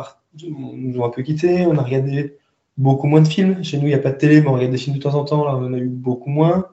nous 0.44 1.00
ont 1.00 1.06
un 1.06 1.10
peu 1.10 1.22
quittés. 1.22 1.66
On 1.66 1.78
a 1.78 1.84
regardé 1.84 2.38
beaucoup 2.78 3.08
moins 3.08 3.22
de 3.22 3.28
films. 3.28 3.64
Chez 3.64 3.78
nous, 3.78 3.84
il 3.84 3.90
n'y 3.90 3.94
a 3.94 4.00
pas 4.00 4.12
de 4.12 4.18
télé, 4.18 4.42
mais 4.42 4.48
on 4.48 4.54
regarde 4.54 4.72
des 4.72 4.78
films 4.78 4.98
de 4.98 5.02
temps 5.02 5.14
en 5.14 5.24
temps. 5.24 5.46
Là, 5.46 5.56
on 5.56 5.66
en 5.66 5.74
a 5.74 5.78
eu 5.78 5.90
beaucoup 5.90 6.30
moins. 6.30 6.68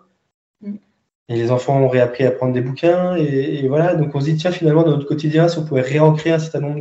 Mm. 0.62 0.76
Et 1.28 1.36
les 1.36 1.50
enfants 1.50 1.78
ont 1.80 1.88
réappris 1.88 2.24
à 2.24 2.30
prendre 2.30 2.54
des 2.54 2.62
bouquins. 2.62 3.16
Et, 3.16 3.68
voilà, 3.68 3.94
donc 3.94 4.14
on 4.14 4.20
se 4.20 4.24
dit, 4.24 4.36
tiens, 4.36 4.50
finalement, 4.50 4.82
dans 4.82 4.92
notre 4.92 5.06
quotidien, 5.06 5.48
si 5.48 5.58
on 5.58 5.64
pouvait 5.64 5.82
réancrer 5.82 6.32
un 6.32 6.38
certain 6.38 6.60
nombre 6.60 6.80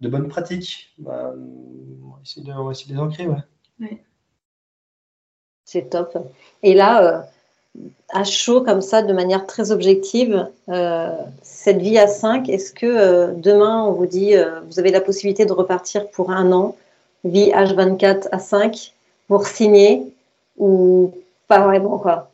de, 0.00 0.08
bonnes 0.08 0.28
pratiques, 0.28 0.94
bah, 0.98 1.34
on, 1.36 2.12
va 2.12 2.20
essayer 2.24 2.46
de, 2.46 2.92
les 2.92 2.98
ancrer. 2.98 3.26
Ouais. 3.26 4.02
C'est 5.72 5.88
top. 5.88 6.18
Et 6.64 6.74
là, 6.74 7.04
euh, 7.04 7.80
à 8.08 8.24
chaud, 8.24 8.60
comme 8.60 8.80
ça, 8.80 9.02
de 9.02 9.12
manière 9.12 9.46
très 9.46 9.70
objective, 9.70 10.48
euh, 10.68 11.12
cette 11.42 11.78
vie 11.78 11.96
à 11.96 12.08
5, 12.08 12.48
est-ce 12.48 12.72
que 12.72 12.86
euh, 12.86 13.28
demain, 13.36 13.84
on 13.84 13.92
vous 13.92 14.06
dit, 14.06 14.34
vous 14.66 14.80
avez 14.80 14.90
la 14.90 15.00
possibilité 15.00 15.46
de 15.46 15.52
repartir 15.52 16.10
pour 16.10 16.32
un 16.32 16.50
an 16.50 16.76
vie 17.22 17.52
H24 17.52 18.26
à 18.32 18.40
5 18.40 18.94
pour 19.28 19.46
signer 19.46 20.02
ou 20.58 21.14
pas 21.46 21.60
vraiment 21.60 21.98
quoi? 21.98 22.32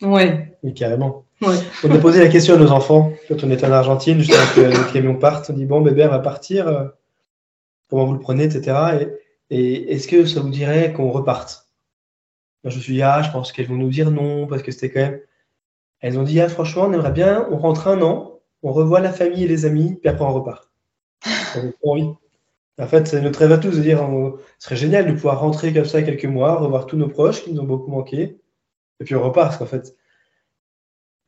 Ouais. 0.00 0.56
Oui, 0.62 0.72
carrément. 0.72 1.24
On 1.42 1.90
a 1.90 1.98
posé 1.98 2.20
la 2.20 2.28
question 2.28 2.54
à 2.54 2.56
nos 2.56 2.72
enfants 2.72 3.12
quand 3.28 3.44
on 3.44 3.50
était 3.50 3.66
en 3.66 3.72
Argentine, 3.72 4.20
juste 4.20 4.32
avant 4.32 4.54
que 4.54 4.60
le 4.60 4.92
camion 4.92 5.16
parte. 5.16 5.50
On 5.50 5.52
dit 5.52 5.66
Bon, 5.66 5.82
bébé, 5.82 6.06
on 6.06 6.10
va 6.10 6.18
partir. 6.18 6.92
Comment 7.90 8.06
vous 8.06 8.14
le 8.14 8.20
prenez, 8.20 8.44
etc. 8.44 9.06
Et, 9.50 9.92
est-ce 9.92 10.08
que 10.08 10.24
ça 10.24 10.40
vous 10.40 10.48
dirait 10.48 10.94
qu'on 10.94 11.10
reparte? 11.10 11.67
Je 12.64 12.76
me 12.76 12.80
suis 12.82 12.94
dit 12.94 13.02
Ah, 13.02 13.22
je 13.22 13.30
pense 13.30 13.52
qu'elles 13.52 13.66
vont 13.66 13.76
nous 13.76 13.90
dire 13.90 14.10
non, 14.10 14.46
parce 14.46 14.62
que 14.62 14.72
c'était 14.72 14.90
quand 14.90 15.00
même. 15.00 15.20
Elles 16.00 16.18
ont 16.18 16.22
dit 16.24 16.40
Ah, 16.40 16.48
franchement, 16.48 16.84
on 16.84 16.92
aimerait 16.92 17.12
bien, 17.12 17.46
on 17.50 17.58
rentre 17.58 17.88
un 17.88 18.00
an, 18.02 18.40
on 18.62 18.72
revoit 18.72 19.00
la 19.00 19.12
famille 19.12 19.44
et 19.44 19.48
les 19.48 19.64
amis, 19.66 19.96
puis 20.00 20.08
après 20.08 20.24
on 20.24 20.32
repart. 20.32 20.70
On 21.56 21.68
a 21.68 21.72
envie. 21.82 22.08
En 22.80 22.86
fait, 22.86 23.08
c'est 23.08 23.20
notre 23.20 23.40
rêve 23.40 23.52
à 23.52 23.58
tous 23.58 23.76
de 23.76 23.82
dire 23.82 23.98
ce 24.58 24.66
serait 24.66 24.76
génial 24.76 25.06
de 25.06 25.12
pouvoir 25.12 25.40
rentrer 25.40 25.72
comme 25.72 25.84
ça 25.84 26.02
quelques 26.02 26.26
mois, 26.26 26.56
revoir 26.56 26.86
tous 26.86 26.96
nos 26.96 27.08
proches 27.08 27.42
qui 27.42 27.52
nous 27.52 27.60
ont 27.60 27.64
beaucoup 27.64 27.90
manqué, 27.90 28.38
et 29.00 29.04
puis 29.04 29.16
on 29.16 29.22
repart. 29.22 29.48
Parce 29.48 29.58
qu'en 29.58 29.66
fait, 29.66 29.96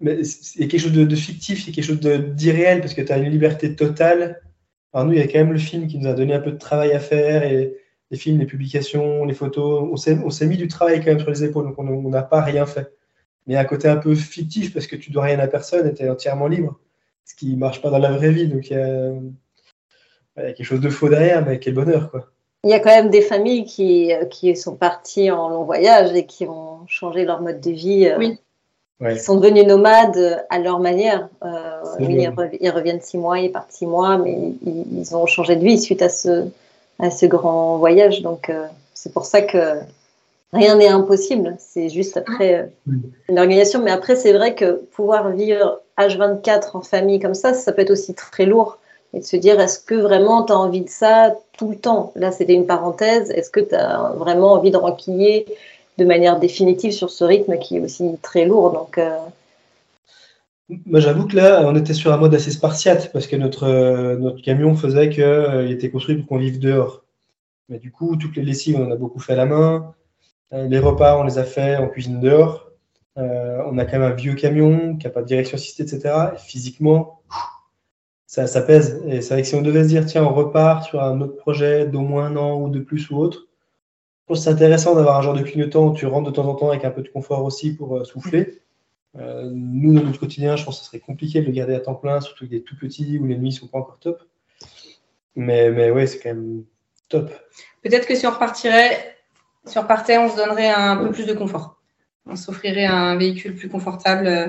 mais 0.01 0.19
il 0.55 0.63
y 0.63 0.65
a 0.65 0.69
quelque 0.69 0.81
chose 0.81 0.93
de, 0.93 1.17
fictif, 1.17 1.63
il 1.63 1.69
y 1.69 1.73
a 1.73 1.75
quelque 1.75 1.85
chose 1.85 2.01
d'irréel 2.35 2.81
parce 2.81 2.95
que 2.95 3.03
tu 3.03 3.13
as 3.13 3.19
une 3.19 3.31
liberté 3.31 3.77
totale. 3.77 4.41
Alors 4.93 5.07
nous, 5.07 5.13
il 5.13 5.19
y 5.19 5.23
a 5.23 5.27
quand 5.27 5.39
même 5.39 5.53
le 5.53 5.59
film 5.59 5.87
qui 5.87 5.99
nous 5.99 6.09
a 6.09 6.15
donné 6.15 6.35
un 6.35 6.41
peu 6.41 6.53
de 6.53 6.59
travail 6.59 6.93
à 6.93 7.01
faire 7.01 7.43
et 7.43 7.77
les 8.11 8.19
films, 8.19 8.39
les 8.39 8.47
publications, 8.47 9.25
les 9.25 9.35
photos. 9.35 9.89
On 9.91 9.97
s'est 10.31 10.47
mis 10.47 10.57
du 10.57 10.69
travail 10.69 11.01
quand 11.01 11.07
même 11.07 11.21
sur 11.21 11.31
les 11.31 11.45
épaules, 11.45 11.65
donc 11.65 11.79
on 11.79 12.09
n'a 12.09 12.23
pas 12.23 12.43
rien 12.43 12.67
fait. 12.67 12.93
Mais 13.47 13.55
il 13.55 13.57
y 13.57 13.57
a 13.57 13.61
un 13.61 13.65
côté 13.65 13.89
un 13.89 13.97
peu 13.97 14.15
fictif 14.15 14.75
parce 14.75 14.87
que 14.87 14.97
tu 14.97 15.11
dois 15.11 15.25
rien 15.25 15.39
à 15.39 15.47
personne 15.47 15.87
et 15.89 15.95
tu 15.95 16.03
es 16.03 16.09
entièrement 16.09 16.47
libre, 16.47 16.79
ce 17.25 17.35
qui 17.35 17.57
marche 17.57 17.81
pas 17.81 17.91
dans 17.91 17.99
la 17.99 18.13
vraie 18.13 18.33
vie. 18.33 18.49
Donc 18.49 18.71
il 18.71 18.77
y, 18.77 18.81
a, 18.81 20.53
quelque 20.53 20.65
chose 20.65 20.81
de 20.81 20.91
faux 20.91 21.09
derrière, 21.09 21.45
mais 21.45 21.59
quel 21.59 21.75
bonheur 21.75 22.11
quoi. 22.11 22.31
Il 22.65 22.71
y 22.71 22.75
a 22.75 22.81
quand 22.81 22.91
même 22.91 23.09
des 23.09 23.23
familles 23.23 23.65
qui, 23.65 24.13
qui 24.31 24.55
sont 24.55 24.77
parties 24.77 25.31
en 25.31 25.49
long 25.49 25.65
voyage 25.65 26.13
et 26.13 26.27
qui 26.27 26.47
ont 26.47 26.87
changé 26.87 27.25
leur 27.25 27.41
mode 27.41 27.61
de 27.61 27.71
vie. 27.71 28.07
Euh, 28.07 28.19
oui. 28.19 28.39
Ils 29.01 29.19
sont 29.19 29.37
devenus 29.41 29.67
nomades 29.67 30.45
à 30.51 30.59
leur 30.59 30.79
manière. 30.79 31.31
Euh, 31.43 31.81
ils, 32.01 32.69
reviennent 32.71 33.01
six 33.01 33.17
mois, 33.17 33.39
ils 33.39 33.51
partent 33.51 33.73
six 33.73 33.87
mois, 33.87 34.19
mais 34.19 34.53
ils, 34.63 35.17
ont 35.17 35.25
changé 35.25 35.57
de 35.57 35.65
vie 35.65 35.79
suite 35.79 36.03
à 36.03 36.11
ce, 36.11 36.51
à 37.01 37.11
ce 37.11 37.27
grand 37.27 37.79
voyage. 37.79 38.23
Donc, 38.23 38.51
euh, 38.51 38.67
c'est 38.95 39.13
pour 39.13 39.25
ça 39.25 39.43
que 39.43 39.75
rien 40.53 40.77
n'est 40.77 40.89
impossible. 40.89 41.57
C'est 41.59 41.89
juste 41.89 42.17
après 42.17 42.55
euh, 42.55 42.93
une 43.29 43.39
organisation. 43.39 43.81
Mais 43.83 43.91
après, 43.91 44.17
c'est 44.17 44.33
vrai 44.33 44.55
que 44.55 44.83
pouvoir 44.93 45.31
vivre 45.31 45.81
H24 45.99 46.77
en 46.77 46.83
famille 46.83 47.21
comme 47.21 47.35
ça, 47.35 47.55
ça 47.55 47.73
peut 47.73 47.83
être 47.83 47.91
aussi 47.91 48.15
très 48.15 48.47
lourd. 48.47 48.79
Et 49.13 49.21
de 49.21 49.25
se 49.25 49.37
dire, 49.37 49.59
est-ce 49.59 49.81
que 49.81 49.97
vraiment 49.97 50.45
tu 50.45 50.53
as 50.53 50.59
envie 50.59 50.83
de 50.83 50.89
ça 50.89 51.35
tout 51.59 51.71
le 51.71 51.77
temps? 51.77 52.13
Là, 52.15 52.31
c'était 52.31 52.55
une 52.55 52.67
parenthèse. 52.67 53.31
Est-ce 53.31 53.51
que 53.51 53.61
tu 53.61 53.75
as 53.75 54.13
vraiment 54.17 54.53
envie 54.53 54.71
de 54.71 54.77
renquiller 54.77 55.47
de 55.99 56.05
manière 56.05 56.39
définitive 56.39 56.93
sur 56.93 57.11
ce 57.11 57.25
rythme 57.25 57.59
qui 57.59 57.77
est 57.77 57.81
aussi 57.81 58.17
très 58.23 58.45
lourd? 58.45 58.71
Donc. 58.71 58.99
Euh, 58.99 59.17
Moi, 60.87 61.01
j'avoue 61.01 61.27
que 61.27 61.37
là, 61.37 61.63
on 61.65 61.75
était 61.75 61.95
sur 61.95 62.13
un 62.13 62.17
mode 62.17 62.35
assez 62.35 62.51
spartiate 62.51 63.13
parce 63.13 63.27
que 63.27 63.37
notre, 63.37 64.17
notre 64.17 64.41
camion 64.43 64.75
faisait 64.75 65.09
qu'il 65.09 65.71
était 65.71 65.91
construit 65.91 66.17
pour 66.17 66.27
qu'on 66.27 66.39
vive 66.39 66.59
dehors. 66.59 67.05
Mais 67.69 67.79
du 67.79 67.93
coup, 67.93 68.17
toutes 68.17 68.37
les 68.37 68.43
lessives, 68.43 68.77
on 68.77 68.87
en 68.87 68.91
a 68.91 68.97
beaucoup 68.97 69.21
fait 69.21 69.33
à 69.33 69.37
la 69.37 69.47
main. 69.47 69.95
Euh, 70.53 70.67
les 70.67 70.81
repas, 70.81 71.19
on 71.19 71.23
les 71.23 71.39
a 71.39 71.45
fait 71.45 71.77
en 71.77 71.89
cuisine 71.89 72.21
dehors. 72.21 72.71
Euh, 73.17 73.63
on 73.67 73.79
a 73.79 73.85
quand 73.85 73.99
même 73.99 74.11
un 74.11 74.15
vieux 74.15 74.35
camion 74.35 74.97
qui 74.97 75.07
n'a 75.07 75.11
pas 75.13 75.23
de 75.23 75.27
direction 75.27 75.55
assistée, 75.57 75.85
etc. 75.85 76.33
physiquement, 76.37 77.23
ça, 78.27 78.47
ça, 78.47 78.63
pèse. 78.63 79.03
Et 79.07 79.21
c'est 79.21 79.35
vrai 79.35 79.43
que 79.43 79.49
si 79.49 79.55
on 79.55 79.63
devait 79.63 79.85
se 79.85 79.89
dire, 79.89 80.07
tiens, 80.07 80.25
on 80.25 80.35
repart 80.35 80.85
sur 80.85 81.03
un 81.03 81.21
autre 81.21 81.37
projet 81.37 81.87
d'au 81.87 82.01
moins 82.01 82.27
un 82.27 82.37
an 82.37 82.61
ou 82.61 82.69
de 82.69 82.81
plus 82.81 83.11
ou 83.11 83.19
autre, 83.19 83.49
je 83.49 84.27
pense 84.27 84.39
que 84.39 84.45
c'est 84.45 84.51
intéressant 84.51 84.95
d'avoir 84.95 85.19
un 85.19 85.23
genre 85.23 85.35
de 85.35 85.43
clignotant 85.43 85.89
où 85.89 85.95
tu 85.95 86.07
rentres 86.07 86.31
de 86.31 86.35
temps 86.35 86.47
en 86.47 86.55
temps 86.55 86.71
avec 86.71 86.85
un 86.85 86.91
peu 86.91 87.03
de 87.03 87.09
confort 87.09 87.45
aussi 87.45 87.75
pour 87.75 88.05
euh, 89.19 89.51
nous, 89.53 89.95
dans 89.95 90.05
notre 90.05 90.21
quotidien, 90.21 90.57
je 90.57 90.65
pense 90.65 90.79
que 90.79 90.85
ce 90.85 90.87
serait 90.87 91.01
compliqué 91.01 91.41
de 91.41 91.47
le 91.47 91.53
garder 91.53 91.75
à 91.75 91.81
temps 91.81 91.95
plein, 91.95 92.21
surtout 92.21 92.47
qu'il 92.47 92.57
est 92.57 92.61
tout 92.61 92.77
petit 92.77 93.19
ou 93.19 93.27
les 93.27 93.37
nuits 93.37 93.51
ne 93.51 93.55
sont 93.55 93.67
pas 93.67 93.79
encore 93.79 93.99
top. 93.99 94.23
Mais, 95.37 95.71
mais 95.71 95.91
ouais, 95.91 96.07
c'est 96.07 96.21
quand 96.21 96.31
même 96.31 96.65
top. 97.09 97.31
Peut-être 97.83 98.07
que 98.07 98.15
si 98.15 98.27
on 98.27 98.31
repartirait 98.31 99.17
sur 99.67 99.87
partait, 99.87 100.19
on 100.19 100.31
se 100.31 100.37
donnerait 100.37 100.71
un 100.71 100.97
peu 100.97 101.11
plus 101.11 101.27
de 101.27 101.35
confort. 101.35 101.81
On 102.27 102.37
s'offrirait 102.37 102.87
un 102.87 103.17
véhicule 103.17 103.55
plus 103.55 103.69
confortable. 103.69 104.27
Euh, 104.27 104.49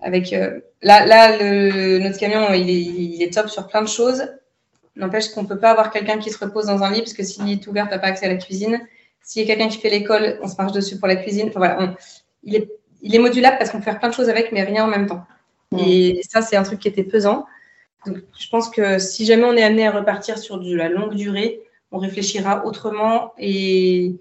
avec 0.00 0.32
euh, 0.32 0.60
là, 0.82 1.06
là 1.06 1.38
notre 1.98 2.18
camion, 2.18 2.52
il 2.52 3.22
est, 3.22 3.32
top 3.32 3.48
sur 3.48 3.68
plein 3.68 3.82
de 3.82 3.88
choses. 3.88 4.24
N'empêche 4.96 5.28
qu'on 5.28 5.42
ne 5.42 5.48
peut 5.48 5.58
pas 5.58 5.70
avoir 5.70 5.90
quelqu'un 5.90 6.18
qui 6.18 6.30
se 6.30 6.38
repose 6.44 6.66
dans 6.66 6.82
un 6.82 6.90
lit 6.90 7.00
parce 7.00 7.12
que 7.12 7.22
s'il 7.22 7.48
est 7.50 7.66
ouvert, 7.66 7.86
tu 7.86 7.94
n'as 7.94 7.98
pas 7.98 8.08
accès 8.08 8.26
à 8.26 8.28
la 8.28 8.36
cuisine. 8.36 8.80
S'il 9.22 9.42
y 9.42 9.44
a 9.44 9.54
quelqu'un 9.54 9.68
qui 9.68 9.78
fait 9.78 9.90
l'école, 9.90 10.38
on 10.42 10.48
se 10.48 10.56
marche 10.56 10.72
dessus 10.72 10.98
pour 10.98 11.06
la 11.06 11.16
cuisine. 11.16 11.48
Enfin, 11.48 11.60
voilà, 11.60 11.94
il, 12.42 12.56
est, 12.56 12.68
il 13.02 13.14
est 13.14 13.18
modulable 13.18 13.58
parce 13.58 13.70
qu'on 13.70 13.78
peut 13.78 13.84
faire 13.84 13.98
plein 13.98 14.08
de 14.08 14.14
choses 14.14 14.28
avec, 14.28 14.52
mais 14.52 14.62
rien 14.62 14.84
en 14.84 14.88
même 14.88 15.06
temps. 15.06 15.24
Mmh. 15.72 15.78
Et 15.78 16.20
ça, 16.28 16.42
c'est 16.42 16.56
un 16.56 16.62
truc 16.62 16.78
qui 16.78 16.88
était 16.88 17.04
pesant. 17.04 17.46
Donc, 18.06 18.18
je 18.38 18.48
pense 18.48 18.70
que 18.70 18.98
si 18.98 19.24
jamais 19.24 19.44
on 19.44 19.52
est 19.52 19.62
amené 19.62 19.86
à 19.86 19.92
repartir 19.92 20.38
sur 20.38 20.58
de 20.58 20.74
la 20.74 20.88
longue 20.88 21.14
durée, 21.14 21.60
on 21.92 21.98
réfléchira 21.98 22.64
autrement 22.66 23.32
et, 23.38 24.14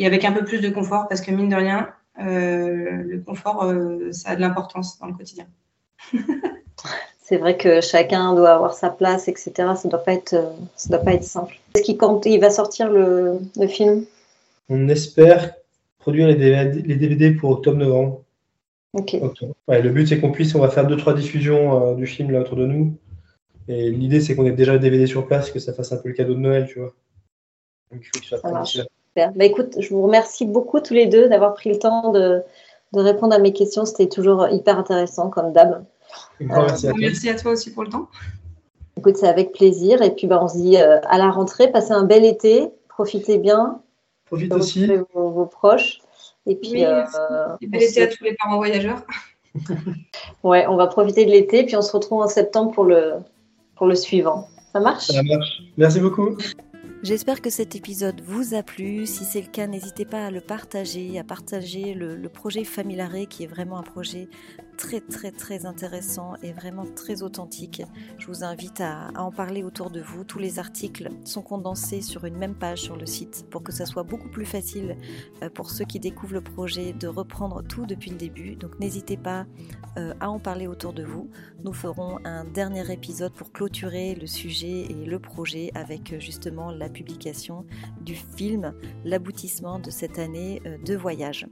avec 0.00 0.24
un 0.24 0.32
peu 0.32 0.44
plus 0.44 0.60
de 0.60 0.70
confort 0.70 1.08
parce 1.08 1.20
que 1.20 1.30
mine 1.30 1.48
de 1.48 1.56
rien, 1.56 1.90
euh, 2.20 3.02
le 3.04 3.20
confort, 3.20 3.64
euh, 3.64 4.10
ça 4.12 4.30
a 4.30 4.36
de 4.36 4.40
l'importance 4.40 4.98
dans 4.98 5.06
le 5.06 5.14
quotidien. 5.14 5.46
C'est 7.24 7.36
vrai 7.36 7.56
que 7.56 7.80
chacun 7.80 8.34
doit 8.34 8.50
avoir 8.50 8.74
sa 8.74 8.90
place, 8.90 9.28
etc. 9.28 9.52
Ça 9.76 9.88
doit 9.88 10.02
pas 10.02 10.12
être, 10.12 10.34
ça 10.76 10.88
doit 10.88 10.98
pas 10.98 11.14
être 11.14 11.24
simple. 11.24 11.58
Est-ce 11.74 11.84
qu'il 11.84 11.96
compte, 11.96 12.26
il 12.26 12.40
va 12.40 12.50
sortir 12.50 12.90
le, 12.90 13.38
film? 13.68 14.04
On 14.68 14.88
espère 14.88 15.54
produire 16.02 16.26
les 16.26 16.34
DVD, 16.34 17.30
pour 17.32 17.50
octobre-novembre. 17.50 18.22
Ok. 18.92 19.16
le 19.68 19.88
but 19.88 20.06
c'est 20.06 20.20
qu'on 20.20 20.32
puisse, 20.32 20.54
on 20.54 20.60
va 20.60 20.68
faire 20.68 20.86
deux 20.86 20.98
trois 20.98 21.14
diffusions 21.14 21.92
euh, 21.92 21.94
du 21.94 22.06
film 22.06 22.30
là 22.30 22.40
autour 22.40 22.58
de 22.58 22.66
nous 22.66 22.94
et 23.68 23.90
l'idée, 23.90 24.20
c'est 24.20 24.34
qu'on 24.34 24.46
ait 24.46 24.52
déjà 24.52 24.72
le 24.72 24.78
DVD 24.78 25.06
sur 25.06 25.26
place, 25.26 25.50
que 25.50 25.58
ça 25.58 25.72
fasse 25.72 25.92
un 25.92 25.96
peu 25.96 26.08
le 26.08 26.14
cadeau 26.14 26.34
de 26.34 26.40
Noël, 26.40 26.66
tu 26.68 26.80
vois. 26.80 26.92
Donc, 27.90 28.02
il 28.02 28.30
faut 28.30 28.36
que 28.36 28.80
Bah, 29.14 29.44
écoute, 29.44 29.76
je 29.78 29.88
vous 29.90 30.02
remercie 30.02 30.46
beaucoup 30.46 30.80
tous 30.80 30.94
les 30.94 31.06
deux 31.06 31.28
d'avoir 31.28 31.54
pris 31.54 31.70
le 31.70 31.78
temps 31.78 32.12
de, 32.12 32.42
répondre 32.94 33.34
à 33.34 33.38
mes 33.38 33.52
questions. 33.52 33.84
C'était 33.84 34.08
toujours 34.08 34.48
hyper 34.48 34.78
intéressant, 34.78 35.30
comme 35.30 35.52
d'hab. 35.52 35.84
merci, 36.40 37.28
à 37.28 37.34
toi 37.34 37.52
aussi 37.52 37.72
pour 37.72 37.84
le 37.84 37.90
temps. 37.90 38.08
Écoute, 38.98 39.16
c'est 39.16 39.28
avec 39.28 39.52
plaisir. 39.52 40.02
Et 40.02 40.10
puis, 40.10 40.26
bah, 40.26 40.40
on 40.42 40.48
se 40.48 40.56
dit 40.56 40.76
euh, 40.76 41.00
à 41.04 41.18
la 41.18 41.30
rentrée, 41.30 41.70
passez 41.70 41.92
un 41.92 42.04
bel 42.04 42.24
été, 42.24 42.68
profitez 42.88 43.38
bien. 43.38 43.80
Profitez 44.32 44.54
aussi. 44.54 44.86
Vos, 45.12 45.30
vos, 45.30 45.44
proches. 45.44 45.98
Et 46.46 46.56
puis, 46.56 46.86
euh, 46.86 47.02
bel 47.60 47.82
été 47.82 48.02
à 48.02 48.06
tous 48.06 48.24
les 48.24 48.34
parents 48.34 48.56
voyageurs. 48.56 49.04
ouais, 50.42 50.66
on 50.66 50.76
va 50.76 50.86
profiter 50.86 51.26
de 51.26 51.30
l'été, 51.30 51.64
puis 51.64 51.76
on 51.76 51.82
se 51.82 51.92
retrouve 51.92 52.22
en 52.22 52.28
septembre 52.28 52.72
pour 52.72 52.84
le, 52.84 53.16
pour 53.76 53.86
le 53.86 53.94
suivant. 53.94 54.48
Ça 54.72 54.80
marche? 54.80 55.08
Ça 55.08 55.22
marche. 55.22 55.60
Merci 55.76 56.00
beaucoup. 56.00 56.38
J'espère 57.02 57.42
que 57.42 57.50
cet 57.50 57.76
épisode 57.76 58.22
vous 58.22 58.54
a 58.54 58.62
plu. 58.62 59.04
Si 59.06 59.24
c'est 59.24 59.42
le 59.42 59.48
cas, 59.48 59.66
n'hésitez 59.66 60.06
pas 60.06 60.26
à 60.26 60.30
le 60.30 60.40
partager, 60.40 61.18
à 61.18 61.24
partager 61.24 61.92
le, 61.92 62.16
le 62.16 62.28
projet 62.30 62.64
Familare 62.64 63.28
qui 63.28 63.44
est 63.44 63.48
vraiment 63.48 63.78
un 63.78 63.82
projet 63.82 64.28
très 64.82 65.00
très 65.00 65.30
très 65.30 65.64
intéressant 65.64 66.34
et 66.42 66.52
vraiment 66.52 66.84
très 66.84 67.22
authentique. 67.22 67.82
Je 68.18 68.26
vous 68.26 68.42
invite 68.42 68.80
à, 68.80 69.10
en 69.16 69.30
parler 69.30 69.62
autour 69.62 69.90
de 69.90 70.00
vous. 70.00 70.24
Tous 70.24 70.40
les 70.40 70.58
articles 70.58 71.08
sont 71.24 71.40
condensés 71.40 72.02
sur 72.02 72.24
une 72.24 72.36
même 72.36 72.56
page 72.56 72.80
sur 72.80 72.96
le 72.96 73.06
site 73.06 73.46
pour 73.48 73.62
que 73.62 73.70
ça 73.70 73.86
soit 73.86 74.02
beaucoup 74.02 74.28
plus 74.28 74.44
facile 74.44 74.96
euh, 75.42 75.48
pour 75.48 75.70
ceux 75.70 75.84
qui 75.84 76.00
découvrent 76.00 76.34
le 76.34 76.40
projet 76.40 76.92
de 76.94 77.06
reprendre 77.06 77.62
tout 77.62 77.86
depuis 77.86 78.10
le 78.10 78.16
début. 78.16 78.56
Donc 78.56 78.80
n'hésitez 78.80 79.16
pas 79.16 79.46
euh, 79.98 80.14
à 80.18 80.28
en 80.28 80.40
parler 80.40 80.66
autour 80.66 80.92
de 80.92 81.04
vous. 81.04 81.30
Nous 81.62 81.72
ferons 81.72 82.18
un 82.24 82.44
dernier 82.44 82.90
épisode 82.92 83.32
pour 83.32 83.52
clôturer 83.52 84.16
le 84.16 84.26
sujet 84.26 84.86
et 84.90 85.06
le 85.06 85.18
projet 85.20 85.70
avec 85.76 86.12
euh, 86.12 86.18
justement 86.18 86.72
la 86.72 86.88
publication 86.88 87.64
du 88.00 88.16
film, 88.16 88.74
l'aboutissement 89.04 89.78
de 89.78 89.90
cette 89.90 90.18
année 90.18 90.60
de 90.84 90.96
voyage. 90.96 91.46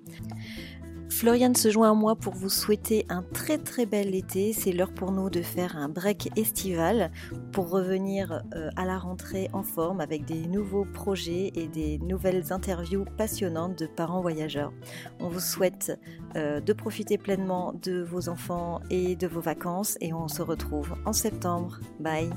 Floriane 1.11 1.57
se 1.57 1.71
joint 1.71 1.91
à 1.91 1.95
moi 1.95 2.15
pour 2.15 2.35
vous 2.35 2.49
souhaiter 2.49 3.05
un 3.09 3.23
très 3.23 3.59
très 3.59 3.85
bel 3.85 4.15
été. 4.15 4.53
C'est 4.53 4.73
l'heure 4.73 4.95
pour 4.95 5.13
nous 5.13 5.29
de 5.29 5.43
faire 5.43 5.77
un 5.77 5.89
break 5.89 6.31
estival 6.39 7.11
pour 7.53 7.69
revenir 7.69 8.43
euh, 8.55 8.71
à 8.77 8.87
la 8.87 8.99
rentrée 8.99 9.51
en 9.53 9.63
forme 9.63 10.01
avec 10.01 10.25
des 10.25 10.47
nouveaux 10.47 10.85
projets 10.85 11.51
et 11.55 11.67
des 11.67 11.99
nouvelles 11.99 12.53
interviews 12.53 13.05
passionnantes 13.17 13.79
de 13.79 13.87
parents 13.87 14.23
voyageurs. 14.23 14.73
On 15.19 15.29
vous 15.29 15.41
souhaite 15.41 15.99
euh, 16.37 16.61
de 16.61 16.73
profiter 16.73 17.19
pleinement 17.19 17.75
de 17.83 18.03
vos 18.03 18.29
enfants 18.29 18.81
et 18.89 19.17
de 19.17 19.27
vos 19.27 19.41
vacances 19.41 19.99
et 20.01 20.15
on 20.15 20.29
se 20.29 20.43
retrouve 20.43 20.95
en 21.05 21.13
septembre. 21.13 21.81
Bye 21.99 22.31